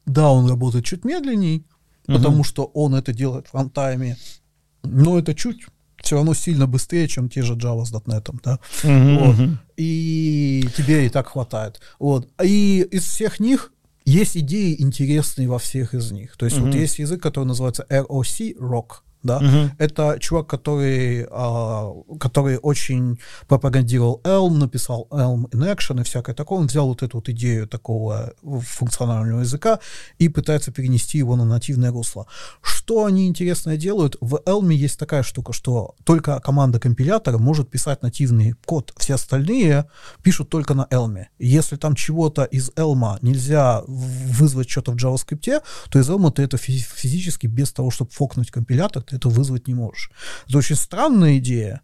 да, 0.06 0.32
он 0.32 0.48
работает 0.50 0.86
чуть 0.86 1.04
медленней, 1.04 1.66
Мгм. 2.08 2.18
потому 2.18 2.44
что 2.46 2.64
он 2.74 2.96
это 2.96 3.12
делает 3.14 3.48
в 3.48 3.52
фронтайме, 3.52 4.18
но 4.84 5.20
это 5.20 5.36
чуть 5.36 5.66
все 6.02 6.16
равно 6.16 6.34
сильно 6.36 6.68
быстрее, 6.68 7.08
чем 7.10 7.30
те 7.30 7.42
же 7.42 7.56
Java 7.56 7.84
с 7.84 7.92
.NET, 7.92 8.30
да. 8.44 8.60
Мгм, 8.84 9.16
Вот. 9.18 9.36
И 9.76 10.70
тебе 10.78 11.06
и 11.08 11.10
так 11.10 11.28
хватает. 11.28 11.82
Вот. 12.00 12.30
И 12.42 12.88
из 12.92 13.04
всех 13.04 13.40
них 13.42 13.74
есть 14.06 14.38
идеи 14.38 14.76
интересные 14.80 15.48
во 15.48 15.58
всех 15.60 15.94
из 15.94 16.12
них. 16.12 16.38
То 16.38 16.46
есть 16.46 16.58
вот 16.60 16.70
Мгм. 16.70 16.78
есть 16.80 17.00
язык, 17.00 17.22
который 17.22 17.46
называется 17.46 17.86
ROC, 17.90 18.56
ROC, 18.60 19.02
да, 19.26 19.40
Мгм. 19.40 19.72
это 19.80 20.18
чувак, 20.20 20.48
который, 20.48 21.26
а, 21.32 21.92
который 22.20 22.58
очень 22.58 23.20
пропагандировал 23.48 24.22
Elm, 24.24 24.52
написал 24.58 25.08
Elm 25.12 25.50
in 25.52 25.76
Action 25.76 26.00
и 26.00 26.04
всякое 26.04 26.36
такое. 26.36 26.60
Он 26.60 26.68
взял 26.68 26.88
вот 26.88 27.04
эту 27.04 27.18
вот 27.18 27.30
идею 27.30 27.68
такого 27.68 28.34
функционального 28.70 29.42
языка 29.42 29.80
и 30.20 30.30
пытается 30.30 30.72
перенести 30.72 31.18
его 31.18 31.36
на 31.36 31.46
нативное 31.46 31.92
русло. 31.92 32.26
Что 32.62 33.06
они 33.06 33.28
интересное 33.28 33.78
делают? 33.78 34.16
В 34.22 34.36
Elm 34.46 34.72
есть 34.74 35.00
такая 35.00 35.24
штука, 35.24 35.54
что 35.54 35.96
только 36.04 36.40
команда 36.40 36.80
компилятора 36.80 37.38
может 37.38 37.70
писать 37.70 38.04
нативный 38.04 38.54
код. 38.66 38.94
Все 38.98 39.16
остальные 39.16 39.86
пишут 40.22 40.50
только 40.50 40.74
на 40.74 40.88
Elm. 40.92 41.26
Если 41.40 41.78
там 41.78 41.96
чего-то 41.96 42.44
из 42.44 42.70
Elm 42.76 43.18
нельзя 43.22 43.82
вызвать 43.88 44.70
что-то 44.70 44.92
в 44.92 44.96
JavaScript, 44.96 45.62
то 45.90 46.00
из 46.00 46.10
Elm 46.10 46.32
ты 46.32 46.44
это 46.44 46.58
физи- 46.58 46.86
физически 46.96 47.48
без 47.48 47.72
того, 47.74 47.90
чтобы 47.92 48.12
фокнуть 48.12 48.52
компилятор, 48.52 49.04
ты 49.15 49.17
это 49.17 49.29
вызвать 49.29 49.69
не 49.69 49.75
можешь. 49.75 50.11
Это 50.49 50.59
очень 50.59 50.77
странная 50.77 51.37
идея. 51.37 51.81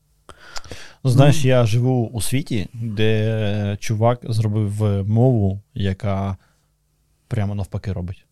Ну, 1.05 1.11
знаєш, 1.11 1.45
я 1.45 1.67
живу 1.67 2.07
у 2.13 2.21
світі, 2.21 2.69
де 2.73 3.77
чувак 3.81 4.21
зробив 4.23 4.85
е, 4.85 5.03
мову, 5.03 5.61
яка 5.75 6.37
прямо 7.29 7.55
навпаки 7.55 7.93
робить. 7.93 8.25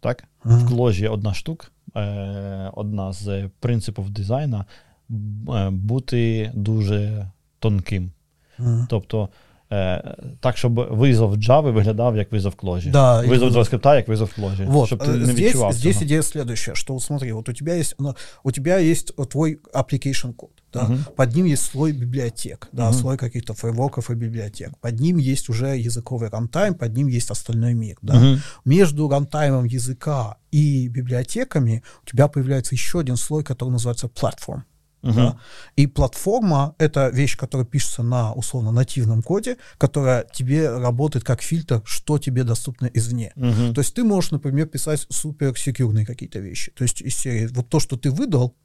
Так? 0.00 0.24
В 0.44 0.52
Ага. 0.52 0.68
кложі 0.68 1.08
одна 1.08 1.34
штука, 1.34 1.68
е, 1.96 2.70
одна 2.74 3.12
з 3.12 3.48
принципів 3.60 4.10
дизайну 4.10 4.64
б- 5.08 5.50
е, 5.50 5.70
бути 5.70 6.50
дуже 6.54 7.30
тонким. 7.58 8.10
Мгм. 8.58 8.86
Тобто, 8.90 9.28
е, 9.72 10.14
так, 10.40 10.56
щоб 10.56 10.74
визов 10.90 11.34
Java 11.36 11.72
виглядав 11.72 12.16
як 12.16 12.32
визов 12.32 12.54
кложі. 12.54 12.90
Да, 12.90 13.20
визов 13.20 13.48
именно. 13.48 13.62
JavaScript 13.62 13.96
як 13.96 14.08
визов 14.08 14.34
кложі. 14.34 14.64
Вот, 14.64 14.86
щоб 14.86 14.98
ти 14.98 15.10
э, 15.10 15.16
не 15.16 15.24
здесь, 15.24 15.38
відчував 15.46 15.72
здесь 15.72 15.94
цього. 15.96 16.04
идея 16.04 16.22
следующая, 16.22 16.74
что 16.74 16.92
вот 16.94 17.02
смотри, 17.02 17.32
вот 17.32 17.48
у 17.48 17.52
тебя 17.52 17.74
есть, 17.74 17.94
ну, 17.98 18.14
у 18.44 18.50
тебя 18.52 18.78
есть 18.78 19.12
э, 19.18 19.26
твой 19.26 19.58
application 19.74 20.32
код, 20.32 20.50
да, 20.72 20.82
Мгм. 20.82 21.04
под 21.16 21.36
ним 21.36 21.46
есть 21.46 21.64
слой 21.64 21.92
библиотек, 21.92 22.68
да, 22.72 22.84
Мгм. 22.90 22.94
слой 23.00 23.16
каких-то 23.16 23.54
фреймворков 23.54 24.10
и 24.10 24.14
библиотек, 24.14 24.70
под 24.80 25.00
ним 25.00 25.18
есть 25.18 25.50
уже 25.50 25.66
языковый 25.66 26.30
рантайм, 26.30 26.74
под 26.74 26.96
ним 26.96 27.08
есть 27.08 27.30
остальной 27.30 27.74
мир, 27.74 27.96
да. 28.02 28.14
Мгм. 28.14 28.40
Между 28.64 29.08
рантаймом 29.08 29.64
языка 29.66 30.36
и 30.54 30.88
библиотеками 30.88 31.82
у 32.02 32.06
тебя 32.10 32.28
появляется 32.28 32.74
еще 32.74 32.98
один 33.00 33.16
слой, 33.16 33.42
который 33.44 33.70
называется 33.70 34.08
платформ. 34.08 34.62
Мгм. 35.03 35.15
Да? 35.15 35.37
И 35.75 35.85
платформа— 35.85 36.75
это 36.79 37.09
вещь, 37.09 37.37
которая 37.37 37.67
пишется 37.67 38.03
на, 38.03 38.33
условно, 38.33 38.71
нативном 38.71 39.21
коде, 39.21 39.57
которая 39.77 40.25
тебе 40.33 40.69
работает 40.69 41.25
как 41.25 41.41
фильтр, 41.41 41.81
что 41.85 42.17
тебе 42.17 42.43
доступно 42.43 42.87
извне. 42.87 43.31
Мгм. 43.35 43.73
То 43.73 43.81
есть 43.81 43.93
ты 43.93 44.03
можешь, 44.03 44.31
например, 44.31 44.67
писать 44.67 45.05
супер 45.09 45.57
secure 45.57 45.89
ные 45.89 46.05
какие-то 46.05 46.39
вещи. 46.39 46.71
То 46.71 46.83
есть 46.83 47.01
из 47.01 47.15
серии 47.15 47.47
вот 47.47 47.69
то, 47.69 47.79
что 47.79 47.97
ты 47.97 48.09
выдал, 48.09 48.55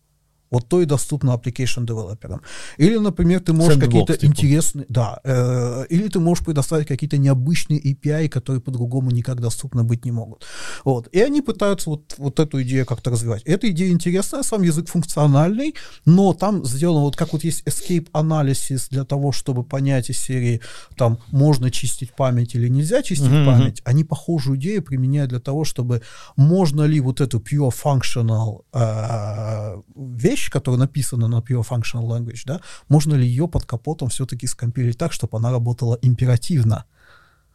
вот 0.51 0.68
то 0.68 0.80
и 0.80 0.84
доступно 0.84 1.30
application 1.30 1.86
девелоперам. 1.86 2.40
Или, 2.78 2.99
например, 2.99 3.40
ты 3.40 3.53
можешь 3.53 3.78
какие-то 3.78 4.16
типа. 4.16 4.30
интересные, 4.30 4.86
да, 4.88 5.20
э, 5.24 5.86
или 5.90 6.09
ты 6.09 6.20
можешь 6.20 6.44
предоставить 6.44 6.86
какие-то 6.86 7.18
необычные 7.18 7.80
API, 7.80 8.28
которые 8.28 8.61
по-другому 8.61 9.11
никак 9.11 9.40
доступны 9.40 9.82
быть 9.82 10.05
не 10.05 10.12
могут. 10.12 10.44
Вот. 10.84 11.09
И 11.12 11.20
они 11.20 11.42
пытаются 11.42 11.90
вот, 11.90 12.14
вот 12.18 12.40
эту 12.40 12.62
идею 12.62 12.86
как-то 12.86 13.11
развивать. 13.11 13.42
Эта 13.44 13.70
идея 13.70 13.90
интересная, 13.90 14.42
сам 14.42 14.62
язык 14.62 14.88
функциональный, 14.88 15.74
но 16.05 16.32
там 16.32 16.64
сделано 16.64 17.01
вот 17.01 17.16
как 17.16 17.32
вот 17.32 17.44
есть 17.44 17.62
escape 17.66 18.11
analysis 18.12 18.88
для 18.90 19.05
того, 19.05 19.32
чтобы 19.32 19.64
понять 19.64 20.11
из 20.11 20.18
серии, 20.18 20.61
там, 20.96 21.18
можно 21.30 21.70
чистить 21.70 22.14
память 22.14 22.55
или 22.55 22.68
нельзя 22.68 23.03
чистить 23.03 23.30
мгм. 23.30 23.46
память, 23.46 23.82
они 23.84 24.05
похожую 24.05 24.59
идею 24.59 24.82
применяют 24.82 25.30
для 25.30 25.40
того, 25.40 25.64
чтобы 25.64 26.03
можно 26.36 26.82
ли 26.82 27.01
вот 27.01 27.20
эту 27.20 27.38
pure 27.38 27.72
functional 27.72 28.62
э, 28.72 29.76
вещь, 29.96 30.38
которая 30.51 30.78
написана 30.78 31.28
на 31.28 31.41
pure 31.41 31.66
functional 31.68 32.07
language, 32.09 32.43
да, 32.47 32.61
можно 32.89 33.14
ли 33.14 33.26
ее 33.26 33.47
под 33.47 33.64
капотом 33.64 34.09
все-таки 34.09 34.47
скомпилить 34.47 34.99
так, 34.99 35.12
чтобы 35.12 35.39
она 35.39 35.51
работала 35.51 35.99
императивно. 36.03 36.84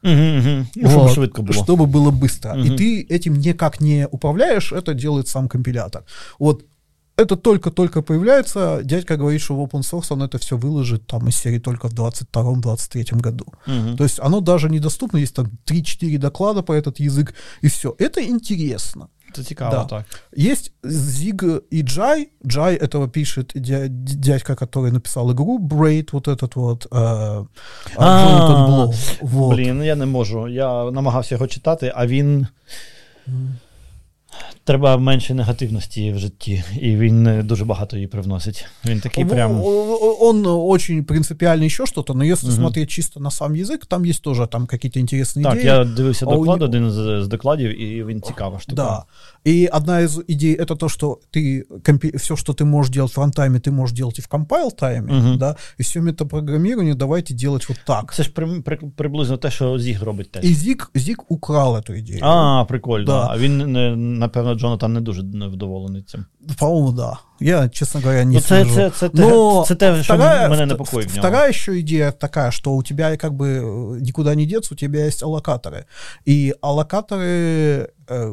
Ну, 0.03 0.65
щоб 0.75 0.91
Вот, 0.91 1.13
швидко 1.13 1.41
було. 1.41 1.63
Чтобы 1.63 1.86
было 1.86 2.11
быстро. 2.11 2.53
Мгм. 2.53 2.65
И 2.65 2.77
ты 2.77 3.15
этим 3.15 3.34
никак 3.39 3.81
не 3.81 4.07
управляешь, 4.11 4.73
это 4.73 4.93
делает 4.93 5.27
сам 5.27 5.47
компилятор. 5.47 6.03
Вот 6.39 6.65
это 7.15 7.36
только-только 7.36 8.01
появляется, 8.01 8.81
дядька 8.84 9.17
говорит, 9.17 9.41
что 9.41 9.55
в 9.55 9.59
open 9.59 9.81
source 9.81 10.13
он 10.13 10.23
это 10.23 10.38
все 10.38 10.57
выложит 10.57 11.05
там 11.07 11.27
из 11.27 11.36
серии 11.36 11.59
только 11.59 11.88
в 11.88 11.93
22-23 11.93 13.21
году. 13.21 13.45
Мгм. 13.67 13.97
То 13.97 14.03
есть 14.03 14.19
оно 14.19 14.41
даже 14.41 14.69
недоступно, 14.69 15.19
есть 15.19 15.36
там 15.36 15.51
3-4 15.65 16.17
доклада 16.17 16.63
по 16.63 16.73
этот 16.73 16.99
язык, 16.99 17.34
и 17.61 17.67
все. 17.67 17.95
Это 17.99 18.21
интересно. 18.21 19.07
Це 19.34 19.42
цікаво, 19.42 19.70
Да. 19.70 19.84
так. 19.84 20.04
Есть 20.38 20.72
Zig 20.84 21.61
и 21.72 21.82
Jai. 21.82 22.26
Jai 22.44 22.82
этого 22.82 23.09
пишет 23.09 23.52
дя- 23.56 23.88
дядька, 24.16 24.52
который 24.54 24.90
написал 24.92 25.30
игру 25.30 25.59
Braid, 25.59 26.09
вот 26.12 26.28
этот 26.28 26.54
вот 26.56 26.86
э, 26.90 27.46
А, 27.96 28.04
Jonathan 28.06 28.66
Blow. 28.68 29.18
Вот. 29.20 29.56
Блін, 29.56 29.78
ну 29.78 29.84
я 29.84 29.94
не 29.96 30.06
можу. 30.06 30.48
Я 30.48 30.90
намагався 30.90 31.34
його 31.34 31.46
читати, 31.46 31.92
а 31.96 32.06
він. 32.06 32.46
треба 34.64 34.96
менше 34.96 35.34
негативності 35.34 36.12
в 36.12 36.18
житті, 36.18 36.64
і 36.80 36.96
він 36.96 37.26
е, 37.26 37.42
дуже 37.42 37.64
багато 37.64 37.96
її 37.96 38.09
привносить. 38.09 38.66
Він 38.84 39.00
такий 39.00 39.24
прям. 39.24 39.62
Он 40.20 40.46
очень 40.46 41.04
принципиальный 41.04 41.66
еще 41.66 41.86
что-то, 41.86 42.14
но 42.14 42.24
если 42.24 42.48
угу. 42.48 42.56
смотреть 42.56 42.90
чисто 42.90 43.20
на 43.20 43.30
сам 43.30 43.54
язык, 43.54 43.86
там 43.86 44.04
есть 44.04 44.22
тоже 44.22 44.46
там 44.46 44.66
какие-то 44.66 45.00
интересные 45.00 45.42
так, 45.42 45.54
идеи. 45.54 45.64
Так, 45.64 45.78
я 45.78 45.84
дивився 45.84 46.26
доклад, 46.26 46.62
а 46.62 46.64
один 46.64 46.90
з, 46.90 47.22
з 47.22 47.28
докладів, 47.28 47.80
і 47.80 48.04
він 48.04 48.22
цікава 48.22 48.59
штука. 48.59 48.82
Да. 48.82 49.04
И 49.44 49.66
одна 49.66 50.00
из 50.02 50.18
идей 50.28 50.54
это 50.54 50.76
то, 50.76 50.88
что 50.88 51.20
ты 51.30 51.64
все, 52.16 52.36
что 52.36 52.52
ты 52.52 52.64
можешь 52.64 52.92
делать 52.92 53.12
в 53.12 53.14
фронтайме, 53.14 53.61
ты 53.61 53.70
можешь 53.70 53.96
делать 53.96 54.18
и 54.18 54.22
в 54.22 54.28
компайл 54.28 54.70
тайме, 54.70 55.12
угу. 55.12 55.36
да, 55.36 55.56
и 55.78 55.82
все 55.82 56.00
метапрограммирование 56.00 56.94
давайте 56.94 57.34
делать 57.34 57.68
вот 57.68 57.78
так. 57.86 58.14
Це 58.14 58.22
ж 58.22 58.30
при, 58.30 58.61
при, 58.61 58.76
приблизно 58.76 59.36
те, 59.36 59.50
що 59.50 59.78
Зіг 59.78 60.02
робить 60.02 60.30
теж. 60.32 60.44
І 60.44 60.54
Зік, 60.54 60.90
Зік 60.94 61.30
украл 61.30 61.76
эту 61.76 61.94
ідею. 61.94 62.18
А, 62.22 62.64
прикольно. 62.64 63.06
Да. 63.06 63.28
А 63.30 63.38
він, 63.38 64.18
напевно, 64.18 64.54
Джонатан 64.54 64.92
не 64.92 65.00
дуже 65.00 65.22
вдоволений 65.22 66.02
цим. 66.02 66.24
По-моему, 66.59 66.92
да. 66.92 67.18
Я, 67.40 67.68
честно 67.68 68.00
говоря, 68.00 68.24
не 68.24 68.34
ну, 68.34 68.40
це, 68.40 68.64
це, 68.64 68.90
це, 68.90 69.11
Но 69.14 69.64
це, 69.68 69.74
те, 69.74 70.02
що 70.02 70.14
вторая, 70.14 70.48
мене 70.48 70.66
непокоїть. 70.66 71.11
Вторая 71.11 71.50
еще 71.50 71.80
идея 71.80 72.12
такая, 72.12 72.50
что 72.50 72.74
у 72.74 72.82
тебя 72.82 73.16
как 73.16 73.32
бы 73.32 74.00
никуда 74.00 74.34
не 74.34 74.46
деться, 74.46 74.74
у 74.74 74.76
тебя 74.76 75.06
есть 75.06 75.22
аллокаторы. 75.22 75.84
И 76.28 76.54
аллокаторы 76.61 77.88
э, 78.09 78.32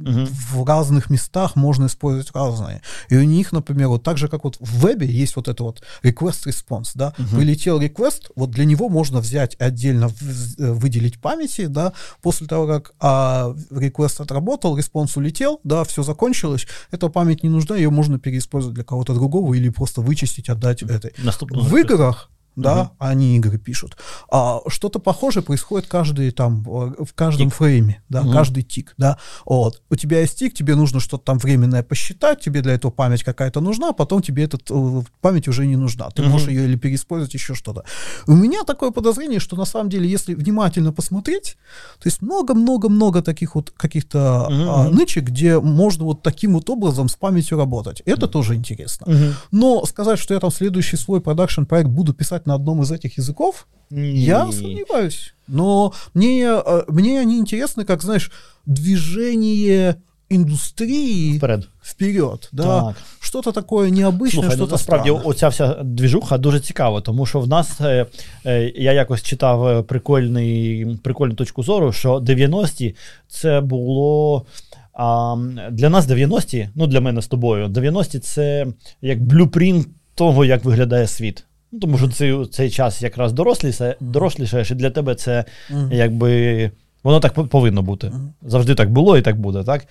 угу. 0.00 0.26
в 0.52 0.64
разных 0.64 1.10
местах 1.10 1.56
можно 1.56 1.86
использовать 1.86 2.30
разные. 2.34 2.82
И 3.08 3.16
у 3.16 3.22
них, 3.22 3.52
например, 3.52 3.88
вот 3.88 4.02
так 4.02 4.18
же, 4.18 4.28
как 4.28 4.44
вот 4.44 4.56
в 4.60 4.86
вебе 4.86 5.06
есть 5.06 5.36
вот 5.36 5.48
это 5.48 5.62
вот 5.62 5.82
request-response, 6.02 6.92
да, 6.94 7.14
угу. 7.18 7.36
прилетел 7.36 7.80
request, 7.80 8.30
вот 8.36 8.50
для 8.50 8.64
него 8.64 8.88
можно 8.88 9.20
взять 9.20 9.56
отдельно, 9.58 10.06
э, 10.06 10.72
выделить 10.72 11.20
памяти, 11.20 11.66
да, 11.66 11.92
после 12.22 12.46
того, 12.46 12.66
как 12.66 12.92
а, 13.00 13.54
request 13.70 14.22
отработал, 14.22 14.76
response 14.76 15.16
улетел, 15.16 15.60
да, 15.64 15.84
все 15.84 16.02
закончилось, 16.02 16.66
эта 16.90 17.08
память 17.08 17.42
не 17.42 17.48
нужна, 17.48 17.76
ее 17.76 17.90
можно 17.90 18.18
переиспользовать 18.18 18.74
для 18.74 18.84
кого-то 18.84 19.14
другого 19.14 19.54
или 19.54 19.68
просто 19.68 20.00
вычистить, 20.00 20.48
отдать 20.48 20.82
этой. 20.82 21.12
Наступного 21.18 21.64
в 21.64 21.76
играх 21.76 22.30
да, 22.62 22.82
угу. 22.82 22.90
они 22.98 23.36
игры 23.36 23.58
пишут. 23.58 23.96
А 24.30 24.60
что-то 24.68 24.98
похожее 24.98 25.42
происходит 25.42 25.88
каждый 25.88 26.30
там 26.30 26.64
э, 26.66 27.04
в 27.04 27.14
каждом 27.14 27.48
тик. 27.48 27.56
фрейме, 27.56 28.02
да, 28.08 28.22
угу. 28.22 28.32
каждый 28.32 28.62
тик, 28.62 28.94
да. 28.98 29.18
Вот 29.44 29.82
у 29.90 29.96
тебя 29.96 30.20
есть 30.20 30.38
тик, 30.38 30.54
тебе 30.54 30.74
нужно 30.74 31.00
что-то 31.00 31.24
там 31.24 31.38
временное 31.38 31.82
посчитать, 31.82 32.40
тебе 32.40 32.62
для 32.62 32.74
этого 32.74 32.90
память 32.90 33.24
какая-то 33.24 33.60
нужна, 33.60 33.90
а 33.90 33.92
потом 33.92 34.22
тебе 34.22 34.44
эта 34.44 34.58
э, 34.68 35.02
память 35.20 35.48
уже 35.48 35.66
не 35.66 35.76
нужна, 35.76 36.10
ты 36.10 36.22
угу. 36.22 36.32
можешь 36.32 36.48
ее 36.48 36.64
или 36.64 36.76
переиспользовать 36.76 37.34
еще 37.34 37.54
что-то. 37.54 37.84
У 38.26 38.32
меня 38.32 38.64
такое 38.64 38.90
подозрение, 38.90 39.40
что 39.40 39.56
на 39.56 39.64
самом 39.64 39.90
деле, 39.90 40.08
если 40.08 40.34
внимательно 40.34 40.92
посмотреть, 40.92 41.56
то 41.98 42.06
есть 42.06 42.22
много-много-много 42.22 43.22
таких 43.22 43.54
вот 43.54 43.70
каких-то 43.70 44.46
угу. 44.46 44.70
а, 44.70 44.88
нычек, 44.90 45.24
где 45.24 45.58
можно 45.58 46.04
вот 46.04 46.22
таким 46.22 46.54
вот 46.54 46.68
образом 46.70 47.08
с 47.08 47.16
памятью 47.16 47.58
работать. 47.58 48.02
Это 48.06 48.26
угу. 48.26 48.32
тоже 48.32 48.54
интересно. 48.54 49.06
Угу. 49.06 49.34
Но 49.52 49.84
сказать, 49.86 50.18
что 50.18 50.34
я 50.34 50.40
там 50.40 50.50
следующий 50.50 50.96
свой 50.96 51.20
продакшн 51.20 51.64
проект 51.64 51.88
буду 51.88 52.14
писать 52.14 52.46
на 52.49 52.55
одном 52.55 52.81
из 52.81 52.91
этих 52.91 53.17
языков, 53.17 53.67
не. 53.89 54.17
я 54.17 54.51
сомневаюсь. 54.51 55.33
Но 55.47 55.93
мне, 56.13 56.45
э, 56.45 56.83
мне 56.87 57.19
они 57.19 57.39
интересны, 57.39 57.85
как, 57.85 58.01
знаешь, 58.01 58.31
движение 58.65 59.95
індустрії 60.29 61.37
вперед. 61.37 61.67
вперед. 61.81 62.49
Да? 62.53 62.81
Так. 62.81 62.95
Що-то 63.19 63.51
таке 63.51 63.75
необычне, 63.75 64.31
Слухай, 64.31 64.51
що 64.51 64.65
ну, 64.65 64.67
насправді 64.71 65.11
оця 65.11 65.47
вся 65.47 65.73
двіжуха 65.83 66.37
дуже 66.37 66.59
цікава, 66.59 67.01
тому 67.01 67.25
що 67.25 67.39
в 67.39 67.47
нас 67.47 67.81
е, 67.81 68.05
е, 68.45 68.71
я 68.75 68.93
якось 68.93 69.23
читав 69.23 69.67
е, 69.67 69.81
прикольний, 69.81 70.85
прикольну 71.03 71.33
точку 71.33 71.63
зору, 71.63 71.91
що 71.91 72.17
90-ті 72.17 72.95
це 73.27 73.61
було. 73.61 74.45
А 74.93 75.35
для 75.71 75.89
нас 75.89 76.07
90-ті, 76.07 76.69
ну 76.75 76.87
для 76.87 77.01
мене 77.01 77.21
з 77.21 77.27
тобою, 77.27 77.67
90-ті 77.67 78.19
це 78.19 78.67
як 79.01 79.23
блюпринт 79.23 79.87
того, 80.15 80.45
як 80.45 80.65
виглядає 80.65 81.07
світ. 81.07 81.43
Ну, 81.72 81.78
Тому 81.78 81.98
що 81.98 82.08
цей 82.08 82.46
цей 82.46 82.70
час 82.70 83.02
якраз 83.02 83.32
доросліше, 83.32 83.96
дорослішаєш, 84.00 84.70
і 84.70 84.74
для 84.74 84.90
тебе 84.90 85.14
це 85.14 85.44
mm. 85.70 85.94
якби. 85.94 86.70
Воно 87.02 87.20
так 87.20 87.48
повинно 87.48 87.82
бути. 87.82 88.12
Завжди 88.42 88.74
так 88.74 88.92
було 88.92 89.18
і 89.18 89.22
так 89.22 89.40
буде. 89.40 89.64
так? 89.64 89.86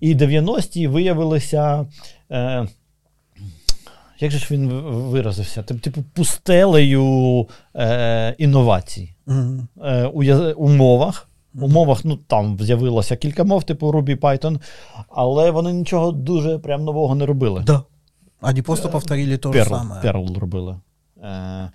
І 0.00 0.14
90-ті 0.14 0.86
виявилися. 0.86 1.86
Е, 2.30 2.66
Як 4.20 4.30
же 4.30 4.38
ж 4.38 4.48
він 4.50 4.68
виразився? 4.90 5.62
Типу, 5.62 6.04
пустелею 6.14 7.46
е, 7.76 8.34
інновацій 8.38 9.14
mm. 9.26 9.66
е, 9.84 10.06
у 10.06 10.64
умовах. 10.64 11.28
У 11.60 11.68
мовах, 11.68 12.04
ну 12.04 12.16
там 12.16 12.58
з'явилося 12.60 13.16
кілька 13.16 13.44
мов, 13.44 13.64
типу 13.64 13.92
Ruby 13.92 14.16
Python, 14.16 14.60
але 15.08 15.50
вони 15.50 15.72
нічого 15.72 16.12
дуже 16.12 16.58
прям 16.58 16.84
нового 16.84 17.14
не 17.14 17.26
робили. 17.26 17.62
Да. 17.66 17.82
Они 18.40 18.62
просто 18.62 18.88
повторили 18.88 19.36
то 19.36 19.52
же 19.52 19.64
самое. 19.64 20.00
Perl 20.00 20.38
робили. 20.38 20.76
Е, 21.24 21.70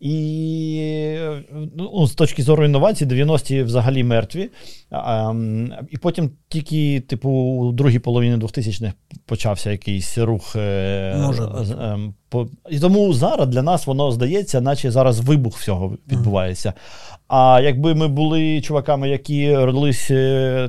І 0.00 1.18
ну, 1.76 2.06
з 2.06 2.14
точки 2.14 2.42
зору 2.42 2.64
інновацій, 2.64 3.06
90-ті 3.06 3.62
взагалі 3.62 4.04
мертві. 4.04 4.50
І 5.90 5.96
потім 5.96 6.30
тільки, 6.48 7.00
типу, 7.00 7.30
у 7.30 7.72
другій 7.72 7.98
половині 7.98 8.36
2000-х 8.36 8.92
почався 9.26 9.70
якийсь 9.70 10.18
рух. 10.18 10.56
Е, 10.56 11.16
Може 11.26 11.42
е, 11.42 12.46
І 12.70 12.80
тому 12.80 13.12
зараз 13.12 13.48
для 13.48 13.62
нас 13.62 13.86
воно 13.86 14.12
здається, 14.12 14.60
наче 14.60 14.90
зараз 14.90 15.20
вибух 15.20 15.58
всього 15.58 15.98
відбувається. 16.12 16.72
А 17.28 17.60
якби 17.64 17.94
ми 17.94 18.08
були 18.08 18.60
чуваками, 18.60 19.08
які 19.08 19.56
родились, 19.56 20.06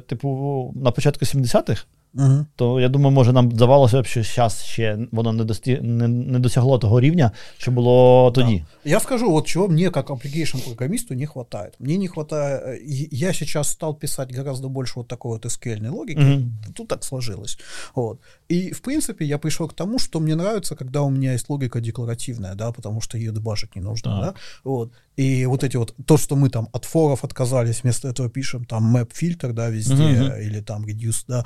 типу, 0.07 0.71
на 0.75 0.91
початку 0.91 1.25
70-х. 1.25 1.85
Угу. 2.16 2.46
То 2.56 2.80
я 2.80 2.88
думаю, 2.88 3.10
може 3.10 3.32
нам 3.32 3.52
здавалося 3.52 4.02
б, 4.02 4.06
що 4.06 4.22
зараз 4.22 4.62
ще 4.64 4.98
воно 5.12 5.32
не 5.32 5.44
дості... 5.44 5.80
не, 5.82 6.08
не 6.08 6.38
досягло 6.38 6.78
того 6.78 7.00
рівня, 7.00 7.30
що 7.58 7.70
було 7.70 8.30
тоді. 8.34 8.64
Да. 8.84 8.90
Я 8.90 9.00
скажу, 9.00 9.30
вот 9.30 9.46
чего 9.46 9.68
мне 9.68 9.90
как 9.90 10.10
application 10.10 10.64
программисту 10.64 11.14
не 11.14 11.26
хватает. 11.26 11.74
Мне 11.78 11.96
не 11.96 12.08
хватает. 12.08 12.62
Э, 12.66 12.78
я 13.10 13.32
сейчас 13.32 13.68
стал 13.68 13.94
писать 13.94 14.36
гораздо 14.36 14.68
больше 14.68 14.92
вот 14.96 15.08
такой 15.08 15.32
вот 15.32 15.46
SQL 15.46 15.90
логики. 15.90 16.18
Угу. 16.18 16.72
Тут 16.74 16.88
так 16.88 17.04
сложилось. 17.04 17.58
Вот. 17.94 18.20
И 18.50 18.72
в 18.72 18.80
принципе 18.80 19.24
я 19.24 19.38
пришел 19.38 19.68
к 19.68 19.74
тому, 19.74 19.98
что 19.98 20.20
мне 20.20 20.34
нравится, 20.34 20.76
когда 20.76 21.00
у 21.00 21.10
меня 21.10 21.32
есть 21.32 21.50
логика 21.50 21.80
декларативная, 21.80 22.54
да, 22.54 22.72
потому 22.72 23.00
что 23.00 23.18
ее 23.18 23.32
дебажить 23.32 23.76
не 23.76 23.82
нужно, 23.82 24.10
да. 24.10 24.26
да? 24.26 24.34
Вот. 24.64 24.92
И 25.18 25.46
вот 25.46 25.64
эти 25.64 25.78
вот, 25.78 25.94
то, 26.06 26.16
что 26.18 26.36
мы 26.36 26.48
там 26.50 26.68
от 26.72 26.84
форов 26.84 27.24
отказались, 27.24 27.82
вместо 27.82 28.08
этого 28.08 28.28
пишем 28.28 28.64
там 28.64 28.96
map 28.96 29.10
фильтр, 29.14 29.52
да, 29.52 29.70
везде, 29.70 29.94
угу. 29.94 30.42
или 30.42 30.60
там 30.60 30.84
reduce, 30.84 31.24
да, 31.28 31.44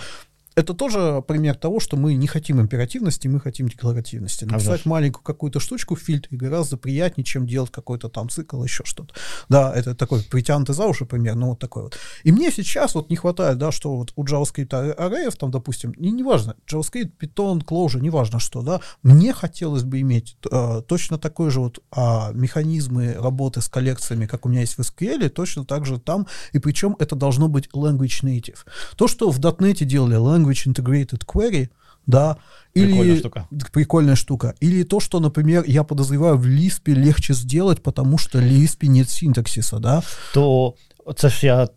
это 0.55 0.73
тоже 0.73 1.23
пример 1.27 1.55
того, 1.55 1.79
что 1.79 1.95
мы 1.95 2.13
не 2.15 2.27
хотим 2.27 2.59
императивности, 2.59 3.27
мы 3.27 3.39
хотим 3.39 3.69
декларативности. 3.69 4.45
Написать 4.45 4.81
а 4.85 4.89
маленькую 4.89 5.23
какую-то 5.23 5.59
штучку 5.59 5.95
в 5.95 5.99
фильтре 5.99 6.37
гораздо 6.37 6.77
приятнее, 6.77 7.23
чем 7.23 7.47
делать 7.47 7.71
какой-то 7.71 8.09
там 8.09 8.29
цикл, 8.29 8.61
еще 8.63 8.83
что-то. 8.85 9.13
Да, 9.47 9.73
это 9.73 9.95
такой 9.95 10.21
притянутый 10.23 10.75
за 10.75 10.85
уши 10.85 11.05
пример, 11.05 11.35
ну 11.35 11.49
вот 11.49 11.59
такой 11.59 11.83
вот. 11.83 11.97
И 12.23 12.31
мне 12.31 12.51
сейчас 12.51 12.95
вот 12.95 13.09
не 13.09 13.15
хватает, 13.15 13.57
да, 13.57 13.71
что 13.71 13.95
вот 13.95 14.11
у 14.15 14.25
JavaScript 14.25 14.73
арреев 14.93 15.35
там, 15.37 15.51
допустим, 15.51 15.93
не, 15.97 16.11
неважно, 16.11 16.55
JavaScript, 16.69 17.11
Python, 17.19 17.63
Clojure, 17.63 18.01
неважно 18.01 18.39
что, 18.39 18.61
да, 18.61 18.81
мне 19.03 19.33
хотелось 19.33 19.83
бы 19.83 20.01
иметь 20.01 20.35
э, 20.51 20.81
точно 20.85 21.17
такой 21.17 21.49
же 21.49 21.61
вот 21.61 21.79
э, 21.95 22.33
механизмы 22.33 23.13
работы 23.13 23.61
с 23.61 23.69
коллекциями, 23.69 24.25
как 24.25 24.45
у 24.45 24.49
меня 24.49 24.61
есть 24.61 24.77
в 24.77 24.81
SQL, 24.81 25.29
точно 25.29 25.63
так 25.65 25.85
же 25.85 25.99
там, 25.99 26.27
и 26.51 26.59
причем 26.59 26.97
это 26.99 27.15
должно 27.15 27.47
быть 27.47 27.69
language 27.73 28.23
native. 28.23 28.59
То, 28.97 29.07
что 29.07 29.31
в 29.31 29.39
.NET 29.39 29.85
делали 29.85 30.17
language 30.17 30.40
Language 30.41 30.67
Integrated 30.67 31.25
Query, 31.25 31.69
да, 32.07 32.37
или 32.73 32.87
прикольная 32.87 33.17
штука. 33.17 33.47
прикольная 33.71 34.15
штука. 34.15 34.55
Или 34.61 34.83
то, 34.83 34.99
что, 34.99 35.19
например, 35.19 35.63
я 35.67 35.83
подозреваю, 35.83 36.37
в 36.37 36.45
Lisp 36.45 36.87
легче 36.87 37.33
сделать, 37.33 37.81
потому 37.81 38.17
что 38.17 38.39
в 38.39 38.41
Lisp 38.41 38.87
нет 38.87 39.09
синтаксиса, 39.09 39.79
да? 39.79 40.03
То 40.33 40.73
це 41.15 41.29
ж 41.29 41.45
я 41.45 41.67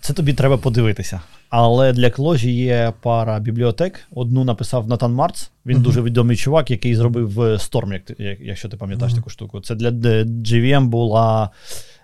це 0.00 0.12
тобі 0.12 0.32
треба 0.32 0.56
подивитися. 0.56 1.20
Але 1.48 1.92
для 1.92 2.10
Кложі 2.10 2.52
є 2.52 2.92
пара 3.02 3.38
бібліотек. 3.40 4.00
Одну 4.10 4.44
написав 4.44 4.88
Натан 4.88 5.12
Марц. 5.12 5.50
Він 5.66 5.78
uh-huh. 5.78 5.82
дуже 5.82 6.02
відомий 6.02 6.36
чувак, 6.36 6.70
який 6.70 6.94
зробив 6.94 7.38
Storm, 7.38 8.00
як, 8.18 8.40
якщо 8.40 8.68
ти 8.68 8.76
пам'ятаєш 8.76 9.12
uh-huh. 9.12 9.16
таку 9.16 9.30
штуку. 9.30 9.60
Це 9.60 9.74
для 9.74 9.90
GVM 10.22 10.86
була 10.86 11.50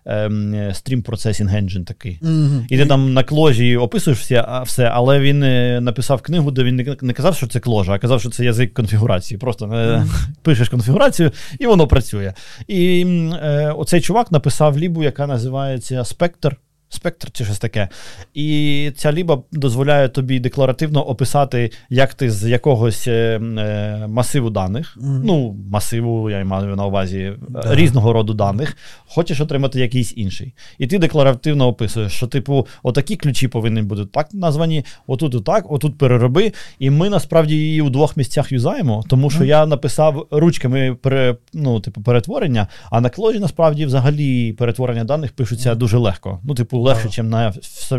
ем, 0.05 1.03
процесінг 1.05 1.55
Engine 1.55 1.85
такий. 1.85 2.19
Mm-hmm. 2.23 2.67
І 2.69 2.77
ти 2.77 2.87
там 2.87 3.13
на 3.13 3.25
кложі 3.25 3.77
описуєш 3.77 4.19
все, 4.19 4.63
все, 4.65 4.85
але 4.85 5.21
він 5.21 5.43
е, 5.43 5.81
написав 5.81 6.23
книгу, 6.23 6.51
де 6.51 6.65
він 6.65 6.97
не 7.03 7.13
казав, 7.13 7.37
що 7.37 7.47
це 7.47 7.61
кложа, 7.61 7.93
а 7.93 7.99
казав, 7.99 8.21
що 8.21 8.31
це 8.31 8.45
язик 8.45 8.75
конфігурації. 8.75 9.39
Просто 9.39 9.67
mm-hmm. 9.67 10.07
пишеш 10.43 10.69
конфігурацію, 10.69 11.33
і 11.59 11.67
воно 11.67 11.87
працює. 11.87 12.33
І 12.69 13.07
е, 13.43 13.75
оцей 13.77 14.01
чувак 14.01 14.33
написав 14.33 14.79
лібу, 14.79 15.03
яка 15.03 15.27
називається 15.27 16.03
Spectre. 16.03 16.53
Спектр 16.91 17.31
чи 17.31 17.45
щось 17.45 17.59
таке. 17.59 17.89
І 18.35 18.91
ця 18.97 19.13
ліба 19.13 19.43
дозволяє 19.53 20.09
тобі 20.09 20.41
декларативно 20.41 21.03
описати, 21.03 21.71
як 21.91 22.15
ти 22.15 22.31
з 22.31 22.49
якогось 22.49 23.09
е, 23.09 23.13
е, 23.13 24.07
масиву 24.09 24.51
даних, 24.51 24.97
mm. 24.97 25.21
ну, 25.25 25.57
масиву, 25.71 26.31
я 26.31 26.45
маю 26.45 26.77
на 26.77 26.87
увазі 26.87 27.33
да. 27.49 27.75
різного 27.75 28.13
роду 28.13 28.35
даних, 28.35 28.77
хочеш 29.07 29.41
отримати 29.41 29.81
якийсь 29.81 30.13
інший. 30.17 30.55
І 30.79 30.87
ти 30.87 30.99
декларативно 30.99 31.67
описуєш, 31.67 32.13
що, 32.13 32.27
типу, 32.27 32.67
отакі 32.83 33.17
ключі 33.17 33.49
повинні 33.49 33.83
бути 33.83 34.07
так 34.07 34.29
названі, 34.33 34.85
отут, 35.07 35.35
отак, 35.35 35.73
отут 35.73 35.99
перероби. 35.99 36.53
І 36.79 36.91
ми 36.91 37.11
насправді 37.11 37.55
її 37.55 37.83
у 37.83 37.91
двох 37.91 38.17
місцях 38.17 38.53
юзаємо, 38.53 39.05
тому 39.09 39.31
що 39.31 39.41
mm. 39.41 39.47
я 39.47 39.67
написав 39.67 40.27
ручками 40.31 40.95
пере, 40.95 41.37
ну, 41.53 41.81
типу, 41.81 42.03
перетворення, 42.03 42.67
а 42.91 43.01
на 43.01 43.11
клоджі 43.11 43.39
насправді 43.39 43.87
взагалі 43.87 44.53
перетворення 44.53 45.05
даних 45.05 45.33
пишуться 45.33 45.75
дуже 45.75 45.99
легко. 45.99 46.41
Ну, 46.45 46.55
типу, 46.55 46.80
легше, 46.81 47.23
ніж 47.23 47.31
на 47.31 47.53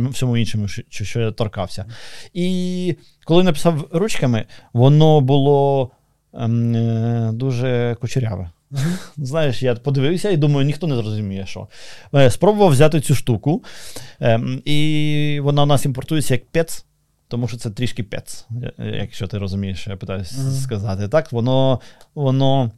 всьому 0.09 0.37
іншому, 0.37 0.67
що, 0.67 1.05
що 1.05 1.19
я 1.19 1.31
торкався. 1.31 1.85
І 2.33 2.95
коли 3.25 3.43
написав 3.43 3.87
ручками, 3.91 4.45
воно 4.73 5.21
було 5.21 5.91
ем, 6.33 6.75
е, 6.75 7.31
дуже 7.33 7.97
кучеряве. 8.01 8.49
Знаєш, 9.17 9.63
я 9.63 9.75
подивився 9.75 10.29
і 10.29 10.37
думаю, 10.37 10.65
ніхто 10.65 10.87
не 10.87 10.95
зрозуміє, 10.95 11.45
що. 11.45 11.67
Е, 12.15 12.31
спробував 12.31 12.71
взяти 12.71 13.01
цю 13.01 13.15
штуку, 13.15 13.63
ем, 14.19 14.61
і 14.65 15.39
вона 15.43 15.63
у 15.63 15.65
нас 15.65 15.85
імпортується 15.85 16.33
як 16.33 16.45
пец. 16.45 16.85
Тому 17.27 17.47
що 17.47 17.57
це 17.57 17.69
трішки 17.69 18.03
пец, 18.03 18.47
якщо 18.77 19.27
ти 19.27 19.37
розумієш, 19.37 19.79
що 19.79 19.91
я 19.91 19.97
питаюся 19.97 20.35
mm-hmm. 20.35 20.61
сказати. 20.61 21.07
Так, 21.07 21.31
воно, 21.31 21.79
воно, 22.15 22.71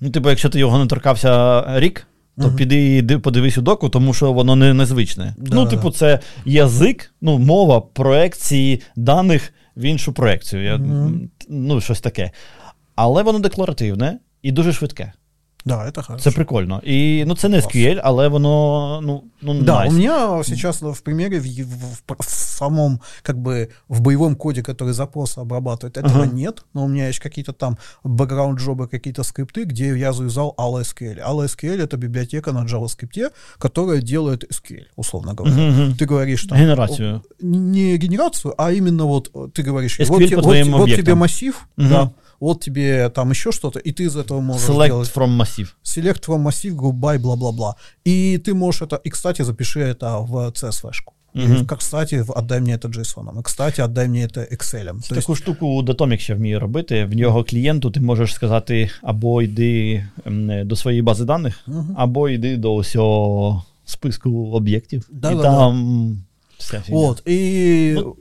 ну, 0.00 0.10
типу, 0.10 0.30
якщо 0.30 0.48
ти 0.48 0.58
його 0.58 0.78
не 0.78 0.86
торкався 0.86 1.64
рік, 1.80 2.06
то 2.38 2.42
uh-huh. 2.42 2.56
піди 2.56 2.96
і 2.96 3.02
подивись 3.18 3.58
у 3.58 3.62
доку, 3.62 3.88
тому 3.88 4.14
що 4.14 4.32
воно 4.32 4.56
не 4.56 4.74
незвичне. 4.74 5.34
Да. 5.38 5.54
Ну, 5.54 5.66
типу, 5.66 5.90
це 5.90 6.20
язик, 6.44 7.14
ну, 7.20 7.38
мова 7.38 7.80
проекції 7.80 8.82
даних 8.96 9.52
в 9.76 9.82
іншу 9.82 10.12
проекцію. 10.12 10.64
Я, 10.64 10.76
uh-huh. 10.76 11.28
Ну, 11.48 11.80
щось 11.80 12.00
таке. 12.00 12.30
Але 12.94 13.22
воно 13.22 13.38
декларативне 13.38 14.18
і 14.42 14.52
дуже 14.52 14.72
швидке. 14.72 15.12
Да, 15.64 15.86
это 15.88 16.02
хорошо. 16.02 16.22
Це 16.22 16.30
прикольно. 16.30 16.80
И, 16.86 17.24
ну, 17.26 17.36
це 17.36 17.48
не 17.48 17.60
SQL, 17.60 18.00
але 18.04 18.28
воно, 18.28 19.00
ну, 19.02 19.22
ну 19.42 19.62
Да, 19.62 19.84
nice. 19.84 19.88
у 19.88 19.92
меня 19.92 20.44
сейчас 20.44 20.82
в 20.82 21.00
примере 21.00 21.40
в, 21.40 21.44
в, 21.44 22.02
в 22.20 22.24
самом, 22.28 23.00
как 23.22 23.36
бы, 23.36 23.68
в 23.88 24.00
боевом 24.00 24.36
коде, 24.36 24.62
который 24.62 24.92
запросы 24.92 25.40
обрабатывает, 25.40 25.96
этого 25.96 26.24
uh-huh. 26.24 26.34
нет, 26.34 26.64
но 26.74 26.84
у 26.84 26.88
меня 26.88 27.06
есть 27.06 27.18
какие-то 27.18 27.52
там 27.52 27.76
бэкграунд-джобы, 28.04 28.88
какие-то 28.88 29.22
скрипты, 29.22 29.64
где 29.64 29.98
я 29.98 30.12
завязал 30.12 30.54
AllSQL. 30.58 31.18
AllSQL— 31.24 31.82
это 31.84 31.96
библиотека 31.96 32.52
на 32.52 32.64
JavaScript, 32.64 33.30
которая 33.58 34.00
делает 34.00 34.44
SQL, 34.44 34.86
условно 34.96 35.34
говоря. 35.34 35.54
Uh-huh. 35.54 35.96
Ты 35.98 36.06
говоришь 36.06 36.44
там... 36.44 36.58
Генерацию. 36.58 37.22
Не 37.40 37.98
генерацию, 37.98 38.54
а 38.58 38.72
именно 38.72 39.04
вот 39.04 39.30
ты 39.54 39.62
говоришь, 39.62 40.00
SQL 40.00 40.36
вот, 40.36 40.44
вот, 40.44 40.66
вот 40.78 40.90
тебе 40.96 41.14
массив, 41.14 41.68
uh-huh. 41.76 41.88
да, 41.88 42.10
вот 42.41 42.61
тебе 42.61 43.09
там 43.09 43.31
еще 43.31 43.51
что-то, 43.51 43.79
и 43.79 43.91
ты 43.91 44.03
из 44.03 44.15
этого 44.15 44.41
можешь 44.41 44.69
Select 44.69 44.87
делать... 44.87 45.11
from 45.15 45.27
массив. 45.27 45.77
Select 45.83 46.27
from 46.27 46.37
массив, 46.37 46.75
goodbye, 46.75 47.19
бла-бла-бла. 47.19 47.75
И 48.05 48.37
ты 48.37 48.53
можешь 48.53 48.81
это... 48.81 49.01
И, 49.03 49.09
кстати, 49.09 49.43
запиши 49.43 49.79
это 49.79 50.19
в 50.19 50.51
CS-флешку. 50.51 51.13
Угу. 51.35 51.65
Как, 51.65 51.79
кстати, 51.79 52.25
отдай 52.27 52.61
мені 52.61 52.77
це 52.77 52.87
JSON. 52.87 53.39
І, 53.39 53.43
кстати, 53.43 53.83
отдай 53.83 54.07
мені 54.07 54.27
це 54.27 54.41
Excel. 54.41 55.09
Таку 55.09 55.31
есть... 55.31 55.43
штуку 55.43 55.83
Datomic 55.83 56.17
ще 56.17 56.33
вміє 56.33 56.59
робити. 56.59 57.05
В 57.05 57.15
нього 57.15 57.43
клієнту 57.43 57.91
ти 57.91 57.99
можеш 57.99 58.33
сказати, 58.33 58.89
або 59.01 59.41
йди 59.41 60.05
до 60.65 60.75
своєї 60.75 61.01
бази 61.01 61.25
даних, 61.25 61.59
угу. 61.67 61.95
або 61.97 62.29
йди 62.29 62.57
до 62.57 62.75
усього 62.75 63.63
списку 63.85 64.51
об'єктів. 64.51 65.09
Да, 65.11 65.31
і 65.31 65.35
да, 65.35 65.41
там 65.41 66.09
да. 66.11 66.21
вся 66.57 66.81
фігня. 66.81 67.01
Вот. 67.01 67.27
И 67.27 67.93
ну, 67.95 68.15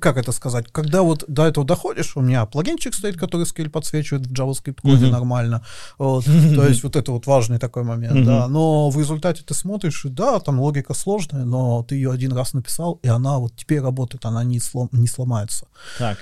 как 0.00 0.16
это 0.16 0.32
сказать, 0.32 0.66
когда 0.72 1.02
вот 1.02 1.24
до 1.28 1.44
этого 1.44 1.66
доходишь, 1.66 2.16
у 2.16 2.20
меня 2.20 2.46
плагинчик 2.46 2.94
стоит, 2.94 3.16
который 3.16 3.44
скель 3.44 3.68
подсвечивает 3.68 4.26
в 4.26 4.32
JavaScript 4.32 4.80
коде 4.82 5.06
uh-huh. 5.06 5.10
нормально, 5.10 5.62
вот, 5.98 6.24
то 6.24 6.66
есть 6.66 6.82
вот 6.82 6.96
это 6.96 7.12
вот 7.12 7.26
важный 7.26 7.58
такой 7.58 7.82
момент, 7.82 8.16
uh-huh. 8.16 8.24
да, 8.24 8.48
но 8.48 8.88
в 8.90 8.98
результате 8.98 9.42
ты 9.42 9.54
смотришь, 9.54 10.02
да, 10.04 10.40
там 10.40 10.60
логика 10.60 10.94
сложная, 10.94 11.44
но 11.44 11.82
ты 11.82 11.96
ее 11.96 12.10
один 12.10 12.32
раз 12.32 12.54
написал, 12.54 12.98
и 13.02 13.08
она 13.08 13.38
вот 13.38 13.52
теперь 13.56 13.82
работает, 13.82 14.24
она 14.24 14.42
не, 14.44 14.58
слом, 14.60 14.88
не 14.92 15.06
сломается. 15.06 15.66
Так. 15.98 16.18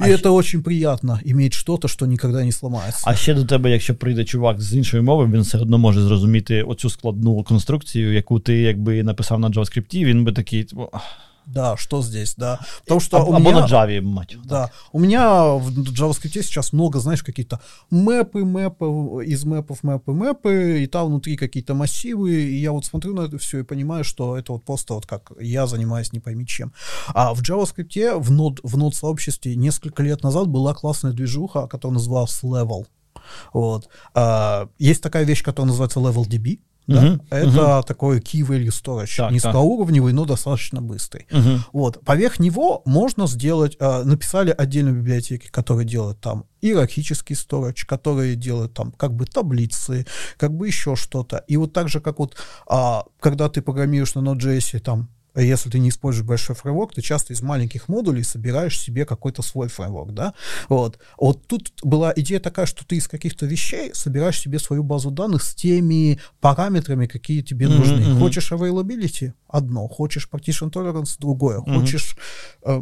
І 0.00 0.04
а 0.04 0.08
це 0.08 0.18
ще... 0.18 0.28
очень 0.28 0.62
приємно 0.62 1.18
иметь 1.24 1.54
щось, 1.54 1.90
що 1.90 2.06
ніколи 2.06 2.44
не 2.44 2.52
сломається. 2.52 3.02
А 3.06 3.14
ще 3.14 3.34
до 3.34 3.44
тебе, 3.44 3.70
якщо 3.70 3.94
прийде 3.94 4.24
чувак 4.24 4.60
з 4.60 4.74
іншої 4.74 5.02
мови, 5.02 5.24
він 5.24 5.40
все 5.40 5.58
одно 5.58 5.78
може 5.78 6.02
зрозуміти 6.02 6.62
оцю 6.62 6.90
складну 6.90 7.42
конструкцію, 7.42 8.12
яку 8.12 8.40
ти 8.40 8.54
якби 8.54 9.02
написав 9.02 9.40
на 9.40 9.48
JavaScript, 9.48 10.04
він 10.04 10.24
би 10.24 10.32
такий. 10.32 10.66
Да, 11.47 11.77
что 11.77 12.01
здесь, 12.01 12.35
да. 12.35 12.59
Потому 12.81 12.99
что 12.99 13.17
а, 13.17 13.23
у 13.23 13.39
меня... 13.39 13.61
на 13.61 13.65
Java, 13.65 14.01
мать. 14.01 14.35
Да, 14.43 14.65
так. 14.65 14.73
у 14.91 14.99
меня 14.99 15.53
в 15.53 15.69
JavaScript 15.69 16.43
сейчас 16.43 16.73
много, 16.73 16.99
знаешь, 16.99 17.23
какие-то 17.23 17.61
мэпы, 17.89 18.43
мэпы, 18.43 18.85
из 19.25 19.45
мэпов 19.45 19.81
мэпы, 19.81 20.11
мэпы, 20.11 20.83
и 20.83 20.87
там 20.87 21.07
внутри 21.07 21.37
какие-то 21.37 21.73
массивы, 21.73 22.33
и 22.33 22.59
я 22.59 22.73
вот 22.73 22.85
смотрю 22.85 23.13
на 23.13 23.21
это 23.21 23.37
все 23.37 23.59
и 23.59 23.63
понимаю, 23.63 24.03
что 24.03 24.37
это 24.37 24.51
вот 24.51 24.65
просто 24.65 24.93
вот 24.93 25.05
как 25.05 25.31
я 25.39 25.67
занимаюсь 25.67 26.11
не 26.11 26.19
пойми 26.19 26.45
чем. 26.45 26.73
А 27.13 27.33
в 27.33 27.41
JavaScript, 27.41 28.19
в 28.19 28.31
Node, 28.31 28.59
в 28.63 28.77
Node 28.77 28.93
сообществе 28.93 29.55
несколько 29.55 30.03
лет 30.03 30.23
назад 30.23 30.49
была 30.49 30.73
классная 30.73 31.13
движуха, 31.13 31.67
которая 31.67 31.93
называлась 31.93 32.43
Level. 32.43 32.85
Вот. 33.53 33.87
А, 34.13 34.69
есть 34.77 35.01
такая 35.01 35.23
вещь, 35.23 35.43
которая 35.43 35.67
называется 35.67 35.99
LevelDB. 35.99 36.59
Да? 36.87 37.03
Uh-huh, 37.03 37.21
это 37.29 37.47
uh-huh. 37.47 37.85
такой 37.85 38.19
key 38.19 38.47
value 38.47 38.69
storage, 38.69 39.17
так, 39.17 39.31
низкоуровневый, 39.31 40.13
так. 40.13 40.15
но 40.15 40.25
достаточно 40.25 40.81
быстрый. 40.81 41.27
Uh-huh. 41.29 41.59
Вот. 41.73 42.03
Поверх 42.05 42.39
него 42.39 42.81
можно 42.85 43.27
сделать, 43.27 43.75
э, 43.79 44.03
написали 44.03 44.55
отдельные 44.57 44.95
библиотеки, 44.95 45.47
которые 45.47 45.85
делают 45.85 46.21
там 46.21 46.45
иерархический 46.61 47.35
storage, 47.35 47.85
которые 47.85 48.35
делают 48.35 48.73
там 48.73 48.91
как 48.93 49.13
бы 49.13 49.25
таблицы, 49.25 50.07
как 50.37 50.55
бы 50.55 50.67
еще 50.67 50.95
что-то. 50.95 51.43
И 51.47 51.57
вот 51.57 51.73
так 51.73 51.89
же, 51.89 51.99
как 51.99 52.19
вот, 52.19 52.37
э, 52.71 52.99
когда 53.19 53.49
ты 53.49 53.61
программируешь 53.61 54.15
на 54.15 54.19
Node.js, 54.19 54.79
там 54.79 55.09
если 55.41 55.69
ты 55.69 55.79
не 55.79 55.89
используешь 55.89 56.25
большой 56.25 56.55
фреймворк, 56.55 56.93
ты 56.93 57.01
часто 57.01 57.33
из 57.33 57.41
маленьких 57.41 57.87
модулей 57.87 58.23
собираешь 58.23 58.79
себе 58.79 59.05
какой-то 59.05 59.41
свой 59.41 59.67
фреймворк, 59.67 60.13
да, 60.13 60.33
вот. 60.69 60.99
Вот 61.17 61.47
тут 61.47 61.71
была 61.83 62.13
идея 62.15 62.39
такая, 62.39 62.65
что 62.65 62.85
ты 62.85 62.97
из 62.97 63.07
каких-то 63.07 63.45
вещей 63.45 63.91
собираешь 63.93 64.39
себе 64.39 64.59
свою 64.59 64.83
базу 64.83 65.11
данных 65.11 65.43
с 65.43 65.55
теми 65.55 66.19
параметрами, 66.39 67.07
какие 67.07 67.41
тебе 67.41 67.67
mm-hmm, 67.67 67.77
нужны. 67.77 68.19
Хочешь 68.19 68.51
availability— 68.51 69.33
одно, 69.47 69.87
хочешь 69.87 70.29
partition 70.31 70.71
tolerance— 70.71 71.15
другое, 71.19 71.59
mm-hmm. 71.59 71.79
хочешь 71.79 72.17
Э, 72.63 72.81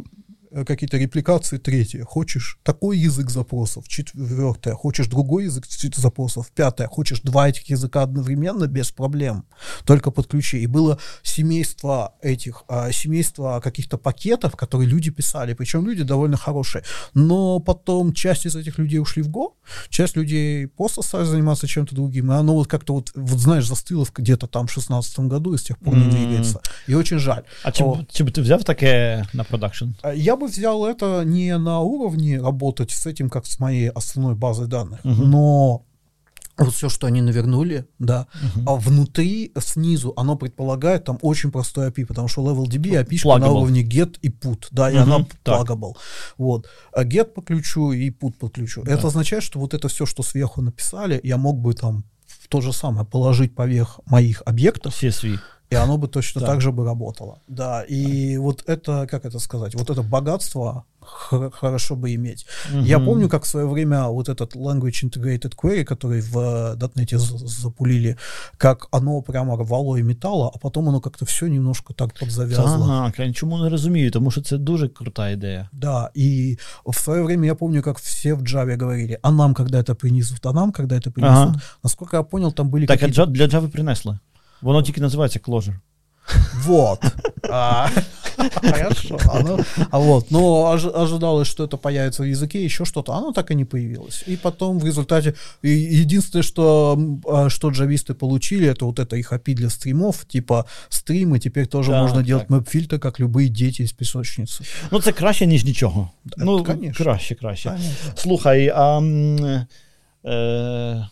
какие-то 0.64 0.96
репликации, 0.96 1.58
третье, 1.58 2.04
хочешь 2.04 2.58
такой 2.62 2.98
язык 2.98 3.30
запросов, 3.30 3.88
четвертое, 3.88 4.74
хочешь 4.74 5.08
другой 5.08 5.44
язык 5.44 5.64
запросов, 5.94 6.50
пятое, 6.54 6.86
хочешь 6.86 7.20
два 7.20 7.48
этих 7.48 7.68
языка 7.68 8.02
одновременно, 8.02 8.66
без 8.66 8.90
проблем, 8.90 9.44
только 9.84 10.10
подключи. 10.10 10.58
И 10.58 10.66
было 10.66 10.98
семейство 11.22 12.14
этих, 12.22 12.64
а, 12.68 12.92
семейство 12.92 13.60
каких-то 13.62 13.98
пакетов, 13.98 14.56
которые 14.56 14.88
люди 14.88 15.10
писали, 15.10 15.54
причем 15.54 15.86
люди 15.86 16.02
довольно 16.02 16.36
хорошие, 16.36 16.84
но 17.14 17.60
потом 17.60 18.12
часть 18.12 18.46
из 18.46 18.56
этих 18.56 18.78
людей 18.78 18.98
ушли 18.98 19.22
в 19.22 19.28
Go, 19.28 19.52
часть 19.88 20.16
людей 20.16 20.66
просто 20.66 21.02
стали 21.02 21.24
заниматься 21.24 21.66
чем-то 21.66 21.94
другим, 21.94 22.32
и 22.32 22.34
оно 22.34 22.54
вот 22.54 22.68
как-то 22.68 22.94
вот, 22.94 23.12
вот 23.14 23.40
знаешь, 23.40 23.66
застыло 23.66 24.06
где-то 24.14 24.46
там 24.46 24.66
в 24.66 24.72
шестнадцатом 24.72 25.28
году 25.28 25.54
и 25.54 25.58
с 25.58 25.62
тех 25.62 25.78
пор 25.78 25.96
не 25.96 26.08
двигается. 26.08 26.60
И 26.86 26.94
очень 26.94 27.18
жаль. 27.18 27.42
А 27.62 27.72
чи, 27.72 27.84
чи 28.12 28.24
б 28.24 28.30
ти 28.30 28.40
взяв 28.40 28.64
таке 28.64 29.26
на 29.32 29.44
продакшн? 29.44 29.84
Я 30.14 30.36
бы 30.36 30.45
бы 30.46 30.52
взял 30.52 30.86
это 30.86 31.22
не 31.24 31.56
на 31.58 31.80
уровне 31.80 32.40
работать 32.40 32.90
с 32.90 33.06
этим, 33.06 33.28
как 33.28 33.46
с 33.46 33.58
моей 33.58 33.90
основной 33.90 34.34
базой 34.34 34.66
данных, 34.66 35.00
угу. 35.04 35.22
но 35.22 35.82
вот 36.58 36.74
все, 36.74 36.88
что 36.88 37.06
они 37.06 37.20
навернули, 37.20 37.86
да, 37.98 38.28
угу. 38.42 38.70
а 38.70 38.76
внутри, 38.76 39.52
снизу, 39.58 40.14
оно 40.16 40.36
предполагает 40.36 41.04
там 41.04 41.18
очень 41.20 41.50
простой 41.50 41.90
API, 41.90 42.06
потому 42.06 42.28
что 42.28 42.42
LevelDB 42.42 43.04
API 43.04 43.38
на 43.38 43.50
уровне 43.50 43.82
get 43.82 44.18
и 44.22 44.30
put, 44.30 44.68
да, 44.70 44.90
и 44.90 44.94
угу, 44.94 45.02
она 45.02 45.26
pluggable. 45.44 45.94
Вот. 46.38 46.66
А 46.92 47.04
get 47.04 47.26
по 47.26 47.42
ключу 47.42 47.92
и 47.92 48.10
put 48.10 48.34
по 48.38 48.48
ключу. 48.48 48.82
Да. 48.84 48.92
Это 48.92 49.08
означает, 49.08 49.42
что 49.42 49.58
вот 49.58 49.74
это 49.74 49.88
все, 49.88 50.06
что 50.06 50.22
сверху 50.22 50.62
написали, 50.62 51.20
я 51.22 51.36
мог 51.36 51.58
бы 51.58 51.74
там 51.74 52.04
то 52.48 52.60
же 52.60 52.72
самое 52.72 53.06
положить 53.06 53.54
поверх 53.54 54.00
моих 54.06 54.42
объектов. 54.46 54.94
CSV 55.02 55.38
и 55.70 55.74
оно 55.74 55.98
бы 55.98 56.08
точно 56.08 56.40
да. 56.40 56.46
так 56.46 56.60
же 56.60 56.72
бы 56.72 56.84
работало. 56.84 57.38
Да, 57.48 57.82
и 57.82 58.38
вот 58.38 58.64
это, 58.66 59.06
как 59.06 59.24
это 59.24 59.38
сказать, 59.38 59.74
вот 59.74 59.90
это 59.90 60.02
богатство 60.02 60.84
хорошо 61.52 61.96
бы 61.96 62.14
иметь. 62.14 62.46
Угу. 62.72 62.84
Я 62.84 62.98
помню, 62.98 63.28
как 63.28 63.44
в 63.44 63.46
свое 63.46 63.66
время 63.66 64.04
вот 64.08 64.28
этот 64.28 64.56
Language 64.56 65.04
Integrated 65.04 65.54
Query, 65.54 65.84
который 65.84 66.20
в 66.20 66.76
.NET 66.76 67.18
запулили, 67.18 68.16
как 68.56 68.88
оно 68.90 69.22
прямо 69.22 69.56
рвало 69.56 69.96
и 69.96 70.02
метало, 70.02 70.50
а 70.54 70.58
потом 70.58 70.88
оно 70.88 71.00
как-то 71.00 71.24
все 71.24 71.48
немножко 71.48 71.94
так 71.94 72.14
подзавязало. 72.18 73.06
Так, 73.06 73.18
я 73.18 73.26
ничему 73.26 73.58
не 73.58 73.68
розумію, 73.68 74.10
тому 74.10 74.30
що 74.30 74.40
це 74.40 74.58
дуже 74.58 74.88
крута 74.88 75.32
идея. 75.32 75.68
Да, 75.72 76.10
и 76.16 76.58
в 76.84 76.94
свое 76.94 77.22
время 77.22 77.46
я 77.46 77.54
помню, 77.54 77.82
как 77.82 77.98
все 77.98 78.34
в 78.34 78.42
Java 78.42 78.76
говорили, 78.76 79.18
а 79.22 79.30
нам 79.30 79.54
когда 79.54 79.78
это 79.78 79.94
принесут, 79.94 80.46
а 80.46 80.52
нам 80.52 80.72
когда 80.72 80.96
это 80.96 81.10
принесут. 81.10 81.48
Ага. 81.48 81.60
Насколько 81.84 82.16
я 82.16 82.22
понял, 82.22 82.52
там 82.52 82.70
были 82.70 82.86
Так, 82.86 83.02
а 83.02 83.26
для 83.26 83.46
Java 83.46 83.68
принесли. 83.68 84.18
Воно 84.65 84.81
тільки 84.83 85.01
називається 85.01 85.39
Clojure. 85.39 85.73
Вот. 86.65 86.99
А, 87.49 87.87
Хорошо. 88.53 89.17
Оно, 89.33 89.59
а 89.91 89.97
вот, 89.99 90.31
но 90.31 90.39
ожи- 90.73 91.01
ожидалось, 91.03 91.47
что 91.47 91.65
это 91.65 91.77
появится 91.77 92.23
в 92.23 92.25
языке, 92.25 92.65
еще 92.65 92.85
что-то. 92.85 93.11
Оно 93.13 93.31
так 93.31 93.51
и 93.51 93.55
не 93.55 93.65
появилось. 93.65 94.23
И 94.27 94.37
потом 94.37 94.79
в 94.79 94.85
результате 94.85 95.33
и 95.63 95.69
единственное, 96.01 96.43
что 96.43 96.93
м, 96.97 97.21
а, 97.27 97.49
что 97.49 97.69
джависты 97.69 98.13
получили, 98.13 98.67
это 98.69 98.85
вот 98.85 98.99
это 98.99 99.15
их 99.17 99.33
API 99.33 99.53
для 99.55 99.69
стримов, 99.69 100.25
типа 100.25 100.65
стримы. 100.89 101.39
Теперь 101.39 101.67
тоже 101.67 101.91
Так, 101.91 102.01
можно 102.01 102.17
так. 102.17 102.25
делать 102.27 102.49
мэп-фильтры, 102.49 102.99
как 102.99 103.19
любые 103.19 103.49
дети 103.49 103.81
из 103.83 103.91
песочницы. 103.93 104.61
Ну, 104.91 105.01
це 105.01 105.11
краще, 105.11 105.45
ніж 105.45 105.65
нічого. 105.65 106.09
ну, 106.37 106.63
конечно. 106.63 107.05
краще, 107.05 107.35
краще. 107.35 107.69
Конечно. 107.69 107.91
Слухай, 108.15 108.69
а 108.75 108.97
м, 108.97 109.37
е, 109.45 109.67
м, 110.25 111.07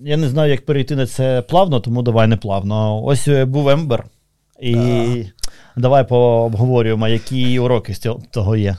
я 0.00 0.16
не 0.16 0.28
знаю, 0.28 0.50
як 0.50 0.66
перейти 0.66 0.96
на 0.96 1.06
це 1.06 1.42
плавно, 1.42 1.80
тому 1.80 2.02
давай 2.02 2.26
не 2.26 2.36
плавно. 2.36 3.04
Ось 3.04 3.28
е, 3.28 3.44
був 3.44 3.68
Ембер, 3.68 4.04
і 4.60 5.24
давай 5.76 6.08
пообговорюємо, 6.08 7.08
які 7.08 7.58
уроки 7.58 7.94
з 7.94 7.98
цього- 7.98 8.22
того 8.30 8.56
є. 8.56 8.76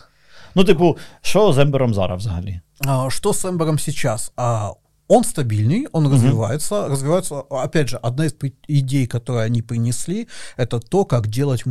Ну, 0.56 0.64
типу, 0.64 0.98
що 1.22 1.54
з 1.54 1.58
Ембером 1.58 1.94
зараз 1.94 2.20
взагалі? 2.20 2.60
А, 2.88 3.10
Что 3.10 3.34
с 3.34 3.46
Эмбером 3.50 3.80
сейчас? 3.80 4.34
А, 4.36 4.72
Он 5.08 5.24
стабильный, 5.24 5.86
он 5.92 6.08
развивается. 6.12 6.88
Развивается, 6.88 7.36
опять 7.36 7.88
же, 7.90 8.00
одна 8.02 8.26
из 8.26 8.34
при- 8.34 8.54
идей, 8.70 9.06
которые 9.08 9.46
они 9.46 9.62
принесли, 9.62 10.28
это 10.58 10.80
то, 10.90 11.06
как 11.06 11.28
делать 11.28 11.66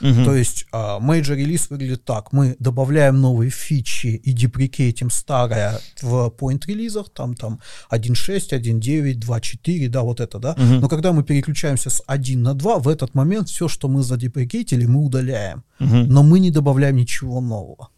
Major-релизы. 0.00 0.24
То 0.24 0.34
есть 0.34 0.66
а, 0.72 0.98
major 1.00 1.36
релиз 1.36 1.70
выглядит 1.70 2.04
так. 2.04 2.32
Мы 2.32 2.56
добавляем 2.58 3.20
новые 3.20 3.50
фичи 3.50 4.06
и 4.06 4.32
deprecate 4.32 4.96
им 4.96 5.10
старое 5.10 5.80
в 6.00 6.32
point 6.38 6.66
релизах, 6.66 7.10
там, 7.10 7.34
там 7.34 7.60
1.6, 7.90 8.50
1.9, 8.50 9.18
2.4, 9.18 9.88
да, 9.88 10.02
вот 10.02 10.20
это, 10.20 10.38
да. 10.38 10.54
Но 10.56 10.88
когда 10.88 11.12
мы 11.12 11.22
переключаемся 11.22 11.90
с 11.90 12.02
1 12.06 12.42
на 12.42 12.54
2, 12.54 12.78
в 12.78 12.88
этот 12.88 13.14
момент 13.14 13.48
все, 13.48 13.68
что 13.68 13.88
мы 13.88 14.02
задеприкейтили, 14.02 14.86
мы 14.86 15.04
удаляем. 15.04 15.64
Но 15.78 16.22
мы 16.22 16.40
не 16.40 16.50
добавляем 16.50 16.96
ничего 16.96 17.40
нового. 17.40 17.88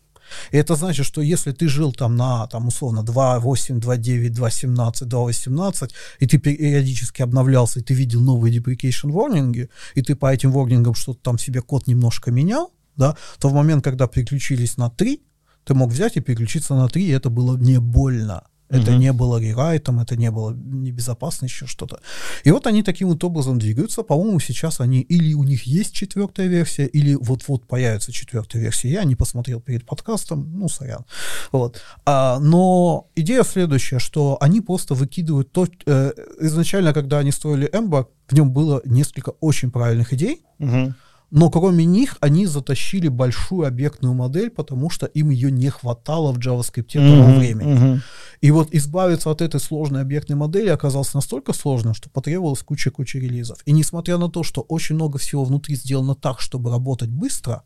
И 0.51 0.57
это 0.57 0.77
значит, 0.77 1.07
что 1.07 1.21
если 1.21 1.53
ты 1.53 1.69
жил 1.69 1.93
там 1.93 2.17
на, 2.17 2.47
там, 2.47 2.69
условно, 2.69 3.01
2.8, 3.01 3.81
2.9, 3.81 4.31
2.17, 4.31 5.09
2.18, 5.09 5.91
и 6.21 6.27
ты 6.27 6.39
периодически 6.39 7.23
обновлялся, 7.23 7.81
и 7.81 7.83
ты 7.83 7.95
видел 7.95 8.21
новые 8.21 8.57
deprecation 8.59 9.11
ворнинги, 9.11 9.69
и 9.95 10.03
ты 10.03 10.15
по 10.15 10.33
этим 10.33 10.53
ворнингам 10.53 10.95
что-то 10.95 11.21
там 11.23 11.39
себе 11.39 11.61
код 11.61 11.87
немножко 11.87 12.31
менял, 12.31 12.73
да, 12.97 13.17
то 13.39 13.49
в 13.49 13.55
момент, 13.55 13.85
когда 13.85 14.07
переключились 14.07 14.77
на 14.77 14.91
3, 14.91 15.21
ты 15.65 15.75
мог 15.75 15.91
взять 15.91 16.17
и 16.17 16.21
переключиться 16.21 16.75
на 16.75 16.89
3, 16.89 17.05
и 17.05 17.11
это 17.11 17.31
было 17.31 17.57
не 17.57 17.81
больно. 17.81 18.43
Это 18.71 18.97
не 18.97 19.13
было 19.13 19.39
рерайтом, 19.39 20.01
это 20.01 20.17
не 20.17 20.31
было 20.31 20.53
небезопасно, 20.53 21.47
еще 21.47 21.67
что-то. 21.67 22.01
И 22.45 22.51
вот 22.51 22.67
они 22.67 22.83
таким 22.83 23.09
вот 23.09 23.23
образом 23.23 23.59
двигаются. 23.59 24.03
По-моему, 24.03 24.41
сейчас 24.41 24.81
они 24.81 25.01
или 25.01 25.35
у 25.35 25.45
них 25.45 25.65
есть 25.65 25.93
четвертая 25.93 26.47
версия, 26.47 26.87
или 26.87 27.15
вот-вот 27.15 27.67
появится 27.67 28.11
четвертая 28.13 28.63
версия. 28.63 28.91
Я 28.91 29.05
не 29.05 29.17
посмотрел 29.17 29.61
перед 29.61 29.85
подкастом, 29.85 30.59
ну, 30.59 30.69
сорян. 30.69 31.05
Вот. 31.53 31.81
А, 32.07 32.39
но 32.41 33.09
идея 33.15 33.45
следующая, 33.45 33.99
что 33.99 34.39
они 34.41 34.61
просто 34.61 34.95
выкидывают 34.95 35.53
то... 35.53 35.67
э, 35.87 36.13
изначально, 36.41 36.93
когда 36.93 37.19
они 37.19 37.33
строили 37.33 37.71
Ember, 37.71 38.07
в 38.29 38.33
нем 38.33 38.53
было 38.53 38.81
несколько 38.85 39.31
очень 39.41 39.71
правильных 39.71 40.13
идей, 40.13 40.41
Угу. 40.59 40.95
Но 41.35 41.51
кроме 41.51 41.85
них 41.85 42.17
они 42.21 42.47
затащили 42.47 43.09
большую 43.09 43.67
объектную 43.67 44.15
модель, 44.15 44.51
потому 44.51 44.89
что 44.89 45.07
им 45.07 45.31
ее 45.31 45.51
не 45.51 45.69
хватало 45.69 46.31
в 46.33 46.39
JavaScript 46.39 46.93
того 46.93 47.39
времени. 47.39 48.01
И 48.41 48.51
вот 48.53 48.69
избавиться 48.73 49.31
от 49.31 49.41
этой 49.41 49.59
сложной 49.59 50.03
объектной 50.03 50.37
модели 50.37 50.69
оказалось 50.69 51.13
настолько 51.13 51.53
сложно, 51.53 51.93
что 51.93 52.09
потребовалось 52.09 52.63
куча-куча 52.63 53.19
релизов. 53.19 53.59
И 53.65 53.73
несмотря 53.73 54.17
на 54.19 54.29
то, 54.29 54.45
что 54.45 54.61
очень 54.61 54.95
много 54.95 55.19
всего 55.19 55.45
внутри 55.45 55.75
сделано 55.75 56.15
так, 56.15 56.41
чтобы 56.41 56.71
работать 56.71 57.09
быстро, 57.09 57.63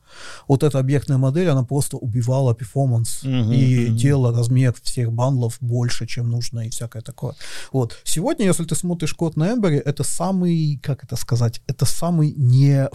вот 0.47 0.63
эта 0.63 0.79
объектная 0.79 1.19
модель, 1.19 1.49
она 1.49 1.65
просто 1.65 1.99
убивала 1.99 2.55
перформанс 2.55 3.23
Мгм, 3.23 3.53
и 3.53 3.89
мгм. 3.89 3.97
делала 3.97 4.35
размер 4.35 4.75
всех 4.83 5.13
бандлов 5.13 5.59
больше, 5.61 6.07
чем 6.07 6.31
нужно 6.31 6.61
и 6.61 6.71
всякое 6.71 7.03
такое. 7.03 7.35
Вот. 7.73 7.99
Сегодня, 8.05 8.47
если 8.47 8.65
ты 8.65 8.75
смотришь 8.75 9.13
код 9.13 9.37
на 9.37 9.53
Ember, 9.53 9.71
это 9.71 10.05
самый, 10.05 10.81
как 10.83 11.05
это 11.05 11.17
сказать, 11.17 11.61
это 11.67 11.85
самый 11.85 12.33
не 12.33 12.89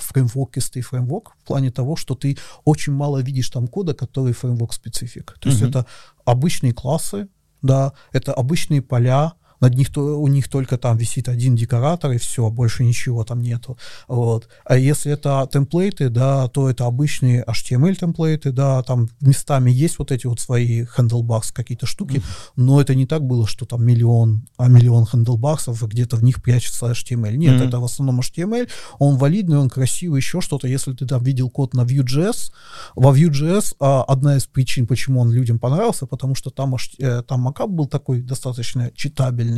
фреймворкистый 0.64 0.81
фреймворк 0.81 1.35
в 1.40 1.45
плане 1.45 1.72
того, 1.72 1.95
что 1.95 2.15
ты 2.15 2.38
очень 2.65 2.94
мало 2.94 3.22
видишь 3.22 3.49
там 3.49 3.68
кода, 3.68 3.94
который 3.94 4.34
фреймворк 4.34 4.73
специфик. 4.73 5.35
То 5.40 5.49
есть 5.49 5.61
Мгм. 5.61 5.69
это 5.69 5.85
обычные 6.26 6.73
классы, 6.73 7.27
да, 7.61 7.91
это 8.14 8.34
обычные 8.34 8.81
поля, 8.81 9.34
над 9.64 9.76
них 9.76 9.90
то, 9.91 10.19
у 10.19 10.27
них 10.27 10.49
только 10.49 10.77
там 10.77 10.98
висит 10.98 11.30
один 11.30 11.56
декоратор 11.56 12.11
и 12.11 12.18
все, 12.18 12.49
больше 12.49 12.84
ничего 12.84 13.23
там 13.23 13.41
нету. 13.41 13.77
Вот. 14.10 14.49
А 14.65 14.76
если 14.76 15.14
это 15.14 15.48
темплейты, 15.52 16.10
да, 16.10 16.49
то 16.49 16.69
это 16.69 16.85
обычные 16.85 17.45
HTML 17.45 17.95
темплейты, 17.95 18.52
да, 18.52 18.84
там 18.84 19.07
местами 19.22 19.72
есть 19.72 19.99
вот 19.99 20.11
эти 20.11 20.27
вот 20.27 20.41
свои 20.41 20.84
handlebars 20.84 21.53
какие-то 21.53 21.85
штуки, 21.85 22.22
но 22.57 22.81
это 22.81 22.94
не 22.94 23.06
так 23.06 23.23
было, 23.23 23.48
что 23.48 23.65
там 23.65 23.85
миллион, 23.85 24.45
а 24.57 24.68
миллион 24.68 25.07
и 25.14 25.88
где-то 25.88 26.18
в 26.18 26.23
них 26.23 26.41
прячется 26.44 26.91
HTML. 26.91 27.38
Нет, 27.38 27.56
Мгм. 27.56 27.68
это 27.68 27.80
в 27.80 27.85
основном 27.85 28.19
HTML, 28.19 28.68
он 28.99 29.18
валидный, 29.18 29.57
он 29.57 29.69
красивый, 29.69 30.19
еще 30.19 30.41
что-то. 30.41 30.68
Если 30.68 30.94
ты 30.94 31.06
там 31.06 31.23
видел 31.23 31.49
код 31.49 31.73
на 31.73 31.81
Vue.js, 31.81 32.52
во 32.95 33.15
Vue.js 33.15 33.76
а, 33.80 34.03
одна 34.03 34.35
из 34.35 34.45
причин, 34.45 34.88
почему 34.88 35.22
он 35.22 35.31
людям 35.31 35.60
понравился, 35.60 36.06
потому 36.06 36.35
что 36.35 36.49
там, 36.49 36.76
э, 36.99 37.23
там 37.23 37.40
макап 37.41 37.69
был 37.69 37.85
такой 37.88 38.22
достаточно 38.22 38.91
читабельный, 38.95 39.52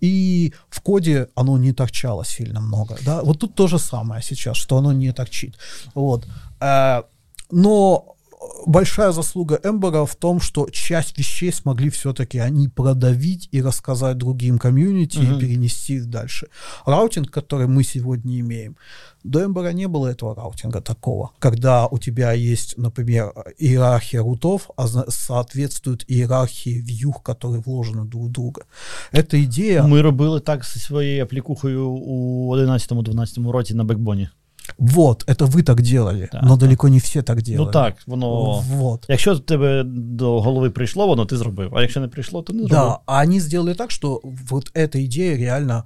и 0.00 0.52
в 0.68 0.80
коде 0.80 1.28
оно 1.34 1.58
не 1.58 1.72
торчало 1.72 2.24
сильно 2.24 2.60
много. 2.60 2.96
Да? 3.04 3.22
Вот 3.22 3.38
тут 3.38 3.54
то 3.54 3.68
же 3.68 3.78
самое 3.78 4.22
сейчас, 4.22 4.56
что 4.56 4.76
оно 4.76 4.92
не 4.92 5.12
торчит. 5.12 5.56
Вот. 5.94 6.26
Э, 6.60 7.02
но 7.50 8.16
большая 8.65 9.11
заслуга 9.11 9.59
Эмбера 9.63 10.05
в 10.05 10.15
том, 10.15 10.41
что 10.41 10.67
часть 10.69 11.17
вещей 11.17 11.51
смогли 11.51 11.89
все-таки 11.89 12.39
они 12.39 12.67
продавить 12.67 13.49
и 13.51 13.61
рассказать 13.61 14.17
другим 14.17 14.57
комьюнити 14.59 15.17
Мгм. 15.19 15.37
и 15.37 15.39
перенести 15.39 15.93
их 15.95 16.05
дальше. 16.09 16.47
Раутинг, 16.85 17.29
который 17.31 17.67
мы 17.67 17.83
сегодня 17.83 18.39
имеем, 18.39 18.75
до 19.23 19.39
Эмбера 19.45 19.73
не 19.73 19.87
было 19.87 20.07
этого 20.07 20.35
раутинга 20.35 20.81
такого, 20.81 21.29
когда 21.39 21.87
у 21.87 21.97
тебя 21.99 22.33
есть, 22.33 22.77
например, 22.77 23.31
иерархия 23.59 24.21
рутов, 24.21 24.69
а 24.75 24.87
зна- 24.87 25.05
соответствует 25.09 26.05
иерархии 26.11 26.81
вьюх, 26.81 27.21
которые 27.23 27.61
вложены 27.65 28.05
друг 28.05 28.23
в 28.23 28.29
друга. 28.31 28.61
Эта 29.13 29.37
идея... 29.43 29.83
Ми 29.83 30.01
робили 30.01 30.39
так 30.39 30.65
зі 30.65 30.79
своєю 30.79 31.23
аплікухою 31.23 31.89
у 31.89 32.55
11-12 32.55 33.51
році 33.51 33.73
на 33.73 33.83
бекбоні. 33.83 34.29
Вот, 34.78 35.24
это 35.26 35.46
вы 35.46 35.62
так 35.62 35.82
делали, 35.82 36.28
да. 36.32 36.56
далеко 36.56 36.88
не 36.88 36.98
все 36.98 37.22
так 37.22 37.42
делали. 37.42 37.66
Ну 37.66 37.72
так, 37.72 37.94
воно. 38.06 38.60
Вот. 38.60 39.04
Якщо 39.08 39.38
тебе 39.38 39.82
до 39.84 40.40
голови 40.40 40.70
прийшло, 40.70 41.06
воно 41.06 41.24
ти 41.24 41.36
зробив. 41.36 41.76
А 41.76 41.82
якщо 41.82 42.00
не 42.00 42.08
прийшло, 42.08 42.42
то 42.42 42.52
не 42.52 42.58
зробив. 42.58 42.76
Да, 42.76 42.98
а 43.06 43.22
они 43.22 43.40
сделали 43.40 43.74
так, 43.74 43.90
что 43.90 44.20
вот 44.50 44.70
эта 44.74 45.04
идея 45.04 45.36
реально 45.36 45.84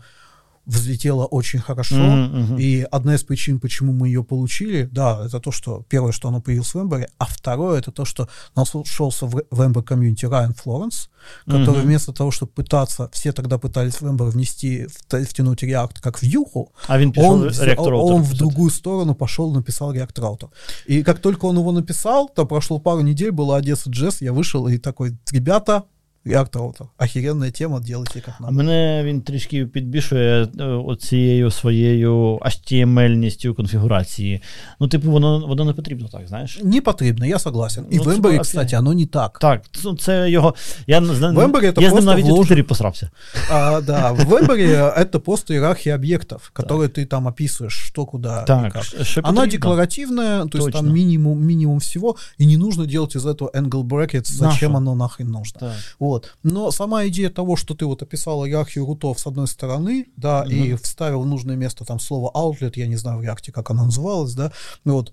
взлетела 0.66 1.24
очень 1.26 1.59
хорошо. 1.60 1.97
Мгм. 1.97 2.56
И 2.59 2.86
одна 2.90 3.14
из 3.14 3.22
причин, 3.22 3.59
почему 3.60 3.93
мы 3.93 4.06
ее 4.09 4.22
получили, 4.22 4.89
да, 4.93 5.26
это 5.26 5.40
то, 5.40 5.51
что 5.52 5.84
первое, 5.89 6.12
что 6.12 6.28
оно 6.28 6.40
появилось 6.40 6.74
в 6.74 6.80
Эмбере, 6.80 7.09
а 7.18 7.24
второе, 7.24 7.78
это 7.80 7.90
то, 7.90 8.05
что 8.05 8.28
нашелся 8.55 9.26
в, 9.26 9.43
в 9.51 9.60
Эмбер 9.66 9.82
комьюнити 9.82 10.26
Райан 10.26 10.55
Флоренс, 10.55 11.09
который 11.47 11.78
Мгм. 11.78 11.86
вместо 11.86 12.12
того, 12.12 12.30
чтобы 12.30 12.52
пытаться, 12.52 13.09
все 13.12 13.32
тогда 13.32 13.59
пытались 13.59 14.01
в 14.01 14.06
Эмбер 14.09 14.26
внести, 14.26 14.86
вт- 14.86 15.24
втянуть 15.24 15.62
React 15.64 16.01
как 16.01 16.22
вьюху, 16.22 16.70
А 16.86 16.98
він 16.98 17.12
пішов 17.12 17.32
он, 17.32 17.43
он, 17.43 17.48
Router 17.48 18.22
в 18.22 18.34
другую 18.34 18.70
сторону 18.70 19.14
пошел, 19.14 19.52
написал 19.52 19.93
React 19.94 20.14
Router. 20.20 20.48
И 20.86 21.02
как 21.02 21.18
только 21.18 21.47
он 21.47 21.59
его 21.59 21.72
написал, 21.72 22.28
то 22.34 22.47
прошло 22.47 22.78
пару 22.78 23.01
недель, 23.01 23.30
была 23.30 23.56
Одесса 23.59 23.90
Джесс, 23.90 24.22
я 24.22 24.32
вышел 24.32 24.68
и 24.68 24.78
такой, 24.78 25.16
ребята, 25.32 25.82
React 26.26 26.51
Router, 26.53 26.85
охеренная 26.97 27.51
тема, 27.51 27.80
делайте 27.80 28.19
как 28.22 28.34
А 28.39 28.43
надо. 28.43 28.53
мене 28.55 29.01
він 29.05 29.22
трішки 29.22 29.65
підбішує 29.65 30.47
е, 30.59 30.64
оцією 30.64 31.51
своєю 31.51 32.39
HTML-ністю 32.41 33.53
конфігурації. 33.53 34.41
Ну, 34.80 34.88
типу, 34.88 35.11
воно, 35.11 35.47
воно 35.47 35.65
не 35.65 35.73
потрібно 35.73 36.07
так, 36.07 36.27
знаєш? 36.27 36.59
Не 36.64 36.81
потребно, 36.81 37.26
я 37.26 37.39
согласен. 37.39 37.84
И 37.84 37.88
Ну, 37.91 38.01
в 38.01 38.05
типа, 38.05 38.15
Эмбере, 38.15 38.27
окей. 38.35 38.39
кстати, 38.39 38.77
оно 38.77 38.93
не 38.93 39.05
так. 39.05 39.39
Так, 39.39 39.61
ну, 39.84 39.95
це 39.97 40.30
його. 40.30 40.55
Я, 40.88 40.99
не 41.01 41.15
знаю, 41.15 41.35
В 41.35 41.39
Ember 41.39 41.61
це 41.61 41.65
я 41.68 41.73
з 41.73 41.77
ним 41.77 41.89
просто 41.91 42.05
навіть 42.05 42.23
у 42.26 42.27
вложено. 42.27 42.43
Твіттері 42.45 42.64
посрався. 42.64 43.09
А, 43.51 43.81
да, 43.81 44.11
в 44.11 44.34
Эмбере 44.34 44.93
это 44.99 45.19
просто 45.19 45.53
иерархия 45.53 45.95
объектов, 45.97 46.51
которые 46.55 46.89
ты 46.89 47.05
там 47.05 47.27
описываешь, 47.27 47.88
что 47.88 48.05
куда 48.05 48.41
и 48.43 48.45
Так, 48.45 48.73
как. 48.73 48.84
ш- 48.84 49.03
що 49.03 49.22
Она 49.23 49.30
потрібно? 49.41 49.51
декларативная, 49.51 50.39
то 50.45 50.57
есть 50.57 50.65
Точно. 50.68 50.72
там 50.81 50.91
минимум, 50.93 51.39
минимум 51.39 51.77
всего, 51.77 52.15
и 52.41 52.45
не 52.45 52.57
нужно 52.57 52.85
делать 52.85 53.15
из 53.15 53.26
этого 53.26 53.51
angle 53.51 53.84
brackets, 53.88 54.31
зачем 54.31 54.47
Нащо? 54.72 54.77
оно 54.77 54.95
нахрен 54.95 55.27
нужно. 55.27 55.59
Так. 55.59 55.72
Вот. 55.99 56.10
Но 56.43 56.70
сама 56.70 57.06
идея 57.09 57.30
того, 57.30 57.56
что 57.56 57.74
ты 57.74 57.86
вот 57.86 58.02
описал 58.02 58.44
иерархию 58.44 58.86
рутов 58.86 59.18
с 59.18 59.26
одной 59.26 59.47
стороны, 59.47 60.06
да, 60.16 60.44
и 60.48 60.72
Мгм. 60.72 60.78
вставил 60.78 61.22
в 61.22 61.26
нужное 61.26 61.56
место 61.56 61.84
там 61.84 62.01
слово 62.01 62.30
outlet, 62.34 62.72
я 62.76 62.86
не 62.86 62.97
знаю 62.97 63.18
в 63.18 63.22
реакте, 63.22 63.52
как 63.52 63.70
оно 63.70 63.84
называлось, 63.84 64.34
да, 64.34 64.52
вот, 64.84 65.12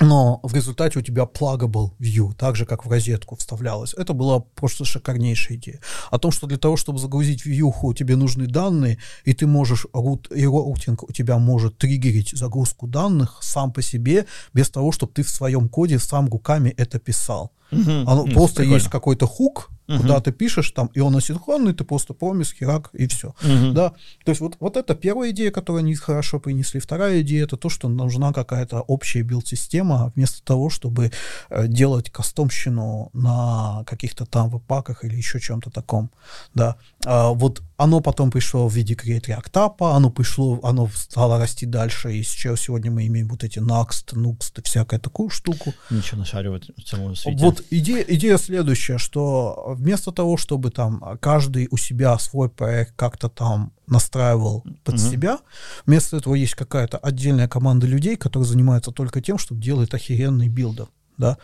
но 0.00 0.40
в 0.42 0.54
результате 0.54 0.98
у 0.98 1.02
тебя 1.02 1.24
pluggable 1.24 1.90
view, 2.00 2.32
так 2.36 2.56
же, 2.56 2.66
как 2.66 2.84
в 2.84 2.90
розетку 2.90 3.36
вставлялось. 3.36 3.94
Это 3.94 4.12
была 4.14 4.40
просто 4.40 4.84
шикарнейшая 4.84 5.58
идея. 5.58 5.80
О 6.10 6.18
том, 6.18 6.32
что 6.32 6.46
для 6.46 6.58
того, 6.58 6.76
чтобы 6.76 6.98
загрузить 6.98 7.46
вьюху, 7.46 7.94
тебе 7.94 8.16
нужны 8.16 8.46
данные, 8.46 8.98
и 9.24 9.32
ты 9.32 9.46
можешь, 9.46 9.86
рут, 9.92 10.28
и 10.34 10.44
роутинг 10.44 11.04
у 11.04 11.12
тебя 11.12 11.38
может 11.38 11.78
триггерить 11.78 12.30
загрузку 12.36 12.86
данных 12.88 13.38
сам 13.42 13.72
по 13.72 13.80
себе, 13.82 14.26
без 14.52 14.70
того, 14.70 14.90
чтобы 14.92 15.12
ты 15.12 15.22
в 15.22 15.30
своем 15.30 15.68
коде 15.68 15.98
сам 15.98 16.28
руками 16.28 16.74
это 16.76 16.98
писал. 16.98 17.52
Угу. 17.70 17.90
Оно, 18.06 18.26
mm, 18.26 18.32
просто 18.34 18.56
прикольно. 18.56 18.74
есть 18.74 18.88
какой-то 18.90 19.26
хук, 19.26 19.70
угу. 19.92 20.02
куда 20.02 20.20
ты 20.20 20.32
пишешь 20.32 20.70
там, 20.70 20.90
и 20.94 21.00
он 21.00 21.16
асинхронный, 21.16 21.74
ты 21.74 21.84
просто 21.84 22.14
промис, 22.14 22.52
херак, 22.52 22.90
и 22.92 23.06
все. 23.06 23.34
Угу. 23.42 23.72
Да? 23.72 23.90
То 24.24 24.30
есть 24.30 24.40
вот, 24.40 24.56
вот 24.60 24.76
это 24.76 24.94
первая 24.94 25.30
идея, 25.30 25.50
которую 25.50 25.80
они 25.80 25.94
хорошо 25.94 26.40
принесли. 26.40 26.80
Вторая 26.80 27.20
идея, 27.22 27.44
это 27.44 27.56
то, 27.56 27.68
что 27.68 27.88
нужна 27.88 28.32
какая-то 28.32 28.80
общая 28.80 29.22
билд-система, 29.22 30.12
вместо 30.14 30.42
того, 30.44 30.70
чтобы 30.70 31.12
э, 31.50 31.66
делать 31.66 32.10
кастомщину 32.10 33.10
на 33.12 33.84
каких-то 33.86 34.26
там 34.26 34.50
веб-паках 34.50 35.04
или 35.04 35.16
еще 35.16 35.40
чем-то 35.40 35.70
таком. 35.70 36.10
Да? 36.54 36.76
А, 37.04 37.30
вот 37.30 37.62
оно 37.76 38.00
потом 38.00 38.30
пришло 38.30 38.68
в 38.68 38.74
виде 38.74 38.94
Create 38.94 39.26
React 39.26 39.52
App, 39.52 39.96
оно 39.96 40.10
пришло, 40.10 40.60
оно 40.62 40.88
стало 40.94 41.38
расти 41.38 41.66
дальше, 41.66 42.12
и 42.16 42.22
сейчас 42.22 42.60
сегодня 42.60 42.90
мы 42.90 43.06
имеем 43.06 43.28
вот 43.28 43.42
эти 43.42 43.58
Next, 43.58 44.14
Nuxt 44.14 44.62
всякую 44.62 45.00
такую 45.00 45.30
штуку. 45.30 45.74
Ничего 45.90 46.18
нашаривать 46.18 46.70
в 46.76 46.88
самом 46.88 47.16
свете. 47.16 47.44
Вот 47.44 47.64
идея, 47.70 48.04
идея 48.06 48.38
следующая, 48.38 48.98
что 48.98 49.74
вместо 49.76 50.12
того, 50.12 50.36
чтобы 50.36 50.70
там 50.70 51.18
каждый 51.20 51.68
у 51.70 51.76
себя 51.76 52.18
свой 52.18 52.48
проект 52.48 52.94
как-то 52.94 53.28
там 53.28 53.72
настраивал 53.86 54.64
под 54.84 54.94
mm-hmm. 54.94 55.10
себя, 55.10 55.38
вместо 55.86 56.16
этого 56.16 56.34
есть 56.34 56.54
какая-то 56.54 56.98
отдельная 56.98 57.48
команда 57.48 57.86
людей, 57.86 58.16
которые 58.16 58.46
занимаются 58.46 58.92
только 58.92 59.20
тем, 59.20 59.38
чтобы 59.38 59.60
делать 59.60 59.92
охеренный 59.92 60.48
билдер. 60.48 60.88
Да? 61.18 61.36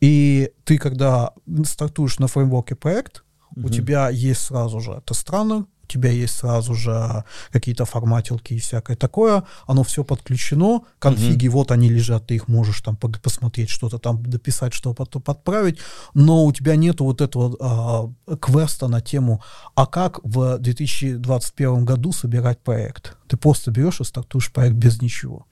И 0.00 0.50
ты, 0.64 0.78
когда 0.78 1.32
стартуешь 1.64 2.18
на 2.18 2.26
фреймворке 2.26 2.74
проект, 2.74 3.23
у 3.56 3.68
тебя 3.68 4.08
есть 4.08 4.42
сразу 4.42 4.80
же. 4.80 5.02
Тест-раннер, 5.06 5.66
у 5.83 5.91
тебя 5.91 6.11
есть 6.11 6.35
сразу 6.35 6.75
же 6.75 7.23
какие-то 7.51 7.85
форматилки 7.85 8.53
и 8.53 8.59
всякое 8.59 8.95
такое, 8.95 9.43
оно 9.67 9.83
все 9.83 10.03
подключено, 10.03 10.81
конфиги, 10.99 11.47
mm-hmm. 11.47 11.51
вот 11.51 11.71
они 11.71 11.89
лежат, 11.89 12.27
ты 12.27 12.35
их 12.35 12.47
можешь 12.47 12.81
там 12.81 12.95
посмотреть, 12.95 13.69
что-то 13.69 13.97
там 13.97 14.23
дописать, 14.23 14.73
что 14.73 14.93
потом 14.93 15.21
подправить, 15.21 15.79
но 16.13 16.45
у 16.45 16.51
тебя 16.51 16.75
нет 16.75 17.01
вот 17.01 17.21
этого 17.21 17.57
а, 17.59 18.35
квеста 18.35 18.87
на 18.87 19.01
тему, 19.01 19.41
а 19.75 19.85
как 19.85 20.19
в 20.23 20.57
2021 20.59 21.85
году 21.85 22.11
собирать 22.11 22.59
проект. 22.59 23.17
Ты 23.29 23.37
просто 23.37 23.71
берешь 23.71 24.01
и 24.01 24.03
стартуешь 24.03 24.51
проект 24.51 24.75
без 24.75 25.01
ничего. 25.01 25.45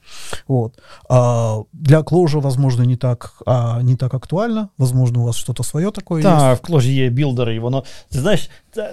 Вот. 0.47 0.81
А, 1.09 1.61
для 1.73 1.99
Clojure, 1.99 2.41
возможно, 2.41 2.83
не 2.83 2.95
так, 2.95 3.41
а, 3.45 3.81
не 3.81 3.95
так 3.95 4.13
актуально. 4.13 4.69
Возможно, 4.77 5.21
у 5.21 5.25
вас 5.25 5.35
что-то 5.35 5.63
своє 5.63 5.91
таке 5.91 6.21
Так, 6.21 6.41
є. 6.41 6.53
в 6.53 6.71
Clojure 6.71 6.91
є 6.91 7.09
білдери, 7.09 7.55
і 7.55 7.59
воно. 7.59 7.83
Ти 8.11 8.19
знаєш, 8.19 8.49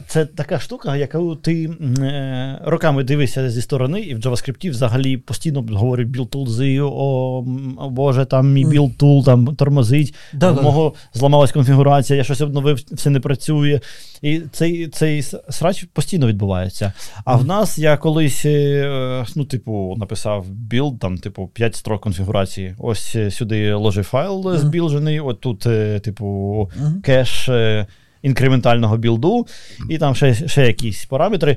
це, 0.08 0.26
така 0.26 0.60
штука, 0.60 0.96
яку 0.96 1.36
ти 1.36 1.70
е, 2.00 2.60
роками 2.64 3.04
дивишся 3.04 3.50
зі 3.50 3.62
сторони, 3.62 4.00
і 4.00 4.16
в 4.16 4.20
JavaScript 4.20 4.70
взагалі 4.70 5.18
постійно 5.18 5.66
говорять 5.72 6.08
білд-тулзи, 6.08 6.82
о, 6.82 7.46
о 7.78 7.90
Боже, 7.90 8.26
там 8.26 8.54
мій 8.54 8.66
білд-тул 8.66 9.26
там 9.26 9.56
тормозить, 9.56 10.16
да, 10.34 10.54
мого 10.54 10.94
да. 10.96 11.20
зламалась 11.20 11.52
конфігурація, 11.52 12.18
я 12.18 12.24
щось 12.24 12.42
обновив, 12.42 12.80
все 12.92 13.10
не 13.10 13.20
працює. 13.20 13.80
І 14.22 14.42
цей 14.52 14.88
цей 14.88 15.24
срач 15.50 15.84
постійно 15.94 16.28
відбувається. 16.28 16.94
А 17.26 17.36
mm. 17.36 17.40
в 17.40 17.46
нас 17.46 17.78
я 17.78 17.98
колись, 17.98 18.46
е, 18.46 19.26
ну, 19.36 19.46
типу, 19.46 19.96
написав 19.98 20.50
білд, 20.50 21.00
там, 21.00 21.18
типу, 21.18 21.48
5 21.48 21.76
строк 21.76 22.02
конфігурації. 22.02 22.76
Ось 22.78 23.16
е, 23.16 23.32
сюди 23.32 23.74
ложив 23.74 24.04
файл 24.04 24.42
mm. 24.42 24.58
збілжений, 24.58 25.20
от 25.20 25.40
тут, 25.40 25.66
е, 25.66 26.00
типу, 26.00 26.26
mm. 26.82 27.02
кеш 27.02 27.50
інкрементального 28.23 28.97
білду, 28.97 29.47
і 29.91 29.99
там 29.99 30.15
ще 30.15 30.49
ще 30.49 30.67
якісь 30.67 31.05
параметри. 31.05 31.57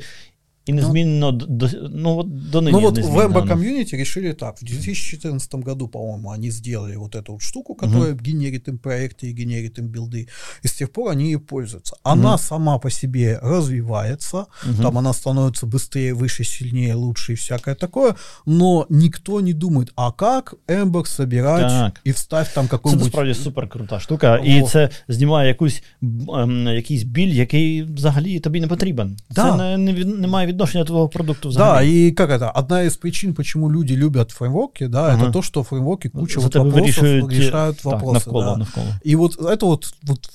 И 0.68 0.74
неизменно, 0.74 1.32
ну, 1.32 1.32
до, 1.32 1.70
ну 1.90 2.16
вот 2.16 2.50
до 2.52 2.62
ныне 2.62 2.72
Ну 2.72 2.80
вот 2.82 2.98
в 2.98 3.20
Ember 3.20 3.48
Community 3.48 3.96
решили 3.96 4.34
так, 4.34 4.58
в 4.60 4.66
2014 4.66 5.56
году, 5.56 5.88
по-моему, 5.88 6.32
они 6.32 6.52
сделали 6.52 6.98
вот 6.98 7.16
эту 7.16 7.34
вот 7.34 7.42
штуку, 7.42 7.74
которая 7.74 8.14
угу. 8.14 8.22
генерит 8.22 8.68
им 8.68 8.78
проекты 8.78 9.30
и 9.30 9.32
генерит 9.32 9.80
им 9.80 9.88
билды, 9.88 10.28
и 10.64 10.68
с 10.68 10.74
тех 10.74 10.92
пор 10.92 11.12
они 11.12 11.26
ей 11.32 11.38
пользуются. 11.38 11.96
Она 12.04 12.34
угу. 12.34 12.44
сама 12.44 12.80
по 12.80 12.90
себе 12.90 13.40
развивается, 13.42 14.48
угу. 14.66 14.82
там 14.82 14.98
она 14.98 15.14
становится 15.14 15.66
быстрее, 15.66 16.14
выше, 16.14 16.44
сильнее, 16.44 16.96
лучше 16.96 17.34
и 17.34 17.36
всякое 17.36 17.76
такое, 17.76 18.16
но 18.46 18.86
никто 18.90 19.40
не 19.42 19.54
думает, 19.54 19.94
а 19.96 20.12
как 20.12 20.56
Ember 20.68 21.06
собирать 21.06 21.70
так. 21.70 22.02
і 22.04 22.12
вставь 22.12 22.54
там 22.54 22.68
какую-нибудь... 22.68 23.04
Це 23.04 23.18
насправді 23.18 23.34
супер 23.34 23.70
крута 23.70 24.00
штука, 24.00 24.40
О. 24.42 24.46
і 24.46 24.62
це 24.62 24.90
знімає 25.08 25.48
якусь, 25.48 25.84
ем, 26.02 26.68
якийсь 26.68 27.04
біль, 27.04 27.34
який 27.34 27.84
взагалі 27.84 28.40
тобі 28.40 28.62
не 28.62 28.68
потрібен. 28.68 29.18
Да. 29.30 29.58
Це 29.58 29.78
не, 29.78 29.94
не, 29.94 30.06
не 30.06 30.28
має 30.28 30.51
відношення 30.53 30.85
твоего 30.85 31.09
продукта 31.09 31.49
взагалі. 31.49 31.87
Да, 31.87 31.93
и 31.93 32.11
как 32.11 32.31
это, 32.31 32.51
одна 32.55 32.83
из 32.83 32.97
причин, 32.97 33.35
почему 33.35 33.71
люди 33.71 33.97
любят 33.97 34.31
фреймворки, 34.31 34.89
да, 34.89 35.07
ага. 35.07 35.25
это 35.25 35.33
то, 35.33 35.43
что 35.43 35.63
фреймворки 35.63 36.09
куча 36.09 36.41
вот 36.41 36.55
вопросов 36.55 36.87
решают, 36.87 37.33
решают 37.33 37.77
так, 37.77 37.85
вопросы. 37.85 38.13
Навколо, 38.13 38.45
да. 38.45 38.57
навколо. 38.57 38.87
И 39.05 39.17
вот 39.17 39.37
это 39.41 39.67
вот, 39.67 39.95
вот 40.03 40.31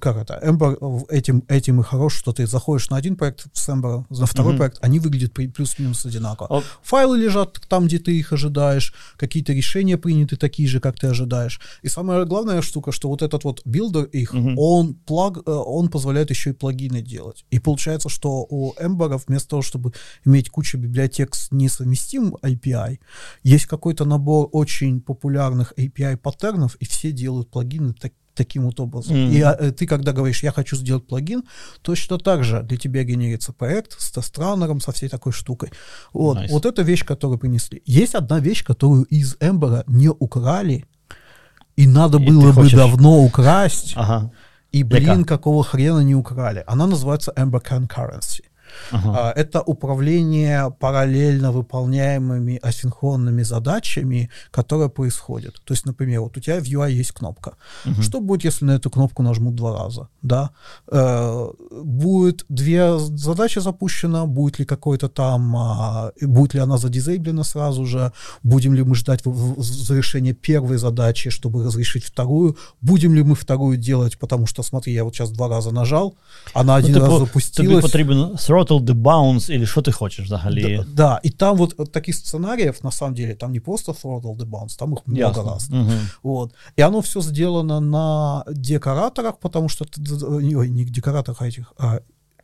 как 0.00 0.16
это, 0.16 0.40
Ember 0.42 1.06
этим, 1.08 1.44
этим 1.48 1.80
и 1.80 1.84
хорош, 1.84 2.14
что 2.14 2.32
ты 2.32 2.46
заходишь 2.46 2.90
на 2.90 2.96
один 2.96 3.16
проект 3.16 3.46
с 3.52 3.68
Ember, 3.68 4.04
на 4.10 4.26
второй 4.26 4.54
mm-hmm. 4.54 4.56
проект, 4.56 4.78
они 4.80 4.98
выглядят 4.98 5.32
плюс-минус 5.32 6.06
одинаково. 6.06 6.48
Oh. 6.48 6.64
Файлы 6.82 7.18
лежат 7.18 7.60
там, 7.68 7.86
где 7.86 7.98
ты 7.98 8.16
их 8.16 8.32
ожидаешь, 8.32 8.94
какие-то 9.16 9.52
решения 9.52 9.96
приняты 9.98 10.36
такие 10.36 10.68
же, 10.68 10.80
как 10.80 10.98
ты 10.98 11.08
ожидаешь. 11.08 11.60
И 11.82 11.88
самая 11.88 12.24
главная 12.24 12.62
штука, 12.62 12.92
что 12.92 13.08
вот 13.08 13.22
этот 13.22 13.44
вот 13.44 13.62
билдер 13.64 14.04
их, 14.04 14.34
mm-hmm. 14.34 14.54
он, 14.56 14.94
плаг, 14.94 15.38
э, 15.38 15.50
он 15.50 15.88
позволяет 15.88 16.30
еще 16.30 16.50
и 16.50 16.54
плагины 16.54 17.02
делать. 17.02 17.44
И 17.50 17.58
получается, 17.58 18.08
что 18.08 18.46
у 18.48 18.74
Ember 18.74 19.20
вместо 19.26 19.50
того, 19.50 19.62
чтобы 19.62 19.92
иметь 20.24 20.50
кучу 20.50 20.78
библиотек 20.78 21.34
с 21.34 21.50
несовместимым 21.50 22.36
API, 22.42 22.98
есть 23.42 23.66
какой-то 23.66 24.04
набор 24.04 24.48
очень 24.52 25.00
популярных 25.00 25.72
API-паттернов, 25.76 26.76
и 26.76 26.84
все 26.84 27.12
делают 27.12 27.50
плагины 27.50 27.94
так, 27.94 28.12
таким 28.34 28.64
вот 28.64 28.80
образом. 28.80 29.16
Mm-hmm. 29.16 29.32
И 29.32 29.40
а, 29.40 29.56
э, 29.58 29.70
ты, 29.72 29.86
когда 29.86 30.12
говоришь, 30.12 30.42
я 30.42 30.52
хочу 30.52 30.76
сделать 30.76 31.06
плагин, 31.06 31.44
точно 31.82 32.18
так 32.18 32.44
же 32.44 32.62
для 32.62 32.76
тебя 32.76 33.04
генерится 33.04 33.52
проект 33.52 34.00
с 34.00 34.10
тестранером, 34.10 34.80
со 34.80 34.92
всей 34.92 35.08
такой 35.08 35.32
штукой. 35.32 35.70
Вот, 36.12 36.38
nice. 36.38 36.48
вот 36.50 36.66
это 36.66 36.82
вещь, 36.82 37.04
которую 37.04 37.38
принесли. 37.38 37.82
Есть 37.84 38.14
одна 38.14 38.40
вещь, 38.40 38.64
которую 38.64 39.04
из 39.04 39.36
Эмбера 39.40 39.84
не 39.86 40.08
украли, 40.08 40.86
и 41.76 41.86
надо 41.86 42.18
и 42.18 42.26
было 42.26 42.48
бы 42.48 42.52
хочешь... 42.52 42.78
давно 42.78 43.22
украсть. 43.24 43.92
Ага. 43.96 44.30
И, 44.72 44.84
блин, 44.84 45.20
Яка? 45.20 45.36
какого 45.36 45.62
хрена 45.62 46.00
не 46.00 46.14
украли. 46.14 46.64
Она 46.66 46.86
называется 46.86 47.32
Ember 47.36 47.62
Concurrency. 47.62 48.42
Ага. 48.90 49.32
Это 49.36 49.62
управление 49.62 50.70
параллельно 50.80 51.52
выполняемыми 51.52 52.58
асинхронными 52.62 53.44
задачами, 53.44 54.30
которые 54.50 54.88
происходят. 54.88 55.54
То 55.64 55.74
есть, 55.74 55.86
например, 55.86 56.20
вот 56.20 56.36
у 56.36 56.40
тебя 56.40 56.60
в 56.60 56.64
UI 56.64 57.00
есть 57.00 57.12
кнопка. 57.12 57.52
Угу. 57.86 58.02
Что 58.02 58.20
будет, 58.20 58.44
если 58.44 58.66
на 58.66 58.72
эту 58.72 58.90
кнопку 58.90 59.22
нажмут 59.22 59.54
два 59.54 59.84
раза? 59.84 60.08
Да? 60.22 60.50
Э, 60.92 61.50
будет 61.84 62.44
две 62.48 62.98
задачи 62.98 63.60
запущена, 63.60 64.26
будет 64.26 64.58
ли 64.58 64.64
какой-то 64.64 65.08
там, 65.08 65.56
а, 65.56 66.12
будет 66.20 66.54
ли 66.54 66.60
она 66.60 66.78
задизейблена 66.78 67.44
сразу 67.44 67.86
же, 67.86 68.12
будем 68.42 68.74
ли 68.74 68.82
мы 68.82 68.94
ждать 68.94 69.22
завершения 69.58 70.32
первой 70.32 70.78
задачи, 70.78 71.30
чтобы 71.30 71.64
разрешить 71.64 72.04
вторую, 72.04 72.56
будем 72.80 73.14
ли 73.14 73.22
мы 73.22 73.34
вторую 73.34 73.76
делать, 73.76 74.18
потому 74.18 74.46
что, 74.46 74.62
смотри, 74.62 74.92
я 74.92 75.04
вот 75.04 75.14
сейчас 75.14 75.30
два 75.30 75.48
раза 75.48 75.70
нажал, 75.70 76.14
она 76.54 76.72
ну, 76.72 76.78
один 76.78 76.98
ну, 76.98 77.00
раз 77.00 77.18
запустилась. 77.18 77.70
Тобі 77.70 77.82
потрібен 77.82 78.38
Throttle 78.62 78.80
the 78.80 78.94
Bounce, 78.94 79.54
или 79.54 79.64
что 79.64 79.82
ты 79.82 79.92
хочешь 79.92 80.26
взагалі. 80.26 80.76
Да, 80.76 80.84
да, 80.94 81.20
и 81.22 81.30
там 81.30 81.56
вот, 81.56 81.74
вот 81.78 81.92
таких 81.92 82.14
сценариев, 82.14 82.84
на 82.84 82.90
самом 82.90 83.14
деле, 83.14 83.34
там 83.34 83.52
не 83.52 83.60
просто 83.60 83.92
Throttle 83.92 84.36
the 84.36 84.46
Bounce, 84.46 84.78
там 84.78 84.94
их 84.94 85.06
много 85.06 85.20
Ясно. 85.20 85.42
раз. 85.42 85.68
Угу. 85.70 85.90
Вот. 86.22 86.54
И 86.76 86.82
оно 86.82 87.00
все 87.00 87.20
сделано 87.20 87.80
на 87.80 88.44
декораторах, 88.52 89.38
потому 89.38 89.68
что, 89.68 89.86
ой, 90.22 90.68
не 90.68 90.84
декораторах, 90.84 91.42
а 91.42 91.46
этих, 91.46 91.72
а 91.78 92.00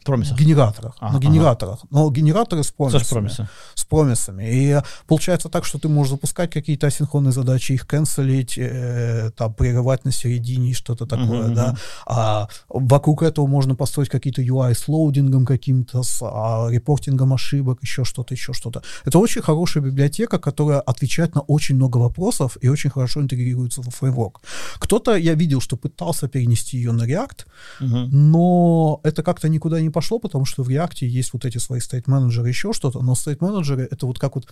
Промисах. 0.09 0.39
Генераторах. 0.39 0.97
Ага, 1.01 1.12
на 1.14 1.20
генераторах. 1.20 1.78
Ага. 1.82 1.89
Но 1.90 2.10
генераторы 2.10 2.62
с 2.62 2.70
промисами. 2.70 3.02
С, 3.02 3.09
промисы. 3.09 3.48
с 3.74 3.85
промисами. 3.85 4.44
И 4.51 4.80
получается 5.06 5.48
так, 5.48 5.66
что 5.66 5.78
ты 5.78 5.89
можешь 5.89 6.12
запускать 6.12 6.51
какие-то 6.51 6.86
асинхронные 6.86 7.32
задачи, 7.32 7.72
их 7.72 7.86
cancel 7.86 8.27
ить, 8.27 8.55
э, 8.56 9.30
там, 9.36 9.52
прерывать 9.52 10.05
на 10.05 10.12
середине, 10.12 10.72
что-то 10.72 11.06
такое, 11.06 11.48
uh-huh, 11.48 11.55
да. 11.55 11.76
А 12.06 12.48
вокруг 12.68 13.22
этого 13.22 13.47
можно 13.47 13.74
построить 13.74 14.09
какие-то 14.09 14.40
UI 14.40 14.72
с 14.74 14.89
loading 14.88 15.32
ом 15.32 15.44
каким-то, 15.44 16.02
с 16.02 16.22
а, 16.22 16.68
reporting 16.70 17.21
ом 17.21 17.32
ошибок, 17.32 17.78
еще 17.82 18.05
что-то, 18.05 18.35
еще 18.35 18.52
что-то. 18.52 18.82
Это 19.05 19.18
очень 19.18 19.43
хорошая 19.43 19.82
библиотека, 19.82 20.39
которая 20.39 20.80
отвечает 20.80 21.35
на 21.35 21.43
очень 21.43 21.74
много 21.74 21.98
вопросов 21.98 22.56
и 22.62 22.68
очень 22.68 22.90
хорошо 22.90 23.20
интегрируется 23.20 23.82
в 23.82 23.90
фреймворк. 23.90 24.40
Кто-то, 24.78 25.16
я 25.16 25.35
видел, 25.35 25.60
что 25.60 25.76
пытался 25.76 26.28
перенести 26.28 26.78
ее 26.78 26.93
на 26.93 27.02
React, 27.02 27.47
uh-huh. 27.80 28.09
но 28.10 29.01
это 29.02 29.22
как-то 29.22 29.48
никуда 29.48 29.80
не 29.80 29.89
не 29.89 29.93
пошло, 29.98 30.20
потому 30.20 30.44
что 30.44 30.62
в 30.62 30.68
React 30.68 31.06
есть 31.06 31.32
вот 31.32 31.44
эти 31.44 31.58
свои 31.58 31.80
стейт-менеджеры, 31.80 32.48
еще 32.48 32.72
что-то, 32.72 33.02
но 33.02 33.14
стейт-менеджеры 33.14 33.88
это 33.90 34.06
вот 34.06 34.18
как 34.18 34.36
вот, 34.36 34.46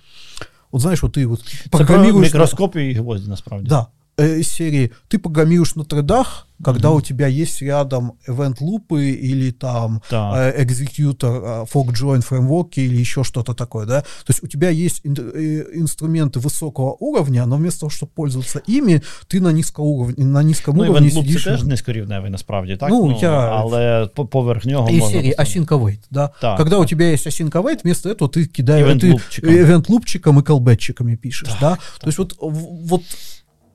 вот 0.72 0.80
знаешь, 0.80 1.02
вот 1.02 1.12
ты 1.12 1.26
вот 1.26 1.40
программируешь... 1.70 2.32
микроскоп 2.32 2.76
и 2.76 2.94
гвозди, 2.94 3.28
насправді. 3.28 3.68
Да, 3.68 3.86
э, 4.16 4.42
серии 4.42 4.92
ты 5.08 5.18
программируешь 5.18 5.74
на 5.74 5.84
тредах, 5.84 6.46
когда 6.64 6.88
mm-hmm. 6.88 6.96
у 6.96 7.00
тебя 7.00 7.26
есть 7.26 7.60
рядом 7.62 8.14
event 8.26 8.56
лупы 8.60 9.10
или 9.10 9.50
там 9.50 10.00
да. 10.10 10.48
э, 10.48 10.62
экзекьютор 10.62 11.42
э, 11.42 11.64
fork 11.72 11.92
join 11.92 12.22
фреймворки 12.22 12.80
или 12.80 12.96
еще 12.96 13.24
что-то 13.24 13.54
такое, 13.54 13.86
да. 13.86 14.00
То 14.00 14.28
есть 14.28 14.42
у 14.42 14.46
тебя 14.46 14.70
есть 14.70 15.02
ин- 15.04 15.32
э, 15.34 15.64
инструменты 15.74 16.40
высокого 16.40 16.96
уровня, 16.98 17.44
но 17.46 17.56
вместо 17.56 17.80
того, 17.80 17.90
чтобы 17.90 18.12
пользоваться 18.14 18.62
ими, 18.66 19.02
ты 19.28 19.40
на 19.40 19.52
низком 19.52 19.84
уровне, 19.84 20.24
на 20.24 20.42
низком 20.42 20.76
ну, 20.76 20.84
уровне 20.84 21.10
сидишь. 21.10 21.44
Це 21.44 21.50
теж 21.50 21.62
низькорівневий 21.62 22.30
насправді, 22.30 22.76
так? 22.76 22.90
Ну, 22.90 23.06
ну 23.06 23.18
я... 23.22 23.30
але 23.30 24.06
поверх 24.06 24.64
нього 24.64 24.88
И 24.90 25.00
серии 25.00 25.34
async 25.38 25.66
await, 25.66 26.00
да. 26.10 26.30
Так, 26.40 26.56
когда 26.56 26.76
так. 26.76 26.84
у 26.84 26.86
тебя 26.86 27.04
есть 27.04 27.26
await, 27.26 27.80
вместо 27.84 28.08
этого 28.08 28.30
ты 28.30 28.46
кидаешь 28.46 29.02
event 29.42 29.84
лупчиком 29.88 30.38
и 30.40 30.42
колбетчиками 30.42 31.16
пишешь, 31.16 31.48
так, 31.48 31.60
да. 31.60 31.70
Так. 31.70 32.00
То 32.00 32.06
есть 32.06 32.18
вот 32.18 32.36
вот 32.40 33.02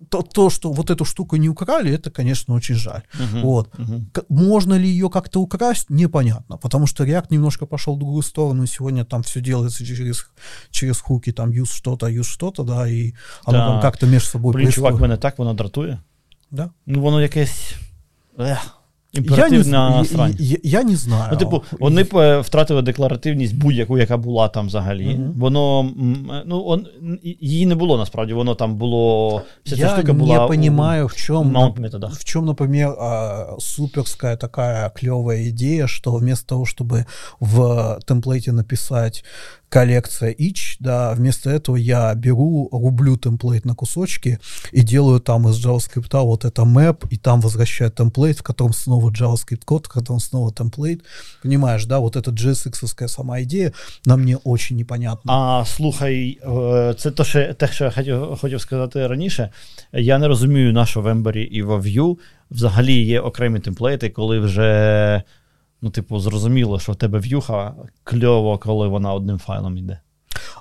то, 0.09 0.21
то, 0.21 0.49
что 0.49 0.71
вот 0.71 0.89
эту 0.89 1.05
штуку 1.05 1.37
не 1.37 1.49
украли, 1.49 1.91
это, 1.91 2.11
конечно, 2.11 2.55
очень 2.55 2.75
жаль. 2.75 3.01
Uh-huh, 3.13 3.41
вот. 3.41 3.69
uh-huh. 3.75 4.25
Можно 4.29 4.73
ли 4.73 4.87
ее 4.87 5.09
как-то 5.09 5.41
украсть, 5.41 5.89
непонятно, 5.89 6.57
потому 6.57 6.87
что 6.87 7.03
React 7.03 7.27
немножко 7.29 7.65
пошел 7.65 7.95
в 7.95 7.99
другую 7.99 8.23
сторону, 8.23 8.65
сегодня 8.67 9.05
там 9.05 9.21
все 9.21 9.41
делается 9.41 9.85
через, 9.85 10.31
через 10.71 10.99
хуки, 10.99 11.31
там 11.31 11.51
use 11.51 11.75
что-то, 11.75 12.07
use 12.07 12.23
что-то, 12.23 12.63
да, 12.63 12.87
и 12.87 13.13
оно 13.45 13.57
да. 13.57 13.67
там 13.67 13.81
как-то 13.81 14.07
между 14.07 14.29
собой 14.29 14.53
Блин, 14.53 14.71
чувак, 14.71 14.99
мене 14.99 15.17
так 15.17 15.39
воно 15.39 15.53
дратує. 15.53 15.99
Да? 16.51 16.69
Ну, 16.85 17.01
воно 17.01 17.21
якесь... 17.21 17.75
Ех. 18.39 18.80
Імперативна 19.13 20.05
я 20.11 20.17
не, 20.17 20.33
я, 20.39 20.57
я 20.63 20.83
не 20.83 20.95
знаю. 20.95 21.29
Ну, 21.31 21.37
типу, 21.37 21.63
вони 21.79 22.03
втратили 22.41 22.81
декларативність 22.81 23.55
будь-яку, 23.55 23.97
яка 23.97 24.17
була 24.17 24.47
там 24.47 24.67
взагалі. 24.67 25.07
Mm-hmm. 25.07 25.39
Воно 25.39 25.91
ну, 26.45 26.63
он, 26.65 26.87
її 27.23 27.65
не 27.65 27.75
було 27.75 27.97
насправді, 27.97 28.33
воно 28.33 28.55
там 28.55 28.75
було. 28.75 29.41
Вся 29.63 29.75
я 29.75 29.89
штука 29.89 30.13
була 30.13 30.41
не 30.41 30.47
понимаю, 30.47 31.07
в 31.07 31.15
чем, 31.15 31.73
в 32.13 32.23
чем, 32.23 32.45
например, 32.45 32.95
суперская 33.59 34.37
такая 34.37 34.89
клевая 34.89 35.49
идея, 35.49 35.87
что 35.87 36.11
вместо 36.11 36.47
того, 36.47 36.65
чтобы 36.65 37.05
в 37.39 37.99
темплейте 38.05 38.51
написать 38.51 39.25
коллекция 39.70 40.32
each, 40.32 40.76
да, 40.80 41.12
вместо 41.12 41.50
этого 41.50 41.76
я 41.76 42.14
беру, 42.14 42.68
рублю 42.72 43.16
темплейт 43.16 43.64
на 43.64 43.74
кусочки 43.74 44.38
и 44.72 44.82
делаю 44.82 45.20
там 45.20 45.48
из 45.48 45.64
JavaScript 45.64 46.22
вот 46.22 46.44
это 46.44 46.62
map, 46.62 47.06
и 47.10 47.16
там 47.16 47.40
возвращаю 47.40 47.90
темплейт, 47.90 48.38
в 48.38 48.42
котором 48.42 48.72
снова 48.72 49.10
JavaScript 49.10 49.64
код, 49.64 49.86
в 49.86 49.88
котором 49.88 50.20
снова 50.20 50.52
темплейт. 50.52 51.04
Понимаешь, 51.42 51.84
да, 51.84 51.98
вот 51.98 52.16
эта 52.16 52.30
JSX 52.30 53.08
сама 53.08 53.42
идея 53.42 53.72
на 54.04 54.16
мне 54.16 54.36
очень 54.44 54.76
непонятна. 54.76 55.32
А 55.32 55.64
слухай, 55.64 56.38
це 56.98 57.10
то, 57.10 57.24
що, 57.24 57.54
те, 57.54 57.68
що 57.68 57.84
я 57.84 57.90
хотів, 57.90 58.38
хотів 58.40 58.60
сказати 58.60 59.06
раніше. 59.06 59.50
Я 59.92 60.18
не 60.18 60.28
розумію, 60.28 60.72
на 60.72 60.86
що 60.86 61.00
в 61.00 61.06
Ember 61.06 61.36
і 61.36 61.62
в 61.62 61.70
Vue 61.70 62.16
взагалі 62.50 62.94
є 62.94 63.20
окремі 63.20 63.60
темплейти, 63.60 64.10
коли 64.10 64.38
вже 64.38 65.22
ну, 65.81 65.89
типу, 65.89 66.19
зрозуміло, 66.19 66.79
що 66.79 66.91
в 66.91 66.95
тебе 66.95 67.19
в'юха 67.19 67.73
кльово, 68.03 68.57
коли 68.57 68.87
вона 68.87 69.13
одним 69.13 69.39
файлом 69.39 69.77
йде. 69.77 69.99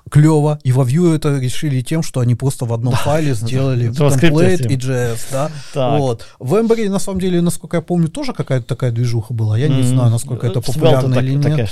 Клево. 0.09 0.59
И 0.63 0.71
во 0.71 0.83
Vue 0.83 1.15
это 1.15 1.39
решили 1.39 1.81
тем, 1.81 2.03
что 2.03 2.19
они 2.19 2.35
просто 2.35 2.65
в 2.65 2.73
одном 2.73 2.93
файле 2.93 3.33
сделали 3.33 3.91
темплейт 3.91 4.65
и 4.71 4.75
JS, 4.75 5.49
да. 5.73 5.97
Вот. 5.97 6.25
В 6.39 6.55
Ember, 6.55 6.89
на 6.89 6.99
самом 6.99 7.19
деле, 7.19 7.41
насколько 7.41 7.77
я 7.77 7.81
помню, 7.81 8.07
тоже 8.07 8.33
какая-то 8.33 8.65
такая 8.65 8.91
движуха 8.91 9.33
была. 9.33 9.57
Я 9.57 9.67
не 9.67 9.83
знаю, 9.83 10.11
насколько 10.11 10.47
это 10.47 10.61
популярно 10.61 11.19
или 11.19 11.35
нет. 11.35 11.69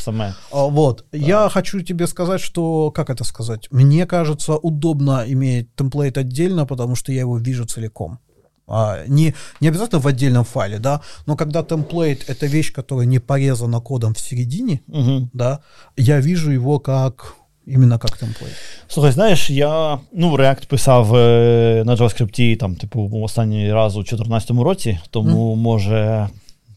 А, 0.51 0.65
вот. 0.65 1.05
Я 1.11 1.49
хочу 1.49 1.81
тебе 1.81 2.07
сказать, 2.07 2.41
что, 2.41 2.91
как 2.91 3.09
это 3.09 3.23
сказать, 3.23 3.67
мне 3.71 4.05
кажется, 4.05 4.55
удобно 4.55 5.23
иметь 5.27 5.75
темплейт 5.75 6.17
отдельно, 6.17 6.65
потому 6.65 6.95
что 6.95 7.11
я 7.11 7.21
его 7.21 7.37
вижу 7.37 7.65
целиком. 7.65 8.19
А, 8.68 9.04
не, 9.06 9.34
не 9.60 9.68
обязательно 9.68 10.00
в 10.00 10.06
отдельном 10.06 10.44
файле, 10.44 10.78
да, 10.78 11.00
но 11.26 11.36
когда 11.36 11.62
темплейт 11.62 12.30
это 12.30 12.46
вещь, 12.46 12.72
которая 12.72 13.06
не 13.06 13.18
порезана 13.18 13.80
кодом 13.80 14.14
в 14.14 14.18
середине, 14.18 14.80
угу. 14.88 15.28
да, 15.32 15.60
я 15.96 16.20
вижу 16.20 16.50
его 16.50 16.78
как 16.78 17.36
іменно 17.66 18.00
як 18.02 18.16
темплейт. 18.16 18.54
Слухай, 18.88 19.12
знаєш, 19.12 19.50
я 19.50 19.98
ну, 20.12 20.36
React 20.36 20.66
писав 20.66 21.14
е, 21.16 21.82
на 21.86 21.96
JavaScript 21.96 22.56
там, 22.56 22.76
типу, 22.76 23.10
останній 23.22 23.72
раз 23.72 23.96
у 23.96 24.00
2014 24.00 24.50
році, 24.50 24.98
тому 25.10 25.52
mm. 25.52 25.56
може. 25.56 26.28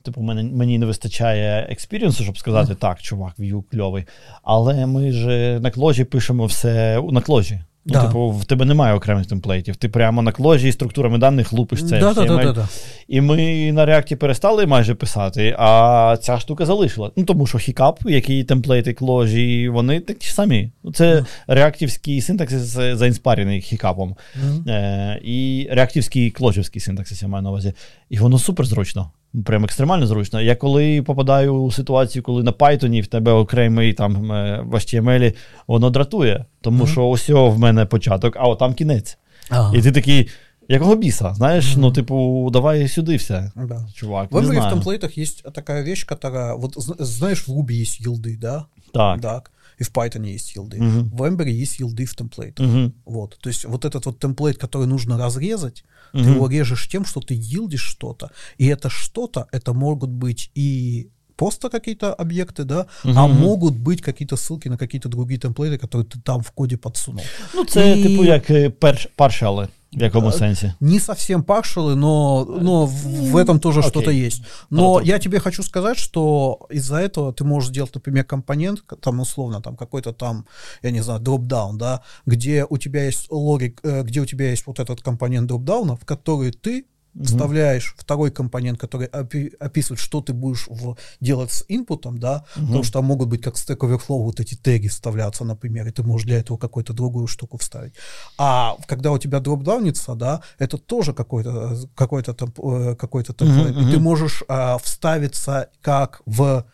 Типу, 0.04 0.22
мені, 0.22 0.44
мені 0.44 0.78
не 0.78 0.86
вистачає 0.86 1.68
експірієнсу, 1.70 2.24
щоб 2.24 2.38
сказати, 2.38 2.74
mm. 2.74 2.76
так, 2.76 3.02
чувак, 3.02 3.34
Vue 3.40 3.64
кльовий. 3.72 4.04
Але 4.44 4.86
ми 4.86 5.12
ж 5.12 5.60
на 5.60 5.72
кложі 5.72 6.04
пишемо 6.04 6.46
все 6.46 7.04
на 7.12 7.22
кложі. 7.22 7.60
Ну, 7.85 7.93
да. 7.93 8.07
Типу, 8.07 8.31
в 8.31 8.45
тебе 8.45 8.65
немає 8.65 8.95
окремих 8.95 9.27
темплейтів. 9.27 9.77
Ти 9.77 9.89
прямо 9.89 10.23
на 10.23 10.33
кложі 10.33 10.69
і 10.69 10.73
структурами 10.73 11.19
даних 11.19 11.53
лупиш 11.53 11.85
це. 11.85 12.01
Да, 12.01 12.15
да, 12.15 12.53
да, 12.53 12.69
І 13.09 13.21
ми 13.21 13.73
на 13.73 13.87
реакті 13.87 14.17
перестали 14.17 14.67
майже 14.67 14.95
писати, 14.95 15.57
а 15.59 16.17
ця 16.23 16.39
штука 16.39 16.67
залишила. 16.67 17.11
Ну, 17.17 17.25
Тому 17.25 17.47
що 17.47 17.59
хікап, 17.59 17.99
які 18.07 18.45
темплейти 18.45 18.93
кложі, 18.93 19.69
вони 19.69 20.01
такі 20.01 20.29
самі. 20.29 20.71
Це 20.95 21.15
mm. 21.15 21.27
реактивський 21.47 22.21
синтаксис 22.21 22.61
заінспарений 22.99 23.61
хікапом. 23.61 24.17
Mm. 24.45 24.71
Е, 24.71 25.21
І 25.25 25.69
реактивський 25.71 26.31
кложівський 26.31 26.81
синтаксис, 26.81 27.23
я 27.23 27.29
маю 27.29 27.43
на 27.43 27.51
увазі. 27.51 27.73
І 28.11 28.19
воно 28.19 28.39
супер 28.39 28.67
зручно. 28.67 29.11
Прям 29.47 29.65
екстремально 29.65 30.07
зручно. 30.07 30.41
Я 30.41 30.57
коли 30.57 31.03
попадаю 31.03 31.55
у 31.55 31.71
ситуацію, 31.71 32.23
коли 32.23 32.43
на 32.43 32.53
Python 32.53 33.03
в 33.03 33.07
тебе 33.07 33.33
окремий 33.33 33.93
там 33.93 34.33
е, 34.33 34.63
в 34.65 34.75
HTML, 34.75 35.35
воно 35.67 35.91
дратує. 35.91 36.45
Тому 36.61 36.85
mm-hmm. 36.85 36.93
що 36.93 37.09
ось 37.09 37.29
в 37.29 37.59
мене 37.59 37.87
початок, 37.87 38.37
а 38.37 38.49
от 38.49 38.59
там 38.59 38.75
кінець. 38.75 39.19
Ага. 39.51 39.77
І 39.77 39.83
ти 39.83 39.93
такий. 39.93 40.29
Якого 40.69 40.97
біса? 40.97 41.35
Знаєш, 41.35 41.65
mm-hmm. 41.65 41.79
ну, 41.79 41.93
типу, 41.93 42.49
давай 42.53 42.89
сюди 42.89 43.17
все. 43.17 43.53
Да. 43.57 43.87
Чувак. 43.95 44.33
В 44.33 44.37
Ember 44.37 44.69
в 44.69 44.71
темплейтах 44.71 45.19
есть 45.19 45.53
такая 45.53 45.85
вещь, 45.85 46.07
которая. 46.07 46.55
Вот 46.55 46.75
знаешь, 46.99 47.49
в 47.49 47.51
Ruby 47.51 47.73
есть 47.73 48.07
елды, 48.07 48.39
да? 48.39 48.67
Так. 48.93 49.21
Так. 49.21 49.51
И 49.83 49.85
в 49.85 49.91
Python 49.91 50.35
есть 50.35 50.57
елды. 50.57 50.79
Mm-hmm. 50.79 51.17
В 51.17 51.23
Ember 51.23 51.63
есть 51.63 51.81
елды 51.81 52.05
в 52.05 52.15
темплейтах. 52.15 52.67
Mm-hmm. 52.67 52.93
Вот. 53.05 53.39
То 53.41 53.51
есть 53.51 53.65
вот 53.65 53.85
этот 53.85 54.07
вот 54.07 54.19
темплейт, 54.19 54.59
который 54.59 54.87
нужно 54.87 55.19
разрезать, 55.19 55.85
Угу. 56.13 56.25
Ты 56.25 56.31
его 56.31 56.49
режешь 56.49 56.89
тем, 56.89 57.05
что 57.05 57.21
ты 57.21 57.35
йилдишь 57.35 57.81
что-то. 57.81 58.31
И 58.59 58.67
это 58.67 58.91
что-то, 58.91 59.47
это 59.53 59.73
могут 59.73 60.11
быть 60.11 60.51
и 60.55 61.09
просто 61.37 61.71
какие-то 61.71 62.15
объекты, 62.15 62.65
да, 62.65 62.87
угу. 63.05 63.15
а 63.17 63.27
могут 63.27 63.75
быть 63.75 64.03
какие-то 64.03 64.37
ссылки 64.37 64.69
на 64.69 64.77
какие-то 64.77 65.09
другие 65.09 65.41
темплейты, 65.41 65.79
которые 65.79 66.07
ты 66.07 66.21
там 66.21 66.43
в 66.43 66.51
коде 66.51 66.77
подсунул. 66.77 67.25
Ну, 67.55 67.65
це 67.65 67.99
и... 67.99 68.03
типу 68.03 68.25
як 68.25 68.77
паршали. 69.17 69.69
В 69.93 70.01
якому 70.01 70.33
сенсе? 70.33 70.75
Не 70.81 70.99
совсем 70.99 71.43
паршалы, 71.43 71.95
но, 71.95 72.45
но 72.45 72.87
в 72.87 73.37
этом 73.37 73.61
тоже 73.61 73.81
okay. 73.81 73.89
что-то 73.89 74.11
есть. 74.11 74.43
Но 74.71 74.95
Потом. 74.95 75.09
я 75.09 75.19
тебе 75.19 75.39
хочу 75.39 75.63
сказать, 75.63 75.99
что 75.99 76.67
из-за 76.71 76.97
этого 76.97 77.33
ты 77.33 77.45
можешь 77.45 77.69
сделать, 77.71 77.95
например, 77.95 78.25
компонент, 78.25 78.83
там 79.01 79.21
условно, 79.21 79.61
там 79.61 79.77
какой-то 79.77 80.13
там, 80.13 80.47
я 80.83 80.93
не 80.93 81.03
знаю, 81.03 81.21
дропдаун, 81.21 81.77
да, 81.77 82.03
где 82.25 82.65
у 82.69 82.79
тебя 82.79 83.05
есть 83.05 83.31
логик, 83.31 83.81
э, 83.83 84.03
где 84.03 84.21
у 84.21 84.27
тебя 84.27 84.51
есть 84.51 84.67
вот 84.67 84.81
этот 84.81 85.03
компонент 85.03 85.49
дропдауна, 85.49 85.97
в 85.97 86.07
который 86.07 86.53
ты 86.53 86.87
угу. 87.15 87.25
вставляешь 87.25 87.95
второй 87.99 88.31
компонент, 88.31 88.79
который 88.79 89.09
опи- 89.09 89.55
описывает, 89.59 90.01
что 90.01 90.21
ты 90.21 90.33
будешь 90.33 90.67
в, 90.69 90.97
делать 91.21 91.53
с 91.53 91.65
инпутом, 91.69 92.19
да, 92.19 92.45
угу. 92.57 92.67
потому 92.67 92.85
что 92.85 92.93
там 92.95 93.05
могут 93.05 93.29
быть 93.29 93.43
как 93.43 93.55
Stack 93.55 93.79
Overflow 93.79 94.23
вот 94.23 94.41
эти 94.41 94.55
теги 94.55 94.89
вставляться, 94.89 95.45
например, 95.45 95.87
и 95.89 95.91
ты 95.91 96.03
можешь 96.03 96.27
для 96.27 96.39
этого 96.39 96.59
какую-то 96.59 96.93
другую 96.93 97.27
штуку 97.27 97.59
вставить. 97.59 97.95
А 98.39 98.77
когда 98.87 99.13
у 99.13 99.19
тебя 99.19 99.41
дропдаунится, 99.41 100.15
да, 100.15 100.43
это 100.59 100.79
тоже 100.79 101.13
какой-то 101.13 101.77
какой-то 101.95 102.35
там 102.35 102.53
э, 102.63 102.97
какой-то 102.97 103.33
темплейт, 103.33 103.77
угу, 103.77 103.81
и 103.81 103.91
ты 103.91 103.99
можешь 103.99 104.43
а, 104.49 104.79
вставиться 104.79 105.69
как 105.81 106.23
в 106.27 106.65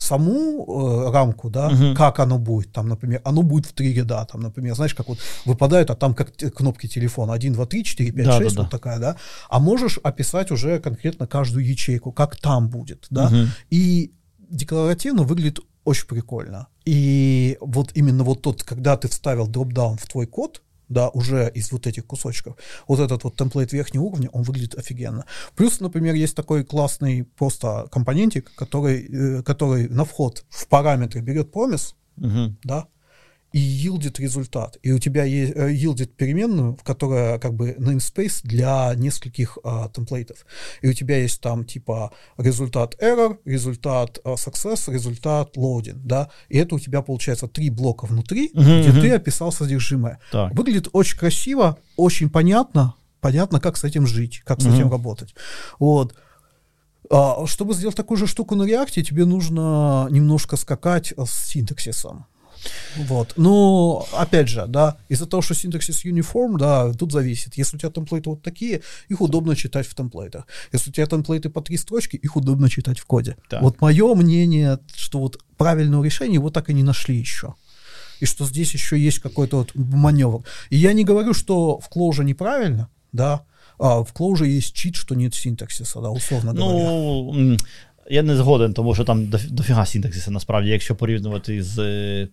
саму 0.00 0.64
э, 0.66 1.12
рамку, 1.12 1.50
да, 1.50 1.68
угу. 1.68 1.94
как 1.94 2.18
оно 2.20 2.38
будет, 2.38 2.72
там, 2.72 2.88
например, 2.88 3.20
оно 3.24 3.42
будет 3.42 3.66
в 3.66 3.72
три 3.72 3.92
ряда, 3.92 4.24
там, 4.24 4.40
например, 4.40 4.74
знаешь, 4.74 4.94
как 4.94 5.08
вот 5.08 5.18
выпадают, 5.44 5.90
а 5.90 5.94
там 5.94 6.14
как 6.14 6.34
кнопки 6.36 6.88
телефона, 6.88 7.34
1, 7.34 7.52
2, 7.52 7.66
3, 7.66 7.84
4, 7.84 8.12
5, 8.12 8.24
да, 8.24 8.38
6, 8.38 8.56
да, 8.56 8.62
вот 8.62 8.70
да. 8.70 8.78
такая, 8.78 8.98
да, 8.98 9.16
а 9.50 9.60
можешь 9.60 9.98
описать 10.02 10.50
уже 10.50 10.80
конкретно 10.80 11.26
каждую 11.26 11.66
ячейку, 11.66 12.12
как 12.12 12.36
там 12.36 12.70
будет, 12.70 13.06
да, 13.10 13.26
угу. 13.26 13.36
и 13.70 14.12
декларативно 14.48 15.22
выглядит 15.22 15.60
очень 15.84 16.06
прикольно. 16.06 16.68
И 16.86 17.58
вот 17.60 17.92
именно 17.94 18.24
вот 18.24 18.42
тот, 18.42 18.62
когда 18.62 18.96
ты 18.96 19.08
вставил 19.08 19.46
дропдаун 19.46 19.98
в 19.98 20.06
твой 20.06 20.26
код, 20.26 20.62
да, 20.90 21.08
уже 21.08 21.50
из 21.54 21.72
вот 21.72 21.86
этих 21.86 22.04
кусочков. 22.04 22.56
Вот 22.86 23.00
этот 23.00 23.24
вот 23.24 23.36
темплейт 23.36 23.72
верхнего 23.72 24.02
уровня, 24.02 24.28
он 24.32 24.42
выглядит 24.42 24.74
офигенно. 24.74 25.24
Плюс, 25.56 25.80
например, 25.80 26.14
есть 26.14 26.36
такой 26.36 26.64
классный 26.64 27.24
просто 27.24 27.86
компонентик, 27.90 28.52
который, 28.54 29.06
э, 29.38 29.42
который 29.42 29.88
на 29.88 30.04
вход 30.04 30.44
в 30.50 30.66
параметры 30.66 31.20
берет 31.22 31.52
промис, 31.52 31.94
угу. 32.18 32.56
да, 32.64 32.88
и 33.52 33.58
yield 33.58 34.14
результат. 34.18 34.78
И 34.82 34.92
у 34.92 34.98
тебя 34.98 35.24
есть 35.24 35.52
э, 35.56 35.72
yield 35.72 36.04
переменную, 36.06 36.76
в 36.76 36.82
которая 36.84 37.38
как 37.38 37.54
бы 37.54 37.76
namespace 37.78 38.40
для 38.44 38.92
нескольких 38.96 39.58
а, 39.64 39.88
темплейтов. 39.88 40.46
И 40.82 40.88
у 40.88 40.92
тебя 40.92 41.18
есть 41.18 41.40
там 41.40 41.64
типа 41.64 42.12
результат 42.38 42.94
error, 43.02 43.38
результат 43.44 44.18
а, 44.24 44.34
success, 44.34 44.92
результат 44.92 45.56
loading, 45.56 46.00
да. 46.04 46.30
И 46.48 46.58
это 46.58 46.76
у 46.76 46.78
тебя 46.78 47.02
получается 47.02 47.48
три 47.48 47.70
блока 47.70 48.06
внутри, 48.06 48.50
Мгм, 48.54 48.80
где 48.80 48.90
мгм. 48.90 49.00
ты 49.00 49.10
описал 49.10 49.52
содержимое. 49.52 50.20
Так. 50.30 50.54
Выглядит 50.54 50.88
очень 50.92 51.18
красиво, 51.18 51.78
очень 51.96 52.30
понятно, 52.30 52.94
понятно, 53.20 53.60
как 53.60 53.76
с 53.76 53.84
этим 53.84 54.06
жить, 54.06 54.42
как 54.44 54.60
с 54.60 54.64
Мгм. 54.64 54.74
этим 54.74 54.90
работать. 54.90 55.34
Вот. 55.78 56.14
А, 57.10 57.44
чтобы 57.46 57.74
сделать 57.74 57.96
такую 57.96 58.16
же 58.16 58.28
штуку 58.28 58.54
на 58.54 58.62
реакте, 58.62 59.02
тебе 59.02 59.24
нужно 59.24 60.06
немножко 60.10 60.56
скакать 60.56 61.12
э, 61.16 61.24
с 61.26 61.48
синтаксисом. 61.48 62.26
Вот. 62.97 63.33
Но, 63.37 64.05
опять 64.13 64.47
же, 64.47 64.65
да, 64.67 64.95
из-за 65.09 65.25
того, 65.25 65.41
что 65.41 65.53
синтаксис 65.53 66.05
uniform, 66.05 66.57
да, 66.57 66.93
тут 66.93 67.11
зависит. 67.11 67.57
Если 67.57 67.77
у 67.77 67.79
тебя 67.79 67.91
темплейты 67.91 68.29
вот 68.29 68.41
такие, 68.41 68.81
их 69.09 69.21
удобно 69.21 69.55
читать 69.55 69.85
в 69.87 69.93
темплейтах. 69.93 70.47
Если 70.73 70.89
у 70.89 70.93
тебя 70.93 71.05
темплейты 71.05 71.49
по 71.49 71.61
три 71.61 71.77
строчки, 71.77 72.15
их 72.15 72.35
удобно 72.35 72.69
читать 72.69 72.99
в 72.99 73.05
коде. 73.05 73.35
Так. 73.49 73.61
Вот 73.61 73.81
мое 73.81 74.15
мнение, 74.15 74.79
что 74.95 75.19
вот 75.19 75.37
правильного 75.57 76.03
решения 76.03 76.35
его 76.35 76.49
так 76.49 76.69
и 76.69 76.73
не 76.73 76.83
нашли 76.83 77.15
еще. 77.17 77.53
И 78.21 78.25
что 78.25 78.45
здесь 78.45 78.73
еще 78.73 78.97
есть 78.97 79.19
какой-то 79.19 79.57
вот 79.57 79.71
маневр. 79.75 80.43
И 80.71 80.77
я 80.77 80.93
не 80.93 81.03
говорю, 81.03 81.33
что 81.33 81.79
в 81.79 81.89
Clojure 81.95 82.23
неправильно, 82.23 82.87
да, 83.11 83.41
а 83.77 83.99
в 84.03 84.13
Clojure 84.13 84.47
есть 84.47 84.73
чит, 84.73 84.95
что 84.95 85.15
нет 85.15 85.35
синтаксиса, 85.35 86.01
да, 86.01 86.09
условно 86.09 86.53
говоря. 86.53 86.89
Ну, 86.89 87.33
м, 87.35 87.57
я 88.09 88.21
не 88.23 88.35
згоден, 88.35 88.73
тому 88.73 88.95
що 88.95 89.03
там 89.03 89.25
доф- 89.25 89.49
дофіга 89.49 89.85
синтаксиса 89.85 90.31
насправді, 90.31 90.69
якщо 90.69 90.95
порівнювати 90.95 91.63
з, 91.63 91.79
е, 91.79 92.21
м, 92.21 92.29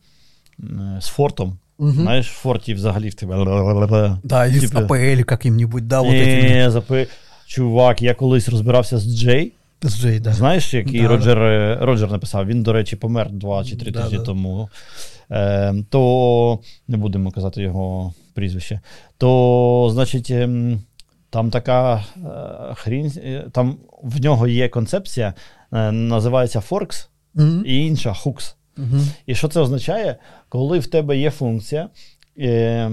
з 1.01 1.07
фортом. 1.07 1.57
Мгм. 1.79 1.91
Знаєш, 1.93 2.29
в 2.31 2.33
форті 2.35 2.73
взагалі 2.73 3.09
в 3.09 3.13
тебе. 3.13 3.35
Да, 4.23 4.47
или 4.47 4.57
с 4.57 4.71
Типа- 4.71 4.81
APL 4.81 5.23
каким-нибудь, 5.23 5.87
да, 5.87 6.01
вот 6.01 6.13
этим. 6.13 6.65
Е, 6.65 6.71
запи... 6.71 7.07
Чувак, 7.45 8.01
я 8.01 8.13
колись 8.13 8.49
розбирався 8.49 8.97
з 8.97 9.17
Джей. 9.19 9.51
С 9.85 10.05
J, 10.05 10.19
да. 10.19 10.33
Знаєш, 10.33 10.73
який 10.73 11.01
Да, 11.01 11.07
Роджер, 11.07 11.39
е, 11.39 11.77
Роджер 11.81 12.11
написав? 12.11 12.45
Він, 12.47 12.63
до 12.63 12.73
речі, 12.73 12.95
помер 12.95 13.31
два 13.31 13.63
чи 13.63 13.75
три 13.75 13.91
Да, 13.91 14.03
тижні 14.03 14.17
да. 14.17 14.23
тому. 14.23 14.69
Е, 15.31 15.75
то 15.89 16.59
не 16.87 16.97
будемо 16.97 17.31
казати 17.31 17.61
його 17.61 18.13
прізвище. 18.33 18.79
То, 19.17 19.89
значить, 19.93 20.31
ем, 20.31 20.81
там 21.29 21.49
така 21.49 21.95
е, 22.17 22.73
хрінь, 22.75 23.11
е, 23.17 23.45
там 23.51 23.77
в 24.03 24.21
нього 24.21 24.47
є 24.47 24.69
концепція, 24.69 25.33
е, 25.73 25.91
називається 25.91 26.59
Forks 26.69 27.07
Мгм. 27.33 27.63
і 27.65 27.85
інша 27.85 28.09
Hooks. 28.09 28.55
Мгм. 28.77 29.07
І 29.25 29.35
що 29.35 29.47
це 29.47 29.59
означає? 29.59 30.15
Коли 30.49 30.79
в 30.79 30.87
тебе 30.87 31.17
є 31.17 31.31
функція, 31.31 31.89
е, 32.39 32.91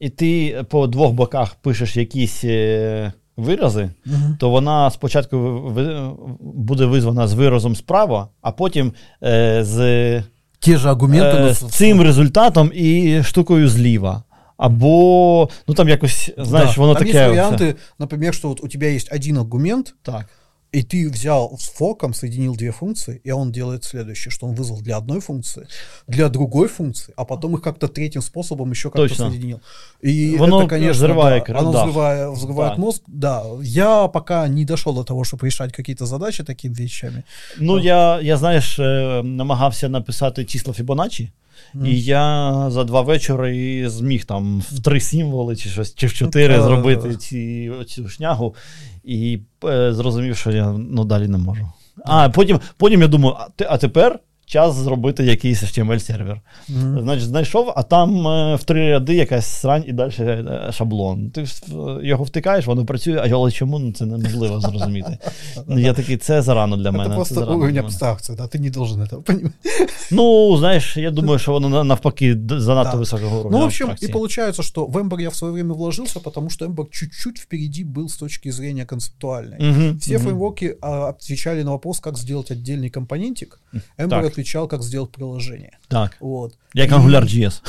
і 0.00 0.08
ти 0.10 0.62
по 0.68 0.86
двох 0.86 1.12
боках 1.12 1.54
пишеш 1.54 1.96
якісь 1.96 2.44
е, 2.44 3.12
вирази, 3.36 3.90
Мгм. 4.04 4.36
то 4.40 4.50
вона 4.50 4.90
спочатку 4.90 5.36
буде 6.40 6.84
визвана 6.86 7.26
з 7.26 7.32
виразом 7.34 7.76
справа, 7.76 8.28
а 8.40 8.52
потім 8.52 8.92
е, 9.24 9.64
з, 9.64 9.76
же 10.66 10.88
аргументы. 10.88 11.48
е, 11.48 11.54
з 11.54 11.58
цим 11.58 12.02
результатом 12.02 12.70
і 12.74 13.22
штукою 13.22 13.68
зліва. 13.68 14.22
Або, 14.56 15.48
ну 15.68 15.74
там 15.74 15.88
якось, 15.88 16.30
знаєш, 16.38 16.74
Да. 16.74 16.80
воно 16.80 16.94
Там 16.94 17.04
таке. 17.04 17.18
есть 17.18 17.30
варианты, 17.30 17.74
например, 17.98 18.34
что 18.34 18.48
вот 18.48 18.64
у 18.64 18.68
тебя 18.68 18.86
есть 18.86 19.12
один 19.12 19.38
аргумент, 19.38 19.94
Так. 20.02 20.26
И 20.72 20.82
ты 20.82 21.10
взял 21.10 21.58
с 21.58 21.68
форком, 21.68 22.14
соединил 22.14 22.56
две 22.56 22.72
функции, 22.72 23.20
и 23.24 23.30
он 23.30 23.52
делает 23.52 23.84
следующее, 23.84 24.32
что 24.32 24.46
он 24.46 24.54
вызвал 24.54 24.80
для 24.80 24.96
одной 24.96 25.20
функции, 25.20 25.66
для 26.08 26.28
другой 26.28 26.68
функции, 26.68 27.12
а 27.16 27.24
потом 27.24 27.54
их 27.54 27.62
как-то 27.62 27.88
третьим 27.88 28.22
способом 28.22 28.70
еще 28.70 28.88
как-то 28.88 29.08
Точно. 29.08 29.30
соединил. 29.30 29.60
И 30.00 30.36
Воно 30.38 30.60
это, 30.60 30.68
конечно, 30.68 30.92
взрывает 30.92 31.44
да, 31.46 31.58
оно 31.58 31.72
да. 31.72 31.84
взрывает, 31.84 32.30
взрывает 32.30 32.72
Так. 32.72 32.78
мозг. 32.78 33.02
Да, 33.06 33.42
я 33.62 34.08
пока 34.08 34.48
не 34.48 34.64
дошел 34.64 34.94
до 34.94 35.04
того, 35.04 35.24
чтобы 35.24 35.46
решать 35.46 35.72
какие-то 35.72 36.06
задачи 36.06 36.44
такими 36.44 36.74
вещами. 36.74 37.22
Ну, 37.58 37.78
я, 37.78 38.20
я 38.20 38.36
знаєш, 38.36 38.78
е, 38.78 39.22
намагався 39.22 39.88
написати 39.88 40.44
число 40.44 40.72
Фібоначчі, 41.72 41.96
і 41.96 42.02
я 42.04 42.66
за 42.70 42.84
два 42.84 43.00
вечори 43.00 43.90
зміг 43.90 44.24
там 44.24 44.60
в 44.60 44.82
три 44.82 45.00
символи 45.00 45.56
чи 45.56 45.68
щось, 45.68 45.94
чи 45.94 46.06
в 46.06 46.14
чотири 46.14 46.54
та- 46.54 46.62
зробити 46.62 47.16
ці, 47.16 47.72
цю 47.86 48.08
шнягу, 48.08 48.54
і 49.04 49.40
е, 49.64 49.92
зрозумів, 49.92 50.36
що 50.36 50.50
я 50.50 50.72
ну, 50.72 51.04
далі 51.04 51.28
не 51.28 51.38
можу. 51.38 51.68
А 52.04 52.28
потім, 52.28 52.60
потім 52.76 53.02
я 53.02 53.08
думаю, 53.08 53.36
а, 53.38 53.48
ти 53.56 53.66
а 53.70 53.78
тепер 53.78 54.18
час 54.49 54.75
зробити 54.75 55.23
якийсь 55.23 55.63
HTML-сервер. 55.63 56.39
Мгм. 56.69 56.99
Значить, 57.01 57.25
знайшов, 57.27 57.73
а 57.75 57.83
там 57.83 58.27
е, 58.27 58.55
в 58.55 58.63
три 58.63 58.89
ряди 58.91 59.15
якась 59.15 59.45
срань 59.45 59.83
і 59.87 59.93
далі 59.93 60.11
е, 60.19 60.69
шаблон. 60.73 61.29
Ти 61.31 61.45
ж, 61.45 61.61
е, 61.71 62.07
його 62.07 62.23
втикаєш, 62.23 62.65
воно 62.67 62.85
працює, 62.85 63.19
а 63.23 63.27
але 63.33 63.51
чому 63.51 63.79
ну, 63.79 63.91
це 63.93 64.05
неможливо 64.05 64.59
зрозуміти. 64.59 65.17
Ну, 65.67 65.79
Я 65.79 65.93
такий, 65.93 66.17
це 66.17 66.41
зарано 66.41 66.77
для 66.77 66.91
мене. 66.91 67.03
Это 67.03 67.09
це 67.09 67.15
просто 67.15 67.35
зарано 67.35 67.51
уровень 67.55 67.73
для 67.73 67.81
мене. 67.81 67.87
абстракции, 67.87 68.35
да, 68.35 68.43
ты 68.43 68.59
не 68.59 68.69
должен 68.69 69.01
этого 69.01 69.21
понимать. 69.21 69.53
Ну, 70.11 70.57
знаєш, 70.57 70.97
я 70.97 71.11
думаю, 71.11 71.39
що 71.39 71.51
воно 71.51 71.69
на- 71.69 71.83
навпаки 71.83 72.35
д- 72.35 72.59
занадто 72.61 72.91
Да. 72.91 72.97
високого 72.97 73.39
уровня. 73.39 73.57
Ну, 73.57 73.63
в 73.63 73.65
общем, 73.65 73.87
и 73.87 73.91
абстракції. 73.91 74.13
получается, 74.13 74.63
что 74.63 74.85
в 74.85 74.97
Ember 74.97 75.21
я 75.21 75.29
в 75.29 75.35
свое 75.35 75.53
время 75.53 75.73
вложился, 75.73 76.19
потому 76.19 76.49
что 76.49 76.65
Ember 76.65 76.85
чуть-чуть 76.91 77.39
впереди 77.39 77.85
был 77.85 78.05
с 78.05 78.17
точки 78.17 78.51
зрения 78.51 78.85
концептуальной. 78.85 79.57
Мгм, 79.59 79.97
Все 79.97 80.13
мгм. 80.13 80.23
фреймворки 80.23 80.77
а, 80.81 80.89
отвечали 81.09 81.63
на 81.63 81.71
вопрос, 81.71 81.99
как 81.99 82.17
сделать 82.17 82.51
отдельный 82.51 82.89
компонентик. 82.89 83.59
Ember 83.99 84.09
Так. 84.09 84.37
отвечал, 84.41 84.67
как 84.67 84.83
сделать 84.83 85.11
приложение. 85.11 85.77
Так. 85.87 86.17
Вот. 86.19 86.57
Як 86.73 86.91
И- 86.91 86.93
AngularJS. 86.93 87.61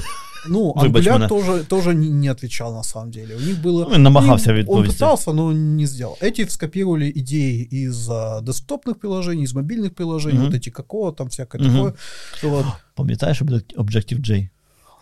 Ну, 0.48 0.72
Выбачь 0.76 1.04
Angular 1.04 1.12
мене. 1.12 1.28
тоже, 1.28 1.64
тоже 1.64 1.94
не, 1.94 2.08
не 2.08 2.28
отвечал 2.28 2.72
на 2.74 2.82
самом 2.82 3.10
деле. 3.10 3.36
У 3.36 3.40
них 3.40 3.60
было... 3.62 3.84
Ну, 3.88 3.94
він 3.94 4.02
намагався 4.02 4.50
им- 4.50 4.56
Он 4.68 4.82
відповісти. 4.82 5.04
пытался, 5.04 5.32
но 5.32 5.52
не 5.52 5.86
сделал. 5.86 6.16
Эти 6.22 6.48
скопировали 6.48 7.12
идеи 7.16 7.68
из 7.72 8.08
а, 8.10 8.40
десктопных 8.40 8.94
приложений, 8.98 9.44
из 9.44 9.54
мобильных 9.54 9.94
приложений, 9.94 10.38
Мгм. 10.38 10.46
вот 10.46 10.54
эти 10.54 10.70
какого 10.70 11.12
там 11.12 11.26
всякое 11.28 11.58
Мгм. 11.62 11.74
такое. 11.76 11.92
Вот. 12.42 12.64
Пам'ятаєш 12.94 13.42
Objective-J? 13.76 14.48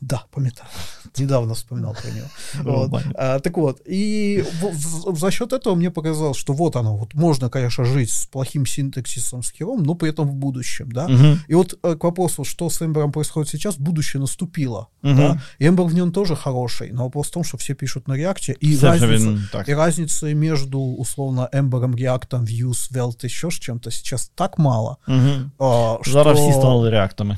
Да, 0.02 0.24
памятаю. 0.32 0.68
Недавно 1.18 1.54
вспоминал 1.54 1.94
про 1.94 2.12
него. 2.12 2.28
Ну, 2.64 2.88
Вот. 2.88 3.04
А, 3.16 3.40
так 3.40 3.58
вот, 3.58 3.82
и 3.92 4.44
в- 4.62 5.12
в- 5.14 5.20
за 5.20 5.32
счет 5.32 5.54
этого 5.54 5.76
мне 5.76 5.90
показалось, 5.92 6.38
что 6.38 6.54
вот 6.54 6.76
оно, 6.76 6.98
вот 6.98 7.14
можно, 7.14 7.50
конечно, 7.50 7.86
жить 7.86 8.10
с 8.10 8.26
плохим 8.26 8.66
синтаксисом, 8.66 9.42
с 9.44 9.52
хером, 9.52 9.84
но 9.84 9.96
при 9.96 10.10
этом 10.10 10.28
в 10.28 10.34
будущем, 10.34 10.92
да. 10.92 11.08
И 11.50 11.54
вот 11.56 11.80
э, 11.84 11.96
к 11.96 12.04
вопросу, 12.04 12.44
что 12.44 12.70
с 12.70 12.82
Эмбером 12.82 13.12
происходит 13.12 13.50
сейчас, 13.50 13.78
будущее 13.78 14.22
наступило, 14.22 14.88
да. 15.04 15.38
Эмбер 15.60 15.86
в 15.86 15.94
нем 15.94 16.12
тоже 16.12 16.36
хороший, 16.36 16.92
но 16.92 17.04
вопрос 17.04 17.28
в 17.28 17.32
том, 17.32 17.44
что 17.44 17.58
все 17.58 17.76
пишут 17.76 18.08
на 18.08 18.16
реакте, 18.18 18.56
и 18.64 18.78
разница, 18.80 19.64
и 19.68 19.74
разницы 19.76 20.34
между, 20.34 20.80
условно, 20.80 21.48
Эмбером, 21.54 21.96
реактом, 21.96 22.46
Vue, 22.46 22.72
Svelte, 22.72 23.26
еще 23.26 23.48
с 23.48 23.54
чем-то 23.60 23.92
сейчас 23.92 24.32
так 24.36 24.58
мало, 24.58 24.98
Мгм. 25.08 25.52
а, 25.60 25.98
Зараз 26.06 26.40
всі 26.40 26.52
что- 26.52 26.60
стали 26.62 26.90
реактами 26.90 27.38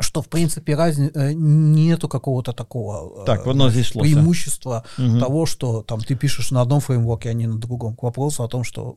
что, 0.00 0.20
в 0.20 0.26
принципе, 0.26 0.74
разни... 0.76 1.10
э, 1.14 1.32
нету 1.34 2.08
какого-то 2.08 2.52
такого 2.52 3.22
э, 3.22 3.24
Так, 3.26 3.46
воно 3.46 3.70
зійшлося. 3.70 4.10
преимущества 4.14 4.82
Мгм. 4.98 5.20
того, 5.20 5.46
что 5.46 5.82
там 5.82 5.98
ты 6.00 6.16
пишешь 6.16 6.52
на 6.52 6.62
одном 6.62 6.80
фреймворке, 6.80 7.30
а 7.30 7.34
не 7.34 7.46
на 7.46 7.56
другом. 7.56 7.94
К 7.94 8.02
вопросу 8.02 8.42
о 8.42 8.48
том, 8.48 8.64
что 8.64 8.94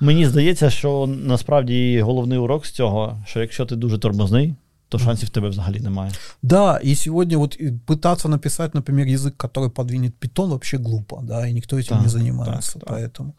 Мені 0.00 0.26
здається, 0.26 0.70
що 0.70 1.06
насправді 1.06 2.00
головний 2.00 2.38
урок 2.38 2.66
з 2.66 2.70
цього, 2.70 3.16
що 3.26 3.40
якщо 3.40 3.66
ти 3.66 3.76
дуже 3.76 3.98
тормозний, 3.98 4.54
то 4.88 4.98
шансів 4.98 5.28
в 5.28 5.32
тебе 5.32 5.48
взагалі 5.48 5.80
немає. 5.80 6.12
да, 6.42 6.80
и 6.84 6.94
сегодня 6.94 7.38
вот 7.38 7.56
и 7.60 7.72
пытаться 7.86 8.28
написать, 8.28 8.74
например, 8.74 9.06
язык, 9.06 9.32
который 9.36 9.70
подвинет 9.70 10.14
питон, 10.14 10.50
вообще 10.50 10.78
глупо, 10.78 11.20
да, 11.22 11.48
и 11.48 11.52
никто 11.52 11.76
этим 11.76 11.88
Так, 11.88 12.02
не 12.02 12.08
занимается, 12.08 12.78
так, 12.78 12.88
так. 12.88 12.98
поэтому. 12.98 13.32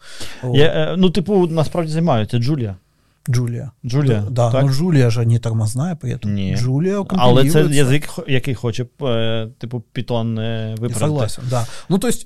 Вот. 0.44 0.58
Я, 0.58 0.66
е, 0.66 0.96
ну, 0.98 1.10
типу, 1.10 1.48
насправді 1.48 1.92
займаються 1.92 2.38
Джулія. 2.40 2.76
Джулия. 3.29 3.71
Джулія. 3.85 4.25
Да, 4.31 4.53
так? 4.53 4.63
но 4.65 4.73
Джулия 4.73 5.11
же 5.11 5.27
не 5.27 5.39
тормозная 5.39 5.95
при 5.97 6.15
этом. 6.15 6.27
Не. 6.31 6.57
Джулия 6.57 7.05
Але 7.09 7.51
це 7.51 7.61
язик, 7.63 8.09
який 8.29 8.55
хоче, 8.55 8.85
типу, 9.61 9.83
Python 9.95 10.35
виправити. 10.71 10.99
Согласен, 10.99 11.45
да. 11.51 11.67
Ну, 11.89 11.99
то 11.99 12.09
есть 12.09 12.25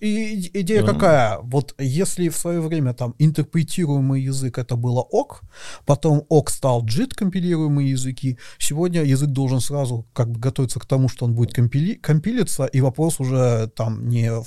идея 0.54 0.80
Ну. 0.80 0.86
какая? 0.86 1.38
Вот 1.42 1.74
если 1.80 2.28
в 2.28 2.36
свое 2.36 2.60
время 2.60 2.92
там 2.92 3.14
интерпретируемый 3.18 4.30
язык 4.30 4.58
это 4.58 4.76
было 4.76 5.00
ок, 5.10 5.42
потом 5.84 6.22
ок 6.28 6.50
стал 6.50 6.84
JIT 6.84 7.14
компилируемые 7.14 7.90
языки, 7.90 8.38
сегодня 8.58 9.02
язык 9.02 9.30
должен 9.30 9.60
сразу 9.60 10.04
как 10.12 10.28
бы 10.28 10.38
готовиться 10.40 10.80
к 10.80 10.86
тому, 10.86 11.08
что 11.08 11.24
он 11.26 11.34
будет 11.34 11.58
компили- 11.58 11.94
компилиться, 12.00 12.64
и 12.66 12.80
вопрос 12.80 13.20
уже 13.20 13.68
там 13.76 14.08
не 14.08 14.30
в 14.30 14.46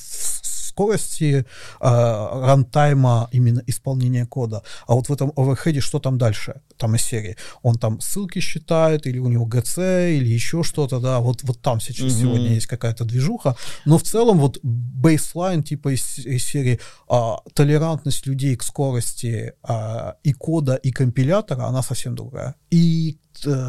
скорости 0.76 1.46
а, 1.80 2.48
рантайма 2.48 3.30
именно 3.32 3.64
исполнения 3.68 4.26
кода, 4.26 4.62
а 4.88 4.94
вот 4.94 5.08
в 5.08 5.14
этом 5.14 5.32
оверхеде 5.38 5.80
что 5.80 6.00
там 6.00 6.18
дальше, 6.18 6.62
там 6.78 6.96
из 6.96 7.02
серии, 7.02 7.38
он 7.64 7.76
там 7.76 8.02
ссылки 8.02 8.40
считает, 8.40 9.08
или 9.08 9.20
у 9.20 9.30
него 9.30 9.48
GC, 9.48 10.18
или 10.18 10.28
еще 10.34 10.64
что-то, 10.64 11.00
да, 11.00 11.20
вот, 11.20 11.44
вот 11.44 11.62
там 11.62 11.80
сейчас 11.80 12.12
Мгм. 12.14 12.22
сегодня 12.22 12.54
есть 12.56 12.68
какая-то 12.68 13.06
движуха, 13.06 13.56
но 13.86 13.98
в 13.98 14.04
целом 14.04 14.40
вот 14.40 14.60
бейслайн 14.64 15.64
типа 15.64 15.94
из, 15.94 16.18
из 16.20 16.44
серии 16.44 16.80
а, 17.08 17.38
толерантность 17.54 18.28
людей 18.28 18.56
к 18.58 18.64
скорости 18.64 19.54
а, 19.64 20.16
и 20.24 20.34
кода, 20.34 20.76
и 20.76 20.92
компилятора, 20.92 21.68
она 21.68 21.84
совсем 21.84 22.16
другая. 22.16 22.56
И 22.72 23.12
э, 23.12 23.25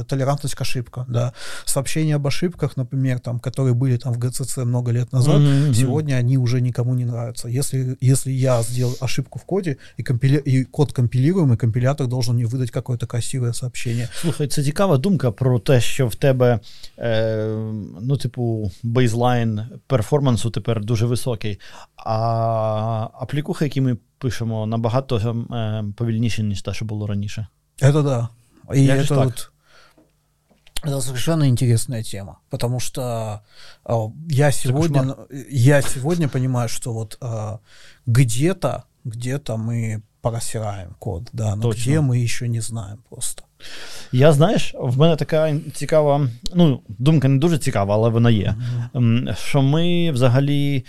толерантность 0.07 0.55
к 0.55 0.61
ошибкам, 0.61 1.05
да. 1.07 1.33
Сообщения 1.65 2.15
об 2.15 2.27
ошибках, 2.27 2.77
например, 2.77 3.19
там, 3.19 3.39
которые 3.39 3.73
были 3.73 3.97
там 3.97 4.13
в 4.13 4.17
ГЦЦ 4.17 4.57
много 4.57 4.91
лет 4.91 5.11
назад, 5.11 5.39
mm-hmm. 5.39 5.73
сегодня 5.73 6.15
они 6.15 6.37
уже 6.37 6.61
никому 6.61 6.95
не 6.95 7.05
нравятся. 7.05 7.47
Если, 7.47 7.97
если 8.01 8.31
я 8.31 8.61
сделал 8.63 8.95
ошибку 8.99 9.39
в 9.39 9.45
коде, 9.45 9.77
и, 9.97 10.03
компили... 10.03 10.37
и 10.37 10.63
код 10.63 10.93
компилируем, 10.93 11.53
и 11.53 11.57
компилятор 11.57 12.07
должен 12.07 12.35
мне 12.35 12.45
выдать 12.45 12.71
какое-то 12.71 13.07
красивое 13.07 13.53
сообщение. 13.53 14.09
Слухай, 14.13 14.47
це 14.47 14.63
цікава 14.63 14.97
думка 14.97 15.31
про 15.31 15.59
те, 15.59 15.81
що 15.81 16.07
в 16.07 16.15
тебе, 16.15 16.59
е, 16.99 17.45
ну, 18.01 18.17
типу, 18.17 18.71
бейзлайн 18.83 19.61
перформансу 19.87 20.49
тепер 20.49 20.85
дуже 20.85 21.05
високий, 21.05 21.59
а 21.95 23.07
аплікухи, 23.13 23.65
які 23.65 23.81
ми 23.81 23.97
пишемо, 24.17 24.65
набагато 24.65 25.17
е, 25.17 25.83
повільніші, 25.97 26.43
ніж 26.43 26.61
те, 26.61 26.73
що 26.73 26.85
було 26.85 27.07
раніше. 27.07 27.47
Это 27.81 28.03
да. 28.03 28.29
И 28.73 28.85
Як 28.85 28.99
это 28.99 29.25
вот 29.25 29.51
это 30.85 31.01
совершенно 31.01 31.47
интересная 31.47 32.03
тема, 32.03 32.39
потому 32.49 32.79
что 32.79 33.41
э, 33.85 33.93
я 34.29 34.51
сегодня 34.51 35.15
я 35.51 35.81
сегодня 35.81 36.27
понимаю, 36.27 36.69
что 36.69 36.93
вот 36.93 37.17
э, 37.21 37.57
где-то 38.05 38.83
где-то 39.03 39.57
мы 39.57 40.01
просираем 40.21 40.95
код, 40.99 41.29
да, 41.33 41.55
но 41.55 41.61
Точно. 41.61 41.81
где 41.81 42.01
мы 42.01 42.17
еще 42.17 42.47
не 42.47 42.61
знаем 42.61 42.99
просто. 43.09 43.43
Я 44.11 44.31
знаєш, 44.33 44.75
в 44.79 44.97
мене 44.97 45.15
така 45.15 45.59
цікава, 45.73 46.29
ну, 46.55 46.81
думка 46.87 47.27
не 47.27 47.37
дуже 47.37 47.57
цікава, 47.57 47.95
але 47.95 48.09
вона 48.09 48.29
є. 48.29 48.55
Mm-hmm. 48.93 49.35
Що 49.35 49.61
ми 49.61 50.11
взагалі 50.11 50.85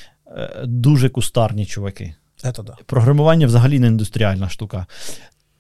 дуже 0.65 1.09
кустарні 1.09 1.67
чуваки. 1.67 2.15
Это 2.45 2.63
да. 2.63 2.77
Програмування 2.87 3.47
взагалі 3.47 3.79
не 3.79 3.87
індустріальна 3.87 4.49
штука. 4.49 4.87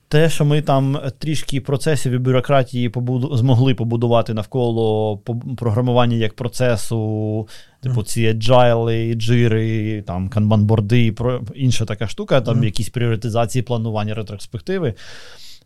Те, 0.10 0.30
що 0.30 0.46
ми 0.46 0.62
там 0.62 1.00
трішки 1.20 1.62
процесів 1.62 2.12
і 2.12 2.18
бюрократії 2.18 2.90
побуду, 2.90 3.38
змогли 3.38 3.76
побудувати 3.76 4.34
навколо 4.34 5.18
програмування 5.58 6.18
як 6.18 6.34
процесу, 6.34 7.48
типу 7.82 8.04
ці 8.04 8.22
agile, 8.22 9.16
джири, 9.16 10.02
там 10.02 10.30
канбанборди, 10.30 11.16
інша 11.56 11.86
така 11.86 12.08
штука, 12.08 12.42
там 12.42 12.58
mm-hmm. 12.58 12.66
якісь 12.66 12.90
пріоритизації, 12.90 13.64
планування 13.64 14.14
ретроспективи, 14.14 14.94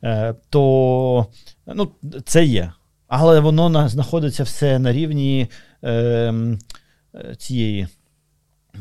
е, 0.03 0.35
то 0.49 1.25
ну, 1.75 1.91
це 2.25 2.45
є. 2.45 2.71
Але 3.07 3.39
воно 3.39 3.89
знаходиться 3.89 4.43
все 4.43 4.79
на 4.79 4.91
рівні 4.91 5.47
е, 5.83 6.33
цієї. 7.37 7.87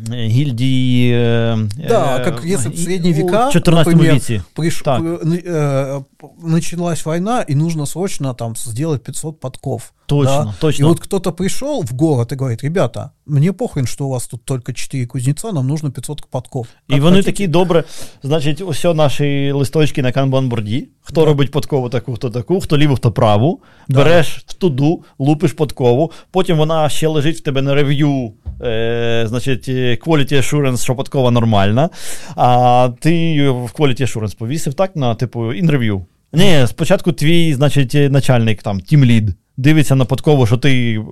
гильдии... 0.07 1.11
Э, 1.13 1.57
да, 1.87 2.19
как 2.19 2.43
если 2.43 2.69
в 2.69 2.77
средние 2.77 3.13
века, 3.13 3.49
например, 3.53 4.21
приш... 4.53 4.83
э, 4.85 6.01
началась 6.41 7.05
война, 7.05 7.41
и 7.41 7.55
нужно 7.55 7.85
срочно 7.85 8.33
там 8.33 8.55
сделать 8.55 9.03
500 9.03 9.39
подков. 9.39 9.93
Точно, 10.05 10.45
да? 10.45 10.55
точно. 10.59 10.83
И 10.83 10.85
вот 10.85 10.99
кто-то 10.99 11.31
пришел 11.31 11.83
в 11.83 11.93
город 11.93 12.31
и 12.31 12.35
говорит, 12.35 12.63
ребята, 12.63 13.11
мне 13.25 13.53
похрен, 13.53 13.87
что 13.87 14.05
у 14.05 14.09
вас 14.09 14.27
тут 14.27 14.45
только 14.45 14.73
4 14.73 15.07
кузнеца, 15.07 15.51
нам 15.51 15.67
нужно 15.67 15.91
500 15.91 16.25
подков. 16.25 16.67
Как 16.87 16.97
і 16.97 16.99
вони 16.99 17.17
хотите? 17.17 17.31
такі 17.31 17.47
добре, 17.47 17.83
значить, 18.23 18.61
ось 18.61 18.83
наші 18.83 19.51
листочки 19.51 20.01
на 20.01 20.11
канбан-борді, 20.11 20.87
хто 21.01 21.21
да. 21.21 21.25
робить 21.25 21.51
подкову 21.51 21.89
таку, 21.89 22.15
хто 22.15 22.29
таку, 22.29 22.59
хто 22.59 22.77
ліву, 22.77 22.95
хто 22.95 23.11
праву, 23.11 23.61
да. 23.87 23.97
береш 23.97 24.43
в 24.47 24.53
туду, 24.53 25.03
лупиш 25.19 25.53
подкову, 25.53 26.11
потім 26.31 26.57
вона 26.57 26.89
ще 26.89 27.07
лежить 27.07 27.37
в 27.37 27.41
тебе 27.41 27.61
на 27.61 27.75
рев'ю, 27.75 28.33
Е, 28.64 29.24
значить, 29.28 29.68
quality 29.68 30.32
assurance, 30.32 30.82
що 30.82 30.94
нормальна, 31.30 31.90
а 32.36 32.88
ти 33.00 33.50
в 33.50 33.72
quality 33.78 34.02
assurance 34.02 34.36
повісив 34.36 34.74
так 34.74 34.96
на, 34.96 35.14
типу, 35.14 35.52
інтерв'ю. 35.52 36.06
Ні, 36.32 36.66
спочатку 36.66 37.12
твій, 37.12 37.54
значить, 37.54 37.94
начальник, 37.94 38.62
там, 38.62 38.80
тімлід 38.80 39.34
дивиться 39.60 39.94
на 39.94 40.04
подкову, 40.04 40.46
що 40.46 40.56
ти 40.56 41.02